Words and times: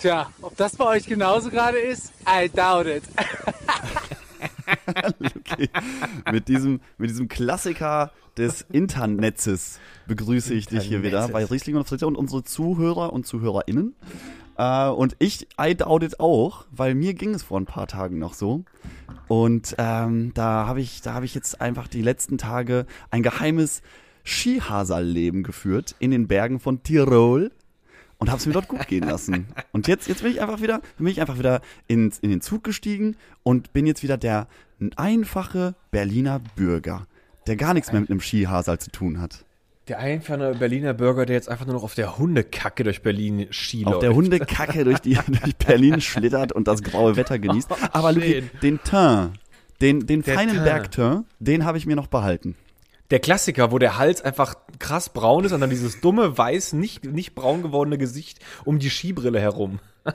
Tja, 0.00 0.30
ob 0.40 0.56
das 0.56 0.76
bei 0.76 0.86
euch 0.86 1.04
genauso 1.04 1.50
gerade 1.50 1.78
ist, 1.78 2.10
I 2.26 2.48
doubt 2.48 2.86
it. 2.86 3.02
okay. 5.36 5.68
mit, 6.32 6.48
diesem, 6.48 6.80
mit 6.96 7.10
diesem 7.10 7.28
Klassiker 7.28 8.10
des 8.38 8.64
Internets 8.72 9.78
begrüße 10.06 10.54
ich 10.54 10.68
dich 10.68 10.84
hier 10.84 11.02
wieder 11.02 11.28
bei 11.28 11.44
Riesling 11.44 11.76
und 11.76 11.86
Fritte 11.86 12.06
und 12.06 12.16
unsere 12.16 12.42
Zuhörer 12.44 13.12
und 13.12 13.26
ZuhörerInnen. 13.26 13.94
Äh, 14.56 14.88
und 14.88 15.16
ich, 15.18 15.48
I 15.60 15.74
doubt 15.74 16.02
it 16.02 16.18
auch, 16.18 16.64
weil 16.70 16.94
mir 16.94 17.12
ging 17.12 17.34
es 17.34 17.42
vor 17.42 17.60
ein 17.60 17.66
paar 17.66 17.86
Tagen 17.86 18.18
noch 18.18 18.32
so. 18.32 18.64
Und 19.28 19.74
ähm, 19.76 20.32
da 20.32 20.66
habe 20.66 20.80
ich, 20.80 21.02
da 21.02 21.12
habe 21.12 21.26
ich 21.26 21.34
jetzt 21.34 21.60
einfach 21.60 21.88
die 21.88 22.00
letzten 22.00 22.38
Tage 22.38 22.86
ein 23.10 23.22
geheimes 23.22 23.82
Skihasal-Leben 24.24 25.42
geführt 25.42 25.94
in 25.98 26.10
den 26.10 26.26
Bergen 26.26 26.58
von 26.58 26.82
Tirol 26.82 27.50
und 28.20 28.28
habe 28.28 28.38
es 28.38 28.46
mir 28.46 28.52
dort 28.52 28.68
gut 28.68 28.86
gehen 28.86 29.08
lassen. 29.08 29.48
Und 29.72 29.88
jetzt, 29.88 30.06
jetzt 30.06 30.22
bin 30.22 30.30
ich 30.30 30.40
einfach 30.40 30.60
wieder, 30.60 30.80
bin 30.98 31.08
ich 31.08 31.20
einfach 31.20 31.38
wieder 31.38 31.62
ins, 31.88 32.18
in 32.18 32.30
den 32.30 32.40
Zug 32.40 32.62
gestiegen 32.62 33.16
und 33.42 33.72
bin 33.72 33.86
jetzt 33.86 34.02
wieder 34.02 34.16
der 34.16 34.46
einfache 34.96 35.74
Berliner 35.90 36.40
Bürger, 36.54 37.06
der 37.46 37.56
gar 37.56 37.74
nichts 37.74 37.92
mehr 37.92 38.00
mit 38.00 38.10
einem 38.10 38.20
Skihasal 38.20 38.78
zu 38.78 38.90
tun 38.90 39.20
hat. 39.20 39.44
Der 39.88 39.98
einfache 39.98 40.54
Berliner 40.54 40.94
Bürger, 40.94 41.26
der 41.26 41.34
jetzt 41.34 41.48
einfach 41.48 41.64
nur 41.64 41.74
noch 41.74 41.82
auf 41.82 41.94
der 41.94 42.18
Hundekacke 42.18 42.84
durch 42.84 43.02
Berlin 43.02 43.48
Ski 43.50 43.84
Auf 43.86 43.98
der 43.98 44.14
Hundekacke 44.14 44.84
durch, 44.84 45.00
die, 45.00 45.14
durch 45.26 45.56
Berlin 45.56 46.00
schlittert 46.00 46.52
und 46.52 46.68
das 46.68 46.82
graue 46.82 47.16
Wetter 47.16 47.38
genießt. 47.38 47.70
Oh, 47.72 47.76
Aber 47.92 48.12
Luki, 48.12 48.44
den 48.62 48.80
Teint, 48.84 49.32
den, 49.80 50.06
den 50.06 50.22
feinen 50.22 50.62
Bergteint, 50.62 51.24
den 51.38 51.64
habe 51.64 51.78
ich 51.78 51.86
mir 51.86 51.96
noch 51.96 52.06
behalten 52.06 52.54
der 53.10 53.18
Klassiker, 53.18 53.72
wo 53.72 53.78
der 53.78 53.98
Hals 53.98 54.22
einfach 54.22 54.54
krass 54.80 55.10
braun 55.10 55.44
ist 55.44 55.52
und 55.52 55.60
dann 55.60 55.70
dieses 55.70 56.00
dumme, 56.00 56.36
weiß, 56.36 56.72
nicht, 56.72 57.04
nicht 57.04 57.34
braun 57.34 57.62
gewordene 57.62 57.98
Gesicht 57.98 58.40
um 58.64 58.78
die 58.80 58.90
Skibrille 58.90 59.40
herum. 59.40 59.78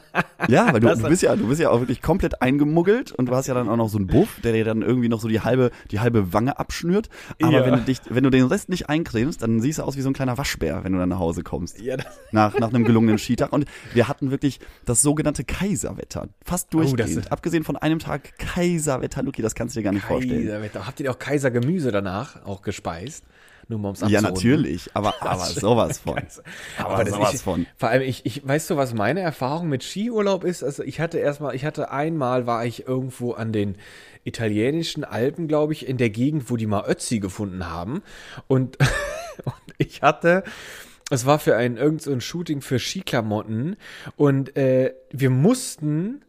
Ja, 0.48 0.72
weil 0.74 0.80
du, 0.80 0.94
du 0.94 1.08
bist 1.08 1.24
ja, 1.24 1.36
du 1.36 1.48
bist 1.48 1.60
ja 1.60 1.70
auch 1.70 1.80
wirklich 1.80 2.02
komplett 2.02 2.42
eingemuggelt 2.42 3.12
und 3.12 3.28
du 3.28 3.36
hast 3.36 3.48
ja 3.48 3.54
dann 3.54 3.68
auch 3.70 3.78
noch 3.78 3.90
so 3.90 3.98
einen 3.98 4.08
Buff, 4.08 4.40
der 4.44 4.54
dir 4.54 4.64
dann 4.64 4.82
irgendwie 4.82 5.10
noch 5.10 5.20
so 5.20 5.28
die 5.28 5.42
halbe, 5.42 5.72
die 5.92 6.00
halbe 6.00 6.34
Wange 6.34 6.60
abschnürt. 6.60 7.10
Aber 7.42 7.52
ja. 7.54 7.66
wenn 7.66 7.74
du 7.74 7.82
dich, 7.82 8.00
wenn 8.10 8.24
du 8.24 8.30
den 8.30 8.46
Rest 8.46 8.70
nicht 8.70 8.90
eincremst, 8.90 9.42
dann 9.42 9.60
siehst 9.60 9.80
du 9.80 9.84
aus 9.84 9.98
wie 9.98 10.02
so 10.02 10.10
ein 10.10 10.14
kleiner 10.14 10.38
Waschbär, 10.38 10.84
wenn 10.84 10.92
du 10.92 11.00
dann 11.00 11.10
nach 11.10 11.20
Hause 11.20 11.44
kommst. 11.44 11.80
Ja, 11.80 11.98
nach, 12.32 12.58
nach 12.60 12.70
einem 12.70 12.84
gelungenen 12.84 13.18
Skitag. 13.18 13.54
Und 13.54 13.66
wir 13.94 14.08
hatten 14.08 14.30
wirklich 14.30 14.60
das 14.86 15.02
sogenannte 15.02 15.44
Kaiserwetter. 15.44 16.28
Fast 16.44 16.68
oh, 16.76 16.80
durchgehend. 16.80 17.26
Oh, 17.28 17.34
Abgesehen 17.34 17.64
von 17.64 17.76
einem 17.78 18.00
Tag 18.00 18.38
Kaiserwetter, 18.38 19.24
Luki, 19.24 19.42
das 19.42 19.56
kannst 19.56 19.76
du 19.76 19.80
dir 19.80 19.86
gar 19.86 19.94
nicht 19.94 20.06
vorstellen. 20.06 20.44
Kaiserwetter. 20.44 20.86
Habt 20.86 21.00
ihr 21.00 21.10
auch 21.10 21.20
Kaisergemüse 21.20 21.92
danach 21.92 22.46
auch 22.46 22.62
gespeist? 22.62 23.24
Nur 23.70 23.80
mal 23.80 23.90
ums 23.90 24.02
Ja, 24.08 24.22
natürlich, 24.22 24.90
aber, 24.94 25.14
aber 25.22 25.46
sowas 25.46 26.00
von. 26.00 26.18
aber, 26.78 26.90
aber 26.90 27.10
sowas 27.10 27.34
ich, 27.36 27.42
von. 27.42 27.66
Vor 27.76 27.90
allem, 27.90 28.02
ich, 28.02 28.26
ich, 28.26 28.48
weißt 28.48 28.70
du, 28.70 28.78
was 28.78 28.94
meine 28.94 29.22
Erfahrung 29.22 29.70
mit 29.70 29.84
Skiurlaub 29.84 30.44
ist? 30.44 30.64
Also 30.64 30.84
ich 30.84 31.00
hatte 31.00 31.18
erstmal, 31.18 31.56
ich 31.56 31.66
hatte 31.66 31.92
einmal, 31.92 32.48
war 32.48 32.66
ich 32.66 32.88
irgendwo 32.88 33.34
an 33.34 33.52
den 33.52 33.78
italienischen 34.24 35.04
Alpen, 35.04 35.48
glaube 35.48 35.74
ich, 35.74 35.88
in 35.88 35.98
der 35.98 36.10
Gegend, 36.10 36.50
wo 36.50 36.58
die 36.58 36.68
mal 36.68 36.90
Ötzi 36.90 37.20
gefunden 37.20 37.70
haben. 37.70 38.02
Und, 38.48 38.78
und 39.44 39.54
ich 39.78 40.02
hatte, 40.02 40.44
es 41.10 41.26
war 41.26 41.40
für 41.40 41.56
ein 41.56 41.78
irgend 41.78 42.02
so 42.02 42.12
ein 42.12 42.22
Shooting 42.22 42.62
für 42.62 42.80
Skiklamotten 42.80 43.76
und 44.16 44.56
äh, 44.58 44.94
wir 45.12 45.30
mussten 45.30 46.22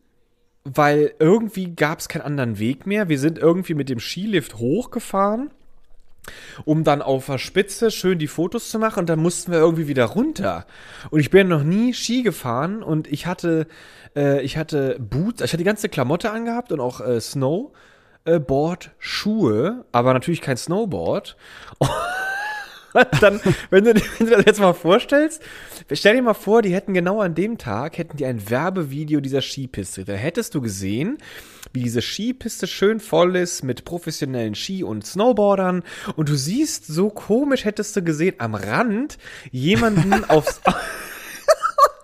weil 0.68 1.14
irgendwie 1.20 1.76
gab 1.76 2.00
es 2.00 2.08
keinen 2.08 2.22
anderen 2.22 2.58
Weg 2.58 2.88
mehr. 2.88 3.08
Wir 3.08 3.20
sind 3.20 3.38
irgendwie 3.38 3.74
mit 3.74 3.88
dem 3.88 4.00
Skilift 4.00 4.56
hochgefahren 4.56 5.50
um 6.64 6.84
dann 6.84 7.02
auf 7.02 7.26
der 7.26 7.38
Spitze 7.38 7.90
schön 7.90 8.18
die 8.18 8.26
Fotos 8.26 8.70
zu 8.70 8.78
machen 8.78 9.00
und 9.00 9.08
dann 9.08 9.20
mussten 9.20 9.52
wir 9.52 9.58
irgendwie 9.58 9.88
wieder 9.88 10.04
runter. 10.04 10.66
Und 11.10 11.20
ich 11.20 11.30
bin 11.30 11.48
noch 11.48 11.62
nie 11.62 11.94
Ski 11.94 12.22
gefahren 12.22 12.82
und 12.82 13.06
ich 13.06 13.26
hatte, 13.26 13.66
äh, 14.14 14.42
ich 14.42 14.56
hatte 14.56 14.96
Boots, 14.98 15.42
ich 15.42 15.52
hatte 15.52 15.58
die 15.58 15.64
ganze 15.64 15.88
Klamotte 15.88 16.30
angehabt 16.30 16.72
und 16.72 16.80
auch 16.80 17.00
äh, 17.00 17.20
Snowboard, 17.20 18.90
Schuhe, 18.98 19.84
aber 19.92 20.12
natürlich 20.12 20.40
kein 20.40 20.56
Snowboard. 20.56 21.36
dann, 23.20 23.40
wenn 23.70 23.84
du, 23.84 23.94
wenn 23.94 24.26
du 24.26 24.36
das 24.36 24.44
jetzt 24.46 24.60
mal 24.60 24.72
vorstellst, 24.72 25.42
stell 25.92 26.16
dir 26.16 26.22
mal 26.22 26.34
vor, 26.34 26.62
die 26.62 26.74
hätten 26.74 26.94
genau 26.94 27.20
an 27.20 27.34
dem 27.34 27.58
Tag, 27.58 27.98
hätten 27.98 28.16
die 28.16 28.26
ein 28.26 28.48
Werbevideo 28.48 29.20
dieser 29.20 29.42
Skipiste. 29.42 30.04
Da 30.04 30.14
hättest 30.14 30.54
du 30.54 30.60
gesehen, 30.60 31.18
wie 31.72 31.82
diese 31.82 32.02
Skipiste 32.02 32.66
schön 32.66 33.00
voll 33.00 33.36
ist 33.36 33.62
mit 33.62 33.84
professionellen 33.84 34.54
Ski- 34.54 34.84
und 34.84 35.06
Snowboardern 35.06 35.82
und 36.16 36.28
du 36.28 36.36
siehst, 36.36 36.86
so 36.86 37.10
komisch 37.10 37.64
hättest 37.64 37.96
du 37.96 38.02
gesehen, 38.02 38.36
am 38.38 38.54
Rand 38.54 39.18
jemanden 39.50 40.24
aufs 40.28 40.60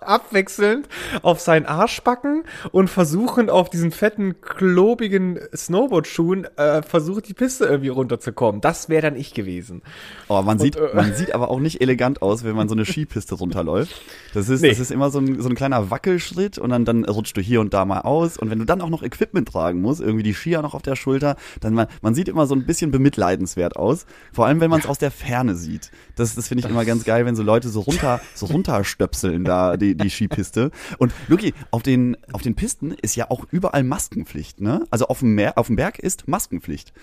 abwechselnd 0.07 0.87
auf 1.21 1.39
seinen 1.39 1.65
Arschbacken 1.65 2.43
und 2.71 2.89
versuchen 2.89 3.49
auf 3.49 3.69
diesen 3.69 3.91
fetten, 3.91 4.41
klobigen 4.41 5.39
Snowboard-Schuhen 5.55 6.45
äh, 6.57 6.81
versucht, 6.81 7.27
die 7.27 7.33
Piste 7.33 7.65
irgendwie 7.65 7.89
runterzukommen. 7.89 8.61
Das 8.61 8.89
wäre 8.89 9.01
dann 9.01 9.15
ich 9.15 9.33
gewesen. 9.33 9.81
Oh, 10.27 10.41
man, 10.41 10.57
und, 10.57 10.61
sieht, 10.61 10.75
äh, 10.75 10.89
man 10.93 11.13
sieht 11.13 11.33
aber 11.33 11.49
auch 11.49 11.59
nicht 11.59 11.81
elegant 11.81 12.21
aus, 12.21 12.43
wenn 12.43 12.55
man 12.55 12.69
so 12.69 12.75
eine 12.75 12.85
Skipiste 12.85 13.35
runterläuft. 13.35 14.01
Das 14.33 14.49
ist, 14.49 14.61
nee. 14.61 14.69
das 14.69 14.79
ist 14.79 14.91
immer 14.91 15.09
so 15.11 15.19
ein, 15.19 15.41
so 15.41 15.49
ein 15.49 15.55
kleiner 15.55 15.91
Wackelschritt 15.91 16.57
und 16.57 16.69
dann, 16.69 16.85
dann 16.85 17.05
rutschst 17.05 17.37
du 17.37 17.41
hier 17.41 17.61
und 17.61 17.73
da 17.73 17.85
mal 17.85 18.01
aus. 18.01 18.37
Und 18.37 18.49
wenn 18.49 18.59
du 18.59 18.65
dann 18.65 18.81
auch 18.81 18.89
noch 18.89 19.03
Equipment 19.03 19.47
tragen 19.47 19.81
musst, 19.81 20.01
irgendwie 20.01 20.23
die 20.23 20.33
Skier 20.33 20.61
noch 20.61 20.73
auf 20.73 20.81
der 20.81 20.95
Schulter, 20.95 21.35
dann 21.61 21.73
man, 21.73 21.87
man 22.01 22.15
sieht 22.15 22.27
immer 22.27 22.47
so 22.47 22.55
ein 22.55 22.65
bisschen 22.65 22.91
bemitleidenswert 22.91 23.75
aus. 23.75 24.05
Vor 24.31 24.45
allem, 24.45 24.59
wenn 24.59 24.69
man 24.69 24.79
es 24.79 24.85
aus 24.85 24.97
der 24.97 25.11
Ferne 25.11 25.55
sieht. 25.55 25.91
Das, 26.15 26.35
das 26.35 26.47
finde 26.47 26.63
ich 26.63 26.69
immer 26.69 26.85
ganz 26.85 27.03
geil, 27.03 27.25
wenn 27.25 27.35
so 27.35 27.43
Leute 27.43 27.69
so 27.69 27.81
runter, 27.81 28.21
so 28.35 28.45
runterstöpseln 28.47 29.43
da, 29.43 29.77
die, 29.77 29.92
die 29.95 30.09
Skipiste. 30.09 30.71
Und 30.97 31.13
Luki, 31.27 31.53
auf 31.71 31.83
den, 31.83 32.17
auf 32.31 32.41
den 32.41 32.55
Pisten 32.55 32.91
ist 32.91 33.15
ja 33.15 33.29
auch 33.29 33.45
überall 33.51 33.83
Maskenpflicht, 33.83 34.61
ne? 34.61 34.85
Also 34.89 35.07
auf 35.07 35.19
dem, 35.19 35.35
Meer, 35.35 35.57
auf 35.57 35.67
dem 35.67 35.75
Berg 35.75 35.99
ist 35.99 36.27
Maskenpflicht. 36.27 36.93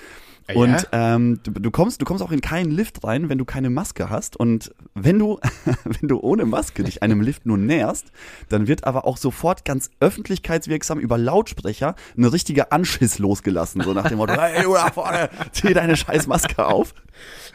Ah, 0.47 0.53
ja? 0.53 0.59
Und 0.59 0.89
ähm, 0.93 1.41
du, 1.43 1.53
du, 1.53 1.71
kommst, 1.71 2.01
du 2.01 2.05
kommst 2.05 2.23
auch 2.23 2.33
in 2.33 2.41
keinen 2.41 2.71
Lift 2.71 3.05
rein, 3.05 3.29
wenn 3.29 3.39
du 3.39 3.45
keine 3.45 3.71
Maske 3.71 4.11
hast. 4.11 4.37
Und 4.37 4.73
wenn 4.95 5.19
du, 5.19 5.39
wenn 5.85 6.09
du 6.09 6.21
ohne 6.21 6.45
Maske 6.45 6.83
dich 6.83 7.03
einem 7.03 7.21
Lift 7.21 7.47
nur 7.47 7.59
näherst, 7.59 8.07
dann 8.49 8.69
wird 8.69 8.85
aber 8.85 9.07
auch 9.07 9.17
sofort 9.17 9.65
ganz 9.65 9.91
öffentlichkeitswirksam 10.01 10.99
über 10.99 11.19
Lautsprecher 11.19 11.95
eine 12.17 12.33
richtige 12.33 12.73
Anschiss 12.73 13.19
losgelassen. 13.19 13.83
So 13.83 13.93
nach 13.93 14.09
dem 14.09 14.19
Motto, 14.19 14.35
hey, 14.35 14.65
du 14.65 14.75
da 14.75 14.91
vorne, 14.91 15.31
zieh 15.53 15.75
deine 15.75 15.97
scheiß 15.97 16.27
Maske 16.27 16.67
auf. 16.67 16.95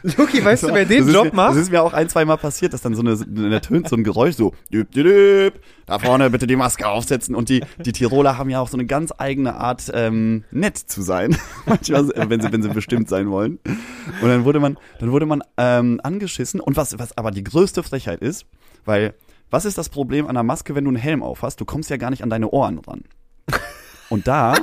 Luki, 0.02 0.44
weißt 0.44 0.64
du, 0.64 0.74
wer 0.74 0.84
den 0.84 1.08
Job 1.08 1.26
mir, 1.26 1.34
macht? 1.34 1.50
Das 1.50 1.56
ist 1.56 1.70
mir 1.70 1.82
auch 1.82 1.92
ein, 1.92 2.08
zwei 2.08 2.24
Mal 2.24 2.36
passiert, 2.36 2.72
dass 2.72 2.82
dann 2.82 2.94
so 2.94 3.02
eine, 3.02 3.18
eine 3.36 3.60
tönt 3.60 3.88
so 3.88 3.96
ein 3.96 4.04
Geräusch 4.04 4.36
so, 4.36 4.52
düb, 4.72 4.90
düb, 4.92 5.04
düb, 5.04 5.60
da 5.86 6.00
vorne 6.00 6.30
bitte 6.30 6.46
die 6.46 6.56
Maske 6.56 6.88
aufsetzen. 6.88 7.34
Und 7.34 7.48
die, 7.48 7.64
die 7.78 7.92
Tiroler 7.92 8.36
haben 8.36 8.50
ja 8.50 8.60
auch 8.60 8.68
so 8.68 8.76
eine 8.76 8.86
ganz 8.86 9.12
eigene 9.16 9.54
Art, 9.54 9.90
ähm, 9.94 10.44
nett 10.50 10.76
zu 10.76 11.02
sein. 11.02 11.36
Manchmal, 11.66 12.08
wenn 12.28 12.40
sie, 12.40 12.52
wenn 12.52 12.62
sie 12.62 12.68
bestimmt 12.68 13.08
sein 13.08 13.30
wollen. 13.30 13.58
Und 14.20 14.28
dann 14.28 14.44
wurde 14.44 14.60
man, 14.60 14.78
dann 14.98 15.12
wurde 15.12 15.26
man 15.26 15.42
ähm, 15.56 16.00
angeschissen. 16.02 16.60
Und 16.60 16.76
was, 16.76 16.98
was 16.98 17.16
aber 17.16 17.30
die 17.30 17.44
größte 17.44 17.82
Frechheit 17.82 18.20
ist, 18.20 18.46
weil, 18.84 19.14
was 19.50 19.64
ist 19.64 19.78
das 19.78 19.88
Problem 19.88 20.26
an 20.26 20.34
der 20.34 20.42
Maske, 20.42 20.74
wenn 20.74 20.84
du 20.84 20.90
einen 20.90 20.96
Helm 20.96 21.22
aufhast? 21.22 21.60
Du 21.60 21.64
kommst 21.64 21.88
ja 21.88 21.96
gar 21.96 22.10
nicht 22.10 22.22
an 22.22 22.30
deine 22.30 22.50
Ohren 22.50 22.78
ran. 22.80 23.04
Und 24.08 24.26
da, 24.26 24.54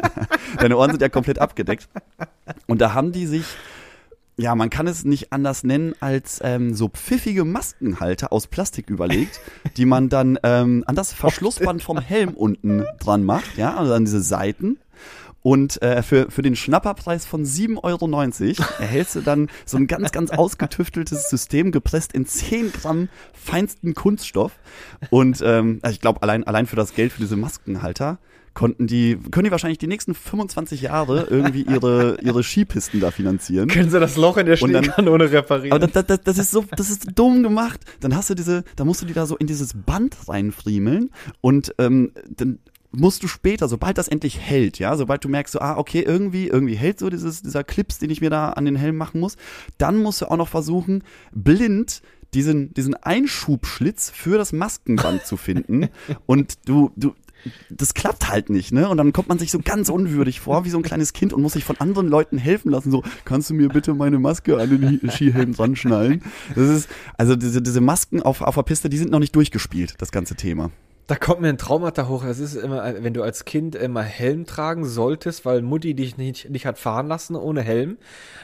deine 0.58 0.76
Ohren 0.76 0.90
sind 0.90 1.02
ja 1.02 1.08
komplett 1.08 1.38
abgedeckt. 1.38 1.88
Und 2.66 2.80
da 2.80 2.94
haben 2.94 3.12
die 3.12 3.26
sich 3.26 3.44
ja, 4.36 4.54
man 4.54 4.70
kann 4.70 4.86
es 4.86 5.04
nicht 5.04 5.32
anders 5.32 5.62
nennen 5.62 5.94
als 6.00 6.40
ähm, 6.42 6.74
so 6.74 6.88
pfiffige 6.88 7.44
Maskenhalter 7.44 8.32
aus 8.32 8.46
Plastik 8.46 8.88
überlegt, 8.88 9.40
die 9.76 9.84
man 9.84 10.08
dann 10.08 10.38
ähm, 10.42 10.84
an 10.86 10.94
das 10.94 11.12
Verschlussband 11.12 11.82
vom 11.82 11.98
Helm 11.98 12.34
unten 12.34 12.84
dran 12.98 13.24
macht, 13.24 13.56
ja, 13.56 13.76
also 13.76 13.92
an 13.92 14.04
diese 14.04 14.22
Seiten. 14.22 14.78
Und 15.42 15.82
äh, 15.82 16.02
für, 16.02 16.30
für 16.30 16.42
den 16.42 16.54
Schnapperpreis 16.54 17.26
von 17.26 17.44
7,90 17.44 17.80
Euro 17.82 18.06
erhältst 18.78 19.16
du 19.16 19.20
dann 19.22 19.48
so 19.66 19.76
ein 19.76 19.88
ganz, 19.88 20.12
ganz 20.12 20.30
ausgetüfteltes 20.30 21.28
System, 21.28 21.72
gepresst 21.72 22.12
in 22.12 22.26
10 22.26 22.72
Gramm 22.72 23.08
feinsten 23.32 23.94
Kunststoff. 23.94 24.52
Und 25.10 25.42
ähm, 25.44 25.80
also 25.82 25.94
ich 25.94 26.00
glaube, 26.00 26.22
allein, 26.22 26.44
allein 26.44 26.66
für 26.66 26.76
das 26.76 26.94
Geld 26.94 27.12
für 27.12 27.20
diese 27.20 27.36
Maskenhalter 27.36 28.18
konnten 28.54 28.86
die, 28.86 29.18
können 29.30 29.44
die 29.44 29.50
wahrscheinlich 29.50 29.78
die 29.78 29.86
nächsten 29.86 30.14
25 30.14 30.82
Jahre 30.82 31.26
irgendwie 31.30 31.62
ihre, 31.62 32.18
ihre 32.22 32.42
Skipisten 32.42 33.00
da 33.00 33.10
finanzieren. 33.10 33.68
Können 33.68 33.90
sie 33.90 34.00
das 34.00 34.16
Loch 34.16 34.36
in 34.36 34.46
der 34.46 34.56
Schneekanone 34.56 35.30
reparieren? 35.30 35.72
Aber 35.72 35.86
das, 35.86 36.06
das, 36.06 36.20
das 36.22 36.38
ist 36.38 36.50
so, 36.50 36.64
das 36.76 36.90
ist 36.90 37.06
dumm 37.14 37.42
gemacht. 37.42 37.80
Dann 38.00 38.14
hast 38.14 38.30
du 38.30 38.34
diese, 38.34 38.64
da 38.76 38.84
musst 38.84 39.02
du 39.02 39.06
die 39.06 39.14
da 39.14 39.26
so 39.26 39.36
in 39.36 39.46
dieses 39.46 39.72
Band 39.74 40.16
reinfriemeln 40.28 41.10
und 41.40 41.74
ähm, 41.78 42.12
dann 42.28 42.58
musst 42.92 43.22
du 43.22 43.28
später, 43.28 43.68
sobald 43.68 43.98
das 43.98 44.08
endlich 44.08 44.38
hält, 44.38 44.78
ja, 44.78 44.96
sobald 44.96 45.24
du 45.24 45.28
merkst, 45.28 45.54
so, 45.54 45.60
ah, 45.60 45.78
okay, 45.78 46.02
irgendwie, 46.02 46.48
irgendwie 46.48 46.74
hält 46.74 46.98
so 46.98 47.08
dieses, 47.08 47.42
dieser 47.42 47.64
Clips, 47.64 47.98
den 47.98 48.10
ich 48.10 48.20
mir 48.20 48.30
da 48.30 48.50
an 48.50 48.66
den 48.66 48.76
Helm 48.76 48.96
machen 48.96 49.20
muss, 49.20 49.36
dann 49.78 49.96
musst 49.96 50.20
du 50.20 50.30
auch 50.30 50.36
noch 50.36 50.48
versuchen, 50.48 51.02
blind 51.32 52.02
diesen, 52.34 52.72
diesen 52.74 52.94
Einschubschlitz 52.94 54.10
für 54.10 54.38
das 54.38 54.52
Maskenband 54.52 55.24
zu 55.26 55.36
finden. 55.36 55.88
Und 56.26 56.66
du, 56.66 56.90
du, 56.96 57.14
das 57.70 57.94
klappt 57.94 58.28
halt 58.28 58.50
nicht, 58.50 58.72
ne? 58.72 58.88
Und 58.88 58.96
dann 58.96 59.12
kommt 59.12 59.28
man 59.28 59.38
sich 59.38 59.50
so 59.50 59.58
ganz 59.58 59.88
unwürdig 59.88 60.40
vor, 60.40 60.64
wie 60.64 60.70
so 60.70 60.78
ein 60.78 60.82
kleines 60.82 61.12
Kind 61.12 61.32
und 61.32 61.42
muss 61.42 61.54
sich 61.54 61.64
von 61.64 61.76
anderen 61.78 62.08
Leuten 62.08 62.38
helfen 62.38 62.70
lassen. 62.70 62.90
So, 62.90 63.02
kannst 63.24 63.50
du 63.50 63.54
mir 63.54 63.68
bitte 63.68 63.94
meine 63.94 64.18
Maske 64.18 64.58
an 64.58 64.70
den 64.70 65.10
Skihelm 65.10 65.54
dran 65.54 65.76
schnallen? 65.76 66.22
Das 66.54 66.68
ist, 66.68 66.88
also 67.16 67.36
diese, 67.36 67.62
diese 67.62 67.80
Masken 67.80 68.22
auf, 68.22 68.40
auf 68.42 68.54
der 68.54 68.62
Piste, 68.62 68.88
die 68.88 68.98
sind 68.98 69.10
noch 69.10 69.18
nicht 69.18 69.34
durchgespielt, 69.34 69.94
das 69.98 70.12
ganze 70.12 70.34
Thema. 70.34 70.70
Da 71.12 71.18
kommt 71.18 71.42
mir 71.42 71.50
ein 71.50 71.58
Traumata 71.58 72.08
hoch. 72.08 72.24
Das 72.24 72.38
ist 72.38 72.54
immer, 72.54 72.90
wenn 73.04 73.12
du 73.12 73.22
als 73.22 73.44
Kind 73.44 73.74
immer 73.74 74.00
Helm 74.00 74.46
tragen 74.46 74.86
solltest, 74.86 75.44
weil 75.44 75.60
Mutti 75.60 75.92
dich 75.92 76.16
nicht, 76.16 76.48
nicht 76.48 76.64
hat 76.64 76.78
fahren 76.78 77.06
lassen 77.06 77.36
ohne 77.36 77.60
Helm, 77.60 77.98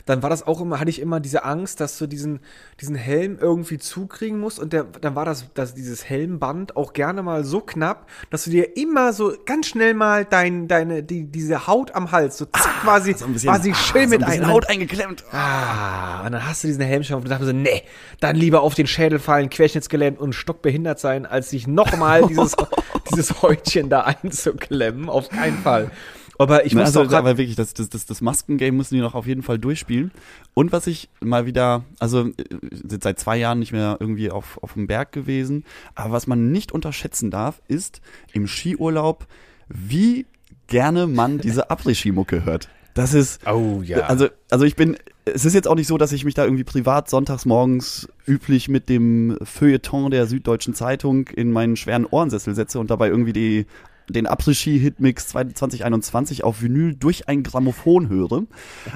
dann 0.05 0.23
war 0.23 0.29
das 0.29 0.47
auch 0.47 0.61
immer, 0.61 0.79
hatte 0.79 0.91
ich 0.91 1.01
immer 1.01 1.19
diese 1.19 1.47
Angst, 1.47 1.81
dass 1.81 1.97
du 1.97 2.07
diesen, 2.07 2.41
diesen 2.79 2.95
Helm 2.95 3.39
irgendwie 3.41 3.79
zukriegen 3.79 4.39
musst 4.39 4.59
und 4.59 4.75
der, 4.75 4.85
dann 4.85 5.15
war 5.15 5.25
das, 5.25 5.47
das, 5.55 5.73
dieses 5.73 6.05
Helmband 6.05 6.77
auch 6.77 6.93
gerne 6.93 7.23
mal 7.23 7.43
so 7.43 7.63
knapp, 7.63 8.07
dass 8.29 8.45
du 8.45 8.51
dir 8.51 8.77
immer 8.77 9.15
so 9.15 9.33
ganz 9.47 9.69
schnell 9.69 9.95
mal 9.95 10.27
dein, 10.27 10.69
deine, 10.69 11.03
die, 11.03 11.25
diese 11.25 11.67
Haut 11.69 11.95
am 11.95 12.13
Hals, 12.13 12.37
so 12.37 12.45
zack, 12.45 12.67
ah, 12.67 12.81
quasi, 12.83 13.15
so 13.15 13.25
ein 13.25 13.33
bisschen, 13.33 13.49
quasi 13.49 13.75
schön 13.75 14.03
ah, 14.03 14.05
so 14.05 14.11
mit 14.11 14.25
ein 14.25 14.47
Haut 14.47 14.69
eingeklemmt. 14.69 15.25
Ah, 15.33 16.27
und 16.27 16.33
dann 16.33 16.47
hast 16.47 16.65
du 16.65 16.69
diesen 16.69 16.85
Helm 16.85 17.03
schon 17.03 17.17
und 17.17 17.31
dachte 17.31 17.47
so, 17.47 17.53
nee, 17.53 17.83
dann 18.21 18.37
lieber 18.37 18.61
auf 18.61 18.75
den 18.75 18.87
Schädel 18.87 19.21
fallen, 19.21 19.49
querschnittsgelähmt 19.49 20.19
und 20.19 20.35
stockbehindert 20.35 20.99
sein, 20.99 21.25
als 21.25 21.49
sich 21.49 21.67
nochmal 21.67 22.27
dieses, 22.29 22.58
dieses 23.11 23.43
Häutchen 23.43 23.89
da 23.89 24.03
einzuklemmen. 24.03 25.09
Auf 25.09 25.29
keinen 25.29 25.59
Fall. 25.59 25.91
Aber 26.39 26.65
ich 26.65 26.75
muss 26.75 26.97
also, 26.97 27.03
auch 27.03 27.13
aber 27.13 27.37
wirklich, 27.37 27.57
das, 27.57 27.75
das, 27.75 27.89
das, 27.89 28.07
das 28.07 28.21
Maskengame 28.21 28.71
müssen 28.73 28.95
die 28.95 29.01
noch 29.01 29.15
auf 29.17 29.27
jeden 29.27 29.43
Fall 29.43 29.59
durchspielen. 29.59 30.13
Und 30.55 30.71
was 30.71 30.87
ich 30.87 31.09
mal 31.21 31.47
wieder, 31.47 31.85
also 31.99 32.31
sind 32.71 33.03
seit 33.03 33.19
zwei 33.19 33.37
Jahren 33.37 33.59
nicht 33.59 33.73
mehr 33.73 33.97
irgendwie 33.99 34.31
auf, 34.31 34.63
auf 34.63 34.75
dem 34.75 34.87
Berg 34.87 35.11
gewesen, 35.11 35.65
aber 35.97 36.13
was 36.13 36.29
man 36.29 36.53
nicht 36.53 36.71
unterschätzen 36.71 37.33
darf, 37.33 37.61
ist 37.67 38.01
im 38.33 38.47
Skiurlaub, 38.47 39.27
wie 39.69 40.27
gerne 40.69 41.09
man 41.09 41.39
diese 41.39 41.71
Après-Ski-Mucke 41.71 42.45
hört. 42.45 42.69
Das 42.99 43.15
ist. 43.15 43.47
Oh 43.47 43.81
ja. 43.85 44.01
Also, 44.01 44.29
also 44.51 44.65
ich 44.65 44.75
bin. 44.75 44.97
Es 45.25 45.45
ist 45.45 45.55
jetzt 45.55 45.69
auch 45.69 45.75
nicht 45.75 45.87
so, 45.87 45.99
dass 45.99 46.11
ich 46.13 46.25
mich 46.25 46.35
da 46.35 46.45
irgendwie 46.45 46.65
privat 46.65 47.09
sonntags 47.09 47.45
morgens 47.45 48.09
üblich 48.27 48.69
mit 48.69 48.89
dem 48.89 49.39
Feuilleton 49.43 50.11
der 50.11 50.27
Süddeutschen 50.27 50.75
Zeitung 50.75 51.29
in 51.29 51.53
meinen 51.53 51.77
schweren 51.77 52.07
Ohrensessel 52.07 52.55
setze 52.55 52.81
und 52.81 52.91
dabei 52.91 53.09
irgendwie 53.09 53.35
die 53.35 53.67
den 54.09 54.27
Après-Ski-Hitmix 54.27 55.29
2021 55.29 56.45
auf 56.45 56.63
Vinyl 56.63 56.95
durch 56.95 57.29
ein 57.29 57.43
Grammophon 57.43 58.09
höre. 58.09 58.45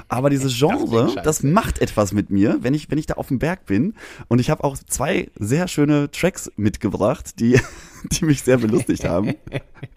Aber 0.07 0.29
dieses 0.29 0.57
Genre, 0.57 1.11
das, 1.15 1.23
das, 1.23 1.43
macht 1.43 1.79
etwas 1.79 2.13
mit 2.13 2.29
mir, 2.29 2.57
wenn 2.61 2.73
ich, 2.73 2.89
wenn 2.89 2.97
ich 2.97 3.05
da 3.05 3.15
auf 3.15 3.27
dem 3.27 3.39
Berg 3.39 3.65
bin. 3.65 3.93
Und 4.27 4.39
ich 4.39 4.49
habe 4.49 4.63
auch 4.63 4.77
zwei 4.77 5.29
sehr 5.37 5.67
schöne 5.67 6.09
Tracks 6.11 6.51
mitgebracht, 6.55 7.39
die, 7.39 7.59
die 8.11 8.25
mich 8.25 8.41
sehr 8.43 8.57
belustigt 8.57 9.05
haben. 9.05 9.33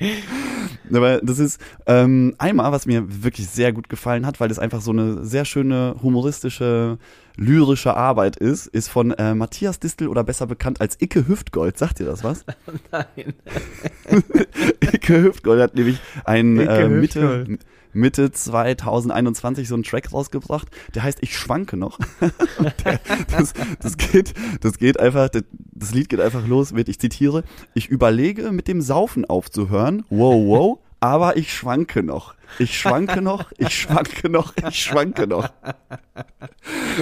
Aber 0.92 1.20
das 1.20 1.38
ist 1.38 1.60
ähm, 1.86 2.34
einmal, 2.38 2.72
was 2.72 2.86
mir 2.86 3.04
wirklich 3.22 3.48
sehr 3.48 3.72
gut 3.72 3.88
gefallen 3.88 4.26
hat, 4.26 4.40
weil 4.40 4.48
das 4.48 4.58
einfach 4.58 4.80
so 4.80 4.90
eine 4.90 5.24
sehr 5.24 5.44
schöne 5.44 5.96
humoristische 6.02 6.98
lyrische 7.36 7.96
Arbeit 7.96 8.36
ist, 8.36 8.66
ist 8.66 8.88
von 8.88 9.12
äh, 9.12 9.34
Matthias 9.34 9.78
Distel 9.78 10.08
oder 10.08 10.24
besser 10.24 10.46
bekannt 10.46 10.80
als 10.80 11.00
Icke 11.00 11.28
Hüftgold. 11.28 11.78
Sagt 11.78 12.00
ihr 12.00 12.06
das 12.06 12.24
was? 12.24 12.44
Nein. 12.92 13.34
Icke 14.92 15.22
Hüftgold 15.22 15.60
hat 15.60 15.74
nämlich 15.74 16.00
ein 16.24 16.58
äh, 16.58 16.88
Mitte, 16.88 17.58
Mitte 17.92 18.30
2021 18.30 19.68
so 19.68 19.74
einen 19.74 19.82
Track 19.82 20.12
rausgebracht, 20.12 20.68
der 20.94 21.02
heißt 21.02 21.18
Ich 21.22 21.36
schwanke 21.36 21.76
noch. 21.76 21.98
der, 22.84 23.00
das, 23.30 23.54
das, 23.80 23.96
geht, 23.96 24.34
das 24.60 24.78
geht 24.78 25.00
einfach, 25.00 25.30
das 25.30 25.94
Lied 25.94 26.08
geht 26.08 26.20
einfach 26.20 26.46
los 26.46 26.72
mit, 26.72 26.88
ich 26.88 26.98
zitiere, 26.98 27.42
ich 27.74 27.88
überlege 27.88 28.52
mit 28.52 28.68
dem 28.68 28.80
Saufen 28.80 29.24
aufzuhören, 29.24 30.04
wow, 30.10 30.34
wow, 30.46 30.78
aber 31.06 31.36
ich 31.36 31.52
schwanke 31.52 32.02
noch. 32.02 32.34
Ich 32.58 32.78
schwanke 32.78 33.22
noch, 33.22 33.52
ich 33.58 33.74
schwanke 33.80 34.28
noch, 34.28 34.54
ich 34.68 34.82
schwanke 34.82 35.26
noch. 35.26 35.48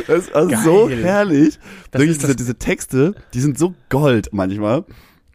Das 0.07 0.27
ist 0.27 0.35
also 0.35 0.57
so 0.57 0.91
herrlich. 0.91 1.59
Diese, 1.95 2.35
diese 2.35 2.57
Texte, 2.57 3.15
die 3.35 3.41
sind 3.41 3.59
so 3.59 3.75
Gold 3.89 4.31
manchmal. 4.33 4.85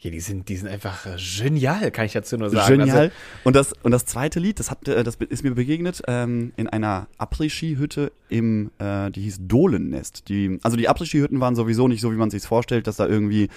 Ja, 0.02 0.12
die 0.12 0.22
sind, 0.22 0.48
die 0.48 0.56
sind 0.56 0.70
einfach 0.70 1.06
äh, 1.06 1.18
genial, 1.18 1.92
kann 1.92 2.06
ich 2.06 2.14
dazu 2.14 2.38
nur 2.38 2.50
sagen. 2.50 2.80
Genial. 2.80 2.98
Also, 2.98 3.12
und 3.44 3.56
das, 3.56 3.74
und 3.84 3.92
das 3.92 4.06
zweite 4.06 4.40
Lied, 4.40 4.60
das 4.60 4.72
hat, 4.72 4.88
äh, 4.88 5.04
das 5.04 5.16
ist 5.16 5.44
mir 5.44 5.54
begegnet 5.54 6.02
ähm, 6.08 6.54
in 6.56 6.70
einer 6.70 7.08
Après-Ski-Hütte 7.18 8.14
im, 8.30 8.72
äh, 8.80 9.12
die 9.12 9.24
hieß 9.24 9.40
Dolennest. 9.42 10.30
Die, 10.30 10.58
also 10.64 10.78
die 10.78 10.88
Après-Ski-Hütten 10.88 11.42
waren 11.42 11.56
sowieso 11.56 11.90
nicht 11.90 12.00
so, 12.00 12.14
wie 12.14 12.16
man 12.16 12.30
sich 12.30 12.44
vorstellt, 12.44 12.88
dass 12.88 12.96
da 12.96 13.08
irgendwie 13.08 13.50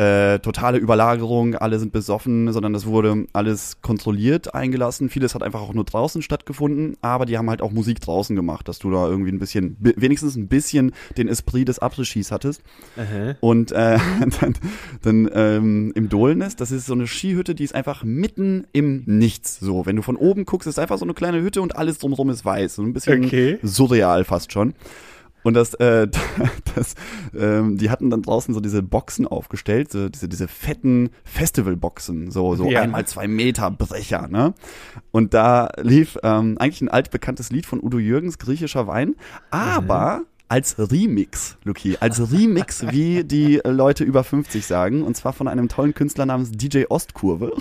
äh, 0.00 0.38
totale 0.38 0.78
Überlagerung, 0.78 1.56
alle 1.56 1.78
sind 1.78 1.92
besoffen, 1.92 2.50
sondern 2.54 2.72
das 2.72 2.86
wurde 2.86 3.26
alles 3.34 3.82
kontrolliert 3.82 4.54
eingelassen. 4.54 5.10
Vieles 5.10 5.34
hat 5.34 5.42
einfach 5.42 5.60
auch 5.60 5.74
nur 5.74 5.84
draußen 5.84 6.22
stattgefunden, 6.22 6.96
aber 7.02 7.26
die 7.26 7.36
haben 7.36 7.50
halt 7.50 7.60
auch 7.60 7.70
Musik 7.70 8.00
draußen 8.00 8.34
gemacht, 8.34 8.66
dass 8.66 8.78
du 8.78 8.90
da 8.90 9.06
irgendwie 9.06 9.30
ein 9.30 9.38
bisschen, 9.38 9.76
wenigstens 9.78 10.36
ein 10.36 10.48
bisschen 10.48 10.92
den 11.18 11.28
Esprit 11.28 11.68
des 11.68 11.82
Après-Skis 11.82 12.32
hattest. 12.32 12.62
Aha. 12.96 13.34
Und 13.40 13.72
äh, 13.72 13.98
dann, 14.40 14.54
dann 15.02 15.30
ähm, 15.34 15.92
im 15.94 16.08
Dolnest, 16.08 16.62
das 16.62 16.70
ist 16.70 16.86
so 16.86 16.94
eine 16.94 17.06
Skihütte, 17.06 17.54
die 17.54 17.64
ist 17.64 17.74
einfach 17.74 18.02
mitten 18.02 18.66
im 18.72 19.02
Nichts. 19.04 19.60
So, 19.60 19.84
wenn 19.84 19.96
du 19.96 20.02
von 20.02 20.16
oben 20.16 20.46
guckst, 20.46 20.66
ist 20.66 20.78
einfach 20.78 20.96
so 20.96 21.04
eine 21.04 21.12
kleine 21.12 21.42
Hütte 21.42 21.60
und 21.60 21.76
alles 21.76 21.98
drumherum 21.98 22.30
ist 22.30 22.42
weiß. 22.42 22.76
So 22.76 22.82
ein 22.82 22.94
bisschen 22.94 23.26
okay. 23.26 23.58
surreal 23.62 24.24
fast 24.24 24.50
schon. 24.50 24.72
Und 25.42 25.54
das, 25.54 25.74
äh, 25.74 26.08
das, 26.74 26.94
ähm, 27.34 27.76
die 27.78 27.90
hatten 27.90 28.10
dann 28.10 28.22
draußen 28.22 28.54
so 28.54 28.60
diese 28.60 28.82
Boxen 28.82 29.26
aufgestellt, 29.26 29.92
so 29.92 30.08
diese, 30.08 30.28
diese 30.28 30.48
fetten 30.48 31.10
Festivalboxen, 31.24 32.30
so, 32.30 32.54
so 32.56 32.70
ja. 32.70 32.82
einmal 32.82 33.06
zwei 33.06 33.28
Meter 33.28 33.70
Brecher, 33.70 34.28
ne? 34.28 34.54
Und 35.10 35.34
da 35.34 35.70
lief 35.80 36.18
ähm, 36.22 36.56
eigentlich 36.58 36.82
ein 36.82 36.88
altbekanntes 36.88 37.50
Lied 37.50 37.66
von 37.66 37.82
Udo 37.82 37.98
Jürgens, 37.98 38.38
griechischer 38.38 38.86
Wein, 38.86 39.16
aber 39.50 40.20
mhm 40.20 40.29
als 40.50 40.76
Remix, 40.78 41.56
Luki, 41.62 41.96
als 42.00 42.32
Remix, 42.32 42.84
wie 42.90 43.22
die 43.22 43.60
Leute 43.64 44.02
über 44.02 44.24
50 44.24 44.66
sagen, 44.66 45.02
und 45.02 45.16
zwar 45.16 45.32
von 45.32 45.46
einem 45.46 45.68
tollen 45.68 45.94
Künstler 45.94 46.26
namens 46.26 46.50
DJ 46.50 46.84
Ostkurve. 46.88 47.52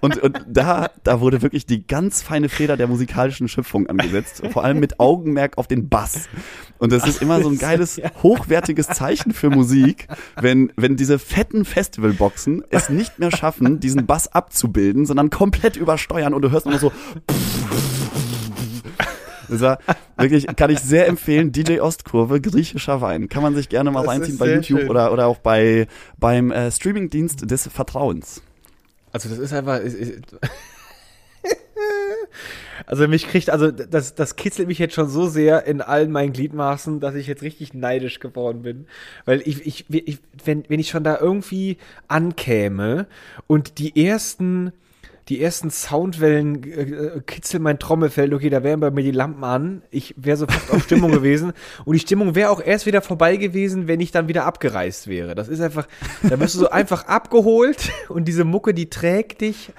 und, 0.00 0.18
und 0.18 0.44
da, 0.48 0.90
da 1.04 1.20
wurde 1.20 1.40
wirklich 1.40 1.66
die 1.66 1.86
ganz 1.86 2.22
feine 2.22 2.48
Feder 2.48 2.76
der 2.76 2.88
musikalischen 2.88 3.46
Schöpfung 3.46 3.86
angesetzt, 3.86 4.42
vor 4.50 4.64
allem 4.64 4.80
mit 4.80 4.98
Augenmerk 4.98 5.56
auf 5.56 5.68
den 5.68 5.88
Bass. 5.88 6.28
Und 6.78 6.92
das 6.92 7.06
ist 7.06 7.22
immer 7.22 7.40
so 7.42 7.48
ein 7.48 7.58
geiles, 7.58 8.00
hochwertiges 8.22 8.88
Zeichen 8.88 9.32
für 9.32 9.50
Musik, 9.50 10.08
wenn, 10.40 10.72
wenn 10.74 10.96
diese 10.96 11.20
fetten 11.20 11.64
Festivalboxen 11.64 12.64
es 12.70 12.88
nicht 12.88 13.20
mehr 13.20 13.30
schaffen, 13.30 13.78
diesen 13.78 14.06
Bass 14.06 14.26
abzubilden, 14.26 15.06
sondern 15.06 15.30
komplett 15.30 15.76
übersteuern 15.76 16.34
und 16.34 16.42
du 16.42 16.50
hörst 16.50 16.66
immer 16.66 16.80
so 16.80 16.90
das 19.48 19.60
war 19.60 19.78
wirklich, 20.16 20.46
kann 20.56 20.70
ich 20.70 20.80
sehr 20.80 21.08
empfehlen, 21.08 21.52
DJ 21.52 21.80
Ostkurve, 21.80 22.40
griechischer 22.40 23.00
Wein. 23.00 23.28
Kann 23.28 23.42
man 23.42 23.54
sich 23.54 23.68
gerne 23.68 23.90
mal 23.90 24.02
das 24.02 24.10
reinziehen 24.10 24.38
bei 24.38 24.54
YouTube 24.54 24.88
oder, 24.88 25.12
oder 25.12 25.26
auch 25.26 25.38
bei, 25.38 25.86
beim 26.18 26.50
äh, 26.50 26.70
Streamingdienst 26.70 27.50
des 27.50 27.68
Vertrauens. 27.68 28.42
Also 29.12 29.28
das 29.28 29.38
ist 29.38 29.52
einfach. 29.52 29.80
Ist, 29.80 29.94
ist, 29.94 30.36
also 32.86 33.08
mich 33.08 33.28
kriegt, 33.28 33.50
also 33.50 33.70
das, 33.70 34.14
das 34.14 34.36
kitzelt 34.36 34.68
mich 34.68 34.78
jetzt 34.78 34.94
schon 34.94 35.08
so 35.08 35.26
sehr 35.26 35.66
in 35.66 35.80
allen 35.80 36.10
meinen 36.10 36.32
Gliedmaßen, 36.32 37.00
dass 37.00 37.14
ich 37.14 37.26
jetzt 37.26 37.42
richtig 37.42 37.74
neidisch 37.74 38.20
geworden 38.20 38.62
bin. 38.62 38.86
Weil 39.24 39.42
ich, 39.44 39.66
ich, 39.66 39.86
ich 39.90 40.18
wenn, 40.44 40.64
wenn 40.68 40.80
ich 40.80 40.88
schon 40.88 41.04
da 41.04 41.18
irgendwie 41.18 41.78
ankäme 42.06 43.06
und 43.46 43.78
die 43.78 44.06
ersten 44.06 44.72
die 45.28 45.42
ersten 45.42 45.70
Soundwellen 45.70 46.64
äh, 46.64 47.20
kitzeln 47.26 47.62
mein 47.62 47.78
Trommelfell. 47.78 48.32
Okay, 48.32 48.48
da 48.48 48.62
wären 48.62 48.80
bei 48.80 48.90
mir 48.90 49.02
die 49.02 49.10
Lampen 49.10 49.44
an. 49.44 49.82
Ich 49.90 50.14
wäre 50.16 50.36
sofort 50.36 50.70
auf 50.70 50.84
Stimmung 50.84 51.10
gewesen. 51.12 51.52
Und 51.84 51.94
die 51.94 52.00
Stimmung 52.00 52.34
wäre 52.34 52.50
auch 52.50 52.62
erst 52.62 52.86
wieder 52.86 53.02
vorbei 53.02 53.36
gewesen, 53.36 53.88
wenn 53.88 54.00
ich 54.00 54.10
dann 54.10 54.28
wieder 54.28 54.46
abgereist 54.46 55.06
wäre. 55.06 55.34
Das 55.34 55.48
ist 55.48 55.60
einfach, 55.60 55.86
da 56.22 56.36
bist 56.36 56.54
du 56.54 56.60
so 56.60 56.70
einfach 56.70 57.06
abgeholt 57.06 57.90
und 58.08 58.26
diese 58.26 58.44
Mucke, 58.44 58.72
die 58.72 58.88
trägt 58.88 59.42
dich 59.42 59.70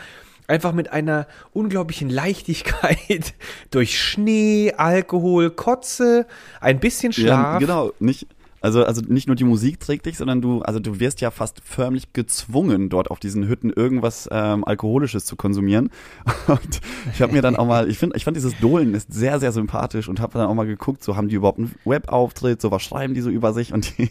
einfach 0.48 0.74
mit 0.74 0.92
einer 0.92 1.28
unglaublichen 1.52 2.10
Leichtigkeit 2.10 3.34
durch 3.72 4.00
Schnee, 4.00 4.74
Alkohol, 4.76 5.52
Kotze, 5.52 6.26
ein 6.60 6.80
bisschen 6.80 7.14
Schlaf. 7.14 7.54
Ja, 7.54 7.60
genau, 7.60 7.94
nicht 8.00 8.28
also, 8.62 8.84
also 8.84 9.02
nicht 9.08 9.28
nur 9.28 9.36
die 9.36 9.44
Musik 9.44 9.80
trägt 9.80 10.06
dich, 10.06 10.18
sondern 10.18 10.42
du, 10.42 10.62
also 10.62 10.80
du 10.80 11.00
wirst 11.00 11.22
ja 11.22 11.32
fast 11.32 11.62
förmlich 11.64 12.14
gezwungen, 12.14 12.90
dort 12.90 13.12
auf 13.12 13.20
diesen 13.20 13.48
Hütten 13.48 13.72
irgendwas 13.72 14.28
ähm, 14.32 14.64
Alkoholisches 14.66 15.26
zu 15.26 15.36
konsumieren. 15.36 15.90
Und 16.48 16.82
ich 17.14 17.22
habe 17.22 17.34
mir 17.34 17.42
dann 17.42 17.56
auch 17.56 17.66
mal, 17.66 17.90
ich 17.90 17.98
finde, 17.98 18.18
ich 18.18 18.24
fand 18.24 18.36
dieses 18.36 18.58
Dohlen 18.60 18.94
ist 18.94 19.14
sehr, 19.14 19.40
sehr 19.40 19.52
sympathisch 19.52 20.08
und 20.08 20.20
habe 20.20 20.38
dann 20.38 20.48
auch 20.48 20.54
mal 20.54 20.66
geguckt, 20.66 21.04
so 21.04 21.16
haben 21.16 21.30
die 21.30 21.36
überhaupt 21.36 21.60
einen 21.60 21.76
Webauftritt, 21.86 22.62
so 22.62 22.72
was 22.72 22.82
schreiben 22.82 23.14
die 23.14 23.22
so 23.22 23.30
über 23.30 23.54
sich 23.54 23.74
und 23.74 23.98
die, 23.98 24.10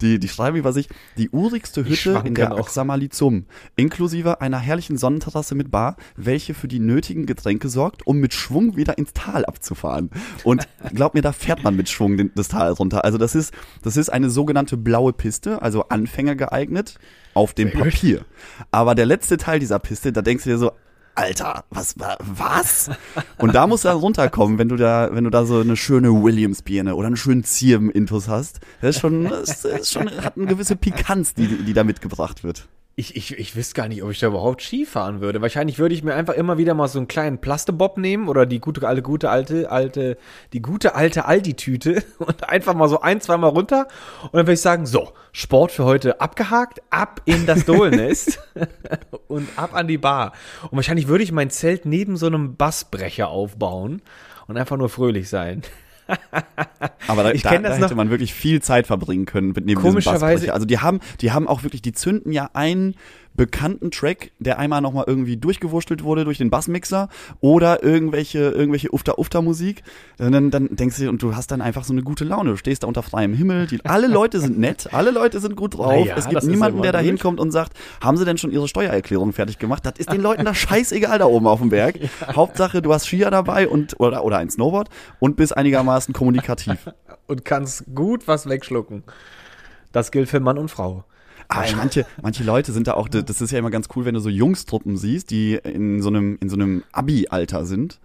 die, 0.00 0.18
die 0.18 0.28
schreiben 0.28 0.56
über 0.56 0.72
sich, 0.72 0.88
die 1.16 1.30
urigste 1.30 1.84
Hütte 1.84 2.22
in 2.24 2.34
der 2.34 2.56
Oxamalizum, 2.56 3.46
inklusive 3.76 4.40
einer 4.40 4.58
herrlichen 4.58 4.96
Sonnenterrasse 4.96 5.54
mit 5.54 5.70
Bar, 5.70 5.96
welche 6.16 6.54
für 6.54 6.68
die 6.68 6.78
nötigen 6.78 7.26
Getränke 7.26 7.68
sorgt, 7.68 8.06
um 8.06 8.18
mit 8.18 8.34
Schwung 8.34 8.76
wieder 8.76 8.98
ins 8.98 9.12
Tal 9.12 9.44
abzufahren. 9.44 10.10
Und 10.44 10.68
glaub 10.94 11.14
mir, 11.14 11.22
da 11.22 11.32
fährt 11.32 11.62
man 11.62 11.76
mit 11.76 11.88
Schwung 11.88 12.16
den, 12.16 12.30
das 12.34 12.48
Tal 12.48 12.72
runter. 12.72 13.04
Also 13.04 13.18
das 13.18 13.34
ist, 13.34 13.52
das 13.82 13.89
das 13.90 13.96
ist 13.96 14.08
eine 14.08 14.30
sogenannte 14.30 14.76
blaue 14.76 15.12
Piste, 15.12 15.62
also 15.62 15.88
Anfänger 15.88 16.36
geeignet, 16.36 16.94
auf 17.34 17.54
dem 17.54 17.72
Papier. 17.72 18.24
Aber 18.70 18.94
der 18.94 19.04
letzte 19.04 19.36
Teil 19.36 19.58
dieser 19.58 19.80
Piste, 19.80 20.12
da 20.12 20.22
denkst 20.22 20.44
du 20.44 20.50
dir 20.50 20.58
so, 20.58 20.70
Alter, 21.16 21.64
was, 21.70 21.96
was? 21.98 22.88
Und 23.38 23.52
da 23.56 23.66
musst 23.66 23.84
du 23.84 23.88
dann 23.88 23.98
runterkommen, 23.98 24.58
wenn 24.58 24.68
du 24.68 24.76
da, 24.76 25.10
wenn 25.12 25.24
du 25.24 25.30
da 25.30 25.44
so 25.44 25.58
eine 25.58 25.76
schöne 25.76 26.22
Williams-Birne 26.22 26.94
oder 26.94 27.08
einen 27.08 27.16
schönen 27.16 27.42
Zirben-Intus 27.42 28.28
hast. 28.28 28.60
Das 28.80 28.94
ist 28.94 29.00
schon, 29.00 29.24
das 29.24 29.64
ist 29.64 29.92
schon, 29.92 30.08
hat 30.08 30.36
eine 30.36 30.46
gewisse 30.46 30.76
Pikanz, 30.76 31.34
die, 31.34 31.48
die 31.48 31.72
da 31.72 31.82
mitgebracht 31.82 32.44
wird. 32.44 32.68
Ich, 32.96 33.16
ich, 33.16 33.38
ich 33.38 33.56
wüsste 33.56 33.74
gar 33.74 33.88
nicht, 33.88 34.02
ob 34.02 34.10
ich 34.10 34.18
da 34.18 34.26
überhaupt 34.26 34.62
Ski 34.62 34.84
fahren 34.84 35.20
würde. 35.20 35.40
Wahrscheinlich 35.40 35.78
würde 35.78 35.94
ich 35.94 36.02
mir 36.02 36.14
einfach 36.14 36.34
immer 36.34 36.58
wieder 36.58 36.74
mal 36.74 36.88
so 36.88 36.98
einen 36.98 37.08
kleinen 37.08 37.40
Plastebob 37.40 37.96
nehmen 37.96 38.28
oder 38.28 38.44
die 38.44 38.60
gute 38.60 38.86
alte, 38.86 39.00
gute 39.00 39.30
alte, 39.30 39.70
alte, 39.70 40.18
die 40.52 40.60
gute 40.60 40.94
alte 40.94 41.24
Aldi-Tüte 41.24 42.02
und 42.18 42.48
einfach 42.48 42.74
mal 42.74 42.88
so 42.88 43.00
ein, 43.00 43.20
zweimal 43.20 43.50
runter. 43.50 43.86
Und 44.24 44.34
dann 44.34 44.42
würde 44.46 44.54
ich 44.54 44.60
sagen, 44.60 44.86
so, 44.86 45.12
Sport 45.32 45.72
für 45.72 45.84
heute 45.84 46.20
abgehakt, 46.20 46.82
ab 46.90 47.22
in 47.24 47.46
das 47.46 47.64
Dohlnest 47.64 48.40
und 49.28 49.48
ab 49.56 49.74
an 49.74 49.88
die 49.88 49.98
Bar. 49.98 50.32
Und 50.64 50.76
wahrscheinlich 50.76 51.08
würde 51.08 51.24
ich 51.24 51.32
mein 51.32 51.50
Zelt 51.50 51.86
neben 51.86 52.16
so 52.16 52.26
einem 52.26 52.56
Bassbrecher 52.56 53.28
aufbauen 53.28 54.02
und 54.46 54.58
einfach 54.58 54.76
nur 54.76 54.88
fröhlich 54.88 55.28
sein. 55.28 55.62
Aber 57.08 57.22
da, 57.22 57.32
ich 57.32 57.42
da, 57.42 57.58
das 57.58 57.78
da 57.78 57.84
hätte 57.84 57.94
man 57.94 58.10
wirklich 58.10 58.34
viel 58.34 58.62
Zeit 58.62 58.86
verbringen 58.86 59.26
können 59.26 59.48
mit 59.48 59.66
neben 59.66 59.80
Komischerweise. 59.80 60.52
Also 60.52 60.66
die 60.66 60.78
haben, 60.78 61.00
die 61.20 61.32
haben 61.32 61.48
auch 61.48 61.62
wirklich, 61.62 61.82
die 61.82 61.92
zünden 61.92 62.32
ja 62.32 62.50
einen 62.52 62.94
bekannten 63.34 63.90
Track, 63.90 64.32
der 64.38 64.58
einmal 64.58 64.80
nochmal 64.80 65.04
irgendwie 65.06 65.36
durchgewurschtelt 65.36 66.02
wurde 66.02 66.24
durch 66.24 66.38
den 66.38 66.50
Bassmixer 66.50 67.08
oder 67.40 67.82
irgendwelche, 67.82 68.38
irgendwelche 68.50 68.92
Ufter-Ufter-Musik. 68.92 69.82
Dann, 70.18 70.50
dann 70.50 70.76
denkst 70.76 70.98
du, 70.98 71.08
und 71.08 71.22
du 71.22 71.34
hast 71.34 71.50
dann 71.50 71.60
einfach 71.60 71.84
so 71.84 71.92
eine 71.92 72.02
gute 72.02 72.24
Laune. 72.24 72.50
Du 72.50 72.56
stehst 72.56 72.82
da 72.82 72.86
unter 72.86 73.02
freiem 73.02 73.32
Himmel. 73.32 73.66
Die, 73.66 73.84
alle 73.84 74.08
Leute 74.08 74.40
sind 74.40 74.58
nett, 74.58 74.92
alle 74.92 75.10
Leute 75.10 75.40
sind 75.40 75.56
gut 75.56 75.78
drauf. 75.78 76.06
Ja, 76.06 76.16
es 76.16 76.28
gibt 76.28 76.42
niemanden, 76.42 76.82
der 76.82 76.92
da 76.92 76.98
hinkommt 76.98 77.40
und 77.40 77.50
sagt, 77.50 77.72
haben 78.00 78.16
sie 78.16 78.24
denn 78.24 78.38
schon 78.38 78.50
ihre 78.50 78.68
Steuererklärung 78.68 79.32
fertig 79.32 79.58
gemacht? 79.58 79.86
Das 79.86 79.94
ist 79.96 80.12
den 80.12 80.20
Leuten 80.20 80.44
da 80.44 80.54
scheißegal 80.54 81.18
da 81.18 81.26
oben 81.26 81.46
auf 81.46 81.60
dem 81.60 81.70
Berg. 81.70 81.96
Ja. 82.00 82.36
Hauptsache, 82.36 82.82
du 82.82 82.92
hast 82.92 83.06
Skier 83.06 83.30
dabei 83.30 83.68
und, 83.68 83.98
oder, 83.98 84.24
oder 84.24 84.38
ein 84.38 84.50
Snowboard 84.50 84.88
und 85.18 85.36
bist 85.36 85.56
einigermaßen 85.56 86.12
kommunikativ. 86.12 86.90
und 87.26 87.44
kannst 87.44 87.84
gut 87.94 88.28
was 88.28 88.48
wegschlucken. 88.48 89.04
Das 89.92 90.10
gilt 90.10 90.28
für 90.28 90.40
Mann 90.40 90.58
und 90.58 90.68
Frau. 90.68 91.04
Aber 91.50 91.76
manche, 91.76 92.06
manche 92.22 92.44
Leute 92.44 92.72
sind 92.72 92.86
da 92.86 92.94
auch, 92.94 93.08
das 93.08 93.40
ist 93.40 93.50
ja 93.50 93.58
immer 93.58 93.70
ganz 93.70 93.88
cool, 93.94 94.04
wenn 94.04 94.14
du 94.14 94.20
so 94.20 94.28
Jungstruppen 94.28 94.96
siehst, 94.96 95.30
die 95.30 95.54
in 95.54 96.00
so 96.00 96.08
einem, 96.08 96.38
in 96.40 96.48
so 96.48 96.56
einem 96.56 96.84
Abi-Alter 96.92 97.66
sind. 97.66 98.00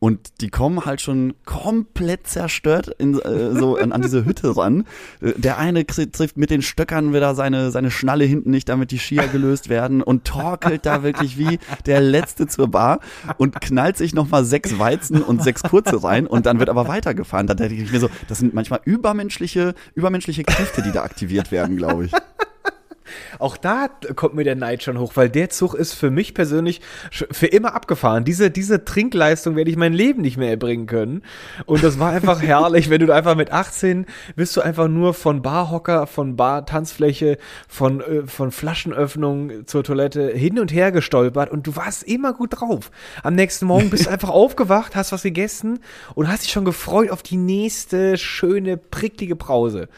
Und 0.00 0.40
die 0.40 0.48
kommen 0.48 0.84
halt 0.84 1.00
schon 1.00 1.34
komplett 1.44 2.28
zerstört 2.28 2.88
in, 2.98 3.18
äh, 3.18 3.58
so 3.58 3.76
an, 3.76 3.90
an 3.90 4.00
diese 4.00 4.24
Hütte 4.24 4.56
ran. 4.56 4.84
Der 5.20 5.58
eine 5.58 5.84
trifft 5.86 6.36
mit 6.36 6.50
den 6.50 6.62
Stöckern 6.62 7.12
wieder 7.12 7.34
seine, 7.34 7.72
seine 7.72 7.90
Schnalle 7.90 8.24
hinten 8.24 8.50
nicht, 8.50 8.68
damit 8.68 8.92
die 8.92 8.98
Skier 8.98 9.26
gelöst 9.26 9.68
werden 9.68 10.00
und 10.00 10.24
torkelt 10.24 10.86
da 10.86 11.02
wirklich 11.02 11.36
wie 11.36 11.58
der 11.86 12.00
Letzte 12.00 12.46
zur 12.46 12.68
Bar 12.68 13.00
und 13.38 13.60
knallt 13.60 13.96
sich 13.96 14.14
nochmal 14.14 14.44
sechs 14.44 14.78
Weizen 14.78 15.20
und 15.20 15.42
sechs 15.42 15.64
kurze 15.64 16.04
rein 16.04 16.28
und 16.28 16.46
dann 16.46 16.60
wird 16.60 16.68
aber 16.68 16.86
weitergefahren. 16.86 17.48
Da 17.48 17.54
denke 17.54 17.74
ich 17.74 17.90
mir 17.90 17.98
so, 17.98 18.08
das 18.28 18.38
sind 18.38 18.54
manchmal 18.54 18.80
übermenschliche, 18.84 19.74
übermenschliche 19.96 20.44
Kräfte, 20.44 20.82
die 20.82 20.92
da 20.92 21.02
aktiviert 21.02 21.50
werden, 21.50 21.76
glaube 21.76 22.04
ich. 22.04 22.12
Auch 23.38 23.56
da 23.56 23.88
kommt 24.16 24.34
mir 24.34 24.44
der 24.44 24.56
Neid 24.56 24.82
schon 24.82 24.98
hoch, 24.98 25.12
weil 25.14 25.28
der 25.28 25.50
Zug 25.50 25.74
ist 25.74 25.94
für 25.94 26.10
mich 26.10 26.34
persönlich 26.34 26.80
für 27.10 27.46
immer 27.46 27.74
abgefahren. 27.74 28.24
Diese, 28.24 28.50
diese 28.50 28.84
Trinkleistung 28.84 29.56
werde 29.56 29.70
ich 29.70 29.76
mein 29.76 29.92
Leben 29.92 30.22
nicht 30.22 30.36
mehr 30.36 30.50
erbringen 30.50 30.86
können. 30.86 31.22
Und 31.66 31.82
das 31.82 31.98
war 31.98 32.10
einfach 32.10 32.42
herrlich, 32.42 32.90
wenn 32.90 33.04
du 33.04 33.12
einfach 33.12 33.36
mit 33.36 33.52
18 33.52 34.06
bist 34.36 34.56
du 34.56 34.60
einfach 34.60 34.88
nur 34.88 35.14
von 35.14 35.42
Barhocker, 35.42 36.06
von 36.06 36.36
Bar-Tanzfläche, 36.36 37.38
von, 37.68 38.00
äh, 38.00 38.26
von 38.26 38.50
Flaschenöffnung 38.50 39.66
zur 39.66 39.84
Toilette 39.84 40.28
hin 40.28 40.58
und 40.58 40.72
her 40.72 40.92
gestolpert 40.92 41.50
und 41.50 41.66
du 41.66 41.76
warst 41.76 42.02
immer 42.02 42.32
gut 42.32 42.60
drauf. 42.60 42.90
Am 43.22 43.34
nächsten 43.34 43.66
Morgen 43.66 43.90
bist 43.90 44.06
du 44.06 44.10
einfach 44.18 44.30
aufgewacht, 44.30 44.96
hast 44.96 45.12
was 45.12 45.22
gegessen 45.22 45.80
und 46.14 46.28
hast 46.28 46.44
dich 46.44 46.52
schon 46.52 46.64
gefreut 46.64 47.10
auf 47.10 47.22
die 47.22 47.36
nächste 47.36 48.16
schöne, 48.16 48.76
pricklige 48.76 49.36
Brause 49.36 49.88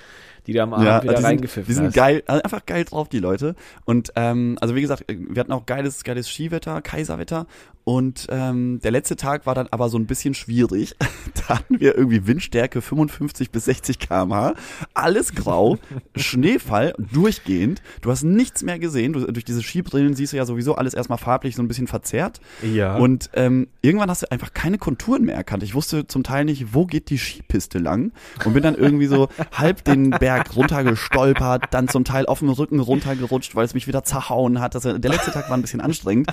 die 0.46 0.52
da 0.52 0.64
am 0.64 0.74
Abend 0.74 0.86
ja, 0.86 1.02
wieder 1.02 1.22
reingepfiffen 1.22 1.66
Die 1.66 1.74
sind 1.74 1.94
geil, 1.94 2.22
also 2.26 2.42
einfach 2.42 2.66
geil 2.66 2.84
drauf, 2.84 3.08
die 3.08 3.18
Leute. 3.18 3.54
Und 3.84 4.12
ähm, 4.16 4.56
also 4.60 4.74
wie 4.74 4.80
gesagt, 4.80 5.04
wir 5.08 5.40
hatten 5.40 5.52
auch 5.52 5.66
geiles, 5.66 6.04
geiles 6.04 6.28
Skiwetter, 6.28 6.82
Kaiserwetter 6.82 7.46
und 7.84 8.26
ähm, 8.30 8.80
der 8.82 8.90
letzte 8.90 9.16
Tag 9.16 9.46
war 9.46 9.54
dann 9.54 9.68
aber 9.70 9.88
so 9.88 9.98
ein 9.98 10.06
bisschen 10.06 10.34
schwierig. 10.34 10.94
da 11.48 11.56
hatten 11.56 11.80
wir 11.80 11.96
irgendwie 11.96 12.26
Windstärke 12.26 12.82
55 12.82 13.50
bis 13.50 13.64
60 13.64 13.98
km/h. 13.98 14.54
Alles 14.94 15.34
grau, 15.34 15.78
Schneefall 16.16 16.92
durchgehend. 16.98 17.80
Du 18.02 18.10
hast 18.10 18.22
nichts 18.22 18.62
mehr 18.62 18.78
gesehen. 18.78 19.14
Du, 19.14 19.20
durch 19.32 19.44
diese 19.44 19.62
Skibrillen 19.62 20.14
siehst 20.14 20.32
du 20.32 20.36
ja 20.36 20.44
sowieso 20.44 20.74
alles 20.74 20.94
erstmal 20.94 21.18
farblich 21.18 21.56
so 21.56 21.62
ein 21.62 21.68
bisschen 21.68 21.86
verzerrt. 21.86 22.40
Ja. 22.62 22.96
Und 22.96 23.30
ähm, 23.34 23.68
irgendwann 23.80 24.10
hast 24.10 24.22
du 24.22 24.30
einfach 24.30 24.52
keine 24.52 24.78
Konturen 24.78 25.24
mehr 25.24 25.36
erkannt. 25.36 25.62
Ich 25.62 25.74
wusste 25.74 26.06
zum 26.06 26.22
Teil 26.22 26.44
nicht, 26.44 26.74
wo 26.74 26.86
geht 26.86 27.08
die 27.10 27.18
Skipiste 27.18 27.78
lang. 27.78 28.12
Und 28.44 28.52
bin 28.52 28.62
dann 28.62 28.74
irgendwie 28.74 29.06
so 29.06 29.28
halb 29.52 29.84
den 29.84 30.10
Berg 30.10 30.54
runtergestolpert, 30.54 31.64
dann 31.70 31.88
zum 31.88 32.04
Teil 32.04 32.26
auf 32.26 32.40
dem 32.40 32.50
Rücken 32.50 32.80
runtergerutscht, 32.80 33.54
weil 33.54 33.64
es 33.64 33.74
mich 33.74 33.86
wieder 33.86 34.04
zerhauen 34.04 34.60
hat. 34.60 34.74
Das, 34.74 34.82
der 34.82 34.98
letzte 34.98 35.30
Tag 35.30 35.48
war 35.48 35.56
ein 35.56 35.62
bisschen 35.62 35.80
anstrengend. 35.80 36.30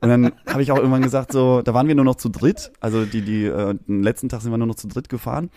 Und 0.00 0.08
dann 0.08 0.32
habe 0.46 0.62
ich 0.62 0.72
auch 0.72 0.78
irgendwann 0.90 1.02
gesagt, 1.02 1.32
so, 1.32 1.62
da 1.62 1.74
waren 1.74 1.88
wir 1.88 1.94
nur 1.94 2.04
noch 2.04 2.16
zu 2.16 2.28
dritt. 2.28 2.72
Also 2.80 3.04
die, 3.04 3.22
die, 3.22 3.44
äh, 3.44 3.74
den 3.86 4.02
letzten 4.02 4.28
Tag 4.28 4.42
sind 4.42 4.50
wir 4.50 4.58
nur 4.58 4.66
noch 4.66 4.74
zu 4.74 4.88
dritt 4.88 5.08
gefahren. 5.08 5.50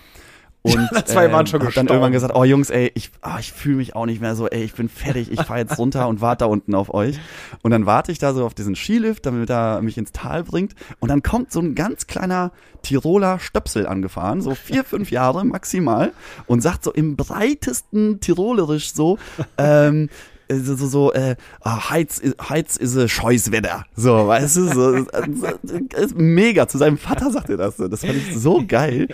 Und 0.63 0.89
zwei 1.05 1.29
waren 1.31 1.45
schon 1.45 1.61
äh, 1.61 1.65
hab 1.65 1.73
dann 1.73 1.87
irgendwann 1.87 2.13
gesagt, 2.13 2.33
oh 2.35 2.45
Jungs, 2.45 2.69
ey, 2.69 2.89
ich, 2.95 3.11
oh, 3.21 3.37
ich 3.37 3.51
fühle 3.51 3.75
mich 3.75 3.95
auch 3.97 4.05
nicht 4.05 4.21
mehr 4.21 4.35
so, 4.35 4.47
ey, 4.47 4.63
ich 4.63 4.73
bin 4.73 4.87
fertig, 4.87 5.29
ich 5.29 5.41
fahre 5.41 5.59
jetzt 5.59 5.77
runter 5.77 6.07
und 6.07 6.21
warte 6.21 6.45
da 6.45 6.45
unten 6.45 6.73
auf 6.73 6.93
euch. 6.93 7.19
Und 7.61 7.71
dann 7.71 7.85
warte 7.85 8.13
ich 8.13 8.17
da 8.17 8.33
so 8.33 8.45
auf 8.45 8.53
diesen 8.53 8.75
Skilift, 8.75 9.25
damit 9.25 9.49
er 9.49 9.81
mich 9.81 9.97
ins 9.97 10.13
Tal 10.13 10.45
bringt. 10.45 10.73
Und 10.99 11.09
dann 11.09 11.21
kommt 11.21 11.51
so 11.51 11.59
ein 11.59 11.75
ganz 11.75 12.07
kleiner 12.07 12.51
Tiroler 12.81 13.39
Stöpsel 13.39 13.87
angefahren, 13.87 14.41
so 14.41 14.55
vier, 14.55 14.85
fünf 14.85 15.11
Jahre 15.11 15.45
maximal, 15.45 16.13
und 16.47 16.61
sagt 16.61 16.85
so 16.85 16.93
im 16.93 17.17
breitesten 17.17 18.21
Tirolerisch 18.21 18.93
so, 18.93 19.17
ähm, 19.57 20.05
äh, 20.05 20.32
so, 20.51 20.75
so, 20.75 20.87
so 20.87 21.13
äh, 21.13 21.35
ah, 21.61 21.89
Heiz, 21.89 22.21
Heiz 22.41 22.77
ist 22.77 22.97
a 22.97 23.07
Scheußwetter. 23.07 23.85
So, 23.95 24.27
weißt 24.27 24.57
du, 24.57 24.67
so, 24.67 24.91
ist 24.91 26.15
mega. 26.15 26.67
Zu 26.67 26.77
seinem 26.77 26.97
Vater 26.97 27.31
sagt 27.31 27.49
er 27.49 27.57
das. 27.57 27.77
Das 27.77 28.01
fand 28.01 28.15
ich 28.15 28.37
so 28.37 28.63
geil. 28.67 29.07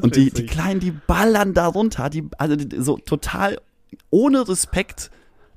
Und 0.00 0.16
die, 0.16 0.30
die 0.30 0.46
Kleinen, 0.46 0.80
die 0.80 0.90
ballern 0.90 1.54
da 1.54 1.66
runter, 1.66 2.10
die, 2.10 2.24
also 2.38 2.56
die, 2.56 2.80
so 2.80 2.98
total 2.98 3.58
ohne 4.10 4.48
Respekt 4.48 5.10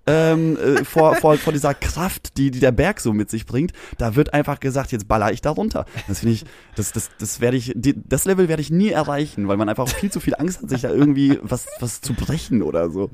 ähm, 0.08 0.58
äh, 0.58 0.86
vor, 0.86 1.16
vor, 1.16 1.38
vor 1.38 1.54
dieser 1.54 1.74
Kraft, 1.74 2.38
die, 2.38 2.50
die 2.50 2.60
der 2.60 2.72
Berg 2.72 3.02
so 3.02 3.14
mit 3.14 3.30
sich 3.30 3.46
bringt, 3.46 3.74
da 3.98 4.16
wird 4.16 4.34
einfach 4.34 4.60
gesagt, 4.60 4.92
jetzt 4.94 5.08
baller 5.08 5.34
ich 5.34 5.42
da 5.42 5.52
runter. 5.52 5.86
Das 6.08 6.20
finde 6.20 6.36
ich, 6.36 6.46
das, 6.76 6.94
das, 6.94 7.10
das 7.20 7.42
werde 7.42 7.58
ich, 7.58 7.74
die, 7.76 7.94
das 8.08 8.26
Level 8.26 8.48
werde 8.48 8.62
ich 8.62 8.72
nie 8.72 8.90
erreichen, 8.90 9.48
weil 9.48 9.58
man 9.58 9.68
einfach 9.68 9.90
viel 9.90 10.12
zu 10.12 10.20
viel 10.20 10.36
Angst 10.36 10.62
hat, 10.62 10.70
sich 10.70 10.82
da 10.82 10.90
irgendwie 10.92 11.38
was, 11.42 11.68
was 11.80 12.00
zu 12.02 12.14
brechen 12.14 12.64
oder 12.64 12.90
so. 12.90 13.10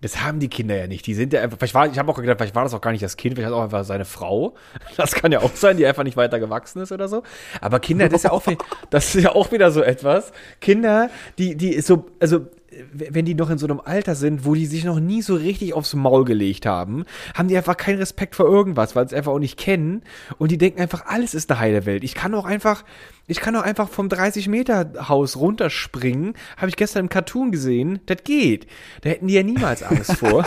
Das 0.00 0.22
haben 0.22 0.38
die 0.38 0.48
Kinder 0.48 0.76
ja 0.76 0.86
nicht. 0.86 1.06
Die 1.06 1.14
sind 1.14 1.32
ja 1.32 1.42
einfach. 1.42 1.58
Vielleicht 1.58 1.74
war, 1.74 1.86
ich 1.86 1.98
habe 1.98 2.10
auch 2.10 2.16
gedacht, 2.16 2.38
vielleicht 2.38 2.54
war 2.54 2.62
das 2.62 2.74
auch 2.74 2.80
gar 2.80 2.92
nicht 2.92 3.02
das 3.02 3.16
Kind, 3.16 3.34
vielleicht 3.34 3.52
auch 3.52 3.62
einfach 3.62 3.84
seine 3.84 4.04
Frau. 4.04 4.54
Das 4.96 5.12
kann 5.12 5.32
ja 5.32 5.40
auch 5.40 5.54
sein, 5.54 5.76
die 5.76 5.86
einfach 5.86 6.02
nicht 6.04 6.16
weiter 6.16 6.38
gewachsen 6.40 6.82
ist 6.82 6.92
oder 6.92 7.08
so. 7.08 7.22
Aber 7.60 7.80
Kinder, 7.80 8.08
das 8.08 8.20
ist 8.20 8.24
ja 8.24 8.32
auch, 8.32 8.42
das 8.90 9.14
ist 9.14 9.24
ja 9.24 9.34
auch 9.34 9.52
wieder 9.52 9.70
so 9.70 9.82
etwas. 9.82 10.32
Kinder, 10.60 11.10
die, 11.38 11.56
die 11.56 11.80
so, 11.80 12.06
also 12.20 12.46
wenn 12.92 13.24
die 13.24 13.34
noch 13.34 13.50
in 13.50 13.58
so 13.58 13.66
einem 13.66 13.80
Alter 13.80 14.14
sind, 14.14 14.44
wo 14.44 14.54
die 14.54 14.66
sich 14.66 14.84
noch 14.84 15.00
nie 15.00 15.22
so 15.22 15.34
richtig 15.34 15.74
aufs 15.74 15.94
Maul 15.94 16.24
gelegt 16.24 16.66
haben, 16.66 17.04
haben 17.34 17.48
die 17.48 17.56
einfach 17.56 17.76
keinen 17.76 17.98
Respekt 17.98 18.34
vor 18.34 18.46
irgendwas, 18.46 18.96
weil 18.96 19.08
sie 19.08 19.14
es 19.14 19.18
einfach 19.18 19.32
auch 19.32 19.38
nicht 19.38 19.58
kennen 19.58 20.02
und 20.38 20.50
die 20.50 20.58
denken 20.58 20.80
einfach, 20.80 21.06
alles 21.06 21.34
ist 21.34 21.50
eine 21.50 21.60
heile 21.60 21.86
Welt. 21.86 22.04
Ich 22.04 22.14
kann 22.14 22.34
auch 22.34 22.44
einfach, 22.44 22.84
ich 23.26 23.40
kann 23.40 23.54
auch 23.56 23.62
einfach 23.62 23.88
vom 23.88 24.08
30 24.08 24.48
Meter 24.48 25.08
Haus 25.08 25.36
runterspringen. 25.36 26.34
Habe 26.56 26.68
ich 26.68 26.76
gestern 26.76 27.04
im 27.04 27.08
Cartoon 27.08 27.50
gesehen. 27.52 28.00
Das 28.06 28.18
geht. 28.24 28.66
Da 29.02 29.10
hätten 29.10 29.26
die 29.26 29.34
ja 29.34 29.42
niemals 29.42 29.82
Angst 29.82 30.12
vor. 30.16 30.44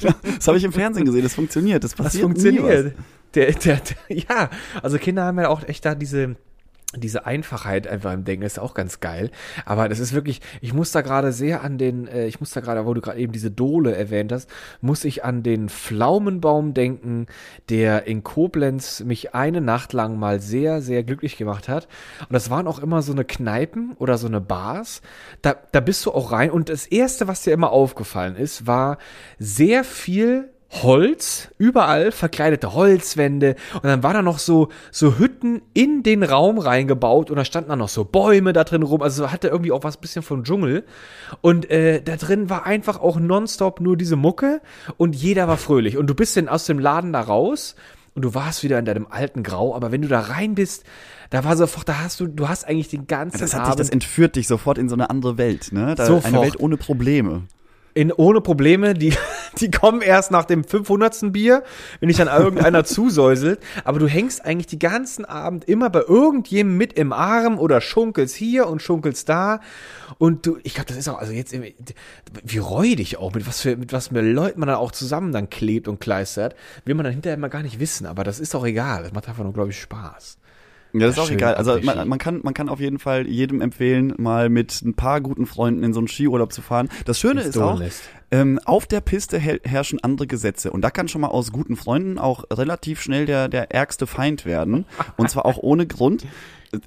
genau. 0.00 0.14
Das 0.36 0.48
habe 0.48 0.58
ich 0.58 0.64
im 0.64 0.72
Fernsehen 0.72 1.04
gesehen. 1.04 1.22
Das 1.22 1.34
funktioniert. 1.34 1.84
Das 1.84 1.94
passiert. 1.94 2.14
Das 2.14 2.20
funktioniert. 2.20 2.94
Der, 3.34 3.52
der, 3.52 3.76
der, 3.76 4.16
ja, 4.16 4.50
also 4.82 4.96
Kinder 4.98 5.24
haben 5.24 5.38
ja 5.38 5.48
auch 5.48 5.62
echt 5.68 5.84
da 5.84 5.94
diese 5.94 6.36
diese 6.94 7.26
Einfachheit 7.26 7.88
einfach 7.88 8.12
im 8.12 8.24
Denken 8.24 8.44
ist 8.44 8.60
auch 8.60 8.72
ganz 8.72 9.00
geil. 9.00 9.30
Aber 9.64 9.88
das 9.88 9.98
ist 9.98 10.12
wirklich, 10.12 10.40
ich 10.60 10.72
muss 10.72 10.92
da 10.92 11.00
gerade 11.00 11.32
sehr 11.32 11.62
an 11.62 11.78
den, 11.78 12.06
äh, 12.06 12.26
ich 12.26 12.38
muss 12.38 12.50
da 12.50 12.60
gerade, 12.60 12.86
wo 12.86 12.94
du 12.94 13.00
gerade 13.00 13.18
eben 13.18 13.32
diese 13.32 13.50
Dole 13.50 13.94
erwähnt 13.94 14.32
hast, 14.32 14.48
muss 14.80 15.04
ich 15.04 15.24
an 15.24 15.42
den 15.42 15.68
Pflaumenbaum 15.68 16.74
denken, 16.74 17.26
der 17.68 18.06
in 18.06 18.22
Koblenz 18.22 19.00
mich 19.00 19.34
eine 19.34 19.60
Nacht 19.60 19.92
lang 19.92 20.18
mal 20.18 20.40
sehr, 20.40 20.80
sehr 20.80 21.02
glücklich 21.02 21.36
gemacht 21.36 21.68
hat. 21.68 21.88
Und 22.20 22.32
das 22.32 22.50
waren 22.50 22.68
auch 22.68 22.78
immer 22.78 23.02
so 23.02 23.12
eine 23.12 23.24
Kneipen 23.24 23.94
oder 23.98 24.16
so 24.16 24.28
eine 24.28 24.40
Bars. 24.40 25.02
Da, 25.42 25.56
da 25.72 25.80
bist 25.80 26.06
du 26.06 26.12
auch 26.12 26.30
rein. 26.30 26.52
Und 26.52 26.68
das 26.68 26.86
erste, 26.86 27.26
was 27.26 27.42
dir 27.42 27.52
immer 27.52 27.70
aufgefallen 27.70 28.36
ist, 28.36 28.66
war 28.66 28.98
sehr 29.38 29.82
viel 29.82 30.50
Holz, 30.70 31.48
überall 31.58 32.10
verkleidete 32.10 32.74
Holzwände. 32.74 33.54
Und 33.74 33.84
dann 33.84 34.02
war 34.02 34.12
da 34.12 34.22
noch 34.22 34.38
so 34.38 34.68
so 34.90 35.18
Hütten 35.18 35.62
in 35.74 36.02
den 36.02 36.22
Raum 36.22 36.58
reingebaut 36.58 37.30
und 37.30 37.36
da 37.36 37.44
standen 37.44 37.70
dann 37.70 37.78
noch 37.78 37.88
so 37.88 38.04
Bäume 38.04 38.52
da 38.52 38.64
drin 38.64 38.82
rum, 38.82 39.00
also 39.00 39.30
hatte 39.30 39.48
irgendwie 39.48 39.72
auch 39.72 39.84
was 39.84 39.96
bisschen 39.96 40.22
von 40.22 40.44
Dschungel. 40.44 40.84
Und 41.40 41.70
äh, 41.70 42.02
da 42.02 42.16
drin 42.16 42.50
war 42.50 42.66
einfach 42.66 43.00
auch 43.00 43.18
nonstop 43.18 43.80
nur 43.80 43.96
diese 43.96 44.16
Mucke 44.16 44.60
und 44.96 45.14
jeder 45.14 45.46
war 45.46 45.56
fröhlich. 45.56 45.96
Und 45.96 46.08
du 46.08 46.14
bist 46.14 46.36
dann 46.36 46.48
aus 46.48 46.66
dem 46.66 46.78
Laden 46.78 47.12
da 47.12 47.20
raus 47.20 47.76
und 48.14 48.22
du 48.22 48.34
warst 48.34 48.64
wieder 48.64 48.78
in 48.78 48.84
deinem 48.84 49.06
alten 49.08 49.42
Grau, 49.42 49.74
aber 49.74 49.92
wenn 49.92 50.02
du 50.02 50.08
da 50.08 50.20
rein 50.20 50.54
bist, 50.54 50.84
da 51.30 51.44
war 51.44 51.56
sofort, 51.56 51.88
da 51.88 52.00
hast 52.00 52.18
du, 52.18 52.26
du 52.26 52.48
hast 52.48 52.66
eigentlich 52.66 52.88
den 52.88 53.06
ganzen 53.06 53.38
das 53.38 53.54
hat 53.54 53.62
Abend, 53.62 53.74
dich, 53.74 53.86
das 53.86 53.90
entführt 53.90 54.36
dich 54.36 54.46
sofort 54.48 54.78
in 54.78 54.88
so 54.88 54.94
eine 54.94 55.10
andere 55.10 55.38
Welt, 55.38 55.72
ne? 55.72 55.94
Da, 55.94 56.06
sofort. 56.06 56.24
Eine 56.26 56.42
Welt 56.42 56.58
ohne 56.58 56.76
Probleme 56.76 57.42
in, 57.96 58.12
ohne 58.12 58.40
Probleme, 58.40 58.94
die, 58.94 59.14
Die 59.60 59.70
kommen 59.70 60.02
erst 60.02 60.30
nach 60.30 60.44
dem 60.44 60.64
500. 60.64 61.32
Bier, 61.32 61.62
wenn 62.00 62.10
ich 62.10 62.18
dann 62.18 62.28
irgendeiner 62.28 62.84
zusäuselt. 62.84 63.60
Aber 63.84 63.98
du 63.98 64.06
hängst 64.06 64.44
eigentlich 64.44 64.66
die 64.66 64.78
ganzen 64.78 65.24
Abend 65.24 65.64
immer 65.64 65.88
bei 65.88 66.00
irgendjemandem 66.00 66.76
mit 66.76 66.92
im 66.94 67.12
Arm 67.12 67.58
oder 67.58 67.80
schunkelst 67.80 68.34
hier 68.34 68.66
und 68.66 68.82
schunkelst 68.82 69.28
da. 69.28 69.60
Und 70.18 70.46
du, 70.46 70.58
ich 70.62 70.74
glaube, 70.74 70.88
das 70.88 70.96
ist 70.96 71.08
auch, 71.08 71.18
also 71.18 71.32
jetzt, 71.32 71.54
wie 72.44 72.58
räudig 72.58 73.18
auch, 73.18 73.34
mit 73.34 73.46
was 73.46 73.60
für, 73.60 73.76
mit 73.76 73.92
was 73.92 74.08
für 74.08 74.20
Leuten 74.20 74.60
man 74.60 74.68
dann 74.68 74.76
auch 74.76 74.92
zusammen 74.92 75.32
dann 75.32 75.48
klebt 75.48 75.88
und 75.88 76.00
kleistert, 76.00 76.54
will 76.84 76.94
man 76.94 77.04
dann 77.04 77.12
hinterher 77.12 77.38
mal 77.38 77.48
gar 77.48 77.62
nicht 77.62 77.80
wissen. 77.80 78.06
Aber 78.06 78.24
das 78.24 78.40
ist 78.40 78.54
auch 78.54 78.64
egal. 78.64 79.04
Das 79.04 79.12
macht 79.12 79.28
einfach 79.28 79.44
nur, 79.44 79.52
glaube 79.52 79.70
ich, 79.70 79.80
Spaß. 79.80 80.38
Ja, 80.92 81.06
das 81.06 81.16
ist 81.16 81.18
auch 81.18 81.30
egal. 81.30 81.54
Also 81.54 81.78
man, 81.82 82.08
man, 82.08 82.18
kann, 82.18 82.40
man 82.42 82.54
kann 82.54 82.68
auf 82.68 82.80
jeden 82.80 82.98
Fall 82.98 83.26
jedem 83.26 83.60
empfehlen, 83.60 84.14
mal 84.16 84.48
mit 84.48 84.80
ein 84.82 84.94
paar 84.94 85.20
guten 85.20 85.46
Freunden 85.46 85.82
in 85.82 85.92
so 85.92 86.00
einen 86.00 86.08
Skiurlaub 86.08 86.52
zu 86.52 86.62
fahren. 86.62 86.88
Das 87.04 87.20
Schöne 87.20 87.42
ist 87.42 87.58
auch, 87.58 87.80
ähm, 88.30 88.58
auf 88.64 88.86
der 88.86 89.00
Piste 89.00 89.38
herrschen 89.38 90.02
andere 90.02 90.26
Gesetze. 90.26 90.70
Und 90.70 90.82
da 90.82 90.90
kann 90.90 91.08
schon 91.08 91.20
mal 91.20 91.28
aus 91.28 91.52
guten 91.52 91.76
Freunden 91.76 92.18
auch 92.18 92.44
relativ 92.50 93.00
schnell 93.00 93.26
der, 93.26 93.48
der 93.48 93.72
ärgste 93.72 94.06
Feind 94.06 94.44
werden. 94.44 94.84
Und 95.16 95.30
zwar 95.30 95.46
auch 95.46 95.58
ohne 95.58 95.86
Grund. 95.86 96.26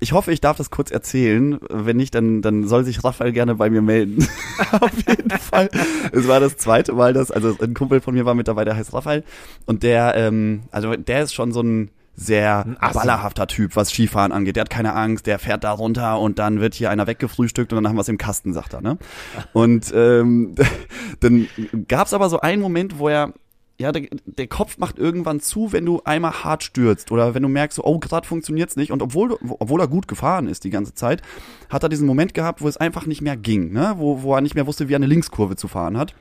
Ich 0.01 0.12
hoffe, 0.12 0.34
ich 0.34 0.41
darf 0.41 0.58
das 0.58 0.70
kurz 0.70 0.91
erzählen. 0.91 1.58
Wenn 1.70 1.98
nicht, 1.98 2.13
dann, 2.13 2.41
dann 2.41 2.68
soll 2.68 2.84
sich 2.84 3.03
Raphael 3.03 3.32
gerne 3.32 3.56
bei 3.56 3.70
mir 3.70 3.82
melden. 3.82 4.27
Auf 4.72 4.91
jeden 5.08 5.29
Fall. 5.29 5.70
Es 6.12 6.27
war 6.27 6.39
das 6.39 6.58
zweite 6.58 6.94
Mal, 6.94 7.13
dass, 7.13 7.32
also 7.32 7.56
ein 7.62 7.74
Kumpel 7.74 8.01
von 8.01 8.13
mir 8.13 8.25
war 8.25 8.36
mit 8.36 8.48
dabei, 8.48 8.65
der 8.65 8.75
heißt 8.75 8.94
Raphael. 8.94 9.24
Und 9.65 9.84
der, 9.84 10.15
ähm, 10.15 10.63
also 10.72 10.96
der 10.96 11.24
ist 11.24 11.34
schon 11.34 11.53
so 11.53 11.62
ein, 11.62 11.89
sehr 12.15 12.65
ballerhafter 12.79 13.47
Typ, 13.47 13.75
was 13.75 13.89
Skifahren 13.91 14.31
angeht. 14.31 14.55
Der 14.55 14.61
hat 14.61 14.69
keine 14.69 14.93
Angst, 14.93 15.25
der 15.25 15.39
fährt 15.39 15.63
da 15.63 15.71
runter 15.71 16.19
und 16.19 16.39
dann 16.39 16.59
wird 16.59 16.73
hier 16.73 16.89
einer 16.89 17.07
weggefrühstückt 17.07 17.71
und 17.71 17.77
dann 17.77 17.87
haben 17.87 17.95
wir 17.95 18.01
es 18.01 18.09
im 18.09 18.17
Kasten, 18.17 18.53
sagt 18.53 18.73
er. 18.73 18.81
Ne? 18.81 18.97
Und 19.53 19.91
ähm, 19.95 20.55
dann 21.21 21.47
gab's 21.87 22.13
aber 22.13 22.29
so 22.29 22.39
einen 22.41 22.61
Moment, 22.61 22.99
wo 22.99 23.07
er 23.07 23.33
ja, 23.79 23.93
der, 23.93 24.07
der 24.25 24.47
Kopf 24.47 24.77
macht 24.77 24.99
irgendwann 24.99 25.39
zu, 25.39 25.71
wenn 25.71 25.85
du 25.85 26.01
einmal 26.03 26.43
hart 26.43 26.63
stürzt 26.63 27.13
oder 27.13 27.33
wenn 27.33 27.43
du 27.43 27.47
merkst, 27.47 27.79
oh, 27.81 27.97
gerade 27.97 28.27
funktioniert's 28.27 28.75
nicht. 28.75 28.91
Und 28.91 29.01
obwohl, 29.01 29.37
obwohl 29.41 29.79
er 29.79 29.87
gut 29.87 30.09
gefahren 30.09 30.49
ist 30.49 30.65
die 30.65 30.69
ganze 30.69 30.93
Zeit, 30.93 31.21
hat 31.69 31.83
er 31.83 31.89
diesen 31.89 32.05
Moment 32.05 32.33
gehabt, 32.33 32.61
wo 32.61 32.67
es 32.67 32.75
einfach 32.75 33.05
nicht 33.05 33.21
mehr 33.21 33.37
ging, 33.37 33.71
ne? 33.71 33.93
wo, 33.95 34.21
wo 34.21 34.35
er 34.35 34.41
nicht 34.41 34.55
mehr 34.55 34.67
wusste, 34.67 34.89
wie 34.89 34.93
er 34.93 34.97
eine 34.97 35.05
Linkskurve 35.05 35.55
zu 35.55 35.69
fahren 35.69 35.97
hat 35.97 36.13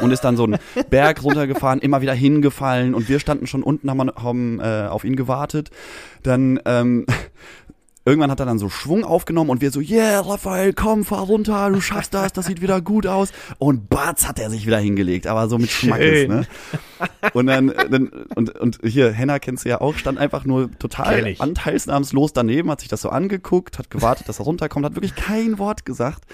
und 0.00 0.10
ist 0.10 0.24
dann 0.24 0.36
so 0.36 0.44
einen 0.44 0.58
Berg 0.90 1.22
runtergefahren, 1.22 1.80
immer 1.80 2.00
wieder 2.00 2.14
hingefallen 2.14 2.94
und 2.94 3.08
wir 3.08 3.18
standen 3.20 3.46
schon 3.46 3.62
unten, 3.62 3.90
haben, 3.90 4.10
haben 4.10 4.60
äh, 4.60 4.86
auf 4.88 5.04
ihn 5.04 5.16
gewartet. 5.16 5.70
Dann 6.22 6.60
ähm, 6.64 7.06
irgendwann 8.06 8.30
hat 8.30 8.40
er 8.40 8.46
dann 8.46 8.58
so 8.58 8.70
Schwung 8.70 9.04
aufgenommen 9.04 9.50
und 9.50 9.60
wir 9.60 9.72
so, 9.72 9.80
yeah, 9.80 10.20
Raphael, 10.20 10.72
komm, 10.72 11.04
fahr 11.04 11.24
runter, 11.24 11.70
du 11.70 11.80
schaffst 11.82 12.14
das, 12.14 12.32
das 12.32 12.46
sieht 12.46 12.62
wieder 12.62 12.80
gut 12.80 13.06
aus. 13.06 13.32
Und 13.58 13.90
batz 13.90 14.26
hat 14.26 14.38
er 14.38 14.48
sich 14.48 14.66
wieder 14.66 14.78
hingelegt, 14.78 15.26
aber 15.26 15.48
so 15.48 15.58
mit 15.58 15.70
Schmackes, 15.70 16.28
ne? 16.28 16.46
Und 17.34 17.48
dann, 17.48 17.74
dann 17.90 18.08
und, 18.34 18.58
und 18.58 18.78
hier, 18.82 19.12
Henna 19.12 19.38
kennst 19.38 19.64
du 19.64 19.68
ja 19.68 19.80
auch, 19.80 19.96
stand 19.96 20.18
einfach 20.18 20.44
nur 20.44 20.70
total 20.78 21.34
anteilsnahmslos 21.38 22.32
daneben, 22.32 22.70
hat 22.70 22.80
sich 22.80 22.88
das 22.88 23.02
so 23.02 23.10
angeguckt, 23.10 23.78
hat 23.78 23.90
gewartet, 23.90 24.28
dass 24.28 24.38
er 24.38 24.44
runterkommt, 24.44 24.86
hat 24.86 24.94
wirklich 24.94 25.16
kein 25.16 25.58
Wort 25.58 25.84
gesagt. 25.84 26.24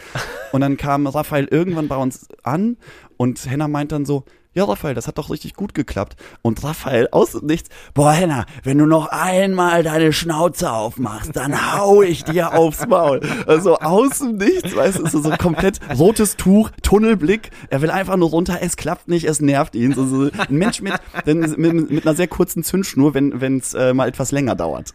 Und 0.53 0.61
dann 0.61 0.77
kam 0.77 1.07
Raphael 1.07 1.47
irgendwann 1.47 1.89
bei 1.89 1.97
uns 1.97 2.29
an 2.43 2.77
und 3.17 3.51
Henna 3.51 3.67
meint 3.67 3.93
dann 3.93 4.05
so, 4.05 4.25
ja, 4.55 4.65
Raphael, 4.65 4.95
das 4.95 5.07
hat 5.07 5.19
doch 5.19 5.31
richtig 5.31 5.55
gut 5.55 5.75
geklappt. 5.75 6.17
Und 6.43 6.63
Raphael 6.63 7.09
aus 7.11 7.41
nichts, 7.43 7.71
boah, 7.95 8.13
Henna, 8.13 8.45
wenn 8.65 8.79
du 8.79 8.87
noch 8.87 9.07
einmal 9.07 9.83
deine 9.83 10.13
Schnauze 10.13 10.71
aufmachst, 10.71 11.35
dann 11.35 11.73
hau 11.75 12.03
ich 12.03 12.25
dir 12.25 12.55
aufs 12.55 12.87
Maul. 12.87 13.21
Also 13.47 13.79
aus 13.79 14.19
dem 14.19 14.37
Nichts, 14.37 14.75
weißt 14.77 14.99
du, 14.99 15.07
so, 15.07 15.23
so 15.23 15.31
komplett 15.31 15.81
rotes 15.99 16.37
Tuch, 16.37 16.71
Tunnelblick. 16.83 17.51
Er 17.71 17.81
will 17.81 17.91
einfach 17.91 18.17
nur 18.17 18.31
runter, 18.31 18.59
es 18.61 18.77
klappt 18.77 19.09
nicht, 19.09 19.25
es 19.25 19.41
nervt 19.41 19.75
ihn. 19.75 19.95
So, 19.95 20.07
so 20.07 20.31
ein 20.37 20.57
Mensch 20.57 20.83
mit, 20.83 20.95
mit, 21.27 21.91
mit 21.91 22.07
einer 22.07 22.15
sehr 22.15 22.29
kurzen 22.29 22.63
Zündschnur, 22.63 23.15
wenn 23.15 23.59
es 23.59 23.75
äh, 23.75 23.95
mal 23.95 24.09
etwas 24.09 24.33
länger 24.33 24.55
dauert. 24.55 24.93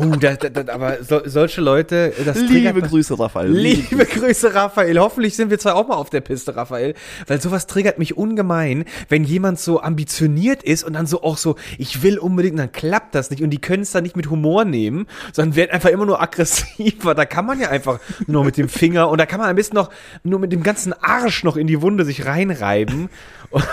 Oh, 0.00 0.16
da, 0.16 0.34
da, 0.34 0.48
da, 0.48 0.72
aber 0.72 1.02
so, 1.02 1.20
solche 1.24 1.60
Leute, 1.60 2.12
das 2.24 2.38
Liebe 2.38 2.80
Grüße, 2.80 3.18
Raphael. 3.18 3.50
Liebe, 3.50 3.86
Liebe 3.90 4.06
Grüße, 4.06 4.54
Raphael. 4.54 4.98
Hoffentlich 4.98 5.36
sind 5.36 5.50
wir 5.50 5.58
zwar 5.58 5.76
auch 5.76 5.88
mal 5.88 5.96
auf 5.96 6.10
der 6.10 6.20
Piste, 6.20 6.56
Raphael, 6.56 6.94
weil 7.26 7.40
sowas 7.40 7.66
triggert 7.66 7.98
mich 7.98 8.16
ungemein 8.16 8.83
wenn 9.08 9.24
jemand 9.24 9.58
so 9.58 9.80
ambitioniert 9.80 10.62
ist 10.62 10.84
und 10.84 10.94
dann 10.94 11.06
so 11.06 11.22
auch 11.22 11.36
so, 11.36 11.56
ich 11.78 12.02
will 12.02 12.18
unbedingt, 12.18 12.58
dann 12.58 12.72
klappt 12.72 13.14
das 13.14 13.30
nicht 13.30 13.42
und 13.42 13.50
die 13.50 13.60
können 13.60 13.82
es 13.82 13.92
dann 13.92 14.02
nicht 14.02 14.16
mit 14.16 14.30
Humor 14.30 14.64
nehmen, 14.64 15.06
sondern 15.32 15.56
werden 15.56 15.70
einfach 15.70 15.90
immer 15.90 16.06
nur 16.06 16.20
aggressiver. 16.20 17.14
Da 17.14 17.24
kann 17.24 17.46
man 17.46 17.60
ja 17.60 17.68
einfach 17.68 18.00
nur 18.26 18.44
mit 18.44 18.56
dem 18.56 18.68
Finger 18.68 19.08
und 19.08 19.18
da 19.18 19.26
kann 19.26 19.40
man 19.40 19.48
ein 19.48 19.56
bisschen 19.56 19.74
noch 19.74 19.90
nur 20.22 20.38
mit 20.38 20.52
dem 20.52 20.62
ganzen 20.62 20.92
Arsch 20.92 21.44
noch 21.44 21.56
in 21.56 21.66
die 21.66 21.82
Wunde 21.82 22.04
sich 22.04 22.26
reinreiben 22.26 23.08
und, 23.50 23.64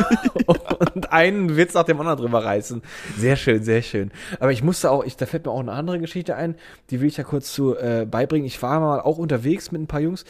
und 0.96 1.12
einen 1.12 1.58
Witz 1.58 1.74
nach 1.74 1.84
dem 1.84 2.00
anderen 2.00 2.20
drüber 2.20 2.44
reißen. 2.44 2.82
Sehr 3.18 3.36
schön, 3.36 3.64
sehr 3.64 3.82
schön. 3.82 4.12
Aber 4.40 4.52
ich 4.52 4.64
musste 4.64 4.92
auch, 4.92 5.04
ich, 5.04 5.18
da 5.18 5.26
fällt 5.26 5.46
mir 5.46 5.52
auch 5.52 5.60
eine 5.60 5.72
andere 5.72 6.00
Geschichte 6.00 6.36
ein, 6.36 6.56
die 6.90 7.02
will 7.02 7.08
ich 7.08 7.18
ja 7.18 7.24
kurz 7.24 7.52
zu 7.52 7.76
äh, 7.76 8.06
beibringen. 8.10 8.46
Ich 8.46 8.62
war 8.62 8.80
mal 8.80 9.00
auch 9.00 9.18
unterwegs 9.18 9.72
mit 9.72 9.82
ein 9.82 9.88
paar 9.88 10.02
Jungs 10.02 10.26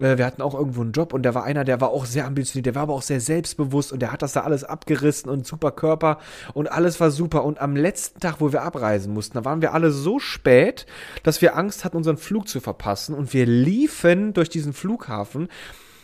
äh, 0.00 0.18
wir 0.18 0.26
hatten 0.26 0.42
auch 0.42 0.54
irgendwo 0.54 0.80
einen 0.80 0.92
Job 0.92 1.12
und 1.12 1.22
der 1.22 1.34
war 1.34 1.44
einer, 1.44 1.64
der 1.64 1.80
war 1.80 1.90
auch 1.90 2.06
sehr 2.06 2.26
ambitioniert, 2.26 2.66
der 2.66 2.74
war 2.74 2.82
aber 2.82 2.94
auch 2.94 3.02
sehr 3.02 3.20
selbstbewusst 3.20 3.92
und 3.92 4.00
der 4.00 4.12
hat 4.12 4.22
das 4.22 4.32
da 4.32 4.40
alles 4.40 4.64
abgerissen 4.64 5.30
und 5.30 5.46
super 5.46 5.70
Körper 5.70 6.18
und 6.54 6.70
alles 6.70 7.00
war 7.00 7.10
super. 7.10 7.44
Und 7.44 7.60
am 7.60 7.76
letzten 7.76 8.20
Tag, 8.20 8.36
wo 8.40 8.52
wir 8.52 8.62
abreisen 8.62 9.12
mussten, 9.12 9.34
da 9.34 9.44
waren 9.44 9.62
wir 9.62 9.74
alle 9.74 9.90
so 9.90 10.18
spät, 10.18 10.86
dass 11.22 11.42
wir 11.42 11.56
Angst 11.56 11.84
hatten, 11.84 11.96
unseren 11.96 12.16
Flug 12.16 12.48
zu 12.48 12.60
verpassen 12.60 13.14
und 13.14 13.32
wir 13.32 13.46
liefen 13.46 14.32
durch 14.32 14.48
diesen 14.48 14.72
Flughafen 14.72 15.48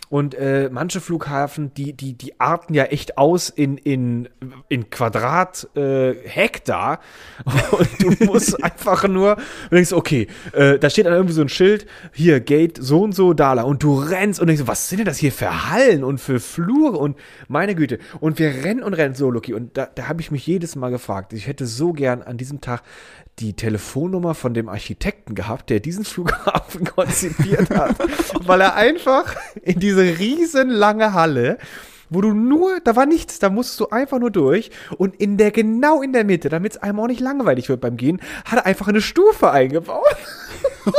und 0.09 0.35
äh, 0.35 0.71
manche 0.71 1.01
Flughafen, 1.01 1.75
die, 1.75 1.93
die, 1.93 2.15
die 2.15 2.39
arten 2.39 2.75
ja 2.75 2.85
echt 2.85 3.19
aus 3.19 3.49
in, 3.49 3.77
in, 3.77 4.29
in 4.69 4.89
Quadrat 4.91 5.69
äh, 5.77 6.15
Hektar. 6.25 7.01
Und 7.73 7.89
du 8.01 8.25
musst 8.25 8.63
einfach 8.65 9.09
nur, 9.09 9.37
du 9.71 9.75
denkst, 9.75 9.93
okay, 9.93 10.29
äh, 10.53 10.79
da 10.79 10.91
steht 10.91 11.07
dann 11.07 11.13
irgendwie 11.13 11.35
so 11.35 11.43
ein 11.43 11.49
Schild, 11.49 11.87
hier, 12.13 12.41
Gate 12.41 12.79
so 12.81 13.03
und 13.03 13.15
so, 13.15 13.33
da. 13.33 13.61
Und 13.63 13.83
du 13.83 13.99
rennst 13.99 14.41
und 14.41 14.47
denkst, 14.49 14.63
was 14.67 14.89
sind 14.89 14.99
denn 14.99 15.07
das 15.07 15.19
hier 15.19 15.33
für 15.33 15.71
Hallen 15.71 16.05
und 16.05 16.19
für 16.19 16.41
Flure 16.41 16.97
und 16.97 17.17
meine 17.49 17.75
Güte. 17.75 17.99
Und 18.21 18.39
wir 18.39 18.49
rennen 18.65 18.83
und 18.83 18.95
rennen 18.95 19.15
so, 19.15 19.31
Lucky. 19.31 19.55
Und 19.55 19.77
da, 19.77 19.87
da 19.87 20.09
habe 20.09 20.21
ich 20.21 20.31
mich 20.31 20.47
jedes 20.47 20.77
Mal 20.77 20.91
gefragt, 20.91 21.33
ich 21.33 21.47
hätte 21.47 21.67
so 21.67 21.93
gern 21.93 22.23
an 22.23 22.37
diesem 22.37 22.61
Tag 22.61 22.83
die 23.39 23.55
Telefonnummer 23.55 24.35
von 24.35 24.55
dem 24.55 24.69
Architekten 24.69 25.35
gehabt, 25.35 25.69
der 25.71 25.81
diesen 25.81 26.05
Flughafen 26.05 26.85
konzipiert 26.97 27.71
hat, 27.71 27.97
weil 28.47 28.63
er 28.63 28.75
einfach 28.75 29.37
in 29.63 29.79
diese 29.79 30.19
riesenlange 30.19 31.13
Halle 31.13 31.59
wo 32.09 32.21
du 32.21 32.33
nur, 32.33 32.81
da 32.85 32.95
war 32.95 33.07
nichts, 33.07 33.39
da 33.39 33.51
musstest 33.51 33.81
du 33.81 33.89
einfach 33.89 34.19
nur 34.19 34.31
durch 34.31 34.71
und 34.97 35.17
in 35.17 35.37
der, 35.39 35.51
genau 35.51 36.03
in 36.03 36.13
der 36.13 36.25
Mitte, 36.25 36.49
damit 36.49 36.73
es 36.73 36.79
einem 36.83 37.01
auch 37.01 37.09
nicht 37.09 37.21
langweilig 37.21 37.69
wird 37.69 37.81
beim 37.81 37.97
Gehen, 37.97 38.21
hat 38.45 38.61
er 38.61 38.67
einfach 38.67 38.89
eine 38.89 39.01
Stufe 39.01 39.51
eingebaut. 39.51 40.05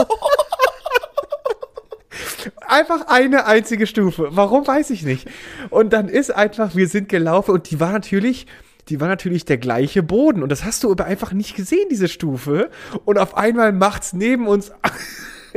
einfach 2.67 3.07
eine 3.07 3.45
einzige 3.45 3.87
Stufe. 3.87 4.29
Warum 4.31 4.67
weiß 4.67 4.89
ich 4.89 5.03
nicht. 5.03 5.29
Und 5.69 5.93
dann 5.93 6.09
ist 6.09 6.31
einfach, 6.31 6.75
wir 6.75 6.87
sind 6.87 7.09
gelaufen 7.09 7.51
und 7.51 7.71
die 7.71 7.79
war 7.79 7.91
natürlich, 7.91 8.47
die 8.89 8.99
war 8.99 9.07
natürlich 9.07 9.45
der 9.45 9.57
gleiche 9.57 10.03
Boden. 10.03 10.43
Und 10.43 10.51
das 10.51 10.63
hast 10.63 10.83
du 10.83 10.91
aber 10.91 11.05
einfach 11.05 11.33
nicht 11.33 11.55
gesehen, 11.55 11.87
diese 11.89 12.07
Stufe. 12.07 12.69
Und 13.05 13.17
auf 13.17 13.35
einmal 13.37 13.71
macht's 13.71 14.13
neben 14.13 14.47
uns. 14.47 14.71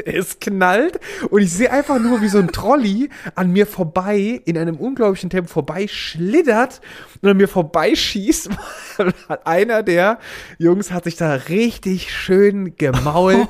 es 0.05 0.39
knallt 0.41 1.01
und 1.31 1.43
ich 1.43 1.53
sehe 1.53 1.71
einfach 1.71 1.99
nur, 1.99 2.23
wie 2.23 2.29
so 2.29 2.39
ein 2.39 2.49
Trolley 2.49 3.11
an 3.35 3.51
mir 3.51 3.67
vorbei, 3.67 4.41
in 4.45 4.57
einem 4.57 4.77
unglaublichen 4.77 5.31
Tempo 5.31 5.49
vorbei 5.49 5.89
schlittert 5.89 6.81
und 7.21 7.29
an 7.29 7.37
mir 7.37 7.49
vorbeischießt. 7.49 8.51
Einer 9.45 9.83
der 9.83 10.19
Jungs 10.59 10.91
hat 10.91 11.05
sich 11.05 11.17
da 11.17 11.35
richtig 11.35 12.15
schön 12.15 12.77
gemault. 12.77 13.49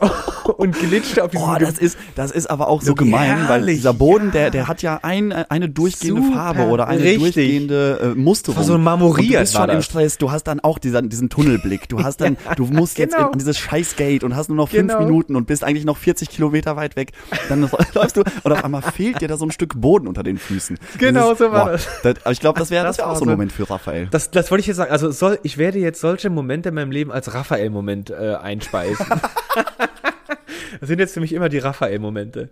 und 0.44 0.78
glitscht 0.78 1.18
auf 1.20 1.30
diesem. 1.30 1.48
Oh, 1.48 1.56
das 1.58 1.78
ist, 1.78 1.98
das 2.14 2.30
ist 2.30 2.48
aber 2.48 2.68
auch 2.68 2.82
so 2.82 2.94
gemein, 2.94 3.28
herrlich, 3.28 3.48
weil 3.48 3.66
dieser 3.66 3.94
Boden, 3.94 4.26
ja. 4.26 4.32
der, 4.32 4.50
der 4.50 4.68
hat 4.68 4.82
ja 4.82 5.00
ein, 5.02 5.32
eine 5.32 5.68
durchgehende 5.68 6.22
Super, 6.22 6.34
Farbe 6.34 6.66
oder 6.66 6.88
eine 6.88 7.02
richtig. 7.02 7.34
durchgehende 7.34 8.14
äh, 8.16 8.18
Musterung. 8.18 8.62
So 8.64 8.78
marmoriert. 8.78 9.26
Und 9.26 9.32
du 9.32 9.38
bist 9.40 9.54
schon 9.54 9.70
im 9.70 9.82
Stress. 9.82 10.18
Du 10.18 10.30
hast 10.30 10.44
dann 10.44 10.60
auch 10.60 10.78
diesen, 10.78 11.08
diesen 11.08 11.28
Tunnelblick. 11.30 11.88
Du 11.88 12.02
hast 12.02 12.20
dann, 12.20 12.36
ja, 12.44 12.54
du 12.54 12.66
musst 12.66 12.96
genau. 12.96 13.16
jetzt 13.16 13.26
in, 13.26 13.32
in 13.32 13.38
dieses 13.38 13.58
Scheißgate 13.58 14.24
und 14.24 14.36
hast 14.36 14.48
nur 14.48 14.56
noch 14.56 14.68
fünf 14.68 14.92
genau. 14.92 15.04
Minuten 15.04 15.36
und 15.36 15.46
bist 15.46 15.64
eigentlich 15.64 15.84
noch 15.84 15.96
40 15.96 16.30
Kilometer 16.30 16.76
weit 16.76 16.96
weg. 16.96 17.12
Dann 17.48 17.68
läufst 17.94 18.16
du 18.16 18.22
und 18.42 18.52
auf 18.52 18.64
einmal 18.64 18.82
fehlt 18.82 19.20
dir 19.20 19.28
da 19.28 19.36
so 19.36 19.44
ein 19.44 19.50
Stück 19.50 19.80
Boden 19.80 20.06
unter 20.06 20.22
den 20.22 20.38
Füßen. 20.38 20.78
Genau, 20.98 21.32
ist, 21.32 21.38
so 21.38 21.52
war 21.52 21.66
boah, 21.66 21.72
das. 21.72 21.88
das. 22.02 22.16
Aber 22.22 22.32
ich 22.32 22.40
glaube, 22.40 22.58
das 22.58 22.70
wäre 22.70 22.84
das 22.84 22.98
wär 22.98 23.08
auch 23.08 23.16
so 23.16 23.24
ein 23.24 23.30
Moment 23.30 23.52
für 23.52 23.68
Raphael. 23.68 24.08
Das, 24.10 24.30
das 24.30 24.50
wollte 24.50 24.60
ich 24.60 24.66
jetzt 24.66 24.76
sagen. 24.76 24.90
Also 24.90 25.10
soll, 25.10 25.38
ich 25.42 25.58
werde 25.58 25.78
jetzt 25.78 26.00
solche 26.00 26.30
Momente 26.30 26.70
in 26.70 26.74
meinem 26.74 26.90
Leben 26.90 27.12
als 27.12 27.32
Raphael-Moment 27.32 28.10
äh, 28.10 28.34
einspeisen. 28.34 29.06
Das 30.80 30.88
sind 30.88 30.98
jetzt 30.98 31.16
nämlich 31.16 31.32
immer 31.32 31.48
die 31.48 31.58
Raphael-Momente. 31.58 32.50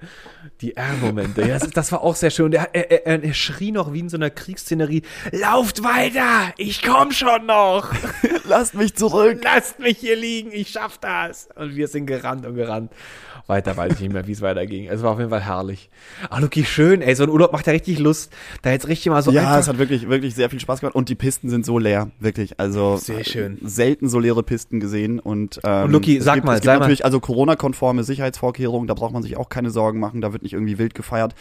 Die 0.61 0.77
R-Momente. 0.77 1.43
Ja, 1.43 1.59
das, 1.59 1.71
das, 1.71 1.93
war 1.93 2.03
auch 2.03 2.15
sehr 2.15 2.31
schön. 2.31 2.47
Und 2.47 2.55
er, 2.55 2.75
er, 2.75 3.07
er, 3.07 3.23
er, 3.23 3.35
schrie 3.35 3.73
noch 3.73 3.93
wie 3.93 4.01
in 4.01 4.09
so 4.09 4.17
einer 4.17 4.31
Kriegsszenerie: 4.31 5.03
Lauft 5.33 5.83
weiter! 5.83 6.53
Ich 6.57 6.83
komm 6.83 7.13
schon 7.13 7.47
noch! 7.47 7.93
Lasst 8.45 8.75
mich 8.75 8.95
zurück! 8.95 9.41
Lasst 9.43 9.79
mich 9.79 9.99
hier 9.99 10.17
liegen! 10.17 10.51
Ich 10.53 10.69
schaff 10.69 10.99
das! 10.99 11.49
Und 11.55 11.77
wir 11.77 11.89
sind 11.89 12.07
gerannt 12.07 12.47
und 12.47 12.55
gerannt. 12.55 12.93
Weiter 13.47 13.77
weiß 13.77 13.95
ich 13.95 14.01
nicht 14.01 14.13
mehr, 14.13 14.27
wie 14.27 14.33
es 14.33 14.43
weiterging. 14.43 14.89
Es 14.89 15.03
war 15.03 15.13
auf 15.13 15.19
jeden 15.19 15.31
Fall 15.31 15.45
herrlich. 15.45 15.91
Ach, 16.29 16.41
Luki, 16.41 16.65
schön, 16.65 17.03
ey. 17.03 17.15
So 17.15 17.25
ein 17.25 17.31
Urlaub 17.31 17.53
macht 17.53 17.67
ja 17.67 17.73
richtig 17.73 17.99
Lust. 17.99 18.33
Da 18.63 18.71
jetzt 18.71 18.89
richtig 18.89 19.11
mal 19.11 19.23
so. 19.23 19.31
Ja, 19.31 19.59
es 19.59 19.69
hat 19.69 19.79
wirklich, 19.79 20.09
wirklich 20.09 20.35
sehr 20.35 20.51
viel 20.51 20.61
Spaß 20.61 20.81
gemacht. 20.81 20.95
Und 20.95 21.09
die 21.09 21.15
Pisten 21.15 21.51
sind 21.51 21.65
so 21.65 21.79
leer, 21.79 22.11
wirklich. 22.21 22.59
Also 22.61 22.97
sehr 22.97 23.25
schön. 23.25 23.59
selten 23.63 24.09
so 24.09 24.19
leere 24.19 24.43
Pisten 24.43 24.81
gesehen. 24.81 25.19
Und, 25.19 25.61
ähm, 25.65 25.85
und 25.85 25.93
Luki, 25.93 26.21
sag 26.21 26.35
gibt, 26.35 26.47
mal, 26.47 26.55
es 26.55 26.63
gibt 26.63 26.79
natürlich 26.79 27.05
also 27.05 27.21
Corona-konforme 27.21 28.05
Sicherheitsvorkehrungen. 28.05 28.87
Da 28.87 28.95
braucht 28.95 29.13
man 29.13 29.23
sich 29.23 29.37
auch 29.37 29.49
keine 29.49 29.71
Sorgen 29.71 30.01
machen. 30.01 30.21
Da 30.21 30.33
wird 30.33 30.43
nicht 30.43 30.53
irgendwie 30.53 30.79
wild 30.79 30.95
gefeiert. 30.95 31.35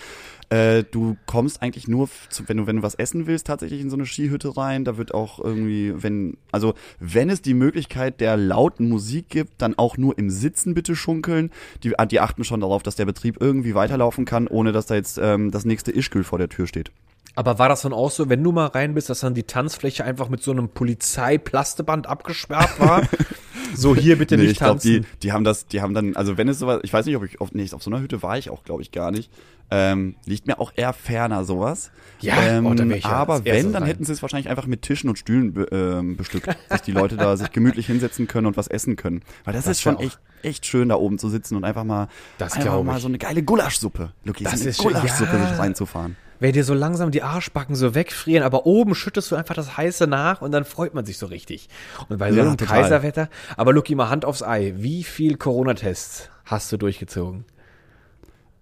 Äh, 0.50 0.84
du 0.84 1.16
kommst 1.28 1.62
eigentlich 1.62 1.88
nur, 1.88 2.10
zu, 2.30 2.48
wenn 2.48 2.58
du 2.58 2.68
wenn 2.68 2.78
du 2.78 2.82
was 2.82 2.96
essen 2.96 3.28
willst, 3.28 3.48
tatsächlich 3.48 3.82
in 3.82 3.90
so 3.90 3.96
eine 3.96 4.06
Skihütte 4.06 4.58
rein. 4.58 4.84
Da 4.84 4.98
wird 4.98 5.14
auch 5.14 5.40
irgendwie, 5.40 5.94
wenn 5.96 6.38
also 6.52 6.74
wenn 7.00 7.30
es 7.30 7.42
die 7.42 7.54
Möglichkeit 7.54 8.20
der 8.20 8.36
lauten 8.36 8.90
Musik 8.90 9.30
gibt, 9.30 9.62
dann 9.62 9.78
auch 9.78 9.98
nur 9.98 10.18
im 10.18 10.30
Sitzen 10.30 10.74
bitte 10.74 10.96
schunkeln. 10.96 11.52
Die, 11.84 11.94
die 12.10 12.20
achten 12.20 12.44
schon 12.44 12.62
darauf, 12.62 12.82
dass 12.82 12.96
der 12.96 13.06
Betrieb 13.06 13.38
irgendwie 13.40 13.76
weiterlaufen 13.76 14.26
kann, 14.26 14.48
ohne 14.48 14.72
dass 14.72 14.88
da 14.88 14.96
jetzt 14.96 15.20
ähm, 15.22 15.52
das 15.52 15.66
nächste 15.66 15.92
Ischgl 15.92 16.24
vor 16.24 16.40
der 16.40 16.50
Tür 16.50 16.66
steht. 16.66 16.92
Aber 17.36 17.60
war 17.60 17.70
das 17.70 17.84
dann 17.84 17.94
auch 17.94 18.12
so, 18.12 18.28
wenn 18.28 18.44
du 18.44 18.52
mal 18.52 18.66
rein 18.66 18.96
bist, 18.96 19.10
dass 19.10 19.20
dann 19.20 19.36
die 19.36 19.44
Tanzfläche 19.44 20.04
einfach 20.04 20.30
mit 20.30 20.42
so 20.42 20.52
einem 20.52 20.70
Polizeiplasteband 20.70 22.08
abgesperrt 22.08 22.80
war? 22.80 23.04
so 23.76 23.96
hier 23.96 24.18
bitte 24.18 24.38
nee, 24.38 24.44
nicht 24.44 24.52
ich 24.54 24.58
tanzen. 24.60 24.94
Glaub, 24.94 25.06
die, 25.12 25.20
die 25.20 25.32
haben 25.32 25.44
das, 25.44 25.68
die 25.68 25.82
haben 25.82 25.94
dann, 25.94 26.16
also 26.16 26.38
wenn 26.38 26.48
es 26.48 26.60
sowas, 26.60 26.80
ich 26.84 26.94
weiß 26.94 27.06
nicht, 27.06 27.16
ob 27.16 27.24
ich 27.24 27.42
auf, 27.42 27.52
nee, 27.54 27.68
auf 27.72 27.84
so 27.84 27.90
einer 27.90 28.02
Hütte 28.02 28.22
war 28.22 28.38
ich 28.38 28.50
auch, 28.50 28.64
glaube 28.64 28.82
ich, 28.82 28.92
gar 28.92 29.12
nicht. 29.12 29.32
Ähm, 29.72 30.16
liegt 30.26 30.48
mir 30.48 30.60
auch 30.60 30.72
eher 30.76 30.94
ferner 30.94 31.46
sowas. 31.46 31.92
Ja, 32.22 32.42
ähm, 32.42 32.66
oh, 32.66 32.74
ja 32.74 33.10
aber 33.10 33.46
wenn, 33.46 33.72
dann 33.72 33.84
hätten 33.84 34.04
sie 34.04 34.12
es 34.12 34.22
wahrscheinlich 34.24 34.50
einfach 34.50 34.66
mit 34.66 34.82
Tischen 34.82 35.10
und 35.10 35.20
Stühlen 35.20 35.54
be, 35.54 35.68
ähm, 35.72 36.18
bestückt, 36.18 36.50
dass 36.70 36.82
die 36.82 36.92
Leute 36.92 37.18
da 37.18 37.38
sich 37.38 37.52
gemütlich 37.52 37.86
hinsetzen 37.86 38.28
können 38.28 38.48
und 38.48 38.58
was 38.58 38.68
essen 38.68 38.96
können. 38.96 39.22
Weil 39.44 39.54
das, 39.54 39.66
das 39.66 39.78
ist 39.78 39.82
schon 39.82 40.00
echt 40.00 40.20
echt 40.42 40.66
schön 40.66 40.90
da 40.90 40.96
oben 40.96 41.20
zu 41.20 41.30
sitzen 41.30 41.56
und 41.56 41.66
einfach 41.66 41.84
mal 41.84 42.08
das 42.38 42.54
einfach 42.54 42.82
mal 42.82 43.00
so 43.00 43.08
eine 43.08 43.18
geile 43.18 43.44
Gulaschsuppe, 43.44 44.14
Luki, 44.24 44.46
das 44.46 44.62
so 44.62 44.70
ist 44.70 44.80
Gulaschsuppe 44.80 45.38
ja. 45.38 45.50
sich 45.50 45.60
reinzufahren. 45.60 46.16
Wenn 46.40 46.54
dir 46.54 46.64
so 46.64 46.74
langsam 46.74 47.12
die 47.12 47.22
Arschbacken 47.22 47.76
so 47.76 47.96
wegfrieren, 47.96 48.44
aber 48.44 48.66
oben 48.66 48.96
schüttest 48.96 49.32
du 49.32 49.36
einfach 49.36 49.56
das 49.56 49.76
Heiße 49.76 50.08
nach 50.08 50.42
und 50.42 50.52
dann 50.52 50.64
freut 50.64 50.94
man 50.94 51.06
sich 51.06 51.18
so 51.18 51.26
richtig. 51.26 51.68
Und 52.08 52.18
bei 52.18 52.32
so 52.32 52.38
ja, 52.38 52.44
einem 52.44 52.58
total. 52.58 52.82
Kaiserwetter, 52.82 53.30
aber 53.58 53.74
Luki, 53.74 53.96
mal 53.96 54.10
Hand 54.10 54.26
aufs 54.26 54.42
Ei, 54.42 54.74
wie 54.78 55.04
viel 55.04 55.38
Corona-Tests 55.38 56.30
hast 56.46 56.72
du 56.72 56.78
durchgezogen? 56.78 57.46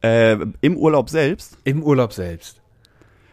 Äh, 0.02 0.38
Im 0.62 0.78
Urlaub 0.78 1.10
selbst? 1.10 1.58
Im 1.64 1.84
Urlaub 1.84 2.14
selbst. 2.14 2.62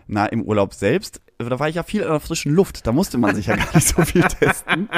Na, 0.07 0.27
im 0.27 0.43
Urlaub 0.43 0.75
selbst, 0.75 1.23
da 1.39 1.59
war 1.59 1.69
ich 1.69 1.75
ja 1.75 1.83
viel 1.83 2.03
in 2.03 2.09
der 2.09 2.21
frischen 2.21 2.53
Luft. 2.53 2.87
Da 2.87 2.93
musste 2.93 3.19
man 3.19 3.35
sich 3.35 3.47
ja 3.47 3.57
gar 3.57 3.75
nicht 3.75 3.89
so 3.89 4.03
viel 4.03 4.23
testen. 4.41 4.89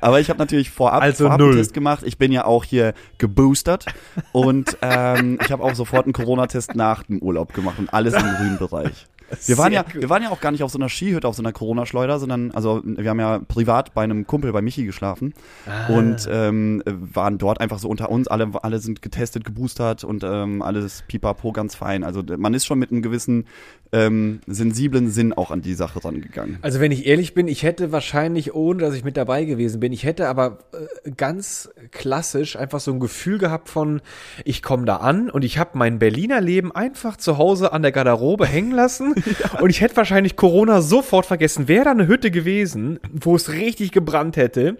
Aber 0.00 0.20
ich 0.20 0.28
habe 0.28 0.38
natürlich 0.38 0.70
vorab, 0.70 1.02
also 1.02 1.24
vorab 1.24 1.40
einen 1.40 1.56
Test 1.56 1.74
gemacht. 1.74 2.02
Ich 2.04 2.18
bin 2.18 2.32
ja 2.32 2.44
auch 2.44 2.64
hier 2.64 2.94
geboostert. 3.18 3.86
Und 4.32 4.76
ähm, 4.82 5.38
ich 5.42 5.50
habe 5.50 5.62
auch 5.62 5.74
sofort 5.74 6.04
einen 6.04 6.12
Corona-Test 6.12 6.74
nach 6.74 7.04
dem 7.04 7.20
Urlaub 7.20 7.54
gemacht 7.54 7.78
und 7.78 7.92
alles 7.92 8.14
im 8.14 8.20
grünen 8.20 8.58
Bereich. 8.58 9.06
Wir 9.46 9.58
waren 9.58 9.72
ja, 9.72 9.84
wir 9.92 10.10
waren 10.10 10.22
ja 10.22 10.30
auch 10.30 10.40
gar 10.40 10.50
nicht 10.50 10.62
auf 10.62 10.72
so 10.72 10.78
einer 10.78 10.88
Skihütte, 10.88 11.26
auf 11.28 11.36
so 11.36 11.42
einer 11.42 11.52
Corona-Schleuder, 11.52 12.18
sondern, 12.18 12.50
also 12.50 12.82
wir 12.84 13.08
haben 13.08 13.20
ja 13.20 13.38
privat 13.38 13.94
bei 13.94 14.02
einem 14.02 14.26
Kumpel 14.26 14.52
bei 14.52 14.60
Michi 14.60 14.84
geschlafen 14.84 15.34
ah. 15.66 15.92
und 15.92 16.28
ähm, 16.30 16.82
waren 16.84 17.38
dort 17.38 17.60
einfach 17.60 17.78
so 17.78 17.88
unter 17.88 18.10
uns. 18.10 18.28
Alle, 18.28 18.50
alle 18.62 18.80
sind 18.80 19.02
getestet, 19.02 19.44
geboostert 19.44 20.04
und 20.04 20.24
ähm, 20.24 20.62
alles 20.62 21.04
pipapo 21.06 21.52
ganz 21.52 21.74
fein. 21.74 22.02
Also 22.02 22.22
man 22.36 22.54
ist 22.54 22.66
schon 22.66 22.78
mit 22.78 22.90
einem 22.90 23.02
gewissen 23.02 23.46
ähm, 23.92 24.40
sensiblen 24.46 25.10
Sinn 25.10 25.32
auch 25.32 25.50
an 25.50 25.62
die 25.62 25.74
Sache 25.74 26.04
rangegangen. 26.04 26.58
Also 26.62 26.80
wenn 26.80 26.92
ich 26.92 27.06
ehrlich 27.06 27.34
bin, 27.34 27.48
ich 27.48 27.62
hätte 27.62 27.90
wahrscheinlich, 27.90 28.54
ohne 28.54 28.80
dass 28.80 28.94
ich 28.94 29.04
mit 29.04 29.16
dabei 29.16 29.44
gewesen 29.44 29.80
bin, 29.80 29.92
ich 29.92 30.04
hätte 30.04 30.28
aber 30.28 30.58
äh, 30.72 31.10
ganz 31.10 31.70
klassisch 31.90 32.56
einfach 32.56 32.80
so 32.80 32.92
ein 32.92 33.00
Gefühl 33.00 33.38
gehabt 33.38 33.68
von, 33.68 34.00
ich 34.44 34.62
komme 34.62 34.84
da 34.84 34.96
an 34.96 35.28
und 35.28 35.44
ich 35.44 35.58
habe 35.58 35.70
mein 35.74 35.98
Berliner 35.98 36.40
Leben 36.40 36.72
einfach 36.72 37.16
zu 37.16 37.36
Hause 37.38 37.72
an 37.72 37.82
der 37.82 37.92
Garderobe 37.92 38.46
hängen 38.46 38.72
lassen 38.72 39.14
ja. 39.40 39.60
und 39.60 39.70
ich 39.70 39.80
hätte 39.80 39.96
wahrscheinlich 39.96 40.36
Corona 40.36 40.82
sofort 40.82 41.26
vergessen. 41.26 41.66
Wäre 41.66 41.84
da 41.84 41.90
eine 41.90 42.06
Hütte 42.06 42.30
gewesen, 42.30 43.00
wo 43.12 43.34
es 43.34 43.50
richtig 43.50 43.90
gebrannt 43.90 44.36
hätte, 44.36 44.76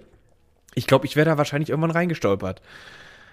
ich 0.75 0.87
glaube, 0.87 1.07
ich 1.07 1.17
wäre 1.17 1.29
da 1.29 1.39
wahrscheinlich 1.39 1.71
irgendwann 1.71 1.91
reingestolpert. 1.91 2.63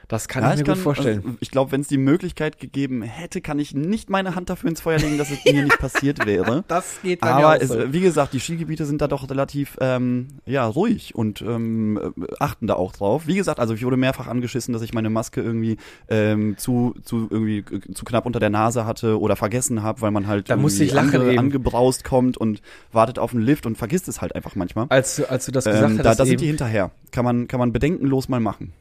Das 0.07 0.29
kann 0.29 0.43
ja, 0.43 0.51
ich 0.51 0.55
mir 0.55 0.61
ich 0.61 0.65
kann, 0.65 0.75
gut 0.75 0.83
vorstellen. 0.83 1.21
Also 1.25 1.37
ich 1.41 1.51
glaube, 1.51 1.73
wenn 1.73 1.81
es 1.81 1.89
die 1.89 1.97
Möglichkeit 1.97 2.59
gegeben 2.59 3.01
hätte, 3.01 3.41
kann 3.41 3.59
ich 3.59 3.73
nicht 3.73 4.09
meine 4.09 4.35
Hand 4.35 4.49
dafür 4.49 4.69
ins 4.69 4.79
Feuer 4.79 4.99
legen, 4.99 5.17
dass 5.17 5.29
es 5.31 5.43
mir 5.43 5.63
nicht 5.63 5.79
passiert 5.79 6.25
wäre. 6.25 6.63
Das 6.77 6.99
geht 7.01 7.21
bei 7.21 7.31
Aber 7.31 7.61
es, 7.61 7.69
so. 7.69 7.93
wie 7.93 8.01
gesagt, 8.01 8.33
die 8.33 8.39
Skigebiete 8.39 8.85
sind 8.85 9.01
da 9.01 9.07
doch 9.07 9.29
relativ 9.29 9.77
ähm, 9.79 10.27
ja 10.45 10.65
ruhig 10.65 11.15
und 11.15 11.41
ähm, 11.41 12.13
achten 12.39 12.67
da 12.67 12.75
auch 12.75 12.93
drauf. 12.93 13.25
Wie 13.25 13.35
gesagt, 13.35 13.59
also 13.59 13.73
ich 13.73 13.83
wurde 13.83 13.97
mehrfach 13.97 14.27
angeschissen, 14.27 14.73
dass 14.73 14.81
ich 14.81 14.93
meine 14.93 15.09
Maske 15.09 15.41
irgendwie 15.41 15.77
ähm, 16.09 16.57
zu 16.57 16.95
zu 17.03 17.27
irgendwie 17.29 17.59
äh, 17.59 17.93
zu 17.93 18.05
knapp 18.05 18.25
unter 18.25 18.39
der 18.39 18.49
Nase 18.49 18.85
hatte 18.85 19.19
oder 19.19 19.35
vergessen 19.35 19.81
habe, 19.81 20.01
weil 20.01 20.11
man 20.11 20.27
halt 20.27 20.49
da 20.49 20.55
muss 20.55 20.79
ich 20.79 20.91
lachen 20.91 21.21
ange, 21.21 21.39
angebraust 21.39 22.03
kommt 22.03 22.37
und 22.37 22.61
wartet 22.91 23.17
auf 23.17 23.33
einen 23.33 23.41
Lift 23.41 23.65
und 23.65 23.77
vergisst 23.77 24.07
es 24.07 24.21
halt 24.21 24.35
einfach 24.35 24.55
manchmal. 24.55 24.87
Als 24.89 25.15
du 25.15 25.29
als 25.29 25.45
du 25.45 25.51
das 25.51 25.65
gesagt 25.65 25.91
ähm, 25.91 25.97
hast, 25.99 26.05
da, 26.05 26.15
da 26.15 26.25
sind 26.25 26.41
die 26.41 26.47
hinterher. 26.47 26.91
Kann 27.11 27.25
man 27.25 27.47
kann 27.47 27.59
man 27.59 27.71
bedenkenlos 27.71 28.29
mal 28.29 28.39
machen. 28.39 28.73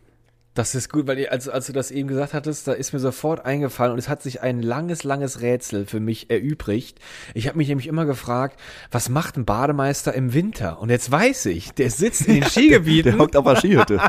Das 0.57 0.75
ist 0.75 0.90
gut, 0.90 1.07
weil 1.07 1.29
als, 1.29 1.51
als 1.51 1.66
du 1.66 1.75
das 1.75 1.90
eben 1.90 2.09
gesagt 2.09 2.33
hattest, 2.33 2.66
da 2.66 2.73
ist 2.73 2.95
mir 2.95 2.99
sofort 2.99 3.45
eingefallen 3.45 3.92
und 3.92 3.99
es 3.99 4.09
hat 4.09 4.23
sich 4.23 4.40
ein 4.40 4.62
langes, 4.62 5.05
langes 5.05 5.42
Rätsel 5.42 5.85
für 5.85 6.01
mich 6.01 6.31
erübrigt. 6.31 6.99
Ich 7.35 7.47
habe 7.47 7.59
mich 7.59 7.69
nämlich 7.69 7.87
immer 7.87 8.07
gefragt, 8.07 8.59
was 8.90 9.11
macht 9.11 9.37
ein 9.37 9.45
Bademeister 9.45 10.14
im 10.14 10.33
Winter? 10.33 10.81
Und 10.81 10.88
jetzt 10.88 11.12
weiß 11.12 11.45
ich, 11.47 11.73
der 11.73 11.90
sitzt 11.90 12.27
in 12.27 12.37
den 12.37 12.45
Skigebieten. 12.49 13.12
Der 13.12 13.21
hockt 13.21 13.37
auf 13.37 13.45
der 13.45 13.57
Skihütte. 13.57 14.01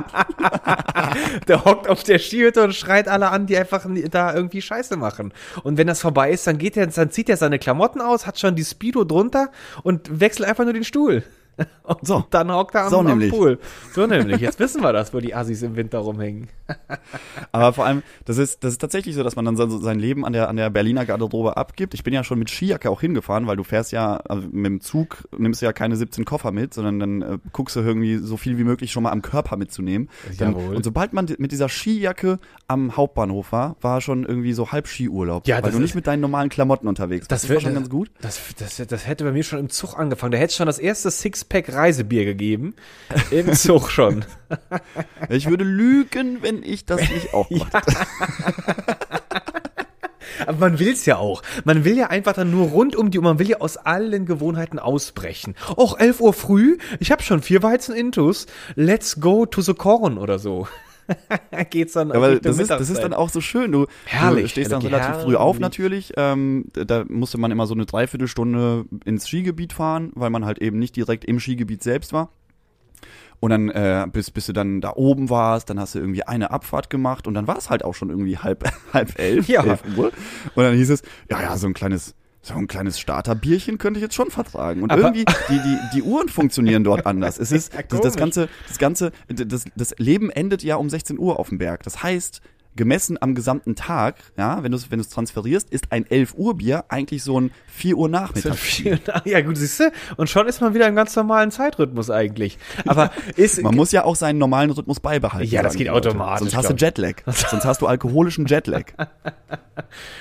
der 1.49 1.65
hockt 1.65 1.89
auf 1.89 2.03
der 2.03 2.17
Skihütte 2.17 2.63
und 2.63 2.73
schreit 2.73 3.09
alle 3.09 3.27
an, 3.29 3.45
die 3.45 3.57
einfach 3.57 3.85
da 4.09 4.33
irgendwie 4.33 4.61
Scheiße 4.61 4.95
machen. 4.95 5.33
Und 5.63 5.77
wenn 5.77 5.87
das 5.87 5.99
vorbei 5.99 6.31
ist, 6.31 6.47
dann 6.47 6.57
geht 6.57 6.77
er, 6.77 6.87
dann 6.87 7.11
zieht 7.11 7.27
er 7.27 7.35
seine 7.35 7.59
Klamotten 7.59 7.99
aus, 7.99 8.25
hat 8.25 8.39
schon 8.39 8.55
die 8.55 8.63
Speedo 8.63 9.03
drunter 9.03 9.51
und 9.83 10.21
wechselt 10.21 10.47
einfach 10.47 10.63
nur 10.63 10.71
den 10.71 10.85
Stuhl. 10.85 11.23
Und 11.83 12.05
so, 12.05 12.23
dann 12.29 12.51
hockt 12.51 12.75
er 12.75 12.85
am, 12.85 12.89
so 12.89 12.99
am 12.99 13.29
Pool. 13.29 13.59
So 13.93 14.05
nämlich. 14.05 14.41
Jetzt 14.41 14.59
wissen 14.59 14.81
wir 14.81 14.93
das, 14.93 15.13
wo 15.13 15.19
die 15.19 15.33
Assis 15.33 15.61
im 15.63 15.75
Winter 15.75 15.99
rumhängen. 15.99 16.49
Aber 17.51 17.73
vor 17.73 17.85
allem, 17.85 18.03
das 18.25 18.37
ist, 18.37 18.63
das 18.63 18.73
ist 18.73 18.79
tatsächlich 18.79 19.15
so, 19.15 19.23
dass 19.23 19.35
man 19.35 19.45
dann 19.45 19.55
sein 19.55 19.99
Leben 19.99 20.25
an 20.25 20.33
der, 20.33 20.49
an 20.49 20.57
der 20.57 20.69
Berliner 20.69 21.05
Garderobe 21.05 21.57
abgibt. 21.57 21.93
Ich 21.93 22.03
bin 22.03 22.13
ja 22.13 22.23
schon 22.23 22.39
mit 22.39 22.49
Skijacke 22.49 22.89
auch 22.89 23.01
hingefahren, 23.01 23.47
weil 23.47 23.55
du 23.55 23.63
fährst 23.63 23.91
ja, 23.91 24.17
also 24.17 24.47
mit 24.51 24.65
dem 24.65 24.81
Zug 24.81 25.27
nimmst 25.37 25.61
du 25.61 25.65
ja 25.65 25.73
keine 25.73 25.95
17 25.95 26.25
Koffer 26.25 26.51
mit, 26.51 26.73
sondern 26.73 26.99
dann 26.99 27.21
äh, 27.21 27.37
guckst 27.53 27.75
du 27.75 27.79
irgendwie 27.79 28.17
so 28.17 28.37
viel 28.37 28.57
wie 28.57 28.63
möglich 28.63 28.91
schon 28.91 29.03
mal 29.03 29.11
am 29.11 29.21
Körper 29.21 29.57
mitzunehmen. 29.57 30.09
Dann, 30.37 30.53
und 30.53 30.83
sobald 30.83 31.13
man 31.13 31.27
mit 31.37 31.51
dieser 31.51 31.69
Skijacke 31.69 32.39
am 32.67 32.95
Hauptbahnhof 32.95 33.51
war, 33.51 33.77
war 33.81 34.01
schon 34.01 34.25
irgendwie 34.25 34.53
so 34.53 34.71
halb 34.71 34.87
Skiurlaub. 34.87 35.47
Ja, 35.47 35.63
weil 35.63 35.71
du 35.71 35.79
nicht 35.79 35.95
mit 35.95 36.05
deinen 36.07 36.21
normalen 36.21 36.49
Klamotten 36.49 36.87
unterwegs 36.87 37.27
bist. 37.27 37.31
Das, 37.31 37.41
das 37.43 37.49
war 37.49 37.61
schon 37.61 37.73
ganz 37.73 37.89
gut. 37.89 38.11
Das, 38.21 38.39
das, 38.59 38.75
das 38.75 39.07
hätte 39.07 39.23
bei 39.23 39.31
mir 39.31 39.43
schon 39.43 39.59
im 39.59 39.69
Zug 39.69 39.97
angefangen. 39.97 40.31
Da 40.31 40.37
hätte 40.37 40.53
schon 40.53 40.67
das 40.67 40.79
erste 40.79 41.09
Six 41.09 41.46
Sixpack 41.47 41.73
Reisebier 41.73 42.25
gegeben. 42.25 42.75
Im 43.31 43.53
Zug 43.53 43.89
schon. 43.89 44.25
Ich 45.29 45.49
würde 45.49 45.65
lügen, 45.65 46.41
wenn 46.41 46.63
ich 46.63 46.85
das 46.85 47.01
nicht 47.01 47.33
auch 47.33 47.49
mache. 47.49 47.81
Aber 50.47 50.57
man 50.57 50.79
will 50.79 50.93
es 50.93 51.05
ja 51.05 51.17
auch. 51.17 51.43
Man 51.65 51.83
will 51.83 51.97
ja 51.97 52.07
einfach 52.07 52.31
dann 52.31 52.49
nur 52.49 52.69
rund 52.69 52.95
um 52.95 53.11
die 53.11 53.17
Uhr, 53.17 53.25
man 53.25 53.39
will 53.39 53.49
ja 53.49 53.57
aus 53.59 53.75
allen 53.75 54.25
Gewohnheiten 54.25 54.79
ausbrechen. 54.79 55.55
Och, 55.75 55.99
11 55.99 56.21
Uhr 56.21 56.33
früh, 56.33 56.77
ich 57.01 57.11
habe 57.11 57.23
schon 57.23 57.41
vier 57.41 57.61
Weizen 57.61 57.93
Intus, 57.93 58.45
let's 58.75 59.19
go 59.19 59.45
to 59.45 59.61
the 59.61 59.73
corn 59.73 60.17
oder 60.17 60.39
so. 60.39 60.67
geht's 61.69 61.93
dann 61.93 62.09
ja, 62.09 62.21
weil 62.21 62.39
das 62.39 62.59
ist, 62.59 62.69
das 62.69 62.89
ist 62.89 63.01
dann 63.01 63.13
auch 63.13 63.29
so 63.29 63.41
schön. 63.41 63.71
Du, 63.71 63.87
herrlich, 64.05 64.43
du 64.43 64.49
stehst 64.49 64.71
dann 64.71 64.81
relativ 64.81 65.07
herrlich. 65.07 65.23
früh 65.23 65.35
auf 65.35 65.59
natürlich. 65.59 66.13
Ähm, 66.17 66.65
da 66.73 67.05
musste 67.07 67.37
man 67.37 67.51
immer 67.51 67.67
so 67.67 67.73
eine 67.73 67.85
Dreiviertelstunde 67.85 68.85
ins 69.05 69.27
Skigebiet 69.27 69.73
fahren, 69.73 70.11
weil 70.15 70.29
man 70.29 70.45
halt 70.45 70.59
eben 70.59 70.79
nicht 70.79 70.95
direkt 70.95 71.25
im 71.25 71.39
Skigebiet 71.39 71.83
selbst 71.83 72.13
war. 72.13 72.29
Und 73.39 73.51
dann, 73.51 73.69
äh, 73.69 74.07
bis, 74.11 74.31
bis 74.31 74.47
du 74.47 74.53
dann 74.53 74.81
da 74.81 74.93
oben 74.95 75.29
warst, 75.29 75.69
dann 75.69 75.79
hast 75.79 75.93
du 75.93 75.99
irgendwie 75.99 76.23
eine 76.23 76.49
Abfahrt 76.49 76.89
gemacht 76.89 77.27
und 77.27 77.35
dann 77.35 77.45
war 77.45 77.57
es 77.57 77.69
halt 77.69 77.85
auch 77.85 77.93
schon 77.93 78.09
irgendwie 78.09 78.37
halb, 78.37 78.67
halb 78.93 79.19
elf, 79.19 79.47
ja. 79.47 79.63
elf 79.63 79.83
Uhr. 79.95 80.11
Und 80.55 80.63
dann 80.63 80.75
hieß 80.75 80.89
es, 80.89 81.03
ja, 81.29 81.41
ja, 81.41 81.57
so 81.57 81.67
ein 81.67 81.73
kleines 81.73 82.15
so 82.47 82.55
ein 82.55 82.67
kleines 82.67 82.99
Starterbierchen 82.99 83.77
könnte 83.77 83.99
ich 83.99 84.01
jetzt 84.01 84.15
schon 84.15 84.31
vertragen. 84.31 84.83
Und 84.83 84.91
Aber 84.91 85.01
irgendwie, 85.01 85.25
die, 85.49 85.59
die, 85.59 85.77
die 85.95 86.01
Uhren 86.03 86.29
funktionieren 86.29 86.83
dort 86.83 87.05
anders. 87.05 87.37
Es 87.37 87.51
ist, 87.53 87.73
das, 87.89 88.01
das 88.01 88.15
ganze, 88.15 88.49
das 88.67 88.77
ganze, 88.77 89.11
das, 89.27 89.65
das 89.75 89.93
Leben 89.97 90.29
endet 90.29 90.63
ja 90.63 90.75
um 90.77 90.89
16 90.89 91.19
Uhr 91.19 91.39
auf 91.39 91.49
dem 91.49 91.57
Berg. 91.57 91.83
Das 91.83 92.03
heißt, 92.03 92.41
gemessen 92.77 93.17
am 93.21 93.35
gesamten 93.35 93.75
Tag, 93.75 94.15
ja, 94.37 94.63
wenn 94.63 94.71
du 94.71 94.77
es 94.77 94.89
wenn 94.89 95.01
transferierst, 95.01 95.69
ist 95.69 95.91
ein 95.91 96.09
11 96.09 96.35
Uhr 96.35 96.57
Bier 96.57 96.85
eigentlich 96.89 97.23
so 97.23 97.39
ein 97.39 97.51
4 97.67 97.97
Uhr 97.97 98.09
Nachmittag. 98.09 98.57
ja, 99.25 99.41
gut, 99.41 99.57
siehst 99.57 99.79
du? 99.79 99.91
Und 100.15 100.29
schon 100.29 100.47
ist 100.47 100.61
man 100.61 100.73
wieder 100.73 100.87
im 100.87 100.95
ganz 100.95 101.15
normalen 101.15 101.51
Zeitrhythmus 101.51 102.09
eigentlich. 102.09 102.57
Aber 102.85 103.11
ist. 103.35 103.61
man 103.61 103.75
muss 103.75 103.91
ja 103.91 104.03
auch 104.03 104.15
seinen 104.15 104.37
normalen 104.37 104.71
Rhythmus 104.71 104.99
beibehalten. 104.99 105.49
Ja, 105.49 105.63
das 105.63 105.75
geht 105.75 105.89
automatisch. 105.89 106.49
Sonst 106.51 106.55
hast 106.55 106.69
du 106.69 106.85
Jetlag. 106.85 107.15
Sonst 107.25 107.65
hast 107.65 107.81
du 107.81 107.87
alkoholischen 107.87 108.45
Jetlag. 108.45 108.85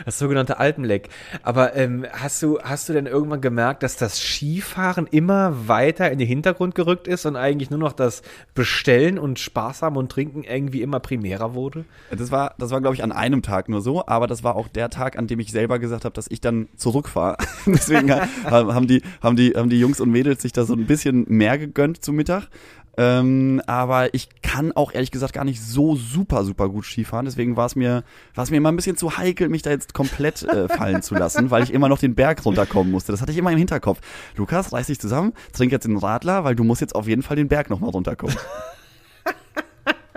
Das 0.05 0.19
sogenannte 0.19 0.59
Alpenleck. 0.59 1.09
Aber 1.43 1.75
ähm, 1.75 2.07
hast 2.13 2.43
du, 2.43 2.61
hast 2.61 2.89
du 2.89 2.93
denn 2.93 3.07
irgendwann 3.07 3.41
gemerkt, 3.41 3.83
dass 3.83 3.97
das 3.97 4.21
Skifahren 4.21 5.07
immer 5.07 5.69
weiter 5.69 6.11
in 6.11 6.19
den 6.19 6.29
Hintergrund 6.29 6.75
gerückt 6.75 7.09
ist 7.09 7.27
und 7.27 7.37
eigentlich 7.37 7.71
nur 7.71 7.79
noch 7.79 7.93
das 7.93 8.23
Bestellen 8.55 9.19
und 9.19 9.39
Spaß 9.39 9.83
haben 9.83 9.97
und 9.97 10.13
Trinken 10.13 10.45
irgendwie 10.45 10.83
immer 10.83 11.01
primärer 11.01 11.55
wurde? 11.55 11.85
Das 12.11 12.31
war 12.31 12.46
das 12.59 12.71
war, 12.71 12.81
glaube 12.81 12.95
ich, 12.95 13.03
an 13.03 13.13
einem 13.13 13.43
Tag 13.43 13.69
nur 13.69 13.81
so, 13.81 14.07
aber 14.07 14.27
das 14.27 14.45
war 14.45 14.57
auch 14.57 14.69
der 14.69 14.91
Tag, 14.91 15.19
an 15.19 15.27
dem 15.27 15.41
ich 15.41 15.51
selber 15.53 15.79
gesagt 15.79 16.05
habe, 16.05 16.15
dass 16.15 16.31
ich 16.31 16.41
dann 16.41 16.69
zurückfahre. 16.77 17.37
Deswegen 17.67 18.13
haben 18.13 18.87
die, 18.87 19.03
haben 19.23 19.37
die, 19.37 19.53
haben 19.53 19.71
die 19.71 19.79
Jungs 19.79 20.01
und 20.01 20.11
Mädels 20.11 20.43
sich 20.43 20.53
da 20.53 20.65
so 20.65 20.75
ein 20.75 20.87
bisschen 20.87 21.25
mehr 21.29 21.59
gegönnt 21.59 22.05
zu 22.05 22.13
Mittag. 22.13 22.49
Ähm, 22.99 23.61
aber 23.67 24.15
ich 24.15 24.29
kann 24.43 24.73
auch 24.73 24.93
ehrlich 24.93 25.11
gesagt 25.11 25.35
gar 25.35 25.45
nicht 25.45 25.63
so 25.63 25.97
super, 25.97 26.45
super 26.45 26.69
gut 26.69 26.87
Skifahren. 26.87 27.27
Deswegen 27.27 27.57
war 27.57 27.67
es 27.67 27.77
mir, 27.77 28.05
war 28.35 28.45
es 28.45 28.51
mir 28.51 28.57
immer 28.57 28.73
ein 28.73 28.77
bisschen 28.77 28.97
zu 28.97 29.19
heikel, 29.19 29.49
mich 29.49 29.63
da 29.63 29.71
jetzt 29.71 29.93
komplett 29.93 30.43
äh, 30.45 30.69
fallen 30.69 31.03
zu 31.03 31.15
lassen, 31.15 31.51
weil 31.51 31.63
ich 31.63 31.75
immer 31.75 31.89
noch 31.89 31.99
den 31.99 32.15
Berg 32.15 32.45
runterkommen 32.45 32.91
musste. 32.91 33.13
Das 33.13 33.21
hatte 33.21 33.33
ich 33.33 33.39
immer 33.39 33.53
im 33.53 33.59
Hinterkopf. 33.59 34.01
Lukas, 34.37 34.73
reiß 34.73 34.87
dich 34.87 34.99
zusammen, 34.99 35.35
trink 35.53 35.73
jetzt 35.73 35.85
den 35.85 35.99
Radler, 35.99 36.45
weil 36.45 36.55
du 36.55 36.65
musst 36.65 36.81
jetzt 36.81 36.95
auf 36.95 37.07
jeden 37.07 37.23
Fall 37.23 37.37
den 37.37 37.49
Berg 37.49 37.69
nochmal 37.69 37.91
runterkommen. 37.91 38.37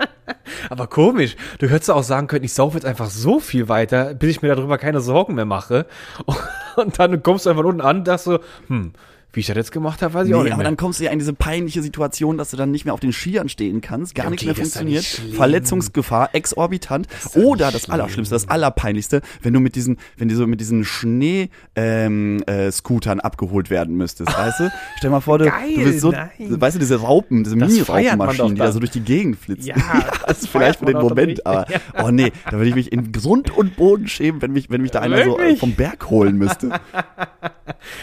Aber 0.70 0.86
komisch, 0.86 1.36
du 1.58 1.68
hättest 1.68 1.90
auch 1.90 2.02
sagen 2.02 2.26
können, 2.26 2.44
ich 2.44 2.52
saufe 2.52 2.76
jetzt 2.76 2.84
einfach 2.84 3.10
so 3.10 3.40
viel 3.40 3.68
weiter, 3.68 4.14
bis 4.14 4.30
ich 4.30 4.42
mir 4.42 4.54
darüber 4.54 4.78
keine 4.78 5.00
Sorgen 5.00 5.34
mehr 5.34 5.44
mache. 5.44 5.86
Und 6.76 6.98
dann 6.98 7.22
kommst 7.22 7.46
du 7.46 7.50
einfach 7.50 7.64
unten 7.64 7.80
an 7.80 8.04
sagst 8.04 8.24
so, 8.24 8.38
hm, 8.68 8.92
wie 9.32 9.40
ich 9.40 9.46
das 9.46 9.56
jetzt 9.56 9.72
gemacht 9.72 10.02
habe, 10.02 10.14
weiß 10.14 10.26
ich 10.26 10.32
nee, 10.32 10.38
auch 10.38 10.42
nicht. 10.42 10.52
Aber 10.52 10.62
mehr. 10.62 10.70
dann 10.70 10.76
kommst 10.76 11.00
du 11.00 11.04
ja 11.04 11.10
in 11.10 11.18
diese 11.18 11.32
peinliche 11.32 11.82
Situation, 11.82 12.38
dass 12.38 12.50
du 12.50 12.56
dann 12.56 12.70
nicht 12.70 12.84
mehr 12.84 12.94
auf 12.94 13.00
den 13.00 13.12
Skiern 13.12 13.48
stehen 13.48 13.80
kannst, 13.80 14.14
gar 14.14 14.26
okay, 14.26 14.32
nichts 14.32 14.46
mehr 14.46 14.54
funktioniert, 14.54 15.04
Verletzungsgefahr 15.04 16.34
exorbitant. 16.34 17.08
Das 17.22 17.36
Oder 17.36 17.70
das 17.70 17.88
Allerschlimmste, 17.88 18.34
das 18.34 18.48
Allerpeinlichste, 18.48 19.22
wenn 19.42 19.52
du 19.52 19.60
mit 19.60 19.76
diesen, 19.76 19.98
wenn 20.16 20.28
die 20.28 20.34
so 20.34 20.46
mit 20.46 20.60
diesen 20.60 20.84
Schnee-Scootern 20.84 21.50
ähm, 21.76 23.18
äh, 23.18 23.22
abgeholt 23.22 23.70
werden 23.70 23.96
müsstest, 23.96 24.36
weißt 24.36 24.60
du? 24.60 24.72
Stell 24.98 25.10
mal 25.10 25.20
vor, 25.20 25.38
du, 25.38 25.46
Geil, 25.46 25.74
du 25.76 25.84
bist 25.84 26.00
so, 26.00 26.10
nein. 26.10 26.30
weißt 26.38 26.76
du, 26.76 26.80
diese 26.80 27.00
Raupen, 27.00 27.44
diese 27.44 27.56
Mini-Raupenmaschinen, 27.56 28.54
die 28.54 28.60
da 28.60 28.72
so 28.72 28.80
durch 28.80 28.90
die 28.90 29.00
Gegend 29.00 29.38
flitzen. 29.38 29.68
Ja, 29.68 29.76
das 30.26 30.42
ist 30.42 30.48
vielleicht 30.48 30.80
für 30.80 30.86
den 30.86 30.98
Moment, 30.98 31.46
aber 31.46 31.66
oh 32.02 32.10
nee, 32.10 32.32
da 32.46 32.52
würde 32.52 32.68
ich 32.68 32.74
mich 32.74 32.92
in 32.92 33.12
Grund 33.12 33.56
und 33.56 33.76
Boden 33.76 34.08
schämen, 34.08 34.42
wenn 34.42 34.52
mich, 34.52 34.70
wenn 34.70 34.82
mich 34.82 34.90
da 34.90 35.00
einer 35.00 35.16
Wirklich? 35.16 35.52
so 35.52 35.60
vom 35.60 35.74
Berg 35.74 36.10
holen 36.10 36.36
müsste. 36.36 36.80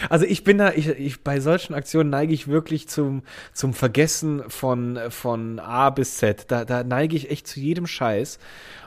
Also 0.08 0.24
ich 0.24 0.44
bin 0.44 0.58
da, 0.58 0.72
ich, 0.72 0.88
ich 0.88 1.17
bei 1.24 1.40
solchen 1.40 1.74
Aktionen 1.74 2.10
neige 2.10 2.32
ich 2.32 2.48
wirklich 2.48 2.88
zum, 2.88 3.22
zum 3.52 3.74
Vergessen 3.74 4.42
von, 4.48 4.98
von 5.10 5.58
A 5.58 5.90
bis 5.90 6.16
Z. 6.16 6.46
Da, 6.48 6.64
da 6.64 6.84
neige 6.84 7.16
ich 7.16 7.30
echt 7.30 7.46
zu 7.46 7.60
jedem 7.60 7.86
Scheiß. 7.86 8.38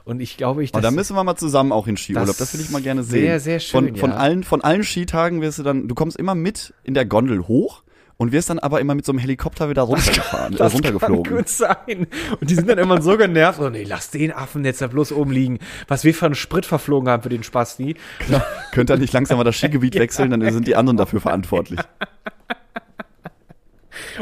Und 0.03 0.19
ich 0.19 0.37
glaube, 0.37 0.63
ich. 0.63 0.73
Oh, 0.73 0.79
da 0.79 0.91
müssen 0.91 1.15
wir 1.15 1.23
mal 1.23 1.35
zusammen 1.35 1.71
auch 1.71 1.87
in 1.87 1.97
Skiurlaub. 1.97 2.27
Das, 2.27 2.37
das 2.37 2.53
will 2.53 2.61
ich 2.61 2.71
mal 2.71 2.81
gerne 2.81 3.03
sehen. 3.03 3.21
Sehr, 3.21 3.39
sehr 3.39 3.59
schön. 3.59 3.87
Von, 3.89 3.95
von 3.97 4.09
ja. 4.11 4.17
allen, 4.17 4.43
von 4.43 4.61
allen 4.61 4.83
Skitagen 4.83 5.41
wirst 5.41 5.59
du 5.59 5.63
dann, 5.63 5.87
du 5.87 5.95
kommst 5.95 6.17
immer 6.17 6.35
mit 6.35 6.73
in 6.83 6.93
der 6.93 7.05
Gondel 7.05 7.47
hoch 7.47 7.83
und 8.21 8.31
wirst 8.31 8.51
dann 8.51 8.59
aber 8.59 8.79
immer 8.79 8.93
mit 8.93 9.03
so 9.03 9.11
einem 9.13 9.17
Helikopter 9.17 9.67
wieder 9.67 9.81
runtergefahren, 9.81 10.55
das 10.55 10.73
äh, 10.73 10.75
runtergeflogen. 10.75 11.23
Kann 11.23 11.37
gut 11.37 11.49
sein. 11.49 12.05
Und 12.39 12.51
die 12.51 12.53
sind 12.53 12.69
dann 12.69 12.77
immer 12.77 13.01
so 13.01 13.17
genervt, 13.17 13.59
oh 13.59 13.71
nee, 13.71 13.83
lass 13.83 14.11
den 14.11 14.31
Affen 14.31 14.63
jetzt 14.63 14.79
da 14.79 14.85
bloß 14.85 15.11
oben 15.11 15.31
liegen. 15.31 15.57
Was 15.87 16.03
wir 16.03 16.13
für 16.13 16.27
einen 16.27 16.35
Sprit 16.35 16.67
verflogen 16.67 17.09
haben 17.09 17.23
für 17.23 17.29
den 17.29 17.41
Spasti. 17.41 17.95
Klar, 18.19 18.45
könnt 18.73 18.91
ihr 18.91 18.97
nicht 18.97 19.11
langsam 19.11 19.39
mal 19.39 19.43
das 19.43 19.55
Skigebiet 19.55 19.95
wechseln, 19.99 20.29
dann 20.29 20.41
sind 20.51 20.67
die 20.67 20.75
anderen 20.75 20.97
dafür 20.97 21.19
verantwortlich. 21.19 21.79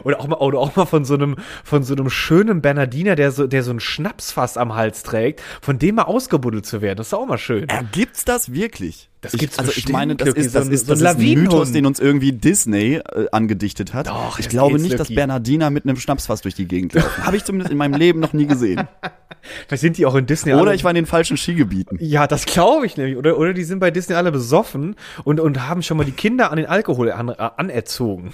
Oder 0.04 0.20
auch 0.20 0.28
mal, 0.28 0.38
oder 0.38 0.60
auch 0.60 0.76
mal 0.76 0.86
von 0.86 1.06
so 1.06 1.14
einem, 1.14 1.36
von 1.64 1.84
so 1.84 1.94
einem 1.94 2.10
schönen 2.10 2.62
Bernardiner, 2.62 3.16
der 3.16 3.32
so, 3.32 3.48
der 3.48 3.64
so 3.64 3.72
ein 3.72 3.80
Schnapsfass 3.80 4.58
am 4.58 4.76
Hals 4.76 5.04
trägt, 5.04 5.42
von 5.62 5.80
dem 5.80 5.96
mal 5.96 6.04
ausgebuddelt 6.04 6.66
zu 6.66 6.82
werden. 6.82 6.98
Das 6.98 7.08
ist 7.08 7.14
auch 7.14 7.28
mal 7.28 7.38
schön. 7.38 7.68
Ja, 7.70 7.82
gibt's 7.92 8.26
das 8.26 8.54
wirklich? 8.54 9.10
Das 9.22 9.34
gibt's 9.34 9.56
ich, 9.56 9.60
Also 9.60 9.72
ich 9.76 9.90
meine, 9.90 10.16
das 10.16 10.30
ist, 10.30 10.56
das 10.56 10.68
ist, 10.70 10.90
das 10.90 11.02
ist 11.02 11.06
ein 11.06 11.18
Mythos, 11.20 11.72
den 11.74 11.86
uns 11.86 12.00
irgendwie 12.00 12.32
Disney 12.32 12.96
äh, 12.96 13.28
angedichtet 13.32 13.94
hat. 13.94 14.08
Doch, 14.08 14.40
ich 14.40 14.48
glaube 14.48 14.80
nicht, 14.80 14.98
dass 14.98 15.10
Bernardiner 15.10 15.70
mit 15.70 15.84
einem 15.84 15.98
Schnapsfass 15.98 16.42
durch 16.42 16.56
die 16.56 16.68
Gegend 16.68 16.94
laufen. 16.94 17.26
Habe 17.26 17.36
ich 17.36 17.44
zumindest 17.44 17.72
in 17.72 17.78
meinem 17.78 17.96
Leben 17.96 18.20
noch 18.20 18.34
nie 18.34 18.46
gesehen. 18.46 18.88
Vielleicht 19.68 19.82
sind 19.82 19.98
die 19.98 20.06
auch 20.06 20.16
in 20.16 20.26
Disney. 20.26 20.54
Oder 20.54 20.74
ich 20.74 20.84
war 20.84 20.92
in 20.92 20.96
den 20.96 21.06
falschen 21.06 21.38
Skigebieten. 21.38 21.98
Ja, 22.02 22.28
das 22.28 22.46
glaube 22.46 22.86
ich 22.86 22.98
nämlich. 22.98 23.18
Oder, 23.18 23.38
oder 23.38 23.54
die 23.54 23.64
sind 23.64 23.80
bei 23.80 23.92
Disney 23.92 24.16
alle 24.16 24.32
besoffen 24.32 24.96
und, 25.24 25.40
und 25.40 25.68
haben 25.68 25.82
schon 25.82 25.98
mal 25.98 26.06
die 26.06 26.12
Kinder 26.12 26.52
an 26.52 26.58
den 26.58 26.66
Alkohol 26.66 27.12
an, 27.12 27.30
anerzogen. 27.30 28.32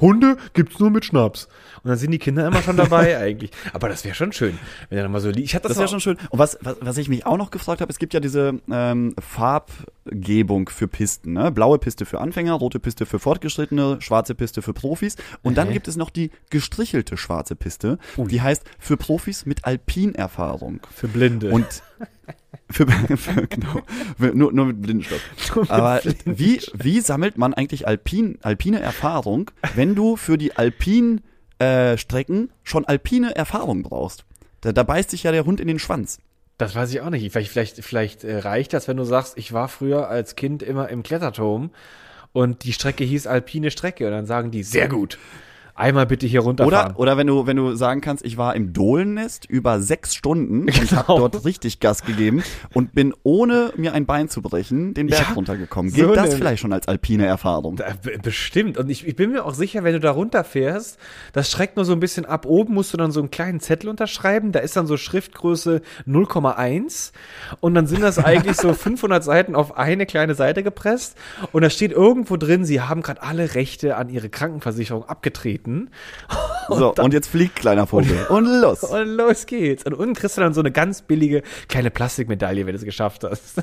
Hunde 0.00 0.36
gibt's 0.54 0.78
nur 0.78 0.90
mit 0.90 1.04
Schnaps. 1.04 1.48
Und 1.86 1.90
dann 1.90 1.98
sind 1.98 2.10
die 2.10 2.18
Kinder 2.18 2.48
immer 2.48 2.62
schon 2.62 2.76
dabei 2.76 3.16
eigentlich. 3.20 3.52
Aber 3.72 3.88
das 3.88 4.04
wäre 4.04 4.16
schon 4.16 4.32
schön, 4.32 4.58
wenn 4.88 4.98
er 4.98 5.04
dann 5.04 5.12
mal 5.12 5.20
so 5.20 5.30
Ich 5.30 5.54
hatte 5.54 5.68
das, 5.68 5.76
das 5.76 5.78
wäre 5.78 5.88
schon 5.88 6.00
schön. 6.00 6.16
Und 6.30 6.40
was, 6.40 6.58
was, 6.60 6.78
was 6.80 6.98
ich 6.98 7.08
mich 7.08 7.24
auch 7.24 7.36
noch 7.36 7.52
gefragt 7.52 7.80
habe, 7.80 7.92
es 7.92 8.00
gibt 8.00 8.12
ja 8.12 8.18
diese 8.18 8.58
ähm, 8.68 9.14
Farbgebung 9.20 10.68
für 10.68 10.88
Pisten. 10.88 11.34
Ne? 11.34 11.52
Blaue 11.52 11.78
Piste 11.78 12.04
für 12.04 12.20
Anfänger, 12.20 12.54
rote 12.54 12.80
Piste 12.80 13.06
für 13.06 13.20
Fortgeschrittene, 13.20 13.98
schwarze 14.00 14.34
Piste 14.34 14.62
für 14.62 14.72
Profis. 14.72 15.14
Und 15.44 15.56
dann 15.56 15.72
gibt 15.72 15.86
es 15.86 15.94
noch 15.94 16.10
die 16.10 16.32
gestrichelte 16.50 17.16
schwarze 17.16 17.54
Piste. 17.54 17.98
Ui. 18.16 18.26
Die 18.26 18.42
heißt 18.42 18.64
für 18.80 18.96
Profis 18.96 19.46
mit 19.46 19.64
Alpinerfahrung. 19.64 20.80
Für 20.92 21.06
Blinde. 21.06 21.50
Und 21.50 21.84
für, 22.68 22.86
für, 23.16 23.46
genau, 23.46 23.82
nur, 24.34 24.52
nur 24.52 24.66
mit 24.66 24.82
Blindenstock. 24.82 25.20
Aber 25.68 26.00
wie, 26.24 26.60
wie 26.74 27.00
sammelt 27.00 27.38
man 27.38 27.54
eigentlich 27.54 27.86
Alpin, 27.86 28.38
alpine 28.42 28.80
Erfahrung, 28.80 29.52
wenn 29.76 29.94
du 29.94 30.16
für 30.16 30.36
die 30.36 30.56
alpinen 30.56 31.20
äh, 31.58 31.96
Strecken 31.96 32.50
schon 32.62 32.84
alpine 32.84 33.34
Erfahrung 33.34 33.82
brauchst? 33.82 34.24
Da, 34.60 34.72
da 34.72 34.82
beißt 34.82 35.10
sich 35.10 35.22
ja 35.22 35.32
der 35.32 35.44
Hund 35.44 35.60
in 35.60 35.68
den 35.68 35.78
Schwanz. 35.78 36.18
Das 36.58 36.74
weiß 36.74 36.90
ich 36.92 37.00
auch 37.02 37.10
nicht. 37.10 37.30
Vielleicht, 37.32 37.50
vielleicht, 37.50 37.84
vielleicht 37.84 38.24
äh, 38.24 38.38
reicht 38.38 38.72
das, 38.72 38.88
wenn 38.88 38.96
du 38.96 39.04
sagst, 39.04 39.36
ich 39.36 39.52
war 39.52 39.68
früher 39.68 40.08
als 40.08 40.36
Kind 40.36 40.62
immer 40.62 40.88
im 40.88 41.02
Kletterturm 41.02 41.70
und 42.32 42.64
die 42.64 42.72
Strecke 42.72 43.04
hieß 43.04 43.26
alpine 43.26 43.70
Strecke 43.70 44.06
und 44.06 44.12
dann 44.12 44.26
sagen 44.26 44.50
die, 44.50 44.62
sehr 44.62 44.88
gut 44.88 45.18
einmal 45.76 46.06
bitte 46.06 46.26
hier 46.26 46.40
runterfahren. 46.40 46.92
Oder, 46.92 46.98
oder 46.98 47.16
wenn 47.16 47.26
du, 47.26 47.46
wenn 47.46 47.56
du 47.56 47.74
sagen 47.74 48.00
kannst, 48.00 48.24
ich 48.24 48.36
war 48.36 48.56
im 48.56 48.72
Dohlennest 48.72 49.44
über 49.46 49.80
sechs 49.80 50.14
Stunden 50.14 50.66
genau. 50.66 50.80
und 50.80 50.92
habe 50.92 51.18
dort 51.18 51.44
richtig 51.44 51.80
Gas 51.80 52.02
gegeben 52.02 52.42
und 52.72 52.94
bin 52.94 53.14
ohne 53.22 53.72
mir 53.76 53.92
ein 53.92 54.06
Bein 54.06 54.28
zu 54.28 54.42
brechen 54.42 54.94
den 54.94 55.08
Berg 55.08 55.28
ja, 55.28 55.34
runtergekommen. 55.34 55.92
Geht 55.92 56.06
so 56.06 56.14
das 56.14 56.34
vielleicht 56.34 56.62
schon 56.62 56.72
als 56.72 56.88
alpine 56.88 57.26
Erfahrung? 57.26 57.76
Da, 57.76 57.86
bestimmt. 58.22 58.78
Und 58.78 58.88
ich, 58.88 59.06
ich 59.06 59.16
bin 59.16 59.32
mir 59.32 59.44
auch 59.44 59.54
sicher, 59.54 59.84
wenn 59.84 59.92
du 59.92 60.00
da 60.00 60.10
runterfährst, 60.10 60.98
das 61.32 61.50
schreckt 61.50 61.76
nur 61.76 61.84
so 61.84 61.92
ein 61.92 62.00
bisschen 62.00 62.24
ab. 62.24 62.46
Oben 62.46 62.74
musst 62.74 62.92
du 62.92 62.96
dann 62.96 63.12
so 63.12 63.20
einen 63.20 63.30
kleinen 63.30 63.60
Zettel 63.60 63.90
unterschreiben. 63.90 64.52
Da 64.52 64.60
ist 64.60 64.76
dann 64.76 64.86
so 64.86 64.96
Schriftgröße 64.96 65.82
0,1 66.06 67.12
und 67.60 67.74
dann 67.74 67.86
sind 67.86 68.02
das 68.02 68.18
eigentlich 68.18 68.56
so 68.56 68.72
500 68.74 69.22
Seiten 69.22 69.54
auf 69.54 69.76
eine 69.76 70.06
kleine 70.06 70.34
Seite 70.34 70.62
gepresst 70.62 71.16
und 71.52 71.62
da 71.62 71.70
steht 71.70 71.92
irgendwo 71.92 72.36
drin, 72.36 72.64
sie 72.64 72.80
haben 72.80 73.02
gerade 73.02 73.22
alle 73.22 73.54
Rechte 73.54 73.96
an 73.96 74.08
ihre 74.08 74.28
Krankenversicherung 74.28 75.04
abgetreten 75.04 75.65
treten. 75.66 75.90
Und 76.68 76.78
so, 76.78 76.90
dann, 76.90 77.04
und 77.04 77.14
jetzt 77.14 77.28
fliegt 77.28 77.54
kleiner 77.54 77.86
Vogel. 77.86 78.26
Und 78.28 78.46
los. 78.46 78.82
Und 78.82 79.06
los 79.06 79.46
geht's. 79.46 79.84
Und 79.84 79.94
unten 79.94 80.14
kriegst 80.14 80.36
du 80.36 80.40
dann 80.40 80.52
so 80.52 80.58
eine 80.58 80.72
ganz 80.72 81.00
billige 81.00 81.44
kleine 81.68 81.92
Plastikmedaille, 81.92 82.66
wenn 82.66 82.72
du 82.72 82.78
es 82.78 82.84
geschafft 82.84 83.22
hast. 83.22 83.62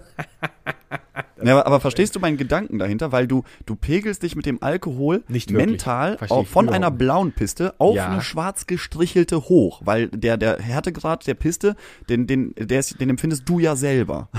Ja, 1.44 1.66
aber, 1.66 1.82
verstehst 1.82 2.16
du 2.16 2.22
meinen 2.22 2.38
Gedanken 2.38 2.80
dahinter? 2.80 3.12
Weil 3.12 3.28
du, 3.28 3.44
du 3.66 3.76
pegelst 3.76 4.24
dich 4.24 4.38
mit 4.38 4.46
dem 4.46 4.63
Alkohol 4.63 5.22
Nicht 5.28 5.52
mental 5.52 6.18
auch 6.30 6.48
von 6.48 6.70
einer 6.70 6.92
blauen 6.92 7.34
Piste 7.34 7.74
auf 7.78 7.98
ja. 7.98 8.08
eine 8.08 8.22
schwarz 8.22 8.68
gestrichelte 8.68 9.50
hoch. 9.50 9.82
Weil 9.84 10.08
der, 10.08 10.38
der 10.38 10.60
Härtegrad 10.60 11.28
der 11.28 11.34
Piste, 11.34 11.76
den, 12.08 12.26
den, 12.26 12.54
der 12.58 12.80
ist, 12.80 13.02
den 13.02 13.10
empfindest 13.10 13.50
du 13.50 13.60
ja 13.60 13.76
selber. 13.76 14.30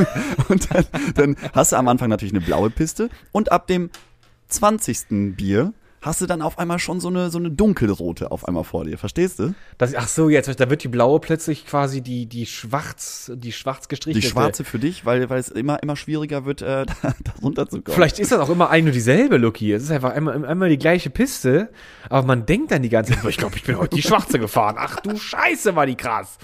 und 0.48 0.72
dann, 0.72 0.86
dann 1.14 1.36
hast 1.52 1.72
du 1.72 1.76
am 1.76 1.88
Anfang 1.88 2.08
natürlich 2.08 2.32
eine 2.32 2.40
blaue 2.40 2.70
Piste 2.70 3.10
und 3.32 3.52
ab 3.52 3.66
dem 3.66 3.90
20. 4.48 5.36
Bier 5.36 5.74
hast 6.04 6.20
du 6.20 6.26
dann 6.26 6.42
auf 6.42 6.58
einmal 6.58 6.78
schon 6.78 7.00
so 7.00 7.08
eine, 7.08 7.30
so 7.30 7.38
eine 7.38 7.50
dunkelrote 7.50 8.30
auf 8.30 8.46
einmal 8.46 8.64
vor 8.64 8.84
dir. 8.84 8.98
Verstehst 8.98 9.38
du? 9.38 9.54
Das, 9.78 9.94
ach 9.94 10.06
so, 10.06 10.28
jetzt, 10.28 10.60
da 10.60 10.68
wird 10.68 10.84
die 10.84 10.88
blaue 10.88 11.18
plötzlich 11.18 11.66
quasi 11.66 12.02
die, 12.02 12.26
die 12.26 12.44
schwarz, 12.44 13.32
die 13.34 13.52
schwarz 13.52 13.88
gestrichelte. 13.88 14.26
Die 14.26 14.30
schwarze 14.30 14.64
für 14.64 14.78
dich, 14.78 15.06
weil, 15.06 15.30
weil 15.30 15.40
es 15.40 15.48
immer, 15.48 15.82
immer 15.82 15.96
schwieriger 15.96 16.44
wird, 16.44 16.60
äh, 16.60 16.84
da, 17.02 17.14
da 17.24 17.32
runterzukommen. 17.42 17.94
Vielleicht 17.94 18.18
ist 18.18 18.32
das 18.32 18.40
auch 18.40 18.50
immer 18.50 18.68
ein 18.68 18.86
und 18.86 18.94
dieselbe, 18.94 19.38
Lucky. 19.38 19.72
Es 19.72 19.82
ist 19.82 19.90
einfach 19.90 20.12
einmal, 20.12 20.44
einmal 20.44 20.68
die 20.68 20.78
gleiche 20.78 21.08
Piste, 21.08 21.70
aber 22.10 22.26
man 22.26 22.44
denkt 22.44 22.70
dann 22.70 22.82
die 22.82 22.90
ganze 22.90 23.14
Zeit, 23.14 23.24
ich 23.24 23.38
glaube, 23.38 23.56
ich 23.56 23.62
bin 23.62 23.78
heute 23.78 23.96
die 23.96 24.02
schwarze 24.02 24.38
gefahren. 24.38 24.76
Ach 24.78 25.00
du 25.00 25.16
Scheiße, 25.16 25.74
war 25.74 25.86
die 25.86 25.96
krass. 25.96 26.36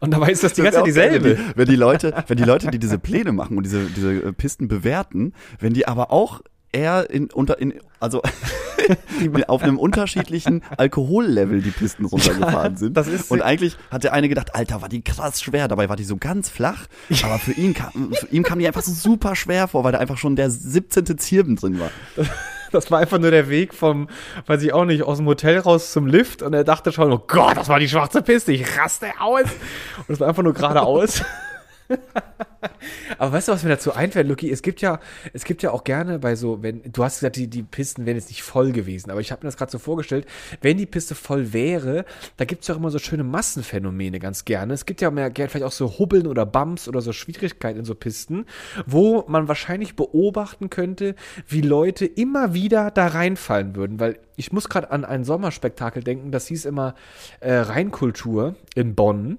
Und 0.00 0.10
dabei 0.10 0.30
ist 0.30 0.42
das 0.42 0.54
die 0.54 0.62
ganze 0.62 0.78
Zeit 0.78 0.86
dieselbe. 0.86 1.24
Wenn 1.24 1.36
die, 1.36 1.56
wenn 1.56 1.66
die 1.66 1.76
Leute, 1.76 2.24
wenn 2.26 2.36
die 2.36 2.44
Leute, 2.44 2.70
die 2.72 2.80
diese 2.80 2.98
Pläne 2.98 3.30
machen 3.30 3.56
und 3.56 3.62
diese, 3.62 3.84
diese 3.84 4.12
äh, 4.12 4.32
Pisten 4.32 4.66
bewerten, 4.66 5.34
wenn 5.60 5.72
die 5.72 5.86
aber 5.86 6.10
auch 6.10 6.40
eher 6.74 7.08
in, 7.08 7.30
unter, 7.30 7.58
in, 7.58 7.74
also 8.00 8.22
auf 9.46 9.62
einem 9.62 9.78
unterschiedlichen 9.78 10.62
Alkohollevel 10.76 11.62
die 11.62 11.70
Pisten 11.70 12.04
runtergefahren 12.04 12.76
sind. 12.76 12.96
Das 12.96 13.06
ist 13.06 13.30
und 13.30 13.42
eigentlich 13.42 13.76
hat 13.90 14.04
der 14.04 14.12
eine 14.12 14.28
gedacht, 14.28 14.54
Alter, 14.54 14.82
war 14.82 14.88
die 14.88 15.02
krass 15.02 15.40
schwer. 15.40 15.68
Dabei 15.68 15.88
war 15.88 15.96
die 15.96 16.04
so 16.04 16.16
ganz 16.16 16.48
flach. 16.48 16.86
Aber 17.22 17.38
für 17.38 17.52
ihn 17.52 17.74
kam, 17.74 18.12
für 18.12 18.26
ihn 18.26 18.42
kam 18.42 18.58
die 18.58 18.66
einfach 18.66 18.82
so 18.82 18.92
super 18.92 19.36
schwer 19.36 19.68
vor, 19.68 19.84
weil 19.84 19.92
da 19.92 19.98
einfach 19.98 20.18
schon 20.18 20.36
der 20.36 20.50
17. 20.50 21.18
Zirben 21.18 21.56
drin 21.56 21.80
war. 21.80 21.90
Das 22.72 22.90
war 22.90 22.98
einfach 22.98 23.20
nur 23.20 23.30
der 23.30 23.48
Weg 23.48 23.72
vom, 23.72 24.08
weiß 24.46 24.60
ich 24.64 24.72
auch 24.72 24.84
nicht, 24.84 25.04
aus 25.04 25.18
dem 25.18 25.26
Hotel 25.26 25.58
raus 25.58 25.92
zum 25.92 26.08
Lift 26.08 26.42
und 26.42 26.54
er 26.54 26.64
dachte 26.64 26.90
schon, 26.90 27.12
oh 27.12 27.22
Gott, 27.24 27.56
das 27.56 27.68
war 27.68 27.78
die 27.78 27.88
schwarze 27.88 28.20
Piste, 28.20 28.50
ich 28.50 28.76
raste 28.76 29.06
aus. 29.20 29.44
Und 30.08 30.12
es 30.12 30.18
war 30.18 30.26
einfach 30.26 30.42
nur 30.42 30.54
geradeaus. 30.54 31.22
Aber 33.18 33.32
weißt 33.32 33.48
du, 33.48 33.52
was 33.52 33.62
mir 33.62 33.70
dazu 33.70 33.92
einfällt, 33.92 34.28
Lucky? 34.28 34.50
Es 34.50 34.62
gibt 34.62 34.80
ja, 34.80 35.00
es 35.32 35.44
gibt 35.44 35.62
ja 35.62 35.70
auch 35.70 35.84
gerne 35.84 36.18
bei 36.18 36.34
so, 36.34 36.62
wenn, 36.62 36.82
du 36.90 37.04
hast 37.04 37.20
gesagt, 37.20 37.36
die, 37.36 37.48
die 37.48 37.62
Pisten 37.62 38.06
wären 38.06 38.16
jetzt 38.16 38.28
nicht 38.28 38.42
voll 38.42 38.72
gewesen, 38.72 39.10
aber 39.10 39.20
ich 39.20 39.32
habe 39.32 39.44
mir 39.44 39.48
das 39.48 39.56
gerade 39.56 39.72
so 39.72 39.78
vorgestellt, 39.78 40.26
wenn 40.60 40.76
die 40.76 40.86
Piste 40.86 41.14
voll 41.14 41.52
wäre, 41.52 42.04
da 42.36 42.44
gibt 42.44 42.62
es 42.62 42.68
ja 42.68 42.74
auch 42.74 42.78
immer 42.78 42.90
so 42.90 42.98
schöne 42.98 43.24
Massenphänomene 43.24 44.18
ganz 44.18 44.44
gerne. 44.44 44.74
Es 44.74 44.86
gibt 44.86 45.00
ja 45.00 45.10
mehr 45.10 45.30
gerne 45.30 45.50
vielleicht 45.50 45.66
auch 45.66 45.72
so 45.72 45.98
Hubbeln 45.98 46.26
oder 46.26 46.46
Bumps 46.46 46.88
oder 46.88 47.00
so 47.00 47.12
Schwierigkeiten 47.12 47.80
in 47.80 47.84
so 47.84 47.94
Pisten, 47.94 48.46
wo 48.86 49.24
man 49.28 49.48
wahrscheinlich 49.48 49.96
beobachten 49.96 50.70
könnte, 50.70 51.14
wie 51.46 51.60
Leute 51.60 52.06
immer 52.06 52.54
wieder 52.54 52.90
da 52.90 53.06
reinfallen 53.08 53.76
würden, 53.76 54.00
weil 54.00 54.18
ich 54.36 54.52
muss 54.52 54.68
gerade 54.68 54.90
an 54.90 55.04
ein 55.04 55.24
Sommerspektakel 55.24 56.02
denken, 56.02 56.32
das 56.32 56.46
hieß 56.48 56.64
immer 56.64 56.94
äh, 57.40 57.54
Rheinkultur 57.54 58.56
in 58.74 58.94
Bonn. 58.94 59.38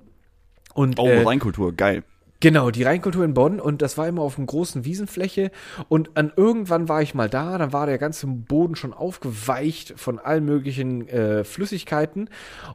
Und, 0.73 0.99
Oh, 0.99 1.07
äh, 1.07 1.23
Rheinkultur, 1.23 1.73
geil. 1.73 2.03
Genau, 2.41 2.69
die 2.69 2.83
Rheinkultur 2.83 3.23
in 3.23 3.33
Bonn 3.33 3.61
und 3.61 3.81
das 3.81 3.97
war 3.97 4.07
immer 4.07 4.21
auf 4.21 4.37
einer 4.37 4.45
großen 4.47 4.83
Wiesenfläche. 4.83 5.51
Und 5.87 6.17
an 6.17 6.33
irgendwann 6.35 6.89
war 6.89 7.01
ich 7.01 7.15
mal 7.15 7.29
da, 7.29 7.57
dann 7.57 7.71
war 7.71 7.85
der 7.85 7.97
ganze 7.97 8.27
Boden 8.27 8.75
schon 8.75 8.93
aufgeweicht 8.93 9.93
von 9.97 10.19
allen 10.19 10.43
möglichen 10.43 11.07
äh, 11.07 11.43
Flüssigkeiten 11.45 12.29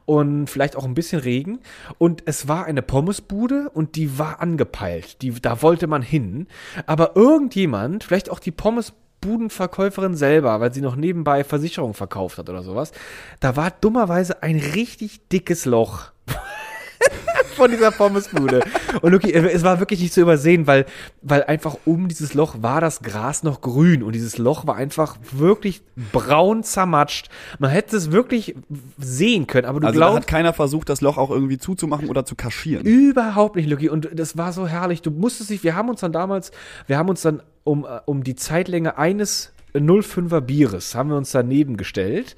und 0.05 0.47
vielleicht 0.47 0.75
auch 0.75 0.85
ein 0.85 0.95
bisschen 0.95 1.21
Regen. 1.21 1.59
Und 1.99 2.23
es 2.25 2.47
war 2.47 2.65
eine 2.65 2.81
Pommesbude 2.81 3.69
und 3.69 3.95
die 3.95 4.17
war 4.17 4.41
angepeilt, 4.41 5.21
die, 5.21 5.31
da 5.39 5.61
wollte 5.61 5.85
man 5.85 6.01
hin, 6.01 6.47
aber 6.87 7.15
irgendjemand, 7.15 8.03
vielleicht 8.03 8.31
auch 8.31 8.39
die 8.39 8.51
Pommesbudenverkäuferin 8.51 10.15
selber, 10.15 10.59
weil 10.59 10.73
sie 10.73 10.81
noch 10.81 10.95
nebenbei 10.95 11.43
Versicherung 11.43 11.93
verkauft 11.93 12.39
hat 12.39 12.49
oder 12.49 12.63
sowas, 12.63 12.91
da 13.39 13.55
war 13.55 13.69
dummerweise 13.69 14.41
ein 14.41 14.57
richtig 14.57 15.27
dickes 15.29 15.65
Loch 15.65 16.11
von 17.51 17.71
dieser 17.71 17.91
Pommesbude. 17.91 18.61
Und 19.01 19.11
Luki, 19.11 19.33
es 19.33 19.63
war 19.63 19.79
wirklich 19.79 19.99
nicht 20.01 20.13
zu 20.13 20.21
übersehen, 20.21 20.67
weil, 20.67 20.85
weil 21.21 21.43
einfach 21.43 21.77
um 21.85 22.07
dieses 22.07 22.33
Loch 22.33 22.55
war 22.61 22.81
das 22.81 23.01
Gras 23.01 23.43
noch 23.43 23.61
grün 23.61 24.03
und 24.03 24.13
dieses 24.13 24.37
Loch 24.37 24.67
war 24.67 24.75
einfach 24.75 25.17
wirklich 25.31 25.81
braun 26.11 26.63
zermatscht. 26.63 27.29
Man 27.59 27.71
hätte 27.71 27.95
es 27.97 28.11
wirklich 28.11 28.55
sehen 28.97 29.47
können, 29.47 29.65
aber 29.67 29.79
du 29.79 29.87
Also 29.87 29.99
da 29.99 30.05
hat 30.05 30.11
glaubst 30.13 30.27
keiner 30.27 30.53
versucht, 30.53 30.89
das 30.89 31.01
Loch 31.01 31.17
auch 31.17 31.29
irgendwie 31.29 31.57
zuzumachen 31.57 32.09
oder 32.09 32.25
zu 32.25 32.35
kaschieren. 32.35 32.85
überhaupt 32.85 33.55
nicht, 33.55 33.69
Luki. 33.69 33.89
Und 33.89 34.09
das 34.13 34.37
war 34.37 34.53
so 34.53 34.67
herrlich. 34.67 35.01
Du 35.01 35.11
musstest 35.11 35.49
dich, 35.49 35.63
wir 35.63 35.75
haben 35.75 35.89
uns 35.89 36.01
dann 36.01 36.11
damals, 36.11 36.51
wir 36.87 36.97
haben 36.97 37.09
uns 37.09 37.21
dann 37.21 37.41
um, 37.63 37.85
äh, 37.85 37.99
um 38.05 38.23
die 38.23 38.35
Zeitlänge 38.35 38.97
eines 38.97 39.53
05er 39.73 40.41
Bieres 40.41 40.95
haben 40.95 41.09
wir 41.09 41.17
uns 41.17 41.31
daneben 41.31 41.77
gestellt 41.77 42.35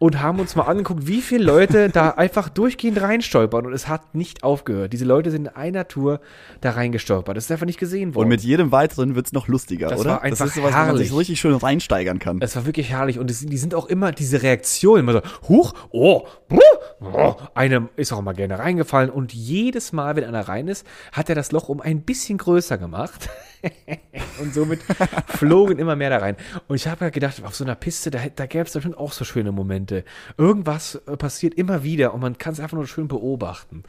und 0.00 0.20
haben 0.20 0.40
uns 0.40 0.56
mal 0.56 0.62
angeguckt, 0.62 1.06
wie 1.06 1.20
viele 1.20 1.44
Leute 1.44 1.90
da 1.90 2.10
einfach 2.16 2.48
durchgehend 2.48 3.00
reinstolpern 3.00 3.66
und 3.66 3.74
es 3.74 3.86
hat 3.86 4.14
nicht 4.14 4.42
aufgehört. 4.42 4.94
Diese 4.94 5.04
Leute 5.04 5.30
sind 5.30 5.42
in 5.46 5.48
einer 5.54 5.86
Tour 5.88 6.20
da 6.62 6.70
reingestolpert. 6.70 7.36
Das 7.36 7.44
ist 7.44 7.52
einfach 7.52 7.66
nicht 7.66 7.78
gesehen 7.78 8.14
worden. 8.14 8.24
Und 8.24 8.30
mit 8.30 8.40
jedem 8.40 8.72
weiteren 8.72 9.14
wird's 9.14 9.32
noch 9.32 9.46
lustiger, 9.46 9.88
Das 9.88 10.00
oder? 10.00 10.10
war 10.10 10.22
einfach 10.22 10.38
das 10.38 10.48
ist 10.48 10.54
sowas, 10.54 10.72
wo 10.72 10.78
man 10.78 10.96
sich 10.96 11.10
so 11.10 11.18
richtig 11.18 11.38
schön 11.38 11.54
reinsteigern 11.54 12.18
kann. 12.18 12.38
Es 12.40 12.56
war 12.56 12.64
wirklich 12.64 12.88
herrlich 12.90 13.18
und 13.18 13.30
es, 13.30 13.44
die 13.44 13.58
sind 13.58 13.74
auch 13.74 13.86
immer 13.86 14.10
diese 14.10 14.42
Reaktionen, 14.42 15.00
immer 15.00 15.12
so, 15.12 15.48
huch, 15.48 15.74
oh, 15.90 16.26
bruh. 16.48 16.58
Einem 17.54 17.88
ist 17.96 18.12
auch 18.12 18.18
immer 18.18 18.34
gerne 18.34 18.58
reingefallen 18.58 19.10
und 19.10 19.32
jedes 19.32 19.92
Mal, 19.92 20.16
wenn 20.16 20.24
einer 20.24 20.48
rein 20.48 20.68
ist, 20.68 20.86
hat 21.12 21.28
er 21.28 21.34
das 21.34 21.50
Loch 21.52 21.68
um 21.68 21.80
ein 21.80 22.02
bisschen 22.02 22.38
größer 22.38 22.76
gemacht. 22.76 23.28
und 24.40 24.54
somit 24.54 24.80
flogen 25.28 25.78
immer 25.78 25.96
mehr 25.96 26.10
da 26.10 26.18
rein. 26.18 26.36
Und 26.68 26.76
ich 26.76 26.86
habe 26.88 27.10
gedacht, 27.10 27.42
auf 27.44 27.54
so 27.54 27.64
einer 27.64 27.74
Piste, 27.74 28.10
da, 28.10 28.20
da 28.34 28.46
gäbe 28.46 28.64
es 28.64 28.72
bestimmt 28.72 28.98
auch 28.98 29.12
so 29.12 29.24
schöne 29.24 29.52
Momente. 29.52 30.04
Irgendwas 30.36 30.96
äh, 31.06 31.16
passiert 31.16 31.54
immer 31.54 31.82
wieder 31.82 32.12
und 32.14 32.20
man 32.20 32.38
kann 32.38 32.52
es 32.52 32.60
einfach 32.60 32.76
nur 32.76 32.86
schön 32.86 33.08
beobachten. 33.08 33.82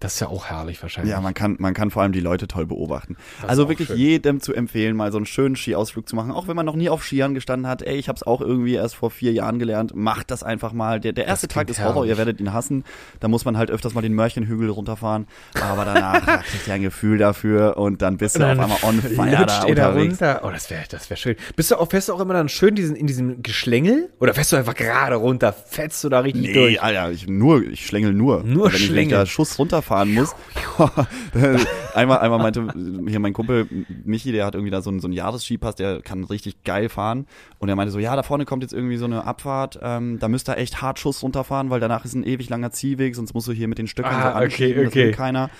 Das 0.00 0.14
ist 0.14 0.20
ja 0.20 0.28
auch 0.28 0.46
herrlich 0.46 0.80
wahrscheinlich. 0.82 1.12
Ja, 1.12 1.20
man 1.20 1.34
kann, 1.34 1.56
man 1.58 1.74
kann 1.74 1.90
vor 1.90 2.02
allem 2.02 2.12
die 2.12 2.20
Leute 2.20 2.48
toll 2.48 2.64
beobachten. 2.66 3.16
Das 3.42 3.50
also 3.50 3.68
wirklich 3.68 3.88
schön. 3.88 3.98
jedem 3.98 4.40
zu 4.40 4.54
empfehlen, 4.54 4.96
mal 4.96 5.12
so 5.12 5.18
einen 5.18 5.26
schönen 5.26 5.56
Skiausflug 5.56 6.08
zu 6.08 6.16
machen, 6.16 6.32
auch 6.32 6.48
wenn 6.48 6.56
man 6.56 6.64
noch 6.64 6.74
nie 6.74 6.88
auf 6.88 7.04
Skiern 7.04 7.34
gestanden 7.34 7.66
hat. 7.68 7.82
Ey, 7.82 7.96
ich 7.96 8.08
habe 8.08 8.16
es 8.16 8.22
auch 8.22 8.40
irgendwie 8.40 8.74
erst 8.74 8.96
vor 8.96 9.10
vier 9.10 9.32
Jahren 9.32 9.58
gelernt. 9.58 9.94
Macht 9.94 10.30
das 10.30 10.42
einfach 10.42 10.72
mal. 10.72 11.00
Der, 11.00 11.12
der 11.12 11.26
erste 11.26 11.48
Tag 11.48 11.68
ist 11.68 11.84
Horror, 11.84 12.06
ihr 12.06 12.16
werdet 12.16 12.40
ihn 12.40 12.52
hassen. 12.52 12.84
Da 13.20 13.28
muss 13.28 13.44
man 13.44 13.58
halt 13.58 13.70
öfters 13.70 13.92
mal 13.92 14.00
den 14.00 14.14
Mörchenhügel 14.14 14.70
runterfahren. 14.70 15.26
Aber 15.60 15.84
danach 15.84 16.24
da 16.26 16.36
kriegt 16.38 16.66
ihr 16.66 16.74
ein 16.74 16.82
Gefühl 16.82 17.18
dafür 17.18 17.76
und 17.76 18.00
dann 18.00 18.16
bist 18.16 18.36
du 18.38 18.42
auf 18.42 18.58
einmal 18.58 18.78
on 18.82 19.02
fire 19.02 19.30
da 19.46 19.66
ihr 19.66 19.74
da 19.74 19.88
unterwegs. 19.88 20.12
runter. 20.22 20.40
Oh, 20.44 20.50
das 20.50 20.70
wäre 20.70 20.84
das 20.88 21.10
wär 21.10 21.18
schön. 21.18 21.36
Bist 21.56 21.70
du 21.70 21.76
auch, 21.76 21.90
fährst 21.90 22.08
du 22.08 22.14
auch 22.14 22.20
immer 22.20 22.32
dann 22.34 22.48
schön 22.48 22.74
diesen, 22.74 22.96
in 22.96 23.06
diesem 23.06 23.42
Geschlängel? 23.42 24.08
Oder 24.18 24.32
fährst 24.32 24.50
du 24.52 24.56
einfach 24.56 24.74
gerade 24.74 25.16
runter? 25.16 25.52
Fetzt 25.52 26.02
du 26.04 26.08
da 26.08 26.20
richtig 26.20 26.42
Nee, 26.46 26.52
durch? 26.54 26.82
Alter, 26.82 27.10
ich 27.10 27.26
nur, 27.28 27.62
ich 27.62 27.84
schlängel 27.84 28.14
nur. 28.14 28.42
Nur 28.44 28.72
wenn 28.72 28.80
wenn 28.94 29.02
ich 29.04 29.08
da 29.10 29.26
Schuss 29.26 29.58
runterfahren 29.90 30.14
muss. 30.14 30.34
einmal, 31.94 32.18
einmal 32.18 32.38
meinte 32.38 32.68
hier 33.08 33.20
mein 33.20 33.32
Kumpel 33.32 33.66
Michi, 34.04 34.32
der 34.32 34.46
hat 34.46 34.54
irgendwie 34.54 34.70
da 34.70 34.82
so 34.82 34.90
einen, 34.90 35.00
so 35.00 35.06
einen 35.06 35.14
Jahresskipass, 35.14 35.74
der 35.74 36.00
kann 36.02 36.24
richtig 36.24 36.64
geil 36.64 36.88
fahren. 36.88 37.26
Und 37.58 37.68
er 37.68 37.76
meinte 37.76 37.92
so, 37.92 37.98
ja, 37.98 38.14
da 38.16 38.22
vorne 38.22 38.44
kommt 38.44 38.62
jetzt 38.62 38.72
irgendwie 38.72 38.96
so 38.96 39.04
eine 39.04 39.24
Abfahrt, 39.24 39.78
ähm, 39.82 40.18
da 40.18 40.28
müsst 40.28 40.48
ihr 40.48 40.56
echt 40.56 40.80
hart 40.80 40.98
Schuss 40.98 41.22
runterfahren, 41.22 41.70
weil 41.70 41.80
danach 41.80 42.04
ist 42.04 42.14
ein 42.14 42.24
ewig 42.24 42.48
langer 42.48 42.70
Ziehweg, 42.70 43.14
sonst 43.14 43.34
musst 43.34 43.48
du 43.48 43.52
hier 43.52 43.68
mit 43.68 43.78
den 43.78 43.86
Stöcken 43.86 44.10
Ah, 44.10 44.22
so 44.22 44.28
okay, 44.28 44.44
anschieben, 44.44 44.84
das 44.84 44.92
okay. 44.92 45.04
will 45.06 45.12
keiner. 45.12 45.50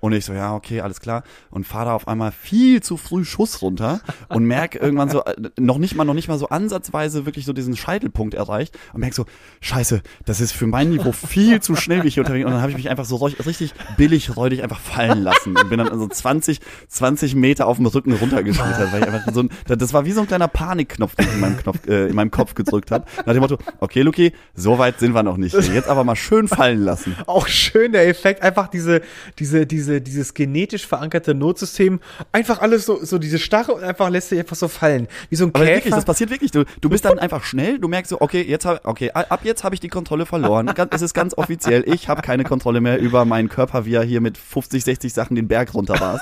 Und 0.00 0.12
ich 0.12 0.24
so, 0.24 0.32
ja, 0.32 0.54
okay, 0.54 0.80
alles 0.80 1.00
klar. 1.00 1.22
Und 1.50 1.66
fahr 1.66 1.84
da 1.84 1.94
auf 1.94 2.08
einmal 2.08 2.32
viel 2.32 2.82
zu 2.82 2.96
früh 2.96 3.24
Schuss 3.24 3.62
runter 3.62 4.00
und 4.28 4.44
merk 4.44 4.74
irgendwann 4.74 5.10
so, 5.10 5.24
äh, 5.24 5.34
noch 5.58 5.78
nicht 5.78 5.94
mal, 5.94 6.04
noch 6.04 6.14
nicht 6.14 6.28
mal 6.28 6.38
so 6.38 6.48
ansatzweise 6.48 7.26
wirklich 7.26 7.44
so 7.44 7.52
diesen 7.52 7.76
Scheitelpunkt 7.76 8.34
erreicht 8.34 8.78
und 8.92 9.00
merk 9.00 9.14
so, 9.14 9.26
scheiße, 9.60 10.02
das 10.24 10.40
ist 10.40 10.52
für 10.52 10.66
mein 10.66 10.90
Niveau 10.90 11.12
viel 11.12 11.60
zu 11.60 11.76
schnell, 11.76 12.02
wie 12.02 12.08
ich 12.08 12.14
hier 12.14 12.22
unterwegs 12.22 12.46
Und 12.46 12.52
dann 12.52 12.62
habe 12.62 12.70
ich 12.70 12.76
mich 12.76 12.88
einfach 12.88 13.04
so 13.04 13.16
richtig 13.16 13.74
billig 13.96 14.36
räudig 14.36 14.62
einfach 14.62 14.80
fallen 14.80 15.22
lassen 15.22 15.56
und 15.56 15.68
bin 15.68 15.78
dann 15.78 15.98
so 15.98 16.08
20, 16.08 16.60
20 16.88 17.34
Meter 17.34 17.66
auf 17.66 17.76
dem 17.76 17.86
Rücken 17.86 18.12
runtergeschlittert, 18.12 18.92
weil 18.92 19.02
ich 19.02 19.08
einfach 19.08 19.32
so 19.32 19.42
ein, 19.42 19.50
das 19.66 19.92
war 19.92 20.04
wie 20.04 20.12
so 20.12 20.20
ein 20.20 20.26
kleiner 20.26 20.48
Panikknopf, 20.48 21.14
den 21.16 21.26
ich 21.26 21.34
in 21.34 21.40
meinem, 21.40 21.56
Knopf, 21.56 21.86
äh, 21.86 22.06
in 22.08 22.14
meinem 22.14 22.30
Kopf 22.30 22.54
gedrückt 22.54 22.90
habe. 22.90 23.04
Nach 23.26 23.32
dem 23.32 23.40
Motto, 23.40 23.58
okay, 23.80 24.02
Luki, 24.02 24.32
so 24.54 24.78
weit 24.78 24.98
sind 24.98 25.14
wir 25.14 25.22
noch 25.22 25.36
nicht. 25.36 25.54
Jetzt 25.54 25.88
aber 25.88 26.04
mal 26.04 26.16
schön 26.16 26.48
fallen 26.48 26.80
lassen. 26.80 27.16
Auch 27.26 27.46
schön 27.48 27.92
der 27.92 28.08
Effekt, 28.08 28.42
einfach 28.42 28.68
diese, 28.68 29.02
diese, 29.38 29.66
diese, 29.66 29.89
dieses 29.98 30.34
genetisch 30.34 30.86
verankerte 30.86 31.34
Notsystem, 31.34 32.00
einfach 32.32 32.60
alles 32.60 32.86
so, 32.86 33.04
so 33.04 33.18
diese 33.18 33.38
Starre 33.38 33.72
und 33.72 33.82
einfach 33.82 34.08
lässt 34.10 34.28
sich 34.28 34.38
einfach 34.38 34.56
so 34.56 34.68
fallen. 34.68 35.08
Wie 35.28 35.36
so 35.36 35.44
ein 35.44 35.50
Aber 35.54 35.64
Käfer. 35.64 35.76
wirklich, 35.76 35.94
das 35.94 36.04
passiert 36.04 36.30
wirklich. 36.30 36.50
Du, 36.50 36.64
du 36.80 36.88
bist 36.88 37.04
dann 37.04 37.18
einfach 37.18 37.44
schnell, 37.44 37.78
du 37.78 37.88
merkst 37.88 38.10
so, 38.10 38.20
okay, 38.20 38.42
jetzt 38.42 38.64
hab, 38.66 38.86
okay, 38.86 39.10
ab 39.10 39.40
jetzt 39.42 39.64
habe 39.64 39.74
ich 39.74 39.80
die 39.80 39.88
Kontrolle 39.88 40.26
verloren. 40.26 40.72
Es 40.90 41.02
ist 41.02 41.14
ganz 41.14 41.36
offiziell, 41.36 41.84
ich 41.86 42.08
habe 42.08 42.22
keine 42.22 42.44
Kontrolle 42.44 42.80
mehr 42.80 43.00
über 43.00 43.24
meinen 43.24 43.48
Körper, 43.48 43.86
wie 43.86 43.94
er 43.94 44.02
hier 44.04 44.20
mit 44.20 44.38
50, 44.38 44.84
60 44.84 45.12
Sachen 45.12 45.34
den 45.34 45.48
Berg 45.48 45.74
runter 45.74 45.98
war. 46.00 46.20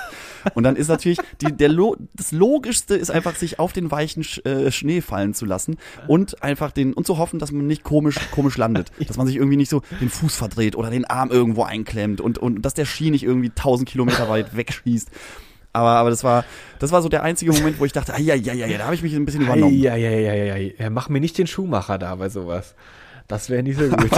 Und 0.54 0.62
dann 0.62 0.76
ist 0.76 0.88
natürlich 0.88 1.18
die, 1.40 1.52
der 1.52 1.68
Lo 1.68 1.96
das 2.14 2.33
Logischste 2.33 2.94
ist 2.94 3.11
einfach, 3.11 3.35
sich 3.35 3.59
auf 3.59 3.72
den 3.72 3.90
weichen 3.90 4.22
Sch 4.22 4.40
äh, 4.44 4.70
Schnee 4.70 5.00
fallen 5.00 5.35
zu 5.35 5.44
lassen 5.44 5.76
und 6.07 6.42
einfach 6.42 6.70
den 6.70 6.92
und 6.92 7.07
zu 7.07 7.18
hoffen, 7.18 7.38
dass 7.38 7.52
man 7.52 7.66
nicht 7.66 7.83
komisch 7.83 8.16
komisch 8.31 8.57
landet, 8.57 8.92
dass 9.07 9.16
man 9.16 9.26
sich 9.26 9.37
irgendwie 9.37 9.57
nicht 9.57 9.70
so 9.70 9.83
den 10.00 10.09
Fuß 10.09 10.37
verdreht 10.37 10.76
oder 10.76 10.90
den 10.90 11.04
Arm 11.04 11.31
irgendwo 11.31 11.64
einklemmt 11.64 12.20
und 12.20 12.38
und 12.38 12.62
dass 12.62 12.74
der 12.74 12.85
Ski 12.85 13.11
nicht 13.11 13.24
irgendwie 13.24 13.50
1000 13.59 13.88
Kilometer 13.88 14.29
weit 14.29 14.57
wegschießt. 14.57 15.11
Aber, 15.73 15.90
aber 15.90 16.11
das 16.11 16.25
war, 16.25 16.44
das 16.79 16.92
war 16.92 17.03
so 17.03 17.09
der 17.09 17.23
einzige 17.23 17.53
Moment, 17.53 17.79
wo 17.79 17.85
ich 17.85 17.92
dachte, 17.92 18.12
ja, 18.12 18.35
ja, 18.35 18.53
ja, 18.53 18.66
ja, 18.66 18.79
da 18.79 18.85
habe 18.85 18.94
ich 18.94 19.03
mich 19.03 19.14
ein 19.14 19.25
bisschen 19.25 19.42
übernommen. 19.42 19.79
Ja, 19.79 19.97
ja, 19.97 20.11
ja, 20.11 20.35
ja, 20.35 20.57
ja. 20.57 20.90
Mach 20.90 21.09
mir 21.09 21.21
nicht 21.21 21.37
den 21.38 21.47
Schuhmacher 21.47 21.99
da 21.99 22.14
bei 22.16 22.29
sowas. 22.29 22.75
Das 23.29 23.51
wäre 23.51 23.62
nicht 23.62 23.79
so 23.79 23.88
gut. 23.88 24.11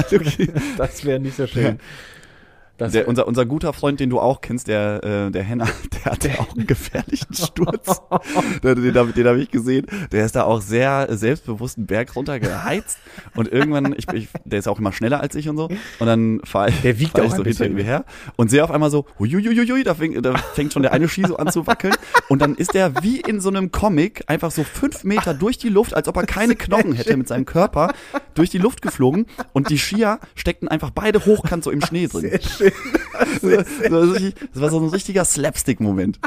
Das 0.78 1.04
wäre 1.04 1.18
nicht 1.18 1.36
so 1.36 1.46
schön. 1.46 1.80
Der, 2.80 3.08
unser, 3.08 3.26
unser 3.26 3.44
guter 3.44 3.72
Freund, 3.72 4.00
den 4.00 4.08
du 4.08 4.18
auch 4.18 4.40
kennst, 4.40 4.68
der, 4.68 5.04
äh, 5.04 5.30
der 5.30 5.42
Henner, 5.42 5.68
der 6.04 6.12
hatte 6.12 6.30
auch 6.38 6.56
einen 6.56 6.66
gefährlichen 6.66 7.34
Sturz. 7.34 8.00
den 8.62 8.82
den, 8.82 9.12
den 9.12 9.26
habe 9.26 9.40
ich 9.40 9.50
gesehen. 9.50 9.86
Der 10.12 10.24
ist 10.24 10.34
da 10.34 10.44
auch 10.44 10.62
sehr 10.62 11.06
selbstbewusst 11.10 11.76
einen 11.76 11.86
Berg 11.86 12.16
runtergeheizt. 12.16 12.98
Und 13.36 13.52
irgendwann, 13.52 13.94
ich, 13.96 14.08
ich, 14.12 14.28
der 14.44 14.58
ist 14.58 14.68
auch 14.68 14.78
immer 14.78 14.92
schneller 14.92 15.20
als 15.20 15.34
ich 15.34 15.48
und 15.48 15.56
so. 15.56 15.68
Und 15.98 16.06
dann 16.06 16.40
fahre 16.44 16.70
ich, 16.70 16.80
Der 16.80 16.98
wiegt 16.98 17.12
fahr 17.12 17.22
auch 17.22 17.28
ich 17.28 17.34
so 17.34 17.44
hinter 17.44 17.66
ihm 17.66 17.76
her 17.76 18.04
und 18.36 18.50
sehe 18.50 18.64
auf 18.64 18.70
einmal 18.70 18.90
so, 18.90 19.06
huiuiuiui, 19.18 19.84
da, 19.84 19.94
fängt, 19.94 20.24
da 20.24 20.36
fängt 20.36 20.72
schon 20.72 20.82
der 20.82 20.92
eine 20.92 21.08
Ski 21.08 21.24
so 21.26 21.36
an 21.36 21.52
zu 21.52 21.66
wackeln. 21.66 21.94
Und 22.28 22.40
dann 22.40 22.54
ist 22.54 22.74
der 22.74 23.02
wie 23.02 23.20
in 23.20 23.40
so 23.40 23.50
einem 23.50 23.72
Comic 23.72 24.24
einfach 24.26 24.50
so 24.50 24.64
fünf 24.64 25.04
Meter 25.04 25.34
durch 25.34 25.58
die 25.58 25.68
Luft, 25.68 25.94
als 25.94 26.08
ob 26.08 26.16
er 26.16 26.24
keine 26.24 26.56
Knochen 26.56 26.94
hätte 26.94 27.16
mit 27.16 27.28
seinem 27.28 27.44
Körper, 27.44 27.92
durch 28.34 28.50
die 28.50 28.58
Luft 28.58 28.82
geflogen. 28.82 29.26
Und 29.52 29.70
die 29.70 29.78
Skier 29.78 30.18
steckten 30.34 30.68
einfach 30.68 30.90
beide 30.90 31.24
hochkant 31.26 31.64
so 31.64 31.70
im 31.70 31.82
Schnee 31.82 32.06
drin. 32.06 32.30
Das 32.32 32.60
war 32.60 32.69
richtig- 33.42 34.34
das 34.52 34.62
war 34.62 34.70
so 34.70 34.80
ein 34.80 34.88
richtiger 34.88 35.24
Slapstick-Moment. 35.24 36.18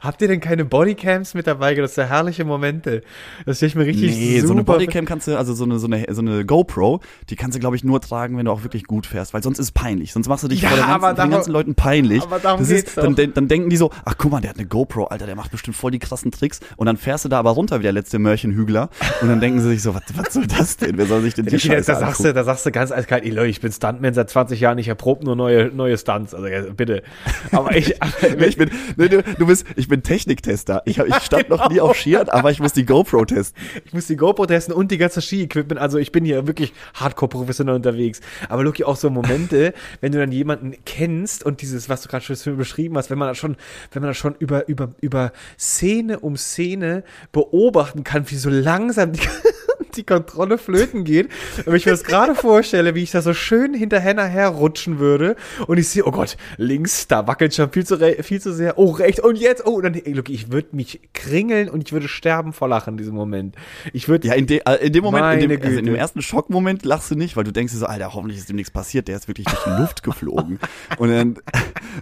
Habt 0.00 0.20
ihr 0.22 0.28
denn 0.28 0.40
keine 0.40 0.64
Bodycams 0.64 1.34
mit 1.34 1.46
dabei? 1.46 1.74
Das 1.74 1.94
sind 1.94 2.04
ja 2.04 2.08
herrliche 2.10 2.44
Momente. 2.44 3.02
Das 3.46 3.58
stelle 3.58 3.68
ich 3.68 3.74
mir 3.76 3.86
richtig 3.86 4.16
Nee, 4.16 4.36
super 4.36 4.46
so 4.48 4.52
eine 4.54 4.64
Bodycam 4.64 5.04
kannst 5.04 5.28
du, 5.28 5.36
also 5.36 5.54
so 5.54 5.64
eine, 5.64 5.78
so 5.78 5.86
eine, 5.86 6.04
so 6.10 6.20
eine 6.20 6.44
GoPro, 6.44 7.00
die 7.30 7.36
kannst 7.36 7.54
du, 7.56 7.60
glaube 7.60 7.76
ich, 7.76 7.84
nur 7.84 8.00
tragen, 8.00 8.36
wenn 8.38 8.46
du 8.46 8.50
auch 8.50 8.62
wirklich 8.64 8.84
gut 8.84 9.06
fährst, 9.06 9.34
weil 9.34 9.42
sonst 9.42 9.58
ist 9.58 9.66
es 9.66 9.72
peinlich. 9.72 10.12
Sonst 10.12 10.28
machst 10.28 10.42
du 10.44 10.48
dich 10.48 10.62
Ja, 10.62 10.68
vor, 10.70 10.76
der 10.78 10.86
ganzen, 10.86 11.00
vor 11.00 11.08
den 11.10 11.16
darum- 11.16 11.30
ganzen 11.30 11.52
Leuten 11.52 11.74
peinlich. 11.74 12.22
aber 12.22 12.38
darum 12.38 12.60
das 12.60 12.70
ist, 12.70 12.96
dann, 12.96 13.14
dann, 13.14 13.48
denken 13.48 13.70
die 13.70 13.76
so, 13.76 13.90
ach 14.04 14.14
guck 14.18 14.32
mal, 14.32 14.40
der 14.40 14.50
hat 14.50 14.58
eine 14.58 14.66
GoPro, 14.66 15.04
Alter, 15.04 15.26
der 15.26 15.36
macht 15.36 15.50
bestimmt 15.52 15.76
voll 15.76 15.90
die 15.90 15.98
krassen 15.98 16.30
Tricks. 16.30 16.60
Und 16.76 16.86
dann 16.86 16.96
fährst 16.96 17.24
du 17.24 17.28
da 17.28 17.38
aber 17.38 17.50
runter 17.50 17.78
wie 17.78 17.84
der 17.84 17.92
letzte 17.92 18.18
Mörchenhügler. 18.18 18.88
Und 19.20 19.28
dann 19.28 19.40
denken 19.40 19.60
sie 19.60 19.68
sich 19.68 19.82
so, 19.82 19.94
was, 19.94 20.02
was 20.16 20.32
soll 20.34 20.46
das 20.46 20.76
denn? 20.78 20.96
Wer 20.98 21.06
soll 21.06 21.20
sich 21.22 21.34
denn 21.34 21.44
die 21.44 21.52
da, 21.52 21.58
Scheiße 21.58 21.94
sagst 21.94 22.24
du, 22.24 22.32
da 22.32 22.42
sagst 22.44 22.66
du 22.66 22.72
ganz 22.72 22.90
eiskalt, 22.90 23.24
ich 23.24 23.60
bin 23.60 23.70
Stuntman 23.72 24.14
seit 24.14 24.30
20 24.30 24.58
Jahren, 24.60 24.78
ich 24.78 24.88
erprobe 24.88 25.24
nur 25.24 25.36
neue 25.36 25.61
neue, 25.62 25.74
neue 25.74 25.98
Stunts. 25.98 26.34
Also 26.34 26.72
bitte. 26.72 27.02
Aber 27.50 27.76
ich, 27.76 28.00
aber, 28.22 28.46
ich 28.46 28.56
bin, 28.56 28.70
nee, 28.96 29.08
du, 29.08 29.22
du 29.22 29.46
bist, 29.46 29.66
ich 29.76 29.88
bin 29.88 30.02
Techniktester. 30.02 30.82
Ich, 30.84 30.98
hab, 30.98 31.06
ich 31.06 31.16
stand 31.16 31.48
genau. 31.48 31.56
noch 31.56 31.70
nie 31.70 31.80
auf 31.80 31.96
Skiern, 31.96 32.28
aber 32.28 32.50
ich 32.50 32.60
muss 32.60 32.72
die 32.72 32.84
GoPro 32.84 33.24
testen. 33.24 33.60
Ich 33.84 33.92
muss 33.92 34.06
die 34.06 34.16
GoPro 34.16 34.46
testen 34.46 34.74
und 34.74 34.90
die 34.90 34.98
ganze 34.98 35.22
Ski-Equipment. 35.22 35.80
Also 35.80 35.98
ich 35.98 36.12
bin 36.12 36.24
hier 36.24 36.46
wirklich 36.46 36.72
hardcore 36.94 37.28
professionell 37.28 37.74
unterwegs. 37.74 38.20
Aber 38.48 38.64
Luki, 38.64 38.84
auch 38.84 38.96
so 38.96 39.10
Momente, 39.10 39.74
wenn 40.00 40.12
du 40.12 40.18
dann 40.18 40.32
jemanden 40.32 40.74
kennst 40.84 41.44
und 41.44 41.62
dieses, 41.62 41.88
was 41.88 42.02
du 42.02 42.08
gerade 42.08 42.24
schon 42.24 42.56
beschrieben 42.56 42.96
hast, 42.96 43.10
wenn 43.10 43.18
man 43.18 43.34
schon, 43.34 43.56
wenn 43.92 44.02
man 44.02 44.10
das 44.10 44.16
schon 44.16 44.34
über, 44.38 44.68
über, 44.68 44.90
über 45.00 45.32
Szene 45.58 46.20
um 46.20 46.36
Szene 46.36 47.04
beobachten 47.32 48.04
kann, 48.04 48.30
wie 48.30 48.36
so 48.36 48.50
langsam 48.50 49.12
die 49.12 49.20
die 49.96 50.04
Kontrolle 50.04 50.58
flöten 50.58 51.04
geht. 51.04 51.28
Und 51.66 51.74
ich 51.74 51.86
mir 51.86 51.92
das 51.92 52.04
gerade 52.04 52.34
vorstelle, 52.34 52.94
wie 52.94 53.02
ich 53.02 53.10
da 53.10 53.22
so 53.22 53.34
schön 53.34 53.74
hinterher 53.74 54.14
nachher 54.14 54.48
rutschen 54.48 54.98
würde. 54.98 55.36
Und 55.66 55.78
ich 55.78 55.88
sehe, 55.88 56.04
oh 56.04 56.10
Gott, 56.10 56.36
links, 56.56 57.06
da 57.08 57.26
wackelt 57.26 57.54
schon 57.54 57.70
viel 57.70 57.86
zu, 57.86 57.98
viel 58.22 58.40
zu 58.40 58.52
sehr. 58.52 58.78
Oh, 58.78 58.90
rechts, 58.90 59.20
und 59.20 59.36
jetzt, 59.36 59.66
oh, 59.66 59.80
dann, 59.80 60.00
look, 60.06 60.28
ich 60.28 60.52
würde 60.52 60.68
mich 60.72 61.00
kringeln 61.12 61.68
und 61.68 61.82
ich 61.84 61.92
würde 61.92 62.08
sterben 62.08 62.52
vor 62.52 62.68
Lachen 62.68 62.94
in 62.94 62.98
diesem 62.98 63.14
Moment. 63.14 63.56
Ich 63.92 64.08
würde. 64.08 64.28
Ja, 64.28 64.34
in, 64.34 64.46
de, 64.46 64.62
äh, 64.66 64.86
in 64.86 64.92
dem 64.92 65.04
Moment, 65.04 65.42
in 65.42 65.48
dem, 65.48 65.62
also 65.62 65.78
in 65.78 65.86
dem 65.86 65.94
ersten 65.94 66.22
Schockmoment 66.22 66.84
lachst 66.84 67.10
du 67.10 67.14
nicht, 67.14 67.36
weil 67.36 67.44
du 67.44 67.52
denkst 67.52 67.72
so, 67.72 67.86
Alter, 67.86 68.14
hoffentlich 68.14 68.38
ist 68.38 68.48
dem 68.48 68.56
nichts 68.56 68.70
passiert. 68.70 69.08
Der 69.08 69.16
ist 69.16 69.28
wirklich 69.28 69.46
durch 69.46 69.64
die 69.64 69.80
Luft 69.80 70.02
geflogen. 70.02 70.58
und 70.98 71.10
dann, 71.10 71.38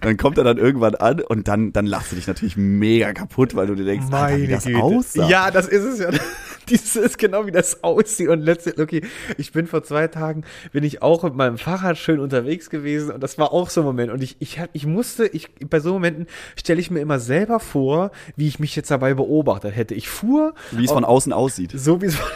dann 0.00 0.16
kommt 0.16 0.38
er 0.38 0.44
dann 0.44 0.58
irgendwann 0.58 0.94
an 0.94 1.20
und 1.20 1.48
dann, 1.48 1.72
dann 1.72 1.86
lachst 1.86 2.12
du 2.12 2.16
dich 2.16 2.26
natürlich 2.26 2.56
mega 2.56 3.12
kaputt, 3.12 3.54
weil 3.54 3.66
du 3.66 3.74
dir 3.74 3.84
denkst, 3.84 4.06
Meine 4.10 4.24
Alter, 4.24 4.38
wie 4.42 4.46
das 4.48 4.64
Güte. 4.64 4.82
aussah. 4.82 5.28
Ja, 5.28 5.50
das 5.50 5.68
ist 5.68 5.84
es 5.84 5.98
ja. 6.00 6.10
Dieses 6.70 6.96
ist 6.96 7.18
genau 7.18 7.46
wie 7.46 7.50
das 7.50 7.82
aussieht. 7.82 8.28
Und 8.28 8.40
letztendlich, 8.40 8.84
okay, 8.84 9.02
ich 9.36 9.52
bin 9.52 9.66
vor 9.66 9.82
zwei 9.82 10.08
Tagen, 10.08 10.44
bin 10.72 10.84
ich 10.84 11.02
auch 11.02 11.22
mit 11.22 11.34
meinem 11.34 11.58
Fahrrad 11.58 11.98
schön 11.98 12.20
unterwegs 12.20 12.70
gewesen 12.70 13.10
und 13.10 13.20
das 13.20 13.38
war 13.38 13.52
auch 13.52 13.70
so 13.70 13.80
ein 13.80 13.84
Moment. 13.84 14.12
Und 14.12 14.22
ich, 14.22 14.36
ich, 14.38 14.60
ich 14.72 14.86
musste, 14.86 15.26
ich, 15.26 15.48
bei 15.68 15.80
so 15.80 15.92
Momenten 15.92 16.26
stelle 16.56 16.80
ich 16.80 16.90
mir 16.90 17.00
immer 17.00 17.18
selber 17.18 17.60
vor, 17.60 18.10
wie 18.36 18.48
ich 18.48 18.58
mich 18.58 18.76
jetzt 18.76 18.90
dabei 18.90 19.14
beobachtet 19.14 19.74
hätte. 19.76 19.94
Ich 19.94 20.08
fuhr. 20.08 20.54
Wie 20.70 20.84
es 20.84 20.92
von 20.92 21.04
außen 21.04 21.32
aussieht. 21.32 21.72
So 21.74 22.00
wie 22.00 22.06
es 22.06 22.14
von 22.14 22.28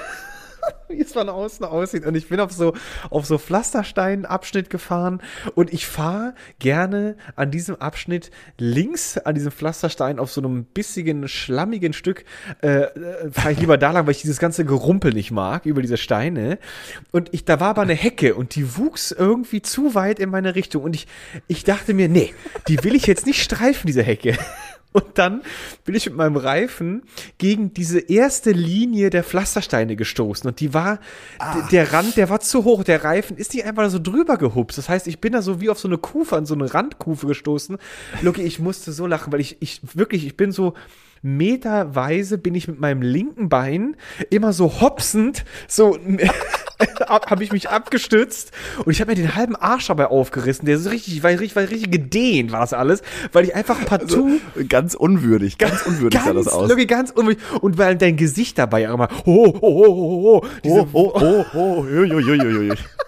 wie 0.89 1.01
es 1.01 1.13
von 1.13 1.29
außen 1.29 1.65
aussieht. 1.65 2.07
Und 2.07 2.15
ich 2.15 2.29
bin 2.29 2.41
auf 2.41 2.53
so, 2.53 2.75
auf 3.11 3.27
so 3.27 3.39
Pflasterstein-Abschnitt 3.39 4.71
gefahren 4.71 5.21
und 5.55 5.73
ich 5.73 5.87
fahre 5.87 6.35
gerne 6.59 7.17
an 7.37 7.51
diesem 7.51 7.77
Abschnitt 7.77 8.31
links 8.59 9.19
an 9.19 9.35
diesem 9.35 9.53
Pflasterstein 9.53 10.19
auf 10.19 10.31
so 10.31 10.41
einem 10.41 10.65
bissigen, 10.65 11.29
schlammigen 11.29 11.93
Stück, 11.93 12.25
äh, 12.63 12.83
äh 12.83 13.31
fahre 13.31 13.53
ich 13.53 13.61
lieber 13.61 13.79
da 13.79 13.91
lang, 13.91 14.07
weil 14.07 14.13
ich 14.13 14.23
dieses 14.23 14.39
ganze 14.39 14.65
Gerumpel 14.65 15.13
nicht 15.13 15.31
mag 15.31 15.67
über 15.67 15.83
diese 15.83 15.97
Steine. 15.97 16.59
Und 17.11 17.33
ich, 17.33 17.45
da 17.45 17.61
war 17.61 17.71
aber 17.71 17.83
eine 17.83 17.95
Hecke 17.95 18.35
und 18.35 18.55
die 18.55 18.77
wuchs 18.77 19.13
irgendwie 19.13 19.63
zu 19.63 19.95
weit 19.95 20.19
in 20.19 20.31
meine 20.31 20.55
Richtung. 20.55 20.83
Und 20.83 20.95
ich, 20.95 21.07
ich 21.47 21.65
dachte 21.65 21.95
mir, 21.95 22.09
nee, 22.09 22.35
die 22.69 22.83
will 22.85 22.95
ich 22.95 23.07
jetzt 23.07 23.27
nicht 23.27 23.43
streifen, 23.43 23.87
diese 23.87 24.03
Hecke. 24.03 24.37
Und 24.95 25.19
dann 25.19 25.43
bin 25.85 25.97
ich 25.97 26.07
mit 26.07 26.15
meinem 26.15 26.37
Reifen 26.37 27.03
gegen 27.39 27.75
diese 27.75 27.99
erste 27.99 28.53
Linie 28.53 29.11
der 29.11 29.25
Pflastersteine 29.25 29.97
gestoßen. 29.97 30.49
Und 30.49 30.61
die 30.61 30.73
war, 30.73 31.01
ah. 31.41 31.67
der 31.73 31.93
Rand, 31.93 32.17
der 32.17 32.31
war 32.31 32.39
zu 32.39 32.63
hoch. 32.63 32.85
Der 32.85 33.03
Reifen 33.03 33.37
ist 33.37 33.55
nicht 33.55 33.65
einfach 33.65 33.91
so 33.91 33.99
drüber 33.99 34.37
gehupst. 34.37 34.79
Das 34.79 34.89
heißt, 34.89 35.09
ich 35.09 35.21
bin 35.21 35.33
da 35.33 35.43
so 35.43 35.61
wie 35.61 35.69
auf 35.69 35.81
so 35.81 35.89
eine 35.89 35.99
Kufe, 35.99 36.37
an 36.37 36.47
so 36.47 36.55
eine 36.55 36.73
Randkufe 36.73 37.27
gestoßen. 37.27 37.77
Lucky, 38.23 38.43
ich 38.43 38.61
musste 38.61 38.93
so 38.93 39.09
lachen, 39.09 39.33
weil 39.33 39.41
ich, 39.41 39.57
ich 39.59 39.81
wirklich, 39.95 40.25
ich 40.25 40.37
bin 40.37 40.53
so, 40.53 40.75
meterweise 41.25 42.37
bin 42.37 42.55
ich 42.55 42.69
mit 42.69 42.79
meinem 42.79 43.01
linken 43.01 43.49
Bein 43.49 43.97
immer 44.29 44.53
so 44.53 44.81
hopsend, 44.81 45.45
so 45.67 45.99
habe 47.09 47.43
ich 47.43 47.51
mich 47.51 47.71
abgestützt 47.71 48.53
und 48.85 48.93
ich 48.93 49.01
habe 49.01 49.13
mir 49.13 49.17
den 49.17 49.35
halben 49.35 49.57
Arsch 49.57 49.87
dabei 49.87 50.09
aufgerissen. 50.09 50.67
Der 50.67 50.77
ist 50.77 50.91
richtig, 50.91 51.23
war 51.23 51.31
richtig, 51.31 51.57
war 51.57 51.63
richtig 51.63 51.91
gedehnt, 51.91 52.53
war 52.53 52.61
das 52.61 52.75
alles, 52.75 53.01
weil 53.33 53.45
ich 53.45 53.55
einfach 53.55 53.87
partout 53.87 54.39
also, 54.55 54.67
ganz 54.69 54.95
unwürdig, 54.95 55.57
ganz 55.57 55.87
unwürdig 55.87 56.21
ganz, 56.21 56.27
sah 56.27 56.33
das 56.35 56.49
aus. 56.49 56.69
Wirklich 56.69 56.89
ganz 56.89 57.11
unwürdig 57.11 57.43
und 57.63 57.79
weil 57.79 57.97
dein 57.97 58.17
Gesicht 58.17 58.59
dabei 58.59 58.91
auch 58.91 58.95
immer 58.95 59.09
oh 59.25 59.47
oh 59.47 59.59
oh 59.63 59.87
oh 59.87 60.37
oh 60.37 60.47
diese, 60.63 60.81
oh 60.81 60.89
oh 60.93 61.13
oh 61.15 61.21
oh, 61.23 61.47
oh, 61.55 61.85
oh, 61.85 61.85
oh, 61.95 62.21
oh, 62.21 62.73
oh. 62.73 63.04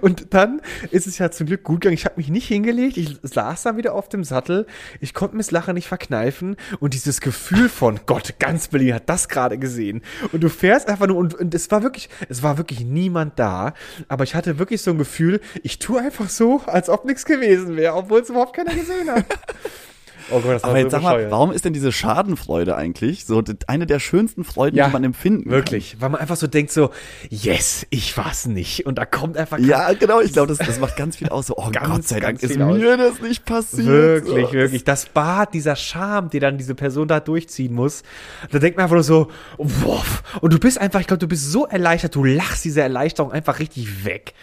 Und 0.00 0.34
dann 0.34 0.60
ist 0.90 1.06
es 1.06 1.18
ja 1.18 1.30
zum 1.30 1.46
Glück 1.46 1.62
gut 1.62 1.80
gegangen. 1.80 1.94
Ich 1.94 2.04
habe 2.04 2.16
mich 2.16 2.28
nicht 2.28 2.48
hingelegt. 2.48 2.96
Ich 2.96 3.18
saß 3.22 3.62
da 3.62 3.76
wieder 3.76 3.94
auf 3.94 4.08
dem 4.08 4.24
Sattel. 4.24 4.66
Ich 5.00 5.14
konnte 5.14 5.36
mir 5.36 5.42
das 5.42 5.50
Lachen 5.50 5.74
nicht 5.74 5.88
verkneifen. 5.88 6.56
Und 6.80 6.94
dieses 6.94 7.20
Gefühl 7.20 7.68
von 7.68 8.00
Gott, 8.06 8.34
ganz 8.38 8.68
Berlin 8.68 8.94
hat 8.94 9.08
das 9.08 9.28
gerade 9.28 9.58
gesehen. 9.58 10.02
Und 10.32 10.42
du 10.42 10.48
fährst 10.48 10.88
einfach 10.88 11.06
nur 11.06 11.16
und, 11.16 11.34
und 11.34 11.54
es 11.54 11.70
war 11.70 11.82
wirklich, 11.82 12.08
es 12.28 12.42
war 12.42 12.58
wirklich 12.58 12.84
niemand 12.84 13.38
da. 13.38 13.74
Aber 14.08 14.24
ich 14.24 14.34
hatte 14.34 14.58
wirklich 14.58 14.82
so 14.82 14.90
ein 14.90 14.98
Gefühl, 14.98 15.40
ich 15.62 15.78
tue 15.78 16.00
einfach 16.00 16.28
so, 16.28 16.60
als 16.66 16.88
ob 16.88 17.04
nichts 17.04 17.24
gewesen 17.24 17.76
wäre, 17.76 17.94
obwohl 17.94 18.20
es 18.20 18.30
überhaupt 18.30 18.54
keiner 18.56 18.74
gesehen 18.74 19.10
hat. 19.10 19.26
Oh 20.30 20.40
Gott, 20.40 20.54
das 20.54 20.64
Aber 20.64 20.78
jetzt 20.78 20.92
so 20.92 20.98
sag 20.98 21.02
mal, 21.02 21.30
warum 21.30 21.52
ist 21.52 21.64
denn 21.64 21.72
diese 21.72 21.92
Schadenfreude 21.92 22.76
eigentlich 22.76 23.24
so 23.24 23.42
eine 23.66 23.86
der 23.86 23.98
schönsten 23.98 24.44
Freuden, 24.44 24.76
ja, 24.76 24.86
die 24.86 24.92
man 24.92 25.04
empfinden 25.04 25.50
wirklich. 25.50 25.54
kann? 25.54 25.72
Wirklich, 25.72 26.00
weil 26.00 26.08
man 26.10 26.20
einfach 26.20 26.36
so 26.36 26.46
denkt 26.46 26.72
so, 26.72 26.90
yes, 27.28 27.86
ich 27.90 28.16
war's 28.16 28.46
nicht. 28.46 28.86
Und 28.86 28.98
da 28.98 29.06
kommt 29.06 29.36
einfach... 29.36 29.58
Ja, 29.58 29.92
genau, 29.92 30.20
ich 30.20 30.32
glaube, 30.32 30.54
das, 30.54 30.58
das 30.66 30.78
macht 30.80 30.96
ganz 30.96 31.16
viel 31.16 31.28
aus. 31.28 31.46
So, 31.46 31.56
oh 31.56 31.70
ganz, 31.72 31.88
Gott 31.88 32.04
sei 32.04 32.20
Dank 32.20 32.42
ist 32.42 32.56
mir 32.56 32.96
das 32.96 33.20
nicht 33.20 33.44
passiert. 33.44 33.86
Wirklich, 33.86 34.46
so. 34.46 34.52
wirklich. 34.52 34.84
Das 34.84 35.06
Bad, 35.06 35.54
dieser 35.54 35.76
Charme, 35.76 36.30
den 36.30 36.40
dann 36.40 36.58
diese 36.58 36.74
Person 36.74 37.08
da 37.08 37.20
durchziehen 37.20 37.74
muss, 37.74 38.02
da 38.50 38.58
denkt 38.58 38.76
man 38.76 38.84
einfach 38.84 38.96
nur 38.96 39.04
so, 39.04 39.30
boah. 39.58 40.04
Und 40.40 40.52
du 40.52 40.58
bist 40.58 40.80
einfach, 40.80 41.00
ich 41.00 41.06
glaube, 41.06 41.20
du 41.20 41.28
bist 41.28 41.50
so 41.50 41.66
erleichtert, 41.66 42.14
du 42.14 42.24
lachst 42.24 42.64
diese 42.64 42.82
Erleichterung 42.82 43.32
einfach 43.32 43.58
richtig 43.58 44.04
weg 44.04 44.34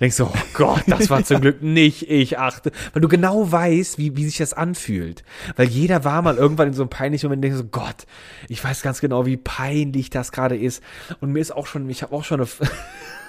denkst 0.00 0.16
du, 0.16 0.24
oh 0.24 0.32
Gott, 0.54 0.82
das 0.86 1.10
war 1.10 1.24
zum 1.24 1.40
Glück 1.40 1.62
nicht 1.62 2.10
ich, 2.10 2.38
achte. 2.38 2.72
Weil 2.92 3.02
du 3.02 3.08
genau 3.08 3.50
weißt, 3.50 3.98
wie, 3.98 4.16
wie 4.16 4.24
sich 4.24 4.38
das 4.38 4.52
anfühlt. 4.52 5.24
Weil 5.56 5.68
jeder 5.68 6.04
war 6.04 6.22
mal 6.22 6.36
irgendwann 6.36 6.68
in 6.68 6.74
so 6.74 6.82
einem 6.82 6.90
peinlichen 6.90 7.28
Moment 7.28 7.44
und 7.44 7.50
denkt 7.50 7.58
so, 7.58 7.80
Gott, 7.80 8.06
ich 8.48 8.62
weiß 8.62 8.82
ganz 8.82 9.00
genau, 9.00 9.26
wie 9.26 9.36
peinlich 9.36 10.10
das 10.10 10.32
gerade 10.32 10.56
ist. 10.56 10.82
Und 11.20 11.32
mir 11.32 11.40
ist 11.40 11.52
auch 11.52 11.66
schon, 11.66 11.88
ich 11.90 12.02
habe 12.02 12.14
auch 12.14 12.24
schon 12.24 12.40
eine 12.40 12.48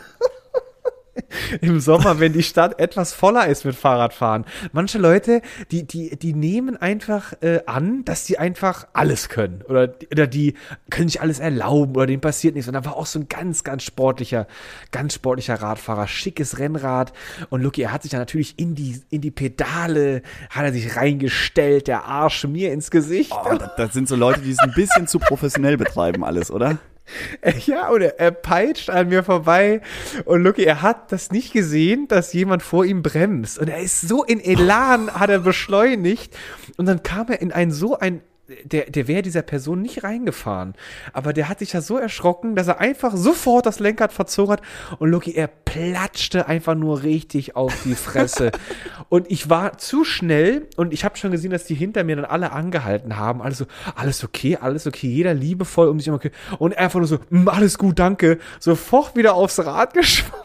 im 1.62 1.80
Sommer, 1.80 2.20
wenn 2.20 2.34
die 2.34 2.44
Stadt 2.44 2.80
etwas 2.80 3.14
voller 3.14 3.48
ist 3.48 3.66
mit 3.66 3.76
Fahrradfahren. 3.76 4.46
Manche 4.72 4.98
Leute, 4.98 5.42
die, 5.72 5.84
die, 5.84 6.18
die 6.18 6.34
nehmen 6.34 6.78
einfach 6.78 7.34
äh, 7.42 7.62
an, 7.66 8.04
dass 8.06 8.26
sie 8.26 8.38
einfach 8.38 8.88
alles 8.94 9.30
können. 9.30 9.62
Oder, 9.68 9.96
oder 10.12 10.28
die 10.28 10.56
können 10.90 11.10
sich 11.10 11.22
alles 11.22 11.40
erlauben 11.40 11.96
oder 11.96 12.08
denen 12.08 12.22
passiert 12.22 12.56
nichts. 12.56 12.68
Und 12.68 12.74
da 12.74 12.86
war 12.86 12.96
auch 12.96 13.06
so 13.06 13.20
ein 13.20 13.30
ganz, 13.30 13.64
ganz 13.64 13.84
sportlicher, 13.84 14.48
ganz 14.92 15.14
sportlicher 15.14 15.56
Radfahrer, 15.56 16.08
schickes 16.08 16.60
Rennrad. 16.60 17.14
Und 17.50 17.62
Lucky, 17.62 17.84
er 17.84 17.92
hat 17.92 18.04
sich 18.04 18.12
dann 18.12 18.22
natürlich 18.22 18.58
in 18.60 18.76
die, 18.76 19.02
in 19.10 19.22
die 19.22 19.32
Pedale, 19.32 20.22
hat 20.50 20.66
er 20.66 20.74
sich 20.74 20.96
reingestellt, 20.96 21.88
der 21.88 22.06
Arsch 22.06 22.46
mir 22.46 22.74
ins 22.74 22.92
Gesicht. 22.92 23.32
Oh, 23.32 23.56
das, 23.56 23.76
das 23.78 23.94
sind 23.94 24.08
so 24.08 24.16
Leute, 24.16 24.42
die 24.42 24.52
es 24.52 24.60
ein 24.60 24.74
bisschen 24.74 25.08
zu 25.08 25.20
professionell 25.20 25.78
betreiben 25.78 26.24
alles, 26.24 26.52
oder? 26.52 26.78
Ja, 27.66 27.90
und 27.90 28.02
er, 28.02 28.20
er 28.20 28.32
peitscht 28.32 28.90
an 28.90 29.10
mir 29.10 29.24
vorbei 29.24 29.82
und 30.26 30.44
Lucky, 30.44 30.64
er 30.64 30.82
hat 30.82 31.12
das 31.12 31.32
nicht 31.32 31.54
gesehen, 31.54 32.08
dass 32.08 32.34
jemand 32.34 32.64
vor 32.64 32.86
ihm 32.86 33.02
bremst. 33.02 33.60
Und 33.60 33.70
er 33.70 33.80
ist 33.80 34.02
so 34.02 34.24
in 34.24 34.40
Elan, 34.40 35.12
hat 35.14 35.30
er 35.30 35.40
beschleunigt. 35.40 36.36
Und 36.78 36.86
dann 36.88 37.04
kam 37.04 37.28
er 37.30 37.42
in 37.42 37.52
ein 37.52 37.72
so 37.72 37.98
ein 37.98 38.22
der, 38.64 38.90
der 38.90 39.08
wäre 39.08 39.22
dieser 39.22 39.42
Person 39.42 39.82
nicht 39.82 40.04
reingefahren. 40.04 40.76
Aber 41.14 41.34
der 41.34 41.50
hat 41.50 41.60
sich 41.60 41.74
ja 41.74 41.82
so 41.82 41.98
erschrocken, 41.98 42.56
dass 42.56 42.68
er 42.68 42.80
einfach 42.80 43.16
sofort 43.16 43.66
das 43.66 43.80
Lenkrad 43.80 44.14
verzogen 44.14 44.54
hat 44.54 44.62
und 45.00 45.10
Loki, 45.10 45.34
er 45.34 45.48
platschte 45.48 46.48
einfach 46.48 46.76
nur 46.76 47.04
richtig 47.04 47.56
auf 47.56 47.74
die 47.84 47.96
Fresse. 47.96 48.52
und 49.10 49.30
ich 49.32 49.50
war 49.50 49.78
zu 49.78 50.04
schnell 50.04 50.68
und 50.76 50.94
ich 50.94 51.04
habe 51.04 51.18
schon 51.18 51.32
gesehen, 51.32 51.52
dass 51.52 51.66
die 51.66 51.76
hinter 51.76 52.04
mir 52.04 52.16
dann 52.16 52.26
alle 52.26 52.52
angehalten 52.52 53.18
haben. 53.18 53.42
Also, 53.42 53.66
alles 53.96 54.24
okay, 54.24 54.58
alles 54.58 54.86
okay, 54.88 55.08
jeder 55.08 55.34
liebevoll 55.34 55.88
um 55.88 56.00
sich 56.00 56.08
immer 56.08 56.18
okay. 56.18 56.32
Und 56.60 56.78
einfach 56.78 57.00
nur 57.00 57.08
so, 57.08 57.20
mm, 57.30 57.48
alles 57.48 57.78
gut, 57.78 58.00
danke. 58.00 58.38
Sofort 58.60 59.16
wieder 59.16 59.34
aufs 59.34 59.60
Rad 59.60 59.94
geschwungen. 59.94 60.44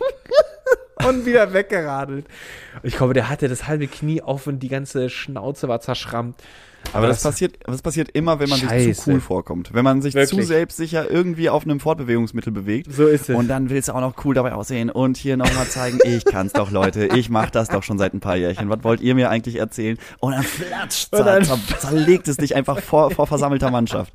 und 1.06 1.26
wieder 1.26 1.52
weggeradelt. 1.52 2.26
Ich 2.82 2.96
glaube, 2.96 3.14
der 3.14 3.28
hatte 3.28 3.48
das 3.48 3.66
halbe 3.66 3.86
Knie 3.86 4.22
auf 4.22 4.46
und 4.46 4.60
die 4.60 4.68
ganze 4.68 5.10
Schnauze 5.10 5.68
war 5.68 5.80
zerschrammt. 5.80 6.36
Aber 6.92 7.06
das, 7.06 7.22
das, 7.22 7.32
passiert, 7.32 7.58
das 7.64 7.82
passiert 7.82 8.10
immer, 8.10 8.40
wenn 8.40 8.48
man 8.48 8.58
Scheiße. 8.58 8.84
sich 8.84 8.98
zu 8.98 9.10
cool 9.10 9.20
vorkommt. 9.20 9.72
Wenn 9.72 9.84
man 9.84 10.02
sich 10.02 10.14
Wirklich? 10.14 10.40
zu 10.40 10.46
selbstsicher 10.46 11.10
irgendwie 11.10 11.48
auf 11.48 11.64
einem 11.64 11.80
Fortbewegungsmittel 11.80 12.52
bewegt. 12.52 12.92
So 12.92 13.06
ist 13.06 13.28
es. 13.28 13.36
Und 13.36 13.48
dann 13.48 13.70
willst 13.70 13.88
du 13.88 13.92
auch 13.92 14.00
noch 14.00 14.24
cool 14.24 14.34
dabei 14.34 14.54
aussehen 14.54 14.90
und 14.90 15.16
hier 15.16 15.36
nochmal 15.36 15.66
zeigen, 15.68 15.98
ich 16.04 16.24
kann's 16.24 16.52
doch, 16.52 16.70
Leute. 16.70 17.06
Ich 17.14 17.30
mach 17.30 17.50
das 17.50 17.68
doch 17.68 17.82
schon 17.82 17.98
seit 17.98 18.14
ein 18.14 18.20
paar 18.20 18.36
Jährchen. 18.36 18.68
Was 18.68 18.82
wollt 18.82 19.00
ihr 19.00 19.14
mir 19.14 19.30
eigentlich 19.30 19.56
erzählen? 19.56 19.98
Und 20.18 20.32
dann 20.32 20.42
flatscht, 20.42 21.10
zer, 21.14 21.42
zer, 21.42 21.58
zerlegt 21.78 22.28
es 22.28 22.36
dich 22.36 22.56
einfach 22.56 22.80
vor, 22.80 23.10
vor 23.10 23.26
versammelter 23.26 23.70
Mannschaft. 23.70 24.12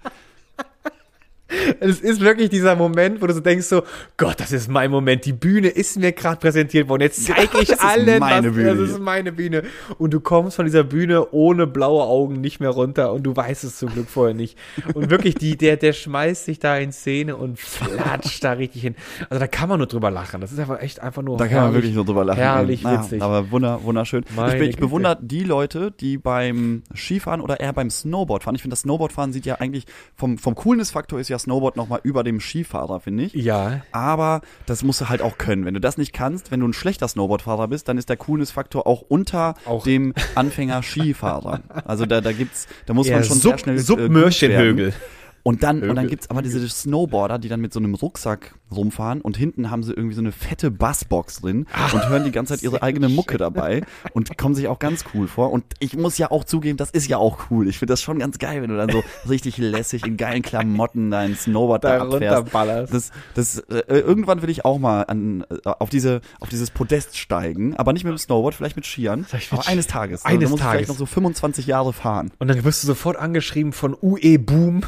Es 1.80 2.00
ist 2.00 2.22
wirklich 2.22 2.50
dieser 2.50 2.76
Moment, 2.76 3.22
wo 3.22 3.28
du 3.28 3.34
so 3.34 3.40
denkst 3.40 3.68
so, 3.68 3.84
Gott, 4.18 4.40
das 4.40 4.52
ist 4.52 4.68
mein 4.68 4.90
Moment. 4.90 5.26
Die 5.26 5.34
Bühne 5.34 5.68
ist 5.68 5.98
mir 5.98 6.12
gerade 6.12 6.38
präsentiert 6.38 6.90
worden. 6.90 7.04
Jetzt 7.04 7.24
zeige 7.24 7.58
ich 7.62 7.80
allen, 7.80 8.20
meine 8.20 8.50
was, 8.50 8.56
Bühne 8.56 8.76
das 8.76 8.90
ist 8.90 9.00
meine 9.00 9.32
Bühne. 9.32 9.64
Und 10.00 10.12
du 10.12 10.20
kommst 10.20 10.56
von 10.56 10.66
dieser 10.66 10.84
Bühne 10.84 11.32
ohne 11.32 11.68
blaue 11.68 12.04
Augen 12.04 12.42
nicht 12.42 12.60
mehr 12.60 12.72
runter 12.72 13.14
und 13.14 13.24
du 13.24 13.36
weißt 13.36 13.64
es 13.64 13.78
zum 13.78 13.90
Glück 13.90 14.10
vorher 14.10 14.34
nicht. 14.34 14.58
Und 14.96 15.12
wirklich, 15.12 15.36
die, 15.36 15.56
der, 15.56 15.78
der 15.78 15.94
schmeißt 15.94 16.46
sich 16.46 16.60
da 16.60 16.78
in 16.78 16.92
Szene 16.92 17.36
und 17.36 17.60
flatscht 17.60 18.44
da 18.44 18.54
richtig 18.54 18.82
hin. 18.82 18.96
Also 19.30 19.40
da 19.40 19.48
kann 19.48 19.70
man 19.70 19.78
nur 19.78 19.88
drüber 19.88 20.10
lachen. 20.10 20.42
Das 20.42 20.52
ist 20.52 20.60
einfach 20.60 20.82
echt 20.82 21.00
einfach 21.00 21.22
nur 21.22 21.38
Da 21.38 21.48
kann 21.48 21.64
man 21.66 21.74
wirklich 21.74 21.94
nur 21.94 22.06
drüber 22.06 22.26
lachen. 22.26 22.40
herrlich 22.40 22.82
Naja, 22.82 23.04
witzig. 23.04 23.22
aber 23.22 23.52
wunder, 23.52 23.84
wunderschön. 23.84 24.26
Meine 24.36 24.54
ich, 24.54 24.60
bin, 24.60 24.70
ich 24.70 24.78
bewundere 24.78 25.20
die 25.22 25.44
Leute, 25.44 25.92
die 25.92 26.18
beim 26.18 26.82
Skifahren 26.96 27.42
oder 27.42 27.60
eher 27.60 27.74
beim 27.74 27.92
Snowboard 27.92 28.44
fahren. 28.44 28.56
Ich 28.56 28.62
finde, 28.62 28.74
das 28.74 28.82
Snowboardfahren 28.82 29.32
sieht 29.32 29.46
ja 29.46 29.56
eigentlich 29.56 29.86
vom, 30.16 30.40
vom 30.40 30.56
Coolness-Faktor 30.56 31.20
ist 31.20 31.30
ja 31.30 31.35
Snowboard 31.40 31.76
nochmal 31.76 32.00
über 32.04 32.24
dem 32.24 32.40
Skifahrer, 32.40 33.00
finde 33.00 33.24
ich. 33.26 33.34
Ja. 33.34 33.82
Aber 33.92 34.42
das 34.66 34.84
musst 34.84 35.02
du 35.02 35.10
halt 35.10 35.22
auch 35.22 35.38
können. 35.38 35.66
Wenn 35.66 35.74
du 35.74 35.80
das 35.80 35.98
nicht 35.98 36.14
kannst, 36.14 36.52
wenn 36.52 36.60
du 36.60 36.68
ein 36.68 36.74
schlechter 36.74 37.08
Snowboardfahrer 37.08 37.68
bist, 37.68 37.88
dann 37.88 37.98
ist 37.98 38.10
der 38.10 38.18
Coolness-Faktor 38.18 38.88
auch 38.88 39.02
unter 39.08 39.56
Auch- 39.66 39.84
dem 39.84 40.14
Anfänger-Skifahrer. 40.36 41.62
Also 41.86 42.06
da, 42.06 42.22
da 42.22 42.32
gibt's, 42.32 42.68
da 42.86 42.94
muss 42.94 43.08
Ja, 43.08 43.16
man 43.16 43.24
schon 43.24 43.38
Sub- 43.38 43.52
sehr 43.52 43.58
schnell 43.60 43.76
äh, 43.76 43.80
Submörchenhögel. 43.80 44.86
werden. 44.88 45.00
Und 45.48 45.62
dann, 45.62 45.88
und 45.88 45.96
dann 45.96 46.08
gibt's 46.08 46.32
aber 46.32 46.42
diese 46.42 46.68
Snowboarder, 46.68 47.38
die 47.38 47.50
dann 47.50 47.62
mit 47.62 47.72
so 47.72 47.80
einem 47.80 47.94
Rucksack 47.94 48.56
rumfahren 48.76 49.22
und 49.22 49.38
hinten 49.38 49.70
haben 49.70 49.84
sie 49.84 49.94
irgendwie 49.94 50.16
so 50.16 50.22
eine 50.22 50.32
fette 50.32 50.72
Bassbox 50.72 51.42
drin 51.42 51.68
und 51.94 52.10
hören 52.10 52.24
die 52.24 52.32
ganze 52.32 52.56
Zeit 52.56 52.64
ihre 52.64 52.82
eigene 52.82 53.10
Mucke 53.10 53.38
dabei 53.38 53.84
und 54.14 54.36
kommen 54.40 54.56
sich 54.56 54.68
auch 54.68 54.80
ganz 54.80 55.06
cool 55.14 55.28
vor. 55.28 55.52
Und 55.52 55.64
ich 55.78 55.96
muss 55.96 56.18
ja 56.18 56.32
auch 56.32 56.46
zugeben, 56.46 56.78
das 56.78 56.90
ist 56.90 57.08
ja 57.08 57.18
auch 57.18 57.52
cool. 57.52 57.68
Ich 57.68 57.78
finde 57.78 57.94
das 57.94 58.02
schon 58.02 58.18
ganz 58.18 58.40
geil, 58.40 58.64
wenn 58.64 58.72
du 58.72 58.76
dann 58.76 58.90
so 58.90 59.04
richtig 59.30 59.60
lässig 59.60 60.08
in 60.08 60.18
geilen 60.18 60.42
Klamotten 60.42 61.12
dein 61.12 61.36
Snowboard 61.36 61.84
da, 61.84 62.00
Da 62.00 62.40
abfährst. 62.40 62.92
Das, 62.92 63.12
das, 63.36 63.60
äh, 63.70 63.84
irgendwann 63.88 64.42
will 64.42 64.50
ich 64.50 64.66
auch 64.66 64.80
mal 64.80 65.04
an, 65.04 65.46
äh, 65.52 65.70
auf 65.70 65.90
diese, 65.90 66.22
auf 66.40 66.50
dieses 66.50 66.72
Podest 66.72 67.20
steigen, 67.20 67.76
aber 67.78 67.94
nicht 67.94 68.04
mit 68.04 68.12
dem 68.12 68.18
Snowboard, 68.18 68.56
vielleicht 68.56 68.78
mit 68.78 68.88
Skiern. 68.88 69.26
Vielleicht 69.26 69.52
mit 69.52 69.62
Aber 69.62 69.70
eines 69.70 69.86
Tages. 69.86 70.26
Eines 70.26 70.50
ich 70.50 70.56
Tages. 70.56 70.72
vielleicht 70.72 70.90
noch 70.90 70.98
so 70.98 71.06
25 71.06 71.68
Jahre 71.68 71.94
fahren. 71.94 72.32
Und 72.40 72.48
dann 72.48 72.64
wirst 72.64 72.82
du 72.82 72.88
sofort 72.88 73.18
angeschrieben 73.18 73.74
von 73.74 73.96
UE 74.02 74.40
Boom, 74.40 74.82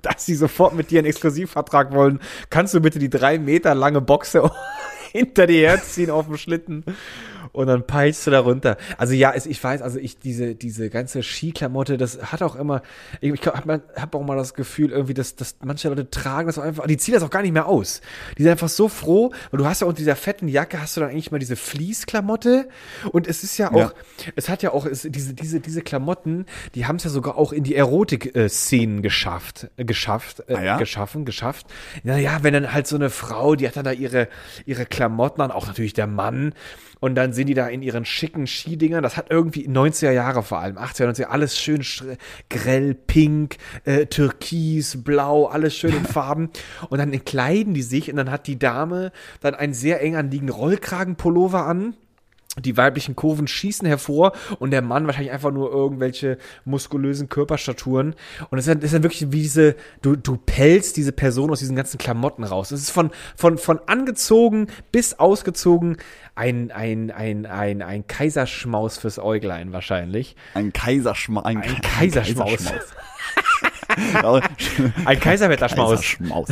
dass 0.02 0.26
sie 0.26 0.34
sofort 0.34 0.74
mit 0.74 0.90
dir 0.90 0.98
einen 1.00 1.08
Exklusivvertrag 1.08 1.92
wollen. 1.92 2.20
Kannst 2.50 2.74
du 2.74 2.80
bitte 2.80 2.98
die 2.98 3.10
drei 3.10 3.38
Meter 3.38 3.74
lange 3.74 4.00
Boxe 4.00 4.50
hinter 5.12 5.46
dir 5.46 5.68
herziehen 5.68 6.10
auf 6.10 6.26
dem 6.26 6.36
Schlitten? 6.36 6.84
Und 7.52 7.66
dann 7.66 7.86
peitschst 7.86 8.26
du 8.26 8.30
da 8.30 8.40
runter. 8.40 8.76
Also 8.96 9.14
ja, 9.14 9.34
ich 9.34 9.62
weiß, 9.62 9.82
also 9.82 9.98
ich, 9.98 10.18
diese, 10.18 10.54
diese 10.54 10.90
ganze 10.90 11.22
Skiklamotte, 11.22 11.96
das 11.98 12.30
hat 12.32 12.42
auch 12.42 12.54
immer, 12.56 12.82
ich, 13.20 13.32
ich 13.32 13.46
habe 13.46 13.82
hab 13.96 14.14
auch 14.14 14.22
mal 14.22 14.36
das 14.36 14.54
Gefühl 14.54 14.90
irgendwie, 14.92 15.14
dass, 15.14 15.34
dass 15.36 15.56
manche 15.62 15.88
Leute 15.88 16.08
tragen 16.10 16.46
das 16.46 16.58
auch 16.58 16.62
einfach, 16.62 16.86
die 16.86 16.96
ziehen 16.96 17.14
das 17.14 17.22
auch 17.22 17.30
gar 17.30 17.42
nicht 17.42 17.52
mehr 17.52 17.66
aus. 17.66 18.00
Die 18.38 18.42
sind 18.42 18.50
einfach 18.52 18.68
so 18.68 18.88
froh, 18.88 19.32
weil 19.50 19.58
du 19.58 19.66
hast 19.66 19.80
ja 19.80 19.86
unter 19.86 19.98
dieser 19.98 20.16
fetten 20.16 20.48
Jacke 20.48 20.80
hast 20.80 20.96
du 20.96 21.00
dann 21.00 21.10
eigentlich 21.10 21.30
mal 21.30 21.38
diese 21.38 21.56
Fließklamotte 21.56 22.68
und 23.12 23.26
es 23.26 23.42
ist 23.42 23.58
ja 23.58 23.70
auch, 23.72 23.76
Ja. 23.78 23.92
es 24.36 24.48
hat 24.48 24.62
ja 24.62 24.72
auch, 24.72 24.86
es, 24.86 25.02
diese, 25.02 25.34
diese, 25.34 25.60
diese 25.60 25.82
Klamotten, 25.82 26.46
die 26.74 26.86
haben 26.86 26.96
es 26.96 27.04
ja 27.04 27.10
sogar 27.10 27.36
auch 27.36 27.52
in 27.52 27.64
die 27.64 27.74
Erotik-Szenen 27.74 29.02
geschafft, 29.02 29.68
geschafft, 29.76 30.42
äh, 30.48 30.54
Ah 30.54 30.62
ja? 30.62 30.76
geschaffen, 30.78 31.24
geschafft. 31.24 31.66
Naja, 32.04 32.38
wenn 32.42 32.52
dann 32.54 32.72
halt 32.72 32.86
so 32.86 32.96
eine 32.96 33.10
Frau, 33.10 33.54
die 33.56 33.66
hat 33.66 33.76
dann 33.76 33.84
da 33.84 33.92
ihre, 33.92 34.28
ihre 34.66 34.86
Klamotten 34.86 35.40
an, 35.40 35.50
auch 35.50 35.66
natürlich 35.66 35.94
der 35.94 36.06
Mann, 36.06 36.54
und 37.00 37.14
dann 37.14 37.32
sind 37.32 37.46
die 37.48 37.54
da 37.54 37.66
in 37.66 37.82
ihren 37.82 38.04
schicken 38.04 38.46
Skidingern, 38.46 39.02
das 39.02 39.16
hat 39.16 39.26
irgendwie 39.30 39.66
90er 39.68 40.10
Jahre 40.12 40.42
vor 40.42 40.60
allem, 40.60 40.76
80er, 40.78 41.10
90er, 41.10 41.24
alles 41.24 41.58
schön 41.58 41.82
sch- 41.82 42.16
grell, 42.48 42.94
pink, 42.94 43.56
äh, 43.84 44.06
türkis, 44.06 45.02
blau, 45.02 45.46
alles 45.46 45.74
schön 45.76 45.96
in 45.96 46.04
Farben. 46.10 46.50
Und 46.88 46.98
dann 46.98 47.12
entkleiden 47.12 47.74
die 47.74 47.82
sich 47.82 48.10
und 48.10 48.16
dann 48.16 48.30
hat 48.30 48.46
die 48.46 48.58
Dame 48.58 49.12
dann 49.40 49.54
einen 49.54 49.74
sehr 49.74 50.02
eng 50.02 50.16
anliegenden 50.16 50.54
Rollkragenpullover 50.54 51.66
an 51.66 51.94
die 52.58 52.76
weiblichen 52.76 53.14
Kurven 53.14 53.46
schießen 53.46 53.86
hervor 53.86 54.32
und 54.58 54.72
der 54.72 54.82
Mann 54.82 55.06
wahrscheinlich 55.06 55.30
einfach 55.32 55.52
nur 55.52 55.70
irgendwelche 55.70 56.36
muskulösen 56.64 57.28
Körperstaturen. 57.28 58.16
Und 58.50 58.58
es 58.58 58.66
ist, 58.66 58.74
dann- 58.74 58.82
ist 58.82 58.92
dann 58.92 59.04
wirklich 59.04 59.30
wie 59.30 59.42
diese, 59.42 59.76
du, 60.02 60.16
du 60.16 60.36
pelzt 60.36 60.96
diese 60.96 61.12
Person 61.12 61.50
aus 61.52 61.60
diesen 61.60 61.76
ganzen 61.76 61.98
Klamotten 61.98 62.42
raus. 62.42 62.72
Es 62.72 62.80
ist 62.82 62.90
von, 62.90 63.12
von, 63.36 63.56
von 63.56 63.78
angezogen 63.86 64.66
bis 64.90 65.14
ausgezogen 65.14 65.98
ein, 66.34 66.72
ein, 66.72 67.12
ein, 67.12 67.46
ein, 67.46 67.82
ein 67.82 68.06
Kaiserschmaus 68.08 68.98
fürs 68.98 69.20
Äuglein 69.20 69.72
wahrscheinlich. 69.72 70.34
Ein 70.54 70.72
Kaiserschmaus. 70.72 71.44
Ein, 71.44 71.62
Ein 71.62 71.80
Kaiserschmaus. 71.82 72.64
Ja, 72.64 72.72
Ein 75.04 75.20
Kaiserwetterschmaus. 75.20 75.90
Kaiserschmaus. 75.90 76.48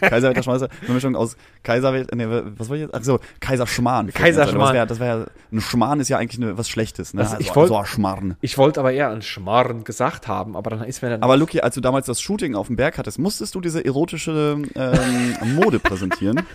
Kaiserwetterschmaus, 0.00 0.62
eine 0.62 0.70
Mischung 0.88 1.16
aus 1.16 1.36
Kaiserwelt, 1.62 2.14
nee, 2.14 2.26
was 2.28 2.68
wollte 2.68 2.84
ich 2.84 2.90
jetzt? 2.90 2.94
Ach 2.94 3.04
so, 3.04 3.20
Kaiserschmarrn. 3.40 4.12
Kaiserschmarrn. 4.12 4.60
Das 4.60 4.74
wäre, 4.74 4.86
das 4.86 5.00
wäre, 5.00 5.30
ein 5.52 5.60
Schmarrn 5.60 6.00
ist 6.00 6.08
ja 6.08 6.18
eigentlich 6.18 6.42
eine, 6.42 6.58
was 6.58 6.68
Schlechtes, 6.68 7.14
ne? 7.14 7.22
Also 7.22 7.36
ich 7.38 7.48
so, 7.48 7.54
wollt- 7.56 7.68
so 7.68 7.76
ein 7.76 7.86
Schmarrn. 7.86 8.36
Ich 8.40 8.58
wollte 8.58 8.80
aber 8.80 8.92
eher 8.92 9.08
an 9.10 9.22
Schmarrn 9.22 9.84
gesagt 9.84 10.28
haben, 10.28 10.56
aber 10.56 10.70
dann 10.70 10.82
ist 10.84 11.02
mir 11.02 11.10
dann 11.10 11.22
Aber 11.22 11.36
Luki, 11.36 11.60
als 11.60 11.74
du 11.74 11.80
damals 11.80 12.06
das 12.06 12.20
Shooting 12.20 12.54
auf 12.54 12.66
dem 12.66 12.76
Berg 12.76 12.98
hattest, 12.98 13.18
musstest 13.18 13.54
du 13.54 13.60
diese 13.60 13.84
erotische 13.84 14.56
ähm, 14.74 15.54
Mode 15.54 15.78
präsentieren? 15.78 16.42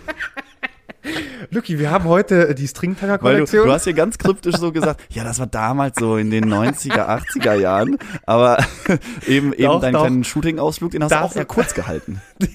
Luki, 1.52 1.80
wir 1.80 1.92
haben 1.92 2.06
heute 2.06 2.54
die 2.56 2.68
Weil 3.24 3.46
du, 3.46 3.46
du 3.46 3.72
hast 3.72 3.84
hier 3.86 3.94
ganz 3.94 4.18
kryptisch 4.18 4.56
so 4.56 4.72
gesagt, 4.72 5.02
ja, 5.10 5.24
das 5.24 5.40
war 5.40 5.48
damals 5.48 5.98
so 6.00 6.18
in 6.18 6.32
den 6.32 6.46
90er, 6.52 7.08
80er 7.08 7.54
Jahren, 7.54 7.98
aber 8.26 8.58
eben, 9.28 9.54
eben 9.54 9.64
Doch, 9.64 9.82
deinen 9.82 9.94
doch. 9.94 10.02
kleinen 10.02 10.24
Shooting-Ausflug, 10.24 10.92
den 10.92 11.04
hast 11.04 11.12
Das- 11.12 11.20
du 11.20 11.26
auch 11.26 11.32
sehr 11.32 11.46
kurz 11.46 11.74
gehalten. 11.74 12.22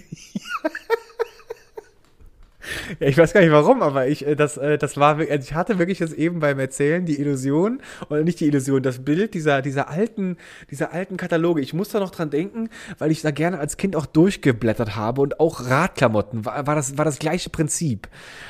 Ja, 3.01 3.09
ich 3.09 3.18
weiß 3.18 3.33
gar 3.33 3.41
nicht 3.41 3.53
warum, 3.53 3.83
aber 3.83 4.07
ich, 4.07 4.27
äh, 4.27 4.37
das, 4.37 4.57
äh, 4.57 4.79
das 4.79 4.97
war, 4.97 5.18
also 5.18 5.35
ich 5.35 5.55
hatte 5.55 5.79
wirklich 5.79 5.99
jetzt 5.99 6.14
eben 6.14 6.41
beim 6.41 6.59
Erzählen 6.59 7.05
die 7.05 7.18
Illusion, 7.20 7.81
oder 8.09 8.23
nicht 8.23 8.41
die 8.41 8.47
Illusion, 8.47 8.83
das 8.83 9.05
Bild 9.05 9.35
dieser, 9.35 9.62
dieser 9.62 9.89
alten, 9.89 10.37
dieser 10.70 10.93
alten 10.93 11.16
Kataloge. 11.16 11.61
Ich 11.61 11.75
muss 11.75 11.91
da 11.91 12.01
noch 12.01 12.11
dran 12.11 12.31
denken, 12.31 12.68
weil 12.99 13.11
ich 13.11 13.23
da 13.23 13.31
gerne 13.31 13.59
als 13.59 13.77
Kind 13.77 13.97
auch 13.97 14.07
durchgeblättert 14.07 14.97
habe 14.97 15.20
und 15.20 15.41
auch 15.41 15.68
Radklamotten 15.68 16.45
war, 16.45 16.66
war 16.66 16.75
das, 16.75 16.99
war 16.99 17.05
das 17.05 17.18
gleiche 17.18 17.51
Prinzip. 17.51 18.09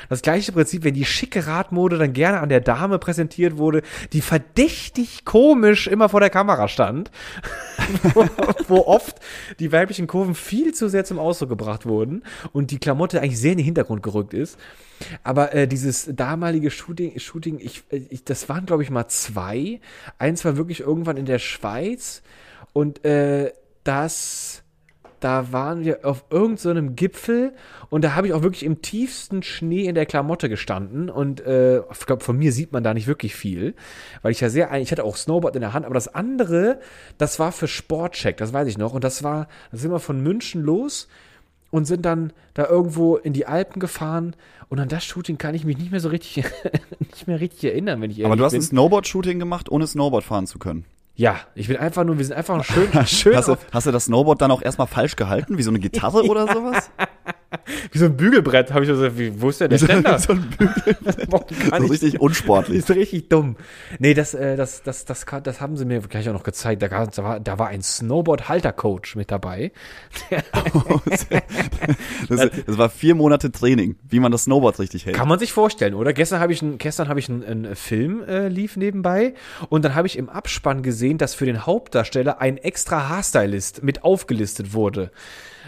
Das 0.09 0.21
gleiche 0.21 0.51
Prinzip, 0.51 0.83
wenn 0.83 0.93
die 0.93 1.05
schicke 1.05 1.47
Radmode 1.47 1.97
dann 1.97 2.13
gerne 2.13 2.39
an 2.39 2.49
der 2.49 2.61
Dame 2.61 2.99
präsentiert 2.99 3.57
wurde, 3.57 3.81
die 4.11 4.21
verdächtig 4.21 5.25
komisch 5.25 5.87
immer 5.87 6.09
vor 6.09 6.19
der 6.19 6.29
Kamera 6.29 6.67
stand, 6.67 7.11
wo, 8.13 8.25
wo 8.67 8.77
oft 8.87 9.17
die 9.59 9.71
weiblichen 9.71 10.07
Kurven 10.07 10.35
viel 10.35 10.73
zu 10.73 10.89
sehr 10.89 11.05
zum 11.05 11.19
Ausdruck 11.19 11.49
gebracht 11.49 11.85
wurden 11.85 12.23
und 12.51 12.71
die 12.71 12.79
Klamotte 12.79 13.21
eigentlich 13.21 13.39
sehr 13.39 13.51
in 13.53 13.57
den 13.57 13.65
Hintergrund 13.65 14.03
gerückt 14.13 14.33
ist. 14.33 14.57
Aber 15.23 15.53
äh, 15.53 15.67
dieses 15.67 16.09
damalige 16.13 16.71
Shooting, 16.71 17.19
Shooting 17.19 17.59
ich, 17.59 17.83
ich, 17.89 18.23
das 18.23 18.47
waren 18.47 18.65
glaube 18.65 18.83
ich 18.83 18.89
mal 18.89 19.07
zwei. 19.07 19.81
Eins 20.17 20.45
war 20.45 20.55
wirklich 20.57 20.79
irgendwann 20.79 21.17
in 21.17 21.25
der 21.25 21.39
Schweiz 21.39 22.21
und 22.73 23.03
äh, 23.03 23.51
das 23.83 24.63
da 25.23 25.53
waren 25.53 25.85
wir 25.85 26.03
auf 26.03 26.25
irgendeinem 26.29 26.89
so 26.89 26.93
Gipfel 26.95 27.53
und 27.89 28.03
da 28.03 28.13
habe 28.13 28.27
ich 28.27 28.33
auch 28.33 28.43
wirklich 28.43 28.63
im 28.63 28.81
tiefsten 28.81 29.41
Schnee 29.41 29.85
in 29.85 29.95
der 29.95 30.05
Klamotte 30.05 30.49
gestanden 30.49 31.09
und 31.09 31.39
äh, 31.45 31.79
ich 31.79 32.05
glaube, 32.05 32.23
von 32.23 32.37
mir 32.37 32.51
sieht 32.51 32.73
man 32.73 32.83
da 32.83 32.93
nicht 32.93 33.07
wirklich 33.07 33.33
viel, 33.33 33.73
weil 34.21 34.33
ich 34.33 34.41
ja 34.41 34.49
sehr, 34.49 34.73
ich 34.81 34.91
hatte 34.91 35.05
auch 35.05 35.15
Snowboard 35.15 35.55
in 35.55 35.61
der 35.61 35.71
Hand, 35.71 35.85
aber 35.85 35.93
das 35.93 36.13
andere, 36.13 36.81
das 37.17 37.39
war 37.39 37.53
für 37.53 37.69
Sportcheck, 37.69 38.35
das 38.35 38.51
weiß 38.51 38.67
ich 38.67 38.77
noch 38.77 38.93
und 38.93 39.05
das 39.05 39.23
war, 39.23 39.47
da 39.71 39.77
sind 39.77 39.91
wir 39.91 39.99
von 39.99 40.21
München 40.21 40.61
los 40.61 41.07
und 41.73 41.85
sind 41.85 42.05
dann 42.05 42.31
da 42.53 42.67
irgendwo 42.67 43.15
in 43.17 43.33
die 43.33 43.47
Alpen 43.47 43.79
gefahren 43.79 44.35
und 44.69 44.79
an 44.79 44.89
das 44.89 45.03
Shooting 45.03 45.39
kann 45.39 45.55
ich 45.55 45.65
mich 45.65 45.75
nicht 45.75 45.89
mehr 45.89 45.99
so 45.99 46.09
richtig, 46.09 46.45
nicht 46.99 47.25
mehr 47.25 47.39
richtig 47.39 47.63
erinnern, 47.63 47.99
wenn 47.99 48.11
ich 48.11 48.19
ehrlich 48.19 48.27
Aber 48.27 48.35
du 48.35 48.45
hast 48.45 48.51
bin. 48.51 48.61
ein 48.61 48.63
Snowboard-Shooting 48.63 49.39
gemacht, 49.39 49.71
ohne 49.71 49.87
Snowboard 49.87 50.23
fahren 50.23 50.45
zu 50.45 50.59
können. 50.59 50.85
ja, 51.15 51.35
ich 51.55 51.67
bin 51.69 51.77
einfach 51.77 52.03
nur, 52.03 52.19
wir 52.19 52.25
sind 52.25 52.37
einfach 52.37 52.63
schön, 52.63 52.87
schön 53.07 53.35
Hast 53.35 53.47
du, 53.47 53.57
hast 53.71 53.87
du 53.87 53.91
das 53.91 54.05
Snowboard 54.05 54.39
dann 54.39 54.51
auch 54.51 54.61
erstmal 54.61 54.85
falsch 54.85 55.15
gehalten, 55.15 55.57
wie 55.57 55.63
so 55.63 55.71
eine 55.71 55.79
Gitarre 55.79 56.23
oder 56.27 56.45
sowas? 56.47 56.91
wie 57.91 57.97
so 57.97 58.05
ein 58.05 58.17
Bügelbrett, 58.17 58.71
habe 58.73 58.83
ich 58.85 58.89
so 58.89 58.95
gesagt, 58.95 59.17
wie, 59.17 59.39
wo 59.41 59.49
ist 59.49 59.61
denn 59.61 59.69
der 59.69 59.77
Ständer? 59.77 60.17
so 60.19 60.33
ein 60.33 60.49
Bügel, 60.57 60.95
Warum 61.27 61.47
kann 61.69 61.79
so 61.81 61.85
ich- 61.85 61.91
richtig 62.01 62.19
unsportlich. 62.21 62.77
ist 62.79 62.89
richtig 62.91 63.29
dumm. 63.29 63.55
Nee, 63.99 64.13
das, 64.13 64.33
äh, 64.33 64.55
das, 64.55 64.83
das, 64.83 65.05
das, 65.05 65.25
kann- 65.25 65.43
das 65.43 65.61
haben 65.61 65.77
sie 65.77 65.85
mir 65.85 65.99
gleich 66.01 66.27
auch 66.29 66.33
noch 66.33 66.43
gezeigt. 66.43 66.81
Da, 66.81 66.87
gab- 66.87 67.11
da, 67.13 67.23
war, 67.23 67.39
da 67.39 67.59
war 67.59 67.67
ein 67.67 67.81
Snowboard-Halter-Coach 67.81 69.15
mit 69.15 69.31
dabei. 69.31 69.71
Das, 72.29 72.49
das 72.65 72.77
war 72.77 72.89
vier 72.89 73.15
Monate 73.15 73.51
Training, 73.51 73.95
wie 74.09 74.19
man 74.19 74.31
das 74.31 74.43
Snowboard 74.45 74.79
richtig 74.79 75.05
hält. 75.05 75.15
Kann 75.15 75.27
man 75.27 75.39
sich 75.39 75.51
vorstellen, 75.51 75.93
oder? 75.93 76.13
Gestern 76.13 76.39
habe 76.39 76.53
ich, 76.53 76.61
ein, 76.61 76.77
gestern 76.77 77.07
habe 77.09 77.19
ich 77.19 77.29
einen, 77.29 77.43
einen 77.43 77.75
Film 77.75 78.23
äh, 78.23 78.47
lief 78.47 78.77
nebenbei 78.77 79.33
und 79.69 79.83
dann 79.85 79.95
habe 79.95 80.07
ich 80.07 80.17
im 80.17 80.29
Abspann 80.29 80.83
gesehen, 80.83 81.17
dass 81.17 81.35
für 81.35 81.45
den 81.45 81.65
Hauptdarsteller 81.65 82.39
ein 82.41 82.57
extra 82.57 83.09
Haarstylist 83.09 83.83
mit 83.83 84.03
aufgelistet 84.03 84.73
wurde. 84.73 85.11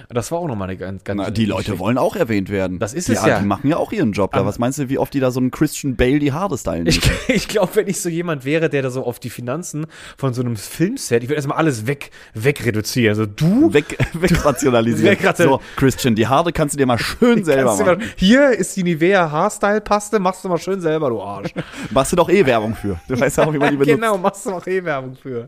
Das 0.10 0.32
war 0.32 0.40
auch 0.40 0.48
nochmal 0.48 0.70
eine 0.70 0.78
ganz, 0.78 1.04
ganz 1.04 1.22
Na, 1.22 1.30
die 1.32 1.46
Leute 1.46 1.80
wollen 1.80 1.98
auch 1.98 2.16
erwähnt 2.16 2.50
werden. 2.50 2.80
Das 2.80 2.94
ist 2.94 3.08
die, 3.08 3.14
es 3.14 3.26
ja. 3.26 3.40
Die 3.40 3.46
machen 3.46 3.70
ja 3.70 3.78
auch 3.78 3.92
ihren 3.92 4.12
Job 4.12 4.34
da. 4.34 4.40
Am- 4.42 4.46
Was 4.46 4.60
meinst 4.60 4.78
du, 4.80 4.90
wie 4.90 4.98
oft 4.98 5.14
die 5.14 5.20
da 5.20 5.32
so 5.32 5.40
einen 5.40 5.52
Christian 5.52 5.96
Bale 5.96 6.20
die 6.20 6.32
Haare 6.34 6.58
stylen 6.58 6.86
Ich, 6.88 7.00
ich 7.28 7.48
glaube, 7.48 7.76
wenn 7.76 7.88
ich 7.88 8.02
so 8.02 8.10
jemand 8.10 8.46
wäre, 8.46 8.70
der 8.70 8.82
da 8.82 8.90
so 8.90 9.04
auf 9.06 9.20
die 9.20 9.30
Finanzen 9.30 9.86
von 10.18 10.34
so 10.34 10.42
einem 10.42 10.56
Filmset, 10.58 11.24
ich 11.24 11.30
würde 11.30 11.36
erstmal 11.38 11.58
alles 11.58 11.88
weg, 11.88 12.12
wegreduzieren. 12.34 13.10
Also 13.10 13.26
du 13.26 13.74
Weg, 13.74 13.98
wegrationalisieren. 14.14 15.18
Wegrational- 15.20 15.60
so, 15.60 15.62
Christian, 15.76 16.16
die 16.16 16.28
Haare 16.28 16.52
kannst 16.54 16.76
du 16.76 16.78
dir 16.78 16.86
mal 16.86 16.98
schön 17.00 17.44
selber 17.44 17.76
machen. 17.76 17.86
mal, 18.00 18.08
hier 18.16 18.52
ist 18.52 18.76
die 18.78 18.84
Nivea 18.84 19.32
Haarstyle 19.32 19.82
Paste, 19.82 20.20
machst 20.20 20.44
du 20.44 20.50
mal 20.50 20.58
schön 20.58 20.82
selber, 20.82 21.10
du 21.10 21.22
Arsch. 21.22 21.54
Machst 21.92 22.12
du 22.12 22.16
doch 22.16 22.30
eh 22.30 22.46
Werbung 22.46 22.76
für. 22.76 23.00
Du 23.08 23.20
weißt 23.20 23.38
ja 23.38 23.46
auch, 23.48 23.54
wie 23.54 23.58
man 23.58 23.72
die 23.72 23.78
benutzt. 23.78 23.96
genau, 23.96 24.18
machst 24.18 24.46
du 24.46 24.52
auch 24.52 24.66
eh 24.68 24.84
Werbung 24.84 25.16
für. 25.16 25.48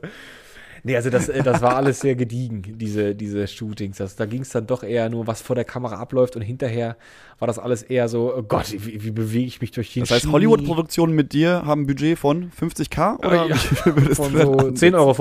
Nee, 0.88 0.96
also 0.96 1.10
das, 1.10 1.28
äh, 1.28 1.44
das 1.44 1.62
war 1.62 1.76
alles 1.76 2.00
sehr 2.00 2.16
gediegen, 2.16 2.62
diese, 2.78 3.14
diese 3.14 3.46
Shootings. 3.46 3.98
Das, 3.98 4.16
da 4.16 4.26
ging 4.26 4.44
es 4.44 4.50
dann 4.52 4.68
doch 4.68 4.84
eher 4.84 5.10
nur, 5.10 5.28
was 5.28 5.42
vor 5.42 5.54
der 5.54 5.66
Kamera 5.66 5.98
abläuft 5.98 6.38
und 6.38 6.44
hinterher 6.44 6.96
war 7.40 7.46
das 7.46 7.60
alles 7.60 7.84
eher 7.84 8.08
so, 8.08 8.34
oh 8.34 8.42
Gott, 8.42 8.72
wie, 8.72 9.04
wie 9.04 9.12
bewege 9.12 9.48
ich 9.48 9.60
mich 9.60 9.72
durch 9.72 9.92
den 9.94 10.04
Das 10.04 10.12
heißt? 10.12 10.32
Hollywood-Produktionen 10.32 11.14
mit 11.14 11.34
dir 11.34 11.64
haben 11.66 11.82
ein 11.82 11.88
Budget 11.88 12.18
von 12.18 12.52
50k? 12.58 13.18
Oder 13.20 13.48
Ja, 13.48 13.56
viel 13.58 13.96
würdest 13.98 14.16
von 14.16 14.32
so 14.32 14.54
ansetzen? 14.54 14.96
10,50 14.96 14.98
Euro. 14.98 15.12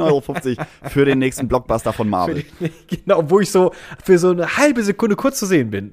Euro 0.00 0.66
für 0.88 1.04
den 1.04 1.18
nächsten 1.18 1.46
Blockbuster 1.46 1.92
von 1.92 2.08
Marvel. 2.08 2.42
genau, 2.86 3.22
wo 3.28 3.40
ich 3.40 3.50
so 3.50 3.72
für 4.02 4.18
so 4.18 4.30
eine 4.30 4.56
halbe 4.56 4.82
Sekunde 4.82 5.14
kurz 5.14 5.38
zu 5.38 5.44
sehen 5.44 5.70
bin. 5.70 5.92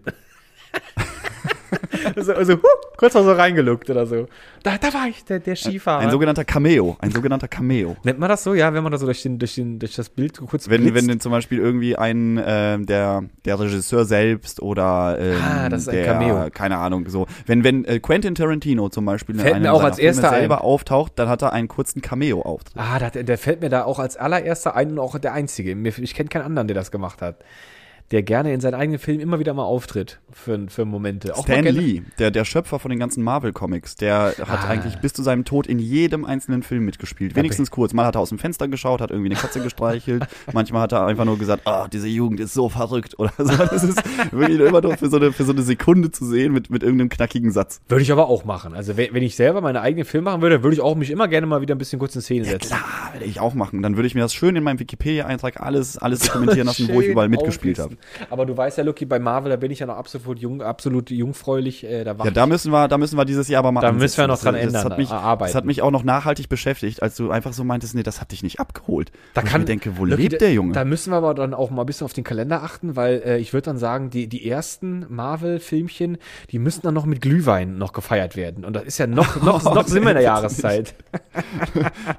also, 2.15 2.34
also 2.34 2.53
huh, 2.53 2.67
kurz 2.97 3.13
mal 3.13 3.23
so 3.23 3.31
reingeluckt 3.34 3.89
oder 3.89 4.05
so. 4.05 4.27
Da, 4.63 4.77
da 4.77 4.93
war 4.93 5.07
ich, 5.07 5.23
der, 5.25 5.39
der 5.39 5.55
Skifahrer. 5.55 5.99
Ein 5.99 6.09
sogenannter 6.11 6.45
Cameo. 6.45 6.95
Ein 6.99 7.11
sogenannter 7.11 7.47
Cameo. 7.47 7.97
Nennt 8.03 8.19
man 8.19 8.29
das 8.29 8.43
so, 8.43 8.53
ja, 8.53 8.73
wenn 8.73 8.84
man 8.84 8.91
da 8.91 8.97
so 8.97 9.05
durch, 9.05 9.21
den, 9.23 9.39
durch, 9.39 9.55
den, 9.55 9.79
durch 9.79 9.95
das 9.95 10.09
Bild 10.09 10.38
kurz 10.39 10.69
Wenn, 10.69 10.81
blitzt? 10.81 10.95
wenn 10.95 11.07
denn 11.07 11.19
zum 11.19 11.31
Beispiel 11.31 11.59
irgendwie 11.59 11.95
ein, 11.97 12.38
äh, 12.38 12.79
der, 12.79 13.23
der 13.45 13.59
Regisseur 13.59 14.05
selbst 14.05 14.61
oder 14.61 15.17
ähm, 15.19 15.38
Ah, 15.43 15.69
das 15.69 15.81
ist 15.84 15.89
ein 15.89 15.95
der, 15.95 16.05
Cameo. 16.05 16.49
keine 16.51 16.77
Ahnung, 16.77 17.09
so. 17.09 17.27
Wenn, 17.45 17.63
wenn 17.63 17.84
äh, 17.86 17.99
Quentin 17.99 18.36
Tarantino 18.36 18.89
zum 18.89 19.05
Beispiel 19.05 19.36
in 19.36 19.41
Fällt 19.41 19.55
einem 19.55 19.63
mir 19.63 19.73
auch 19.73 19.84
als 19.84 19.99
erster 19.99 20.29
Filme 20.29 20.38
selber 20.39 20.57
ein. 20.59 20.63
auftaucht, 20.63 21.13
dann 21.17 21.27
hat 21.27 21.41
er 21.41 21.51
einen 21.53 21.67
kurzen 21.67 22.01
Cameo-Auftritt. 22.01 22.77
Ah, 22.77 22.99
da, 22.99 23.09
der 23.09 23.38
fällt 23.38 23.61
mir 23.61 23.69
da 23.69 23.84
auch 23.84 23.99
als 23.99 24.15
allererster 24.17 24.75
ein 24.75 24.91
und 24.91 24.99
auch 24.99 25.17
der 25.19 25.34
einzige. 25.34 25.75
Mir- 25.75 25.97
Ich 25.99 26.13
kenne 26.15 26.29
keinen 26.29 26.43
anderen, 26.43 26.67
der 26.67 26.75
das 26.75 26.91
gemacht 26.91 27.21
hat. 27.21 27.38
Der 28.14 28.22
gerne 28.22 28.53
in 28.53 28.61
seinen 28.61 28.76
eigenen 28.76 28.99
Filmen 28.99 29.22
immer 29.22 29.39
wieder 29.39 29.55
mal 29.55 29.64
auftritt 29.64 30.20
für, 30.32 30.68
für 30.70 30.86
Momente. 30.86 31.36
Auch 31.36 31.45
Stan 31.45 31.66
Lee, 31.66 32.03
der, 32.20 32.30
der 32.30 32.45
Schöpfer 32.45 32.78
von 32.78 32.89
den 32.91 32.99
ganzen 32.99 33.24
Marvel-Comics, 33.24 33.95
der 33.95 34.36
hat 34.38 34.64
Ah. 34.64 34.68
eigentlich 34.70 34.97
bis 34.97 35.14
zu 35.14 35.24
seinem 35.24 35.45
Tod 35.45 35.66
in 35.66 35.80
jedem 35.80 36.24
einzelnen 36.24 36.61
Film 36.61 36.86
mitgespielt. 36.86 37.36
Wenigstens 37.36 37.72
kurz. 37.72 37.91
Mal 37.93 38.05
hat 38.05 38.14
er 38.16 38.22
aus 38.22 38.30
dem 38.30 38.38
Fenster 38.38 38.68
geschaut, 38.68 39.01
hat 39.01 39.09
irgendwie 39.09 39.32
eine 39.32 39.39
Katze 39.39 39.61
gestreichelt. 39.61 40.28
Manchmal 40.53 40.84
hat 40.84 40.91
er 40.91 41.07
einfach 41.07 41.26
nur 41.26 41.39
gesagt, 41.39 41.66
ah, 41.66 41.88
diese 41.88 42.07
Jugend 42.07 42.39
ist 42.39 42.53
so 42.53 42.70
verrückt 42.70 43.18
oder 43.18 43.34
so. 43.36 43.45
Das 43.45 43.84
ist 43.84 43.99
wirklich 44.32 44.59
immer 44.59 44.82
nur 44.82 44.95
für 44.95 45.09
so 45.09 45.18
eine, 45.18 45.32
für 45.32 45.43
so 45.43 45.51
eine 45.51 45.64
Sekunde 45.64 46.11
zu 46.11 46.26
sehen 46.28 46.53
mit, 46.53 46.70
mit 46.70 46.84
irgendeinem 46.84 47.09
knackigen 47.09 47.51
Satz. 47.51 47.82
Würde 47.88 48.03
ich 48.03 48.11
aber 48.11 48.28
auch 48.30 48.45
machen. 48.45 48.76
Also 48.76 48.95
wenn, 48.95 49.11
wenn 49.16 49.24
ich 49.24 49.36
selber 49.36 49.59
meine 49.61 49.82
eigenen 49.82 50.05
Filme 50.05 50.26
machen 50.26 50.43
würde, 50.43 50.61
würde 50.61 50.76
ich 50.76 50.82
auch 50.82 50.93
mich 50.95 51.09
immer 51.09 51.28
gerne 51.28 51.47
mal 51.47 51.61
wieder 51.61 51.74
ein 51.74 51.80
bisschen 51.80 51.97
kurz 51.97 52.16
in 52.16 52.22
Szene 52.22 52.45
setzen. 52.45 52.68
Klar, 52.68 53.09
werde 53.14 53.26
ich 53.26 53.39
auch 53.39 53.55
machen. 53.55 53.82
Dann 53.82 53.95
würde 53.95 54.05
ich 54.05 54.14
mir 54.14 54.22
das 54.22 54.36
schön 54.36 54.55
in 54.55 54.64
meinem 54.64 54.80
Wikipedia-Eintrag 54.80 55.59
alles, 55.61 55.97
alles 55.97 56.20
dokumentieren 56.28 56.68
lassen, 56.68 56.88
wo 56.89 57.01
ich 57.01 57.07
überall 57.07 57.28
mitgespielt 57.30 57.80
habe. 57.80 57.97
Aber 58.30 58.45
du 58.45 58.56
weißt 58.56 58.78
ja, 58.78 58.84
Lucky, 58.84 59.06
bei 59.06 59.20
Marvel, 59.20 59.49
da 59.49 59.56
bin 59.56 59.72
ich 59.72 59.80
ja 59.80 59.86
noch 59.86 59.97
absolut 59.97 60.39
jung, 60.39 60.62
absolut 60.62 61.10
jungfräulich. 61.12 61.84
Äh, 61.84 62.04
da 62.04 62.16
Ja, 62.24 62.32
da 62.32 62.45
müssen 62.45 62.72
wir, 62.72 62.88
da 62.88 62.97
müssen 62.97 63.18
wir 63.18 63.26
dieses 63.26 63.47
Jahr 63.47 63.60
aber 63.60 63.72
mal 63.72 63.82
Da 63.82 63.91
müssen 63.91 64.18
wir 64.18 64.24
ansetzen. 64.26 64.28
noch 64.30 64.39
dran 64.41 64.54
das, 64.56 64.64
das 64.64 64.82
ändern, 64.82 64.91
Hat 64.91 64.97
mich, 64.97 65.12
arbeiten. 65.12 65.49
das 65.49 65.56
hat 65.56 65.66
mich 65.66 65.82
auch 65.82 65.91
noch 65.91 66.04
nachhaltig 66.04 66.49
beschäftigt, 66.49 67.01
als 67.01 67.16
du 67.16 67.32
einfach 67.32 67.54
so 67.54 67.64
meintest, 67.64 67.95
nee, 67.95 68.04
das 68.04 68.22
hat 68.22 68.32
dich 68.32 68.43
nicht 68.43 68.60
abgeholt. 68.60 69.12
Da 69.34 69.41
Wo 69.41 69.47
kann, 69.47 69.62
ich 69.62 69.68
mir 69.68 69.74
denke, 69.74 69.97
wo 69.97 70.06
Lucky, 70.06 70.24
lebt 70.24 70.41
der 70.41 70.54
Junge? 70.54 70.74
Da 70.74 70.86
müssen 70.86 71.12
wir 71.12 71.18
aber 71.18 71.34
dann 71.34 71.54
auch 71.54 71.70
mal 71.70 71.84
ein 71.84 71.86
bisschen 71.86 72.06
auf 72.06 72.14
den 72.14 72.24
Kalender 72.24 72.64
achten, 72.64 72.95
weil 72.95 73.22
äh, 73.26 73.38
ich 73.38 73.54
würde 73.54 73.66
dann 73.66 73.78
sagen, 73.78 74.10
die, 74.10 74.28
die 74.28 74.49
ersten 74.49 75.06
Marvel-Filmchen, 75.10 76.18
die 76.51 76.60
müssen 76.60 76.82
dann 76.84 76.93
noch 76.93 77.06
mit 77.06 77.22
Glühwein 77.22 77.78
noch 77.78 77.93
gefeiert 77.93 78.36
werden. 78.36 78.66
Und 78.66 78.74
das 78.76 78.84
ist 78.84 78.97
ja 78.97 79.08
noch, 79.08 79.41
noch, 79.41 79.64
noch 79.76 79.88
sind 79.88 80.04
wir 80.04 80.10
in 80.12 80.16
der 80.16 80.24
Jahreszeit. 80.24 80.95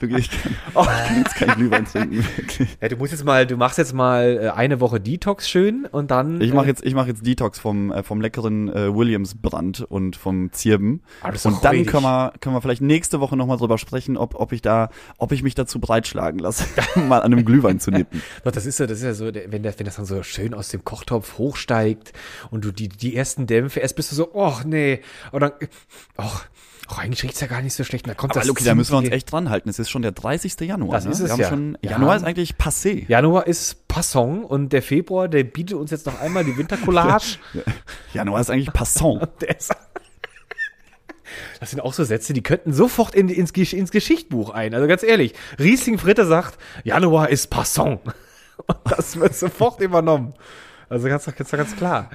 Wirklich, 0.00 0.30
ich 0.30 0.42
kann, 0.42 0.52
ich 0.52 0.74
kann 0.74 1.16
jetzt 1.18 1.34
kein 1.36 1.48
Glühwein 1.56 1.84
trinken. 1.86 2.24
Wirklich. 2.36 2.68
Ja, 2.80 2.88
du 2.88 2.96
musst 2.96 3.12
jetzt 3.12 3.24
mal, 3.24 3.46
du 3.46 3.56
machst 3.56 3.78
jetzt 3.78 3.92
mal 3.94 4.38
äh, 4.42 4.48
eine 4.50 4.80
Woche 4.80 5.00
Detox 5.00 5.48
schön 5.48 5.63
und 5.90 6.10
dann. 6.10 6.40
Ich 6.40 6.52
mache 6.52 6.66
äh, 6.66 6.68
jetzt, 6.68 6.84
ich 6.84 6.94
mach 6.94 7.06
jetzt 7.06 7.26
Detox 7.26 7.58
vom, 7.58 7.92
äh, 7.92 8.02
vom 8.02 8.20
leckeren 8.20 8.68
äh, 8.68 8.94
Williams-Brand 8.94 9.80
und 9.82 10.16
vom 10.16 10.52
Zirben. 10.52 11.02
Ah, 11.22 11.28
das 11.28 11.36
ist 11.36 11.46
doch 11.46 11.52
und 11.52 11.64
dann 11.64 11.86
können 11.86 12.04
wir, 12.04 12.32
können 12.40 12.54
wir 12.54 12.62
vielleicht 12.62 12.82
nächste 12.82 13.20
Woche 13.20 13.36
nochmal 13.36 13.56
drüber 13.56 13.78
sprechen, 13.78 14.16
ob, 14.16 14.34
ob 14.34 14.52
ich 14.52 14.62
da, 14.62 14.90
ob 15.18 15.32
ich 15.32 15.42
mich 15.42 15.54
dazu 15.54 15.80
breitschlagen 15.80 16.38
lasse, 16.38 16.64
mal 16.96 17.20
an 17.20 17.32
einem 17.32 17.44
Glühwein 17.44 17.80
zu 17.80 17.90
nippen. 17.90 18.22
Doch, 18.44 18.52
das 18.52 18.66
ist 18.66 18.78
ja, 18.78 18.86
das 18.86 18.98
ist 18.98 19.04
ja 19.04 19.14
so, 19.14 19.26
wenn, 19.26 19.62
der, 19.62 19.78
wenn 19.78 19.86
das 19.86 19.96
dann 19.96 20.06
so 20.06 20.22
schön 20.22 20.54
aus 20.54 20.68
dem 20.68 20.84
Kochtopf 20.84 21.38
hochsteigt 21.38 22.12
und 22.50 22.64
du 22.64 22.72
die, 22.72 22.88
die 22.88 23.16
ersten 23.16 23.46
Dämpfe 23.46 23.80
erst 23.80 23.96
bist 23.96 24.12
du 24.12 24.16
so, 24.16 24.30
oh 24.32 24.54
nee, 24.64 25.00
und 25.32 25.40
dann, 25.40 25.52
oh, 26.18 26.30
oh 26.90 26.96
eigentlich 26.96 27.22
riecht's 27.22 27.40
ja 27.40 27.46
gar 27.46 27.62
nicht 27.62 27.74
so 27.74 27.84
schlecht. 27.84 28.06
Dann 28.06 28.16
kommt 28.16 28.32
Aber 28.32 28.40
das 28.40 28.48
Luki, 28.48 28.64
da 28.64 28.74
müssen 28.74 28.92
wir 28.92 28.98
uns 28.98 29.10
echt 29.10 29.30
dran 29.30 29.50
halten. 29.50 29.68
Es 29.68 29.78
ist 29.78 29.90
schon 29.90 30.02
der 30.02 30.12
30. 30.12 30.60
Januar. 30.60 30.94
Das 30.94 31.04
ne? 31.04 31.10
ist 31.12 31.20
es 31.20 31.26
wir 31.26 31.32
haben 31.32 31.40
ja. 31.40 31.48
schon, 31.48 31.78
Ja. 31.82 31.92
Januar 31.92 32.16
ist 32.16 32.24
eigentlich 32.24 32.54
passé. 32.54 33.08
Januar 33.08 33.46
ist 33.46 33.88
Passong 33.88 34.44
und 34.44 34.72
der 34.72 34.82
Februar, 34.82 35.28
der 35.28 35.44
bietet 35.44 35.76
uns 35.76 35.90
jetzt 35.90 36.06
noch 36.06 36.20
einmal 36.20 36.44
die 36.44 36.56
Wintercollage. 36.56 37.38
Januar 38.12 38.40
ist 38.40 38.50
eigentlich 38.50 38.72
passant. 38.72 39.28
Das 41.58 41.70
sind 41.70 41.80
auch 41.80 41.94
so 41.94 42.04
Sätze, 42.04 42.32
die 42.32 42.42
könnten 42.42 42.72
sofort 42.72 43.14
in, 43.14 43.28
ins, 43.28 43.50
ins 43.50 43.90
Geschichtbuch 43.90 44.50
ein. 44.50 44.74
Also 44.74 44.86
ganz 44.86 45.02
ehrlich, 45.02 45.34
Riesling 45.58 45.98
Fritte 45.98 46.26
sagt, 46.26 46.58
Januar 46.84 47.30
ist 47.30 47.48
Passant. 47.48 48.00
Und 48.66 48.78
das 48.84 49.18
wird 49.18 49.34
sofort 49.34 49.80
übernommen. 49.80 50.34
Also 50.88 51.08
ganz, 51.08 51.24
ganz, 51.24 51.50
ganz 51.50 51.76
klar. 51.76 52.10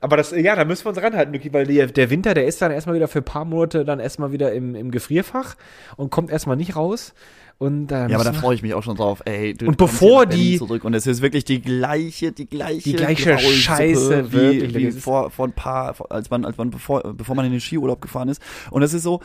Aber 0.00 0.16
das, 0.16 0.30
ja, 0.30 0.54
da 0.54 0.64
müssen 0.64 0.84
wir 0.84 0.90
uns 0.90 1.02
ranhalten, 1.02 1.32
Luki, 1.34 1.52
weil 1.52 1.66
der, 1.66 1.86
der 1.88 2.10
Winter, 2.10 2.34
der 2.34 2.46
ist 2.46 2.62
dann 2.62 2.70
erstmal 2.70 2.94
wieder 2.94 3.08
für 3.08 3.18
ein 3.18 3.24
paar 3.24 3.44
Monate 3.44 3.84
dann 3.84 3.98
erstmal 3.98 4.30
wieder 4.32 4.52
im, 4.52 4.74
im 4.74 4.90
Gefrierfach 4.90 5.56
und 5.96 6.10
kommt 6.10 6.30
erstmal 6.30 6.56
nicht 6.56 6.76
raus. 6.76 7.14
Und 7.58 7.88
da 7.88 8.06
Ja, 8.06 8.14
aber 8.14 8.24
da 8.24 8.32
freue 8.32 8.54
ich 8.54 8.62
mich 8.62 8.74
auch 8.74 8.84
schon 8.84 8.96
drauf. 8.96 9.20
Ey, 9.24 9.54
du 9.54 9.66
Und 9.66 9.76
bevor 9.76 10.26
die- 10.26 10.58
zurück 10.58 10.84
und 10.84 10.94
es 10.94 11.08
ist 11.08 11.20
wirklich 11.22 11.44
die 11.44 11.60
gleiche, 11.60 12.30
die 12.30 12.46
gleiche, 12.46 12.82
Die 12.90 12.92
gleiche 12.92 13.36
Scheiße, 13.38 14.32
wie, 14.32 14.74
wie 14.74 14.86
Das 14.86 14.96
vor, 15.02 15.30
vor 15.32 15.48
ein 15.48 15.52
paar, 15.52 15.96
als 16.10 16.30
man, 16.30 16.44
als 16.44 16.56
man 16.56 16.70
bevor, 16.70 17.02
bevor 17.14 17.34
man 17.34 17.44
in 17.46 17.50
den 17.50 17.60
Skiurlaub 17.60 18.00
gefahren 18.00 18.28
ist. 18.28 18.40
Und 18.70 18.82
es 18.84 18.94
ist 18.94 19.02
so, 19.02 19.20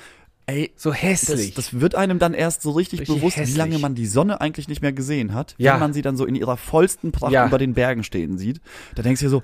ey, 0.48 0.72
so 0.76 0.90
das, 0.90 1.04
hässlich. 1.04 1.54
das 1.54 1.80
wird 1.80 1.94
einem 1.94 2.18
dann 2.18 2.34
erst 2.34 2.64
so 2.64 2.72
richtig, 2.72 3.02
Richtig 3.02 3.18
bewusst, 3.18 3.38
hässlich. 3.38 3.54
wie 3.54 3.60
lange 3.60 3.78
man 3.78 3.94
die 3.94 4.08
Sonne 4.08 4.42
eigentlich 4.42 4.68
nicht 4.68 4.82
mehr 4.82 4.94
gesehen 4.94 5.36
hat, 5.36 5.54
Ja. 5.60 5.74
wenn 5.74 5.80
man 5.82 5.94
sie 5.94 6.02
dann 6.02 6.18
so 6.18 6.26
in 6.26 6.34
ihrer 6.34 6.58
vollsten 6.58 7.12
Pracht 7.12 7.32
Ja. 7.34 7.46
über 7.46 7.60
den 7.60 7.76
Bergen 7.76 8.04
stehen 8.04 8.40
sieht. 8.40 8.60
Da 8.96 9.04
denkst 9.04 9.20
du 9.22 9.28
dir 9.28 9.30
so, 9.30 9.44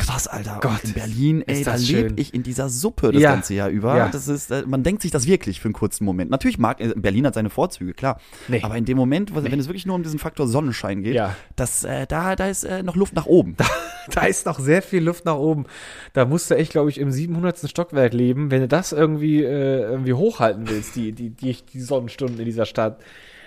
krass, 0.00 0.26
Alter, 0.26 0.58
Gott, 0.60 0.82
in 0.84 0.92
Berlin, 0.94 1.42
ey, 1.46 1.62
da 1.62 1.74
lebe 1.76 2.14
ich 2.20 2.34
in 2.34 2.42
dieser 2.42 2.68
Suppe 2.68 3.12
das 3.12 3.22
Ja. 3.22 3.32
ganze 3.32 3.54
Jahr 3.54 3.68
über. 3.68 3.96
Ja. 3.96 4.08
Das 4.08 4.28
ist, 4.28 4.50
äh, 4.50 4.64
man 4.66 4.82
denkt 4.82 5.02
sich 5.02 5.10
das 5.10 5.26
wirklich 5.26 5.60
für 5.60 5.66
einen 5.66 5.74
kurzen 5.74 6.04
Moment. 6.04 6.30
Natürlich 6.30 6.58
mag, 6.58 6.80
äh, 6.80 6.92
Berlin 6.96 7.26
hat 7.26 7.34
seine 7.34 7.50
Vorzüge, 7.50 7.94
klar. 7.94 8.20
Nee. 8.48 8.60
Aber 8.62 8.76
in 8.76 8.84
dem 8.84 8.96
Moment, 8.96 9.34
wenn 9.34 9.58
es 9.60 9.66
wirklich 9.68 9.86
nur 9.86 9.94
um 9.96 10.02
diesen 10.02 10.18
Faktor 10.18 10.46
Sonnenschein 10.48 11.02
geht, 11.02 11.14
Ja. 11.14 11.36
das, 11.56 11.84
äh, 11.84 12.06
da, 12.06 12.36
da 12.36 12.46
ist 12.48 12.64
äh, 12.64 12.82
noch 12.82 12.96
Luft 12.96 13.14
nach 13.14 13.26
oben. 13.26 13.56
da 14.12 14.22
ist 14.26 14.46
noch 14.46 14.58
sehr 14.58 14.82
viel 14.82 15.02
Luft 15.02 15.24
nach 15.24 15.36
oben. 15.36 15.66
Da 16.12 16.24
musst 16.24 16.50
du 16.50 16.56
echt, 16.56 16.72
glaube 16.72 16.90
ich, 16.90 16.98
im 16.98 17.10
700. 17.12 17.68
Stockwerk 17.68 18.12
leben, 18.12 18.50
wenn 18.50 18.60
du 18.62 18.68
das 18.68 18.92
irgendwie, 18.92 19.42
äh, 19.42 19.80
irgendwie 19.82 20.14
hochhalten 20.14 20.68
willst, 20.68 20.96
die, 20.96 21.12
die, 21.12 21.30
die, 21.30 21.56
die 21.72 21.80
Sonnenstunden 21.80 22.38
in 22.38 22.44
dieser 22.44 22.66
Stadt. 22.66 22.98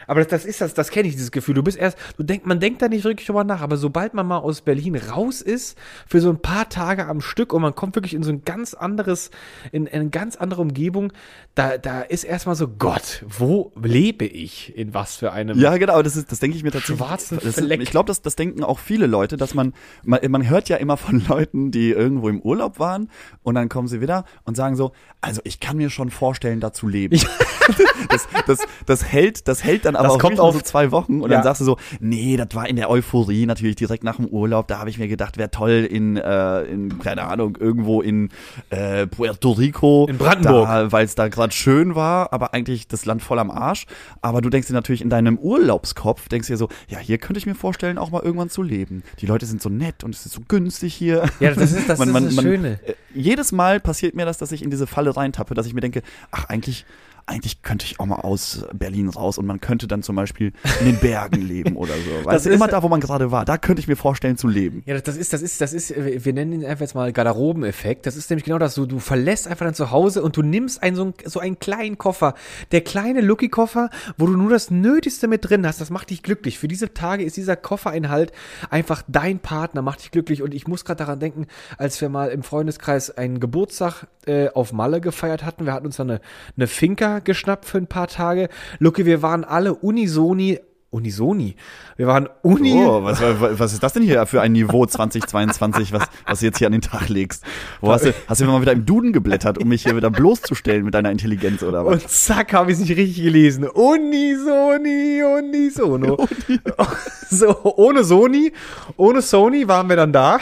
Aber 0.08 0.22
das, 0.22 0.30
das 0.30 0.46
ist 0.46 0.62
das, 0.62 0.74
das 0.74 0.90
kenne 0.90 1.08
ich, 1.08 1.16
dieses 1.16 1.32
Gefühl. 1.32 1.56
Du 1.56 1.64
bist 1.64 1.78
erst, 1.78 1.98
du 2.18 2.24
denk, 2.24 2.46
man 2.46 2.60
denkt 2.60 2.82
da 2.82 2.88
nicht 2.88 3.04
wirklich 3.04 3.28
drüber 3.28 3.44
nach, 3.44 3.62
aber 3.62 3.78
sobald 3.78 4.14
man 4.14 4.28
mal 4.28 4.40
aus 4.40 4.62
Berlin 4.62 4.96
raus 4.96 5.42
ist, 5.42 5.78
für 6.08 6.20
so 6.20 6.30
ein 6.30 6.42
paar 6.42 6.70
Tage 6.70 7.08
am 7.08 7.22
Stück 7.22 7.54
und 7.54 7.62
man 7.62 7.76
kommt 7.76 7.96
wirklich 7.96 8.14
in 8.14 8.24
so 8.24 8.32
ein 8.32 8.44
ganz 8.44 8.74
anderes, 8.74 9.32
in, 9.72 9.86
in 9.86 10.02
eine 10.02 10.10
ganz 10.10 10.36
andere 10.36 10.62
Umgebung, 10.62 11.14
da, 11.56 11.78
da 11.78 12.02
ist 12.02 12.24
erstmal 12.24 12.56
so, 12.56 12.68
Gott, 12.68 13.24
wo 13.28 13.72
lebe 13.82 14.26
ich? 14.26 14.76
In 14.76 14.94
was 14.94 15.18
für 15.18 15.32
einem 15.32 15.60
Ja, 15.60 15.78
genau, 15.78 16.02
das 16.02 16.16
ist, 16.16 16.32
das 16.32 16.40
denke 16.40 16.58
ich 16.58 16.64
mir 16.64 16.72
tatsächlich. 16.72 16.98
Schwarzen 16.98 17.40
das 17.42 17.56
Fleck. 17.56 17.82
ich 17.82 17.92
glaube, 17.92 18.08
das, 18.08 18.22
das 18.22 18.36
denken 18.36 18.64
auch 18.64 18.80
viele 18.80 19.08
Leute, 19.08 19.38
dass 19.38 19.54
man, 19.54 19.74
man, 20.04 20.20
man 20.30 20.50
hört 20.50 20.70
ja 20.70 20.78
immer 20.78 20.98
von 20.98 21.24
Leuten, 21.28 21.72
die 21.72 21.92
irgendwo 21.92 22.30
im 22.30 22.42
Urlaub 22.42 22.80
waren 22.80 23.10
und 23.44 23.56
dann 23.56 23.70
kommen 23.70 23.88
sie 23.88 24.02
wieder 24.02 24.26
und 24.44 24.56
sagen 24.56 24.76
so, 24.76 24.92
also 25.22 25.42
ich 25.44 25.60
kann 25.60 25.78
mir 25.78 25.90
schon 25.90 26.10
vorstellen, 26.10 26.60
da 26.60 26.74
zu 26.74 26.88
leben. 26.88 27.20
das, 28.10 28.28
das, 28.48 28.60
das 28.86 29.06
hält, 29.06 29.48
das 29.48 29.64
hält 29.64 29.86
dann 29.86 29.93
aber 29.96 30.10
Das 30.10 30.20
kommt 30.20 30.40
auf- 30.40 30.54
so 30.56 30.62
zwei 30.62 30.92
Wochen 30.92 31.22
und 31.22 31.30
Ja. 31.32 31.38
dann 31.38 31.44
sagst 31.44 31.62
du 31.62 31.66
so, 31.66 31.78
nee, 32.00 32.38
das 32.38 32.48
war 32.54 32.68
in 32.68 32.76
der 32.76 32.90
Euphorie 32.90 33.46
natürlich 33.46 33.76
direkt 33.76 34.04
nach 34.04 34.18
dem 34.18 34.28
Urlaub, 34.28 34.68
da 34.68 34.80
habe 34.80 34.90
ich 34.90 34.98
mir 34.98 35.08
gedacht, 35.08 35.38
wäre 35.38 35.52
toll 35.52 35.88
in, 35.90 36.18
äh, 36.18 36.62
in, 36.64 37.00
keine 37.00 37.24
Ahnung, 37.28 37.58
irgendwo 37.60 38.02
in 38.02 38.30
äh, 38.70 39.08
Puerto 39.08 39.52
Rico. 39.52 40.06
In 40.10 40.18
Brandenburg. 40.18 40.92
Weil 40.92 41.06
es 41.06 41.16
da 41.16 41.28
gerade 41.28 41.54
schön 41.54 41.96
war, 41.96 42.32
aber 42.34 42.54
eigentlich 42.54 42.88
das 42.88 43.06
Land 43.06 43.22
voll 43.22 43.40
am 43.40 43.52
Arsch. 43.52 43.86
Aber 44.22 44.42
du 44.42 44.50
denkst 44.50 44.68
dir 44.68 44.74
natürlich 44.74 45.02
in 45.02 45.10
deinem 45.10 45.38
Urlaubskopf, 45.38 46.28
denkst 46.30 46.48
dir 46.48 46.58
so, 46.58 46.70
ja, 46.88 47.00
hier 47.00 47.18
könnte 47.18 47.38
ich 47.40 47.46
mir 47.46 47.56
vorstellen, 47.56 47.98
auch 47.98 48.12
mal 48.12 48.22
irgendwann 48.22 48.50
zu 48.50 48.62
leben. 48.62 49.04
Die 49.20 49.26
Leute 49.26 49.46
sind 49.46 49.62
so 49.62 49.70
nett 49.70 50.04
und 50.04 50.14
es 50.16 50.26
ist 50.26 50.34
so 50.34 50.42
günstig 50.48 50.94
hier. 50.94 51.24
Ja, 51.40 51.52
das 51.54 51.72
ist 51.72 51.90
das, 51.90 52.00
ist 52.06 52.14
das 52.14 52.36
Schöne. 52.42 52.80
äh, 52.86 52.94
jedes 53.14 53.52
Mal 53.52 53.80
passiert 53.80 54.16
mir 54.16 54.26
das, 54.26 54.38
dass 54.38 54.52
ich 54.52 54.64
in 54.64 54.70
diese 54.70 54.88
Falle 54.88 55.16
reintappe, 55.16 55.54
dass 55.54 55.66
ich 55.68 55.74
mir 55.74 55.82
denke, 55.82 56.02
ach, 56.32 56.46
eigentlich, 56.46 56.86
eigentlich 57.26 57.62
könnte 57.62 57.86
ich 57.86 58.00
auch 58.00 58.06
mal 58.06 58.18
aus 58.18 58.66
Berlin 58.74 59.08
raus 59.10 59.38
und 59.38 59.46
man 59.46 59.62
könnte 59.62 59.88
dann 59.88 60.04
zum 60.04 60.16
Beispiel 60.16 60.52
in 60.82 60.86
den 60.88 60.98
Bergen 60.98 61.42
leben 61.48 61.76
oder 61.78 61.94
so. 61.94 62.26
Weißt 62.26 62.36
Das 62.36 62.44
du, 62.44 62.50
ist- 62.50 62.56
immer 62.56 62.68
da, 62.68 62.84
wo 62.84 62.90
man 62.90 63.00
gerade 63.00 63.32
war, 63.32 63.46
da 63.46 63.58
könnte 63.58 63.80
ich 63.80 63.88
mir 63.88 63.96
vorstellen 63.96 64.38
zu 64.38 64.48
leben. 64.48 64.84
Ja, 64.86 65.00
das- 65.00 65.16
ist, 65.18 65.32
das 65.34 65.42
ist, 65.42 65.62
das 65.62 65.74
ist, 65.74 65.92
äh, 65.92 66.24
wir 66.24 66.34
nennen 66.34 66.54
ihn 66.54 66.66
einfach 66.66 66.82
jetzt 66.82 66.96
mal 66.96 67.12
Garderobeneffekt. 67.14 68.06
Das 68.06 68.16
ist 68.16 68.30
nämlich 68.30 68.44
genau 68.46 68.58
das, 68.58 68.76
so, 68.76 68.86
du 68.86 69.00
verlässt 69.00 69.48
einfach 69.48 69.66
dein 69.66 69.74
Zuhause 69.74 70.22
und 70.24 70.36
du 70.38 70.42
nimmst 70.42 70.84
einen, 70.84 70.96
so, 70.96 71.04
einen, 71.04 71.14
so 71.26 71.40
einen 71.40 71.60
kleinen 71.60 71.98
Koffer. 71.98 72.34
Der 72.72 72.82
kleine 72.82 73.22
Lucky-Koffer, 73.22 73.90
wo 74.18 74.26
du 74.28 74.34
nur 74.36 74.50
das 74.50 74.70
Nötigste 74.72 75.28
mit 75.28 75.50
drin 75.50 75.66
hast, 75.66 75.80
das 75.82 75.90
macht 75.90 76.10
dich 76.10 76.24
glücklich. 76.24 76.60
Für 76.60 76.68
diese 76.68 76.94
Tage 76.94 77.24
ist 77.24 77.38
dieser 77.38 77.56
Koffereinhalt 77.56 78.32
einfach 78.70 79.02
dein 79.08 79.40
Partner, 79.40 79.82
macht 79.82 80.02
dich 80.02 80.12
glücklich. 80.12 80.42
Und 80.42 80.54
ich 80.54 80.68
muss 80.68 80.86
gerade 80.86 80.98
daran 81.00 81.20
denken, 81.20 81.48
als 81.78 82.00
wir 82.02 82.10
mal 82.10 82.30
im 82.30 82.44
Freundeskreis 82.44 83.12
einen 83.12 83.40
Geburtstag 83.40 84.08
äh, 84.26 84.50
auf 84.50 84.74
Malle 84.74 85.02
gefeiert 85.02 85.44
hatten. 85.46 85.66
Wir 85.66 85.74
hatten 85.74 85.86
uns 85.86 85.98
dann 85.98 86.10
eine, 86.10 86.22
eine 86.58 86.68
Finca 86.68 87.13
geschnappt 87.20 87.66
für 87.66 87.78
ein 87.78 87.88
paar 87.88 88.08
Tage. 88.08 88.50
Lucky, 88.80 89.06
wir 89.06 89.22
waren 89.22 89.44
alle 89.44 89.74
unisoni 89.74 90.60
Unisoni. 90.94 91.56
Wir 91.98 92.06
waren 92.06 92.30
uni. 92.44 92.76
Oh, 92.76 93.04
was, 93.04 93.20
was 93.20 93.74
ist 93.74 93.82
das 93.82 93.94
denn 93.94 94.04
hier 94.04 94.26
für 94.28 94.42
ein 94.42 94.52
Niveau 94.52 94.86
2022, 94.86 95.92
was, 95.92 96.04
was 96.28 96.40
du 96.40 96.46
jetzt 96.46 96.60
hier 96.60 96.68
an 96.68 96.72
den 96.72 96.82
Tag 96.82 97.10
legst? 97.10 97.44
Wo 97.82 97.92
hast 97.92 98.06
du, 98.06 98.14
hast 98.28 98.42
du 98.42 98.46
mal 98.46 98.62
wieder 98.62 98.74
im 98.74 98.86
Duden 98.86 99.12
geblättert, 99.12 99.58
um 99.58 99.68
mich 99.68 99.84
hier 99.84 99.96
wieder 99.96 100.12
bloßzustellen 100.12 100.86
mit 100.86 100.94
deiner 100.94 101.10
Intelligenz 101.10 101.64
oder 101.64 101.84
was? 101.86 102.04
Und 102.04 102.10
zack, 102.10 102.54
habe 102.54 102.72
ich 102.72 102.78
es 102.78 102.88
nicht 102.88 102.96
richtig 102.96 103.24
gelesen. 103.24 103.68
Unisoni, 103.68 105.24
unisono. 105.24 106.28
so, 107.30 107.76
ohne 107.76 108.04
Sony, 108.04 108.54
ohne 108.96 109.24
Sony 109.24 109.68
waren 109.68 109.90
wir 109.90 109.96
dann 109.96 110.14
da. 110.14 110.40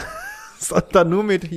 Sondern 0.62 1.10
nur 1.10 1.24
mit, 1.24 1.50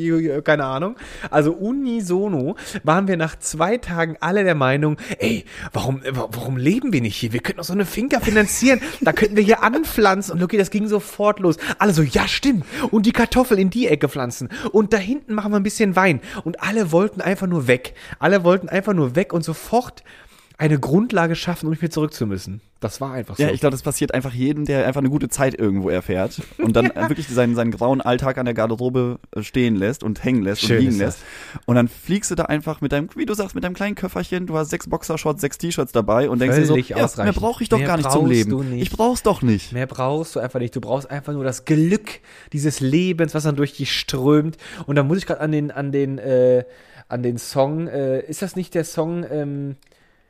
keine 0.44 0.64
Ahnung. 0.64 0.96
Also 1.30 1.52
unisono 1.52 2.56
waren 2.82 3.06
wir 3.06 3.18
nach 3.18 3.38
zwei 3.38 3.76
Tagen 3.76 4.16
alle 4.20 4.44
der 4.44 4.54
Meinung, 4.54 4.96
ey, 5.18 5.44
warum, 5.72 6.00
warum 6.10 6.56
leben 6.56 6.92
wir 6.92 7.02
nicht 7.02 7.16
hier? 7.16 7.32
Wir 7.32 7.40
könnten 7.40 7.58
doch 7.58 7.64
so 7.64 7.74
eine 7.74 7.84
Finca 7.84 8.20
finanzieren. 8.20 8.80
Da 9.02 9.12
könnten 9.12 9.36
wir 9.36 9.42
hier 9.42 9.62
anpflanzen. 9.62 10.34
Und 10.34 10.42
okay, 10.42 10.56
das 10.56 10.70
ging 10.70 10.88
sofort 10.88 11.38
los. 11.38 11.56
Alle 11.78 11.92
so, 11.92 12.02
ja, 12.02 12.26
stimmt. 12.26 12.64
Und 12.90 13.04
die 13.04 13.12
Kartoffeln 13.12 13.60
in 13.60 13.70
die 13.70 13.88
Ecke 13.88 14.08
pflanzen. 14.08 14.48
Und 14.72 14.94
da 14.94 14.96
hinten 14.96 15.34
machen 15.34 15.52
wir 15.52 15.60
ein 15.60 15.62
bisschen 15.62 15.96
Wein. 15.96 16.20
Und 16.44 16.62
alle 16.62 16.90
wollten 16.90 17.20
einfach 17.20 17.46
nur 17.46 17.66
weg. 17.66 17.94
Alle 18.18 18.42
wollten 18.42 18.68
einfach 18.70 18.94
nur 18.94 19.16
weg 19.16 19.32
und 19.34 19.44
sofort 19.44 20.02
eine 20.56 20.78
Grundlage 20.78 21.36
schaffen, 21.36 21.66
um 21.66 21.70
nicht 21.70 21.82
mehr 21.82 21.90
zurück 21.90 22.14
zu 22.14 22.26
müssen. 22.26 22.60
Das 22.84 23.00
war 23.00 23.12
einfach 23.14 23.36
so. 23.36 23.42
Ja, 23.42 23.48
ich 23.48 23.60
glaube, 23.60 23.70
das 23.70 23.82
passiert 23.82 24.12
einfach 24.12 24.34
jedem, 24.34 24.66
der 24.66 24.86
einfach 24.86 25.00
eine 25.00 25.08
gute 25.08 25.30
Zeit 25.30 25.58
irgendwo 25.58 25.88
erfährt 25.88 26.42
und 26.58 26.76
dann 26.76 26.86
äh, 26.90 27.08
wirklich 27.08 27.26
seinen, 27.28 27.54
seinen 27.54 27.70
grauen 27.70 28.02
Alltag 28.02 28.36
an 28.36 28.44
der 28.44 28.52
Garderobe 28.52 29.20
äh, 29.34 29.42
stehen 29.42 29.74
lässt 29.74 30.02
und 30.02 30.22
hängen 30.22 30.42
lässt 30.42 30.60
Schön 30.60 30.76
und 30.76 30.84
liegen 30.84 30.98
lässt. 30.98 31.20
Und 31.64 31.76
dann 31.76 31.88
fliegst 31.88 32.30
du 32.30 32.34
da 32.34 32.44
einfach 32.44 32.82
mit 32.82 32.92
deinem, 32.92 33.08
wie 33.16 33.24
du 33.24 33.32
sagst, 33.32 33.54
mit 33.54 33.64
deinem 33.64 33.72
kleinen 33.72 33.94
Köfferchen, 33.94 34.46
du 34.46 34.58
hast 34.58 34.68
sechs 34.68 34.86
Boxershorts, 34.86 35.40
sechs 35.40 35.56
T-Shirts 35.56 35.92
dabei 35.92 36.28
und 36.28 36.40
denkst 36.40 36.56
dir 36.56 36.66
so, 36.66 36.74
Völlig 36.74 36.90
ja, 36.90 37.08
mehr 37.16 37.32
brauche 37.32 37.62
ich 37.62 37.70
doch 37.70 37.78
Mehr 37.78 37.86
gar 37.86 37.96
nicht 37.96 38.10
zum 38.10 38.26
Leben. 38.26 38.50
du 38.50 38.62
nicht. 38.62 38.82
Ich 38.82 38.90
brauch's 38.90 39.22
doch 39.22 39.40
nicht. 39.40 39.72
Mehr 39.72 39.86
brauchst 39.86 40.36
du 40.36 40.40
einfach 40.40 40.60
nicht. 40.60 40.76
Du 40.76 40.82
brauchst 40.82 41.10
einfach 41.10 41.32
nur 41.32 41.44
das 41.44 41.64
Glück 41.64 42.20
dieses 42.52 42.80
Lebens, 42.80 43.34
was 43.34 43.44
dann 43.44 43.56
durch 43.56 43.74
dich 43.74 43.98
strömt. 43.98 44.58
Und 44.84 44.96
da 44.96 45.02
muss 45.02 45.16
ich 45.16 45.24
gerade 45.24 45.40
an 45.40 45.52
den, 45.52 45.70
an 45.70 45.90
den, 45.90 46.18
äh, 46.18 46.64
an 47.08 47.22
den 47.22 47.38
Song, 47.38 47.88
äh, 47.88 48.20
ist 48.20 48.42
das 48.42 48.56
nicht 48.56 48.74
der 48.74 48.84
Song, 48.84 49.24
ähm, 49.30 49.76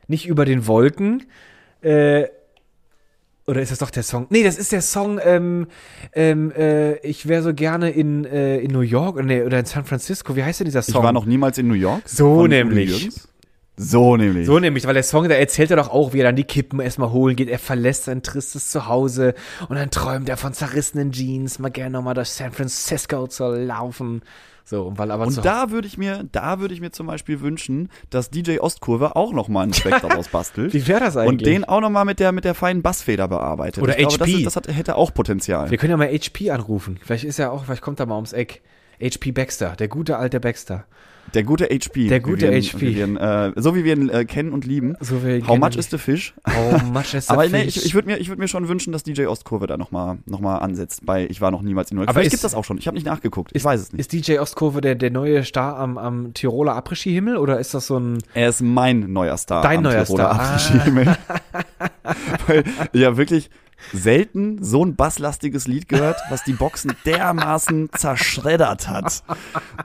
nicht 0.07 0.27
über 0.27 0.45
den 0.45 0.69
Wolken? 0.69 1.25
Äh, 1.83 2.29
oder 3.47 3.61
ist 3.61 3.71
das 3.71 3.79
doch 3.79 3.91
der 3.91 4.03
Song? 4.03 4.27
Nee, 4.31 4.43
das 4.43 4.57
ist 4.57 4.73
der 4.73 4.81
Song, 4.81 5.21
ähm, 5.23 5.67
ähm, 6.15 6.51
äh, 6.53 6.97
ich 6.99 7.29
wäre 7.29 7.43
so 7.43 7.53
gerne 7.53 7.91
in, 7.91 8.25
äh, 8.25 8.59
in 8.59 8.73
New 8.73 8.81
York 8.81 9.17
oder, 9.17 9.25
nee, 9.25 9.43
oder 9.43 9.59
in 9.59 9.67
San 9.67 9.85
Francisco. 9.85 10.35
Wie 10.35 10.43
heißt 10.43 10.61
denn 10.61 10.65
dieser 10.67 10.81
Ich 10.81 10.87
Song? 10.87 11.03
war 11.03 11.13
noch 11.13 11.27
niemals 11.27 11.59
in 11.59 11.69
New 11.69 11.75
York. 11.75 12.03
So 12.07 12.47
nämlich. 12.47 13.11
So 13.77 14.17
nämlich. 14.17 14.47
So 14.47 14.61
nämlich, 14.61 14.87
weil 14.87 14.95
der 14.95 15.03
Song, 15.03 15.29
da 15.29 15.35
erzählt 15.35 15.71
er 15.73 15.77
doch 15.77 15.91
auch, 15.91 16.13
wie 16.13 16.21
er 16.21 16.25
dann 16.25 16.37
die 16.37 16.45
Kippen 16.45 16.79
erstmal 16.81 17.11
holen 17.11 17.35
geht. 17.35 17.49
Er 17.49 17.59
verlässt 17.59 18.05
sein 18.05 18.23
tristes 18.23 18.71
Zuhause 18.71 19.35
und 19.69 19.77
dann 19.77 19.91
träumt 19.91 20.29
er 20.29 20.37
von 20.37 20.53
zerrissenen 20.55 21.11
Jeans, 21.11 21.59
mal 21.59 21.71
gerne 21.71 21.91
nochmal 21.91 22.15
durch 22.15 22.31
San 22.31 22.53
Francisco 22.53 23.27
zu 23.27 23.49
laufen. 23.51 24.23
So, 24.67 24.85
und 24.85 24.99
weil 24.99 25.11
aber 25.11 25.27
Und 25.27 25.45
da 25.45 25.71
würde 25.71 25.87
ich 25.87 25.99
mir, 25.99 26.25
da 26.33 26.59
würde 26.59 26.73
ich 26.73 26.81
mir 26.81 26.91
zum 26.91 27.07
Beispiel 27.07 27.43
wünschen, 27.43 27.91
dass 28.09 28.31
DJ 28.31 28.59
Ostkurve 28.61 29.15
auch 29.15 29.33
noch 29.33 29.49
mal 29.49 29.63
einen 29.63 29.73
Track 29.73 30.01
daraus 30.01 30.29
bastelt. 30.29 30.73
Wie 30.73 30.87
wäre 30.87 31.01
das 31.01 31.19
eigentlich? 31.19 31.41
Und 31.41 31.47
den 31.47 31.65
auch 31.65 31.83
noch 31.83 31.91
mal 31.91 32.05
mit 32.07 32.19
der, 32.19 32.33
mit 32.33 32.45
der 32.45 32.55
feinen 32.55 32.81
Bassfeder 32.83 33.29
bearbeitet. 33.29 33.83
Oder 33.83 33.99
ich 33.99 34.09
glaube, 34.09 34.19
das, 34.19 34.29
HP. 34.29 34.39
ist, 34.39 34.47
das 34.47 34.57
hat, 34.57 34.69
hätte 34.69 34.97
auch 34.97 35.13
Potenzial. 35.13 35.71
Wir 35.71 35.77
können 35.77 35.91
ja 35.91 35.97
mal 35.99 36.09
HP 36.09 36.51
anrufen. 36.51 36.99
Vielleicht 37.03 37.25
ist 37.25 37.39
er 37.39 37.53
auch, 37.53 37.65
vielleicht 37.65 37.83
kommt 37.83 38.01
er 38.01 38.07
mal 38.07 38.17
ums 38.17 38.33
Eck. 38.33 38.63
HP 39.03 39.33
Baxter, 39.33 39.77
der 39.77 39.89
gute 39.89 40.17
alte 40.17 40.41
Baxter. 40.41 40.87
Der 41.35 41.43
gute 41.43 41.65
HP. 41.67 42.09
Der 42.09 42.21
gute 42.21 42.47
ihn, 42.47 42.63
HP. 42.63 42.89
Ihn, 43.03 43.17
äh, 43.17 43.53
so 43.57 43.75
wie 43.75 43.85
wir 43.85 43.95
ihn 43.97 44.09
äh, 44.09 44.25
kennen 44.25 44.53
und 44.53 44.65
lieben. 44.65 44.95
So 45.01 45.23
wie 45.23 45.27
wir 45.43 45.49
How 45.49 45.59
much 45.59 45.77
is 45.77 45.91
the 45.91 45.99
fish? 45.99 46.35
How 46.49 46.83
much 46.83 47.15
is 47.15 47.27
the 47.29 47.33
Aber 47.33 47.47
nee, 47.49 47.65
fish? 47.65 47.77
ich, 47.79 47.87
ich 47.87 47.95
würde 47.95 48.09
mir, 48.09 48.19
ich 48.19 48.29
würd 48.29 48.39
mir 48.39 48.49
schon 48.49 48.69
wünschen, 48.69 48.93
dass 48.93 49.03
DJ 49.03 49.27
Ostkurve 49.27 49.67
da 49.67 49.77
nochmal 49.77 50.19
noch 50.27 50.41
mal 50.41 50.59
ansetzt. 50.59 51.05
Bei 51.05 51.27
Ich 51.29 51.41
war 51.41 51.51
noch 51.51 51.63
niemals 51.63 51.91
in 51.91 51.97
New 51.97 52.03
York. 52.03 52.09
Aber 52.09 52.21
Vielleicht 52.21 52.35
ist- 52.35 52.41
gibt 52.41 52.45
das 52.45 52.55
auch 52.55 52.65
schon. 52.65 52.79
Ich 52.79 52.87
habe 52.87 52.95
nicht 52.95 53.07
nachgeguckt. 53.07 53.51
Ich 53.55 53.65
weiß 53.65 53.81
es 53.81 53.93
nicht. 53.93 54.01
Ist 54.01 54.13
DJ 54.13 54.39
Ostkurve 54.39 54.81
der, 54.81 54.95
der 54.95 55.11
neue 55.11 55.45
Star 55.45 55.77
am, 55.77 55.99
am 55.99 56.35
Tiroler 56.35 56.77
Après-Ski-Himmel 56.77 57.37
oder 57.37 57.59
ist 57.59 57.75
das 57.75 57.87
so 57.89 57.99
ein. 57.99 58.19
Er 58.35 58.49
ist 58.49 58.63
mein 58.63 59.13
neuer 59.13 59.37
Star. 59.37 59.63
Dein 59.63 59.83
neuer 59.83 60.05
Tiroler 60.05 60.25
Star. 60.25 60.41
Ah. 60.41 60.55
Après-Ski-Himmel. 60.57 61.17
Weil 62.47 62.65
ja 62.93 63.17
wirklich 63.17 63.51
selten 63.93 64.63
so 64.63 64.85
ein 64.85 64.97
basslastiges 64.97 65.67
Lied 65.67 65.89
gehört, 65.89 66.17
was 66.31 66.45
die 66.45 66.53
Boxen 66.53 66.93
dermaßen 67.05 67.91
zerschreddert 67.97 68.89
hat. 68.89 69.23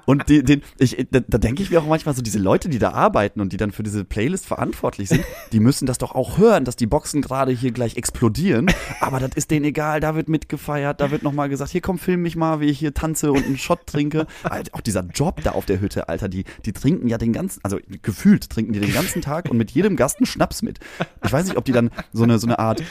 Und 0.06 0.30
die, 0.30 0.43
den, 0.43 0.62
ich, 0.78 1.08
da, 1.12 1.20
da 1.20 1.38
denke 1.38 1.64
ich 1.64 1.72
mir 1.72 1.82
auch 1.82 1.88
manchmal 1.88 2.16
so, 2.16 2.22
diese 2.22 2.39
Leute, 2.39 2.70
die 2.70 2.80
da 2.80 2.91
arbeiten 2.91 3.41
und 3.41 3.54
die 3.54 3.58
dann 3.58 3.72
für 3.72 3.84
diese 3.84 4.06
Playlist 4.06 4.45
verantwortlich 4.45 5.10
sind, 5.10 5.24
die 5.52 5.60
müssen 5.60 5.86
das 5.86 5.97
doch 5.97 6.16
auch 6.16 6.38
hören, 6.38 6.66
dass 6.66 6.76
die 6.76 6.88
Boxen 6.88 7.22
gerade 7.22 7.52
hier 7.52 7.72
gleich 7.72 7.97
explodieren. 7.97 8.68
Aber 9.00 9.20
das 9.20 9.32
ist 9.36 9.52
denen 9.52 9.66
egal, 9.66 10.00
da 10.00 10.16
wird 10.16 10.30
mitgefeiert, 10.30 11.02
da 11.02 11.12
wird 11.12 11.24
nochmal 11.24 11.50
gesagt, 11.50 11.72
hier 11.72 11.82
komm, 11.82 12.00
film 12.00 12.22
mich 12.22 12.36
mal, 12.36 12.60
wie 12.60 12.66
ich 12.66 12.80
hier 12.80 12.93
tanze 12.93 13.32
und 13.32 13.45
einen 13.45 13.58
Shot 13.58 13.86
trinke. 13.88 14.28
Alter, 14.43 14.76
auch 14.76 14.82
dieser 14.82 15.04
Job 15.04 15.41
da 15.43 15.52
auf 15.52 15.66
der 15.66 15.80
Hütte, 15.80 16.10
Alter, 16.10 16.30
die, 16.30 16.45
die 16.66 16.74
trinken 16.74 17.08
ja 17.08 17.18
den 17.18 17.34
ganzen, 17.34 17.60
also 17.64 17.80
gefühlt 18.02 18.50
trinken 18.50 18.74
die 18.74 18.80
den 18.80 18.93
ganzen 18.93 19.22
Tag 19.22 19.50
und 19.50 19.58
mit 19.58 19.72
jedem 19.72 19.95
Gast 19.95 20.18
einen 20.18 20.26
Schnaps 20.26 20.62
mit. 20.62 20.80
Ich 21.24 21.32
weiß 21.32 21.45
nicht, 21.45 21.58
ob 21.58 21.66
die 21.66 21.72
dann 21.72 21.89
so 22.14 22.24
eine, 22.24 22.39
so 22.39 22.47
eine 22.47 22.60
Art 22.60 22.82
äh, 22.82 22.86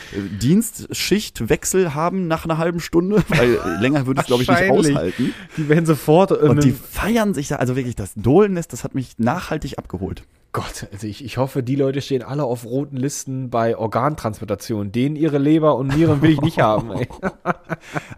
Dienstschichtwechsel 0.98 1.94
haben 1.94 2.26
nach 2.26 2.44
einer 2.44 2.58
halben 2.58 2.80
Stunde, 2.80 3.22
weil 3.28 3.58
länger 3.80 4.06
würde 4.06 4.20
ich 4.20 4.26
glaube 4.26 4.42
ich 4.42 4.48
nicht 4.48 4.70
aushalten. 4.70 5.34
Die 5.56 5.68
werden 5.68 5.86
sofort. 5.86 6.32
ähm, 6.32 6.50
Und 6.50 6.64
die 6.64 6.72
feiern 6.72 7.34
sich 7.34 7.48
da, 7.48 7.56
also 7.56 7.76
wirklich 7.76 7.96
das 7.96 8.12
Dohlennest, 8.16 8.72
das 8.72 8.84
hat 8.84 8.94
mich 8.94 9.18
nachhaltig 9.18 9.78
abgeholt. 9.78 10.22
Gott, 10.52 10.86
also 10.92 11.06
ich, 11.06 11.22
ich 11.22 11.36
hoffe, 11.36 11.62
die 11.62 11.76
Leute 11.76 12.00
stehen 12.00 12.22
alle 12.22 12.44
auf 12.44 12.64
roten 12.64 12.96
Listen 12.96 13.50
bei 13.50 13.76
Organtransplantation. 13.76 14.92
Denen 14.92 15.14
ihre 15.14 15.36
Leber 15.36 15.76
und 15.76 15.88
Nieren 15.94 16.22
will 16.22 16.30
ich 16.30 16.40
nicht 16.40 16.58
haben. 16.58 16.90
Ey. 16.90 17.06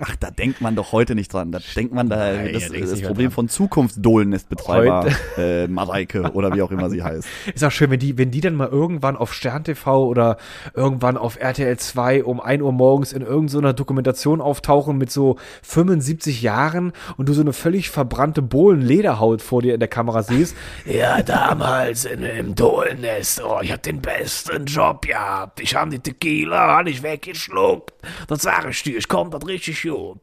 Ach, 0.00 0.16
da 0.20 0.30
denkt 0.30 0.60
man 0.60 0.76
doch 0.76 0.92
heute 0.92 1.16
nicht 1.16 1.32
dran. 1.34 1.50
Da 1.50 1.58
denkt 1.74 1.92
man 1.92 2.08
da, 2.08 2.32
Nein, 2.32 2.52
das 2.52 2.68
du 2.68 2.78
das 2.78 3.02
Problem 3.02 3.26
dran. 3.26 3.34
von 3.34 3.48
Zukunftsdohlennestbetreiber 3.48 5.06
äh, 5.38 5.66
Mareike 5.66 6.30
oder 6.32 6.54
wie 6.54 6.62
auch 6.62 6.70
immer 6.70 6.88
sie 6.88 7.02
heißt. 7.02 7.26
Ist 7.54 7.64
auch 7.64 7.72
schön, 7.72 7.90
wenn 7.90 7.98
die, 7.98 8.16
wenn 8.16 8.30
die 8.30 8.40
dann 8.40 8.54
mal 8.54 8.68
irgendwann 8.68 9.16
auf 9.16 9.34
Stern 9.34 9.64
TV 9.64 10.06
oder 10.06 10.36
irgendwann 10.72 11.16
auf 11.16 11.36
RTL 11.36 11.76
2 11.76 12.22
um 12.22 12.40
1 12.40 12.62
Uhr 12.62 12.72
morgens 12.72 13.12
in 13.12 13.22
irgendeiner 13.22 13.72
Dokumentation 13.72 14.40
auftauchen 14.40 14.98
mit 14.98 15.10
so 15.10 15.36
75 15.62 16.42
Jahren 16.42 16.92
und 17.16 17.28
du 17.28 17.32
so 17.32 17.40
eine 17.40 17.52
völlig 17.52 17.90
verbrannte 17.90 18.40
Bohlen-Lederhaut 18.40 19.42
vor 19.42 19.62
dir 19.62 19.74
in 19.74 19.80
der 19.80 19.88
Kamera 19.88 20.22
siehst. 20.22 20.54
Ja, 20.86 21.22
damals 21.22 22.04
in, 22.04 22.22
im 22.38 22.54
Dohlennest, 22.54 23.42
oh, 23.42 23.58
ich 23.62 23.72
hab 23.72 23.82
den 23.82 24.00
besten 24.00 24.64
Job 24.66 25.02
gehabt. 25.06 25.60
Ich 25.60 25.74
hab 25.74 25.90
die 25.90 25.98
Tequila, 25.98 26.78
hab 26.78 26.86
ich 26.86 27.02
weggeschluckt. 27.02 27.92
Das 28.28 28.42
sag 28.42 28.68
ich 28.70 28.82
dir, 28.82 28.96
ich 28.98 29.08
komm 29.08 29.30
das 29.30 29.46
richtig 29.46 29.82
gut. 29.82 30.18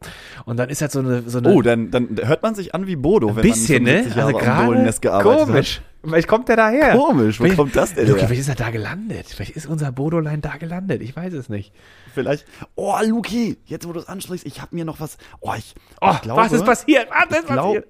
Und 0.45 0.57
dann 0.57 0.69
ist 0.69 0.81
halt 0.81 0.91
so 0.91 0.99
eine, 0.99 1.23
so 1.29 1.37
eine 1.39 1.49
Oh, 1.53 1.61
dann, 1.61 1.91
dann 1.91 2.17
hört 2.23 2.41
man 2.43 2.55
sich 2.55 2.73
an 2.73 2.87
wie 2.87 2.95
Bodo, 2.95 3.35
wenn 3.35 3.43
bisschen, 3.43 3.83
man 3.83 3.93
ne? 3.93 4.03
75 4.03 4.15
Jahre 4.15 4.27
Also 4.27 4.37
am 4.39 4.43
gerade 4.45 4.65
Dohlennest 4.67 5.01
gearbeitet 5.01 5.45
komisch. 5.47 5.81
Vielleicht 6.03 6.27
kommt 6.27 6.47
der 6.47 6.55
daher. 6.55 6.95
Komisch, 6.95 7.39
wo 7.39 7.43
Vielleicht- 7.43 7.57
kommt 7.57 7.75
das 7.75 7.93
denn 7.93 8.07
Luki, 8.07 8.19
her? 8.19 8.27
vielleicht 8.27 8.41
ist 8.41 8.49
er 8.49 8.55
da 8.55 8.69
gelandet. 8.69 9.25
Vielleicht 9.27 9.57
ist 9.57 9.65
unser 9.65 9.91
Bodolein 9.91 10.39
da 10.41 10.55
gelandet. 10.55 11.01
Ich 11.01 11.15
weiß 11.15 11.33
es 11.33 11.49
nicht. 11.49 11.73
Vielleicht. 12.13 12.45
Oh, 12.75 12.95
Luki, 13.05 13.57
jetzt 13.65 13.85
wo 13.87 13.91
du 13.93 13.99
es 13.99 14.07
ansprichst, 14.07 14.45
ich 14.45 14.61
habe 14.61 14.73
mir 14.75 14.85
noch 14.85 14.99
was. 15.01 15.17
Oh, 15.41 15.53
ich, 15.57 15.75
Oh, 15.99 16.11
ich 16.13 16.21
glaube, 16.21 16.41
was 16.41 16.51
ist 16.53 16.63
passiert? 16.63 17.09
Was 17.09 17.37
ist 17.39 17.47
glaub- 17.47 17.65
passiert? 17.65 17.87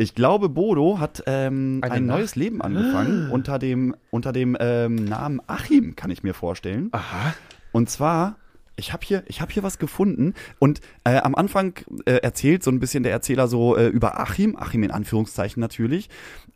Ich 0.00 0.14
glaube, 0.14 0.48
Bodo 0.48 1.00
hat 1.00 1.24
ähm, 1.26 1.80
ein 1.82 2.06
Nacht- 2.06 2.18
neues 2.18 2.36
Leben 2.36 2.62
angefangen 2.62 3.30
unter 3.32 3.58
dem, 3.58 3.96
unter 4.10 4.32
dem 4.32 4.56
ähm, 4.60 4.94
Namen 4.94 5.40
Achim, 5.48 5.96
kann 5.96 6.12
ich 6.12 6.22
mir 6.22 6.34
vorstellen. 6.34 6.88
Aha. 6.92 7.34
Und 7.72 7.90
zwar, 7.90 8.36
ich 8.76 8.92
habe 8.92 9.04
hier, 9.04 9.24
ich 9.26 9.40
hab 9.40 9.50
hier 9.50 9.64
was 9.64 9.80
gefunden 9.80 10.34
und 10.60 10.80
äh, 11.02 11.16
am 11.16 11.34
Anfang 11.34 11.74
äh, 12.06 12.12
erzählt 12.18 12.62
so 12.62 12.70
ein 12.70 12.78
bisschen 12.78 13.02
der 13.02 13.10
Erzähler 13.10 13.48
so 13.48 13.76
äh, 13.76 13.88
über 13.88 14.20
Achim, 14.20 14.54
Achim 14.56 14.84
in 14.84 14.92
Anführungszeichen 14.92 15.60
natürlich, 15.60 16.08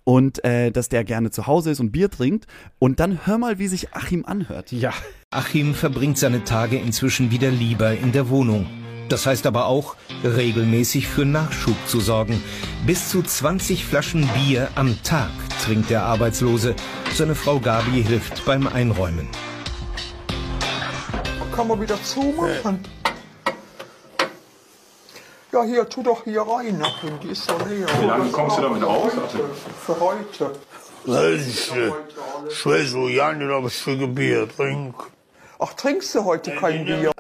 und 0.05 0.45
äh, 0.45 0.71
dass 0.71 0.89
der 0.89 1.03
gerne 1.03 1.31
zu 1.33 1.49
Hause 1.49 1.73
ist 1.73 1.81
und 1.81 1.91
Bier 1.91 2.11
trinkt. 2.11 2.47
Und 2.79 3.01
dann 3.01 3.27
hör 3.27 3.39
mal, 3.39 3.59
wie 3.59 3.67
sich 3.67 3.93
Achim 3.93 4.25
anhört. 4.25 4.71
Ja. 4.71 4.93
Achim 5.33 5.75
verbringt 5.75 6.17
seine 6.17 6.45
Tage 6.45 6.79
inzwischen 6.79 7.33
wieder 7.33 7.51
lieber 7.51 7.93
in 7.93 8.13
der 8.13 8.29
Wohnung. 8.29 8.67
Das 9.09 9.27
heißt 9.27 9.47
aber 9.47 9.67
auch, 9.67 9.97
regelmäßig 10.25 11.07
für 11.07 11.25
Nachschub 11.25 11.77
zu 11.87 12.01
sorgen. 12.01 12.43
Bis 12.87 13.09
zu 13.09 13.23
20 13.23 13.85
Flaschen 13.85 14.29
Bier 14.29 14.69
am 14.75 15.03
Tag 15.03 15.31
trinkt 15.65 15.91
der 15.91 16.05
Arbeitslose. 16.05 16.75
Seine 17.15 17.35
Frau 17.35 17.61
Gabi 17.61 18.03
hilft 18.03 18.45
beim 18.45 18.67
Einräumen. 18.67 19.29
Kann 21.55 21.69
man 21.69 21.81
wieder 21.81 22.03
zumachen? 22.03 22.83
Ja, 25.53 25.63
hier, 25.65 25.87
tu 25.87 26.03
doch 26.03 26.25
hier 26.25 26.41
rein. 26.41 26.79
Nachhin, 26.79 27.21
die 27.23 27.29
ist 27.29 27.45
so 27.45 27.53
leer. 27.69 27.87
Wie 28.01 28.07
lange 28.07 28.31
kommst 28.31 28.57
du 28.57 28.63
damit 28.63 28.83
aus? 28.83 29.13
Für 29.85 30.01
heute. 30.01 30.53
Ich 31.05 32.65
weiß 32.65 32.91
so 32.91 33.09
ja 33.09 33.33
nicht, 33.35 33.51
ob 33.51 33.67
ich 33.67 33.75
für 33.75 34.09
Bier 34.09 34.49
trinke. 34.49 35.05
Ach, 35.59 35.75
trinkst 35.75 36.15
du 36.15 36.25
heute 36.25 36.53
kein 36.53 36.87
Bier? 36.87 37.13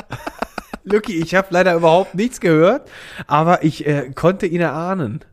Lucky, 0.84 1.20
ich 1.20 1.34
habe 1.34 1.48
leider 1.50 1.74
überhaupt 1.74 2.14
nichts 2.14 2.40
gehört, 2.40 2.90
aber 3.26 3.64
ich 3.64 3.86
äh, 3.86 4.10
konnte 4.14 4.46
ihn 4.46 4.60
erahnen 4.60 5.24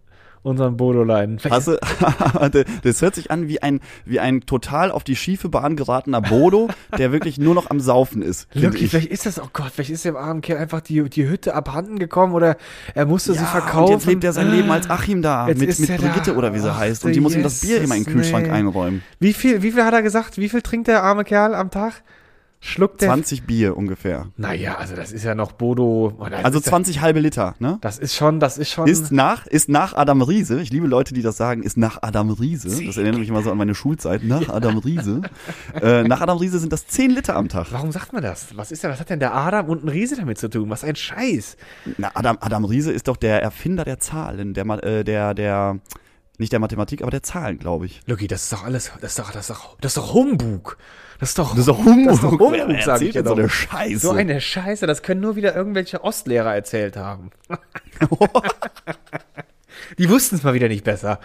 unseren 0.41 0.77
Bodolein. 0.77 1.37
Hast 1.49 1.67
du, 1.67 1.77
das 2.83 3.01
hört 3.01 3.15
sich 3.15 3.31
an 3.31 3.47
wie 3.47 3.61
ein, 3.61 3.79
wie 4.05 4.19
ein 4.19 4.41
total 4.41 4.91
auf 4.91 5.03
die 5.03 5.15
schiefe 5.15 5.49
Bahn 5.49 5.75
geratener 5.75 6.21
Bodo, 6.21 6.69
der 6.97 7.11
wirklich 7.11 7.37
nur 7.37 7.53
noch 7.55 7.69
am 7.69 7.79
Saufen 7.79 8.21
ist. 8.21 8.47
Lucky, 8.53 8.87
vielleicht 8.87 9.09
ist 9.09 9.25
das, 9.25 9.39
oh 9.39 9.49
Gott, 9.51 9.71
vielleicht 9.73 9.91
ist 9.91 10.05
dem 10.05 10.15
armen 10.15 10.41
Kerl 10.41 10.59
einfach 10.59 10.81
die, 10.81 11.09
die 11.09 11.27
Hütte 11.27 11.53
abhanden 11.53 11.99
gekommen 11.99 12.33
oder 12.33 12.57
er 12.95 13.05
musste 13.05 13.33
ja, 13.33 13.39
sie 13.39 13.45
verkaufen. 13.45 13.93
Und 13.93 13.99
jetzt 13.99 14.05
lebt 14.05 14.23
er 14.23 14.33
sein 14.33 14.49
Leben 14.51 14.71
als 14.71 14.89
Achim 14.89 15.21
da, 15.21 15.47
jetzt 15.47 15.59
mit, 15.59 15.79
mit 15.79 15.97
Brigitte 15.97 16.31
da. 16.31 16.37
oder 16.37 16.53
wie 16.53 16.59
sie 16.59 16.71
Ach, 16.71 16.77
heißt. 16.77 17.05
Und 17.05 17.13
die 17.13 17.19
muss 17.19 17.35
ihm 17.35 17.43
das 17.43 17.61
Bier 17.61 17.81
immer 17.81 17.95
in 17.95 18.03
den 18.03 18.13
Kühlschrank 18.13 18.47
nee. 18.47 18.53
einräumen. 18.53 19.03
Wie 19.19 19.33
viel, 19.33 19.61
wie 19.61 19.71
viel 19.71 19.83
hat 19.83 19.93
er 19.93 20.01
gesagt? 20.01 20.37
Wie 20.37 20.49
viel 20.49 20.61
trinkt 20.61 20.87
der 20.87 21.03
arme 21.03 21.23
Kerl 21.23 21.53
am 21.53 21.69
Tag? 21.69 22.03
Schluckt 22.61 23.01
der 23.01 23.07
20 23.07 23.43
Bier 23.43 23.77
ungefähr. 23.77 24.27
Naja, 24.35 24.75
also 24.75 24.93
das 24.93 25.13
ist 25.13 25.23
ja 25.23 25.33
noch 25.33 25.53
Bodo. 25.53 26.17
Also 26.43 26.59
20 26.59 26.97
ja, 26.97 27.01
halbe 27.01 27.21
Liter, 27.21 27.55
ne? 27.59 27.77
Das 27.79 27.97
ist 27.97 28.15
schon, 28.15 28.41
das 28.41 28.57
ist 28.57 28.69
schon. 28.69 28.85
Ist 28.85 29.13
nach, 29.13 29.47
ist 29.47 29.69
nach 29.69 29.93
Adam 29.93 30.21
Riese. 30.21 30.59
Ich 30.59 30.69
liebe 30.69 30.85
Leute, 30.85 31.13
die 31.13 31.21
das 31.21 31.37
sagen, 31.37 31.63
ist 31.63 31.77
nach 31.77 31.99
Adam 32.01 32.31
Riese. 32.31 32.67
Das 32.85 32.97
erinnert 32.97 33.19
mich 33.19 33.29
immer 33.29 33.43
so 33.43 33.51
an 33.51 33.57
meine 33.57 33.75
Schulzeit. 33.75 34.23
Nach 34.23 34.49
Adam 34.49 34.77
Riese. 34.77 35.21
äh, 35.81 36.03
nach 36.03 36.19
Adam 36.19 36.37
Riese 36.37 36.59
sind 36.59 36.73
das 36.73 36.85
10 36.87 37.11
Liter 37.11 37.37
am 37.37 37.47
Tag. 37.47 37.67
Warum 37.71 37.93
sagt 37.93 38.11
man 38.11 38.21
das? 38.21 38.47
Was 38.57 38.73
ist 38.73 38.83
denn, 38.83 38.91
was 38.91 38.99
hat 38.99 39.09
denn 39.09 39.21
der 39.21 39.33
Adam 39.33 39.69
und 39.69 39.85
ein 39.85 39.89
Riese 39.89 40.17
damit 40.17 40.37
zu 40.37 40.49
tun? 40.49 40.69
Was 40.69 40.83
ein 40.83 40.97
Scheiß. 40.97 41.55
Na, 41.97 42.11
Adam, 42.13 42.37
Adam 42.41 42.65
Riese 42.65 42.91
ist 42.91 43.07
doch 43.07 43.17
der 43.17 43.41
Erfinder 43.41 43.85
der 43.85 43.99
Zahlen, 43.99 44.53
der, 44.53 44.65
äh, 44.83 45.05
der, 45.05 45.33
der, 45.33 45.79
nicht 46.37 46.51
der 46.51 46.59
Mathematik, 46.59 47.03
aber 47.03 47.11
der 47.11 47.23
Zahlen, 47.23 47.57
glaube 47.57 47.85
ich. 47.85 48.01
Lucky, 48.05 48.27
das 48.27 48.43
ist 48.43 48.53
doch 48.53 48.65
alles, 48.65 48.91
das 48.99 49.11
ist 49.11 49.19
doch, 49.19 49.31
das 49.31 49.49
ist 49.49 49.49
doch, 49.49 49.77
das 49.79 49.91
ist 49.91 49.97
doch 49.97 50.13
Humbug. 50.13 50.77
Das 51.19 51.29
ist 51.29 51.37
doch, 51.37 51.51
das 51.51 51.59
ist 51.59 51.67
doch 51.67 51.77
Humbug, 51.77 52.05
das 52.05 52.15
ist 52.15 52.23
doch 52.23 52.31
Humbug 52.31 52.81
sag 52.81 53.01
ich 53.01 53.13
jetzt. 53.13 53.27
So 53.27 53.33
eine 53.33 53.49
Scheiße. 53.49 53.99
So 53.99 54.11
eine 54.11 54.39
Scheiße, 54.39 54.87
das 54.87 55.03
können 55.03 55.19
nur 55.21 55.35
wieder 55.35 55.53
irgendwelche 55.55 56.03
Ostlehrer 56.03 56.55
erzählt 56.55 56.95
haben. 56.95 57.31
Die 59.97 60.09
wussten 60.09 60.35
es 60.35 60.43
mal 60.43 60.53
wieder 60.53 60.67
nicht 60.67 60.83
besser. 60.83 61.19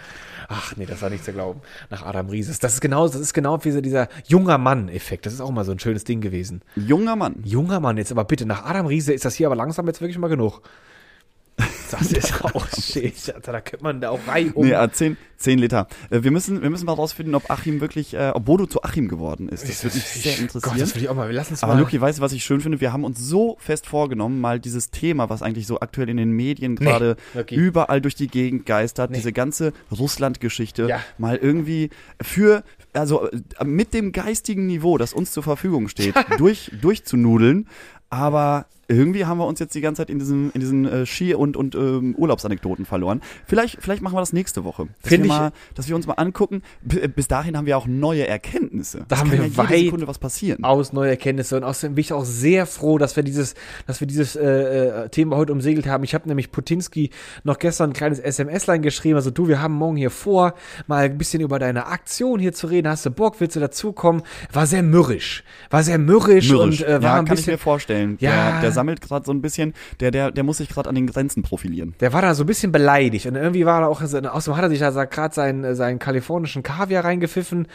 Ach 0.47 0.75
nee, 0.75 0.85
das 0.85 1.01
war 1.01 1.09
nicht 1.09 1.23
zu 1.23 1.33
glauben. 1.33 1.61
Nach 1.89 2.05
Adam 2.05 2.29
Rieses. 2.29 2.59
Das 2.59 2.73
ist 2.73 2.81
genau, 2.81 3.07
das 3.07 3.15
ist 3.15 3.33
genau 3.33 3.63
wie 3.63 3.81
dieser 3.81 4.09
junger 4.27 4.57
Mann-Effekt. 4.57 5.25
Das 5.25 5.33
ist 5.33 5.41
auch 5.41 5.51
mal 5.51 5.65
so 5.65 5.71
ein 5.71 5.79
schönes 5.79 6.03
Ding 6.03 6.21
gewesen. 6.21 6.61
Junger 6.75 7.15
Mann. 7.15 7.41
Junger 7.43 7.79
Mann, 7.79 7.97
jetzt 7.97 8.11
aber 8.11 8.25
bitte, 8.25 8.45
nach 8.45 8.65
Adam 8.65 8.85
Riese 8.85 9.13
ist 9.13 9.25
das 9.25 9.35
hier 9.35 9.47
aber 9.47 9.55
langsam 9.55 9.87
jetzt 9.87 10.01
wirklich 10.01 10.17
mal 10.17 10.27
genug. 10.27 10.61
Das 11.91 12.11
ist 12.11 12.43
auch 12.43 12.67
shit. 12.69 13.33
Da 13.43 13.61
könnte 13.61 13.83
man 13.83 14.01
da 14.01 14.09
auch 14.09 14.19
rein 14.27 14.51
um. 14.51 14.65
Nee, 14.65 14.75
10, 14.91 15.17
10 15.37 15.59
Liter. 15.59 15.87
Äh, 16.09 16.23
wir 16.23 16.31
müssen, 16.31 16.61
wir 16.61 16.69
müssen 16.69 16.85
mal 16.85 16.93
rausfinden, 16.93 17.35
ob 17.35 17.49
Achim 17.49 17.81
wirklich, 17.81 18.13
äh, 18.13 18.31
ob 18.33 18.45
Bodo 18.45 18.65
zu 18.65 18.83
Achim 18.83 19.07
geworden 19.07 19.49
ist. 19.49 19.67
Das 19.67 19.83
würde 19.83 19.95
mich 19.95 20.05
sehr 20.05 20.37
interessieren. 20.37 20.73
Gott, 20.73 20.81
das 20.81 20.95
würde 20.95 21.05
ich 21.05 21.09
auch 21.09 21.15
mal. 21.15 21.27
Wir 21.27 21.35
lassen 21.35 21.53
es 21.53 21.61
mal. 21.61 21.69
Aber 21.69 21.79
Luki, 21.79 21.99
weißt 21.99 22.19
du, 22.19 22.21
was 22.21 22.33
ich 22.33 22.43
schön 22.43 22.61
finde? 22.61 22.81
Wir 22.81 22.93
haben 22.93 23.03
uns 23.03 23.19
so 23.19 23.57
fest 23.59 23.87
vorgenommen, 23.87 24.41
mal 24.41 24.59
dieses 24.59 24.91
Thema, 24.91 25.29
was 25.29 25.41
eigentlich 25.41 25.67
so 25.67 25.79
aktuell 25.79 26.09
in 26.09 26.17
den 26.17 26.31
Medien 26.31 26.75
gerade 26.75 27.17
nee, 27.33 27.41
okay. 27.41 27.55
überall 27.55 28.01
durch 28.01 28.15
die 28.15 28.27
Gegend 28.27 28.65
geistert, 28.65 29.11
nee. 29.11 29.17
diese 29.17 29.33
ganze 29.33 29.73
Russland-Geschichte, 29.91 30.87
ja. 30.87 30.99
mal 31.17 31.37
irgendwie 31.37 31.89
für, 32.21 32.63
also 32.93 33.29
äh, 33.29 33.63
mit 33.63 33.93
dem 33.93 34.11
geistigen 34.11 34.65
Niveau, 34.67 34.97
das 34.97 35.13
uns 35.13 35.31
zur 35.31 35.43
Verfügung 35.43 35.87
steht, 35.87 36.15
durch, 36.37 36.71
durchzunudeln. 36.81 37.67
Aber 38.09 38.67
irgendwie 38.87 39.25
haben 39.25 39.37
wir 39.37 39.47
uns 39.47 39.59
jetzt 39.59 39.73
die 39.73 39.81
ganze 39.81 40.01
Zeit 40.01 40.09
in 40.09 40.19
diesen, 40.19 40.51
in 40.51 40.61
diesen 40.61 40.85
äh, 40.85 41.05
Ski- 41.05 41.33
und, 41.33 41.57
und 41.57 41.75
ähm, 41.75 42.15
Urlaubsanekdoten 42.15 42.85
verloren. 42.85 43.21
Vielleicht, 43.47 43.77
vielleicht 43.81 44.01
machen 44.01 44.15
wir 44.15 44.19
das 44.19 44.33
nächste 44.33 44.63
Woche. 44.63 44.87
Dass, 45.01 45.11
wir, 45.11 45.25
mal, 45.25 45.51
dass 45.73 45.87
wir 45.87 45.95
uns 45.95 46.05
mal 46.05 46.13
angucken. 46.13 46.61
B 46.81 46.99
äh, 46.99 47.07
bis 47.07 47.27
dahin 47.27 47.57
haben 47.57 47.65
wir 47.65 47.77
auch 47.77 47.87
neue 47.87 48.27
Erkenntnisse. 48.27 49.05
Da 49.07 49.17
haben 49.17 49.31
wir 49.31 49.39
ja 49.39 49.57
weit 49.57 49.69
Sekunde 49.69 50.07
was 50.07 50.19
passieren. 50.19 50.63
Aus 50.63 50.93
neue 50.93 51.09
Erkenntnisse. 51.09 51.57
Und 51.57 51.63
außerdem 51.63 51.95
bin 51.95 52.01
ich 52.01 52.13
auch 52.13 52.25
sehr 52.25 52.65
froh, 52.65 52.97
dass 52.97 53.15
wir 53.15 53.23
dieses, 53.23 53.55
dass 53.87 53.99
wir 53.99 54.07
dieses 54.07 54.35
äh, 54.35 54.45
äh, 54.45 55.09
Thema 55.09 55.35
heute 55.37 55.51
umsegelt 55.51 55.87
haben. 55.87 56.03
Ich 56.03 56.13
habe 56.13 56.27
nämlich 56.27 56.51
Putinski 56.51 57.09
noch 57.43 57.57
gestern 57.57 57.91
ein 57.91 57.93
kleines 57.93 58.19
SMS-Line 58.19 58.81
geschrieben. 58.81 59.15
Also 59.15 59.31
du, 59.31 59.47
wir 59.47 59.61
haben 59.61 59.73
morgen 59.73 59.97
hier 59.97 60.11
vor, 60.11 60.53
mal 60.85 61.05
ein 61.05 61.17
bisschen 61.17 61.41
über 61.41 61.57
deine 61.57 61.87
Aktion 61.87 62.39
hier 62.39 62.53
zu 62.53 62.67
reden. 62.67 62.87
Hast 62.87 63.05
du 63.05 63.09
Bock? 63.09 63.39
Willst 63.39 63.55
du 63.55 63.59
dazukommen? 63.59 64.21
War 64.53 64.67
sehr 64.67 64.83
mürrisch. 64.83 65.43
War 65.71 65.81
sehr 65.81 65.97
mürrisch, 65.97 66.51
mürrisch. 66.51 66.81
und 66.81 66.87
äh, 66.87 67.01
war 67.01 67.01
ja, 67.01 67.13
ein 67.15 67.25
kann 67.25 67.35
bisschen, 67.35 67.53
ich 67.53 67.59
mir 67.59 67.63
vorstellen. 67.63 68.17
Ja, 68.19 68.51
der, 68.51 68.61
der 68.61 68.71
sammelt 68.75 69.01
gerade 69.01 69.25
so 69.25 69.31
ein 69.31 69.41
bisschen, 69.41 69.73
der, 69.99 70.11
der, 70.11 70.31
der 70.31 70.43
muss 70.43 70.57
sich 70.57 70.69
gerade 70.69 70.89
an 70.89 70.95
den 70.95 71.07
Grenzen 71.07 71.43
profilieren. 71.43 71.95
Der 71.99 72.13
war 72.13 72.21
da 72.21 72.35
so 72.35 72.43
ein 72.43 72.47
bisschen 72.47 72.71
beleidigt 72.71 73.25
und 73.25 73.35
irgendwie 73.35 73.65
war 73.65 73.81
er 73.81 73.89
auch, 73.89 74.01
außerdem 74.01 74.57
hat 74.57 74.63
er 74.63 74.69
sich 74.69 74.79
da 74.79 75.05
gerade 75.05 75.33
seinen, 75.33 75.75
seinen 75.75 75.99
kalifornischen 75.99 76.63
Kaviar 76.63 77.03
reingepfiffen 77.03 77.67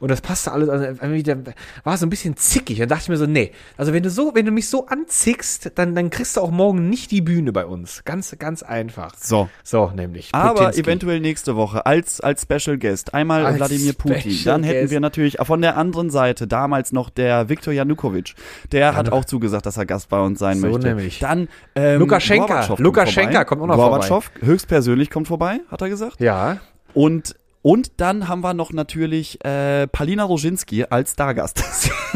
und 0.00 0.10
das 0.10 0.20
passte 0.20 0.52
alles, 0.52 0.68
also 0.68 0.84
irgendwie, 0.84 1.22
der 1.22 1.38
war 1.84 1.96
so 1.96 2.06
ein 2.06 2.10
bisschen 2.10 2.36
zickig. 2.36 2.78
Dann 2.78 2.88
dachte 2.88 3.04
ich 3.04 3.08
mir 3.08 3.16
so, 3.16 3.26
nee, 3.26 3.52
also 3.76 3.92
wenn 3.92 4.02
du 4.02 4.10
so, 4.10 4.32
wenn 4.34 4.46
du 4.46 4.52
mich 4.52 4.68
so 4.68 4.86
anzickst, 4.86 5.72
dann, 5.74 5.94
dann 5.94 6.10
kriegst 6.10 6.36
du 6.36 6.40
auch 6.40 6.50
morgen 6.50 6.88
nicht 6.88 7.10
die 7.10 7.20
Bühne 7.20 7.52
bei 7.52 7.66
uns. 7.66 8.02
Ganz, 8.04 8.34
ganz 8.38 8.62
einfach. 8.62 9.14
So. 9.20 9.48
So, 9.62 9.92
nämlich. 9.94 10.30
Aber 10.32 10.54
Putinski. 10.54 10.82
eventuell 10.82 11.20
nächste 11.20 11.56
Woche 11.56 11.86
als, 11.86 12.20
als 12.20 12.42
Special 12.42 12.78
Guest. 12.78 13.14
Einmal 13.14 13.56
Wladimir 13.56 13.92
Putin. 13.92 14.20
Special 14.20 14.44
dann 14.44 14.62
hätten 14.62 14.80
Guest. 14.80 14.92
wir 14.92 15.00
natürlich 15.00 15.38
von 15.42 15.60
der 15.60 15.76
anderen 15.76 16.10
Seite 16.10 16.46
damals 16.46 16.92
noch 16.92 17.10
der 17.10 17.48
Viktor 17.48 17.72
Janukovic. 17.72 18.34
Der 18.72 18.80
ja, 18.80 18.94
hat 18.94 19.10
auch 19.10 19.24
zugesagt, 19.24 19.66
dass 19.66 19.76
er 19.76 19.86
Gast 19.86 20.08
bei 20.08 20.20
uns 20.20 20.38
sein 20.38 20.47
so 20.56 20.68
möchte. 20.68 20.88
Nämlich. 20.88 21.18
Dann 21.18 21.48
ähm, 21.74 22.00
Lukaschenka. 22.00 22.76
Lukaschenka 22.78 23.44
kommt, 23.44 23.60
kommt 23.60 23.62
auch 23.62 23.76
noch 23.76 23.76
Gorbatschow 23.76 24.24
vorbei. 24.24 24.46
höchstpersönlich 24.46 25.10
kommt 25.10 25.28
vorbei, 25.28 25.60
hat 25.70 25.82
er 25.82 25.88
gesagt. 25.88 26.20
Ja. 26.20 26.58
Und 26.94 27.34
und 27.68 28.00
dann 28.00 28.28
haben 28.28 28.40
wir 28.40 28.54
noch 28.54 28.72
natürlich 28.72 29.44
äh, 29.44 29.86
Palina 29.88 30.24
Roginski 30.24 30.84
als 30.84 31.12
Stargast. 31.12 31.58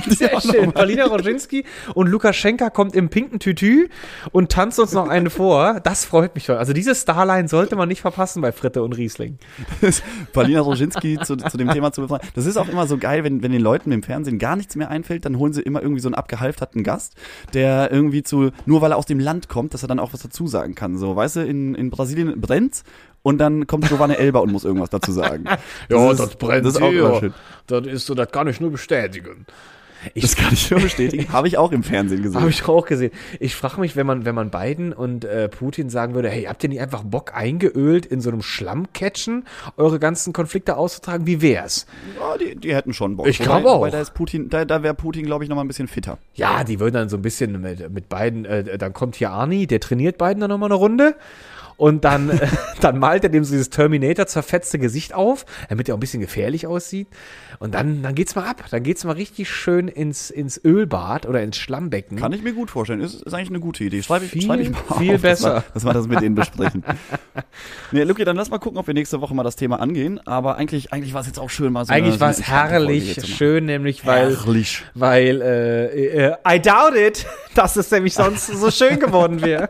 Sehr 0.09 0.41
schön. 0.41 0.73
Palina 0.73 1.05
Roginski 1.09 1.67
und 1.95 2.07
Lukaschenka 2.07 2.71
kommt 2.71 2.97
im 2.97 3.11
pinken 3.11 3.39
Tütü 3.39 3.89
und 4.31 4.51
tanzt 4.51 4.81
uns 4.81 4.93
noch 4.93 5.11
eine 5.11 5.29
vor. 5.29 5.81
Das 5.81 6.07
freut 6.07 6.35
mich 6.35 6.47
schon. 6.47 6.57
Also 6.57 6.73
diese 6.73 6.95
Starline 6.95 7.49
sollte 7.49 7.77
man 7.77 7.87
nicht 7.87 8.01
verpassen 8.01 8.41
bei 8.41 8.51
Fritte 8.51 8.83
und 8.83 8.97
Riesling. 8.97 9.37
Palina 10.33 10.63
Roginski 10.63 11.19
zu, 11.23 11.37
zu 11.37 11.59
dem 11.59 11.69
Thema 11.69 11.93
zu 11.93 12.01
befragen. 12.01 12.27
Das 12.35 12.47
ist 12.47 12.57
auch 12.57 12.71
immer 12.71 12.87
so 12.87 12.97
geil, 12.97 13.23
wenn, 13.23 13.43
wenn 13.43 13.53
den 13.53 13.61
Leuten 13.61 13.93
im 13.93 14.03
Fernsehen 14.03 14.39
gar 14.39 14.57
nichts 14.57 14.75
mehr 14.75 14.89
einfällt, 14.89 15.27
dann 15.27 15.37
holen 15.37 15.53
sie 15.53 15.61
immer 15.61 15.83
irgendwie 15.83 16.01
so 16.01 16.09
einen 16.09 16.15
abgehalfterten 16.15 16.83
Gast, 16.83 17.15
der 17.53 17.93
irgendwie 17.93 18.23
zu, 18.23 18.53
nur 18.65 18.81
weil 18.81 18.93
er 18.93 18.97
aus 18.97 19.05
dem 19.05 19.21
Land 19.21 19.51
kommt, 19.51 19.75
dass 19.75 19.83
er 19.83 19.89
dann 19.89 19.99
auch 19.99 20.15
was 20.15 20.23
dazu 20.23 20.47
sagen 20.47 20.75
kann. 20.75 20.97
So, 20.97 21.15
weißt 21.15 21.37
du, 21.37 21.41
in, 21.41 21.75
in 21.75 21.91
Brasilien 21.91 22.41
brennt's 22.41 22.85
und 23.23 23.39
dann 23.39 23.67
kommt 23.67 23.89
Giovanni 23.89 24.15
Elber 24.15 24.43
und 24.43 24.53
muss 24.53 24.65
irgendwas 24.65 24.91
dazu 24.91 25.13
sagen. 25.13 25.45
Das 25.89 25.99
ja, 25.99 26.11
ist, 26.11 26.21
das 26.21 26.37
brennt 26.37 26.67
das 26.67 26.75
ist 26.75 26.83
auch 26.83 26.91
hier. 26.91 27.17
Schön. 27.21 27.35
Das 27.67 27.87
ist 27.87 28.07
so, 28.07 28.15
das 28.15 28.31
kann 28.31 28.49
ich 28.49 28.61
nur 28.61 28.71
bestätigen. 28.71 29.47
Ich, 30.15 30.23
das 30.23 30.37
kann 30.37 30.53
ich 30.53 30.71
nur 30.71 30.81
bestätigen. 30.81 31.29
Habe 31.33 31.49
ich 31.49 31.59
auch 31.59 31.73
im 31.73 31.83
Fernsehen 31.83 32.23
gesehen. 32.23 32.41
Habe 32.41 32.51
ich 32.51 32.67
auch 32.67 32.87
gesehen. 32.87 33.13
Ich 33.39 33.55
frage 33.55 33.81
mich, 33.81 33.95
wenn 33.95 34.07
man, 34.07 34.25
wenn 34.25 34.35
man 34.35 34.51
Biden 34.51 34.93
und 34.93 35.25
äh, 35.25 35.49
Putin 35.49 35.91
sagen 35.91 36.15
würde, 36.15 36.29
hey, 36.29 36.45
habt 36.45 36.63
ihr 36.63 36.69
nicht 36.69 36.81
einfach 36.81 37.03
Bock 37.05 37.35
eingeölt 37.35 38.07
in 38.07 38.21
so 38.21 38.31
einem 38.31 38.43
Schlammcatchen 38.43 39.45
eure 39.77 39.99
ganzen 39.99 40.33
Konflikte 40.33 40.77
auszutragen? 40.77 41.27
Wie 41.27 41.41
wär's? 41.41 41.87
Ja, 42.19 42.37
die, 42.37 42.57
die 42.57 42.75
hätten 42.75 42.93
schon 42.95 43.17
Bock. 43.17 43.29
Ich 43.29 43.39
glaube 43.39 43.71
auch. 43.71 43.83
Weil 43.83 43.91
da 43.91 44.01
ist 44.01 44.15
Putin, 44.15 44.49
da, 44.49 44.65
da 44.65 44.83
wäre 44.83 44.95
Putin, 44.95 45.25
glaube 45.25 45.45
ich, 45.45 45.51
noch 45.51 45.57
mal 45.57 45.63
ein 45.63 45.69
bisschen 45.69 45.89
fitter. 45.89 46.19
Ja, 46.35 46.65
die 46.65 46.81
würden 46.81 46.95
dann 46.95 47.09
so 47.09 47.17
ein 47.17 47.23
bisschen 47.23 47.61
mit, 47.61 47.91
mit 47.91 48.09
Biden, 48.09 48.45
äh, 48.45 48.79
dann 48.79 48.93
kommt 48.93 49.17
hier 49.17 49.31
Arnie, 49.31 49.67
der 49.67 49.81
trainiert 49.81 50.19
Biden 50.19 50.41
dann 50.41 50.51
noch 50.51 50.59
mal 50.59 50.67
eine 50.67 50.75
Runde 50.75 51.15
und 51.83 52.05
dann, 52.05 52.31
äh, 52.31 52.47
dann 52.81 53.01
malt 53.01 53.25
er 53.25 53.29
dem 53.29 53.43
so 53.43 53.51
dieses 53.51 53.69
Terminator 53.69 54.25
zerfetzte 54.29 54.79
Gesicht 54.79 55.15
auf, 55.15 55.45
damit 55.69 55.89
er 55.89 55.95
auch 55.95 55.97
ein 55.97 56.01
bisschen 56.01 56.21
gefährlich 56.21 56.69
aussieht. 56.69 57.09
Und 57.59 57.75
dann, 57.75 58.05
dann 58.05 58.15
geht's 58.15 58.37
mal 58.37 58.45
ab. 58.45 58.63
Dann 58.71 58.85
geht's 58.85 59.03
mal 59.03 59.15
richtig 59.15 59.51
schön 59.51 59.89
ins, 59.89 60.31
ins 60.31 60.65
Ölbad 60.65 61.27
oder 61.27 61.43
ins 61.43 61.57
Schlammbecken. 61.57 62.19
Kann 62.19 62.33
ich 62.33 62.45
mir 62.45 62.53
gut 62.53 62.71
vorstellen. 62.71 63.01
Ist, 63.01 63.23
ist 63.23 63.35
eigentlich 63.35 63.49
eine 63.49 63.59
gute 63.59 63.83
Idee. 63.83 64.01
Schreibe 64.01 64.27
ich, 64.27 64.31
viel, 64.31 64.43
schreib 64.43 64.61
ich 64.61 64.71
mal 64.71 64.81
viel 64.97 65.17
auf, 65.17 65.23
besser. 65.23 65.65
Dass 65.75 65.85
wir 65.85 65.93
das 65.93 66.07
mit 66.07 66.21
denen 66.21 66.37
besprechen. 66.37 66.85
nee, 67.91 68.05
Luki, 68.05 68.25
dann 68.25 68.37
lass 68.37 68.49
mal 68.49 68.59
gucken, 68.59 68.79
ob 68.79 68.87
wir 68.87 68.95
nächste 68.95 69.21
Woche 69.21 69.35
mal 69.35 69.43
das 69.43 69.57
Thema 69.57 69.81
angehen. 69.81 70.25
Aber 70.25 70.59
eigentlich, 70.59 70.93
eigentlich 70.93 71.15
war 71.15 71.23
es 71.23 71.27
jetzt 71.27 71.41
auch 71.41 71.51
schön, 71.51 71.73
mal 71.73 71.85
so 71.85 71.93
Eigentlich 71.93 72.21
war 72.21 72.31
es 72.31 72.43
herrlich 72.43 73.27
schön, 73.27 73.65
nämlich 73.65 74.07
weil, 74.07 74.37
herrlich. 74.37 74.85
weil, 74.95 75.43
äh, 75.43 76.29
äh, 76.29 76.35
I 76.49 76.61
doubt 76.61 76.95
it, 76.95 77.27
dass 77.57 77.75
es 77.75 77.91
nämlich 77.91 78.15
sonst 78.15 78.47
so 78.47 78.71
schön 78.71 79.01
geworden 79.01 79.43
wäre. 79.43 79.69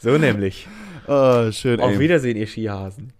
So 0.00 0.18
nämlich. 0.18 0.66
Oh, 1.06 1.50
schön, 1.52 1.80
Auf 1.80 1.92
ey. 1.92 1.98
Wiedersehen, 1.98 2.36
ihr 2.36 2.46
Skihasen. 2.46 3.12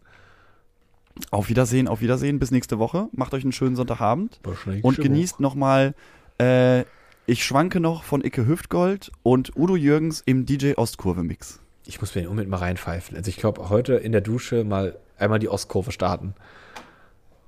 Auf 1.31 1.49
Wiedersehen, 1.49 1.89
auf 1.89 2.01
Wiedersehen. 2.01 2.39
Bis 2.39 2.51
nächste 2.51 2.79
Woche. 2.79 3.09
Macht 3.13 3.35
euch 3.35 3.43
einen 3.43 3.53
schönen 3.53 3.77
Sonntagabend. 3.77 4.41
Und 4.83 4.97
genießt 4.99 5.41
nochmal, 5.41 5.95
äh, 6.39 6.85
ich 7.27 7.45
schwanke 7.45 7.81
noch 7.81 8.03
von 8.03 8.25
Icke 8.25 8.47
Hüftgold 8.47 9.13
und 9.23 9.57
Udo 9.57 9.77
Jürgens 9.77 10.23
im 10.25 10.47
DJ 10.47 10.73
Ostkurve 10.77 11.23
Mix. 11.23 11.61
Ich 11.87 12.01
muss 12.01 12.15
mir 12.15 12.23
den 12.23 12.29
unbedingt 12.29 12.51
mal 12.51 12.59
reinpfeifen. 12.59 13.17
Also 13.17 13.29
ich 13.29 13.37
glaube, 13.37 13.69
heute 13.69 13.95
in 13.95 14.13
der 14.13 14.21
Dusche 14.21 14.65
mal 14.65 14.99
einmal 15.19 15.39
die 15.39 15.49
Ostkurve 15.49 15.93
starten. 15.93 16.35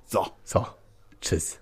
So. 0.07 0.27
So, 0.45 0.67
tschüss. 1.21 1.59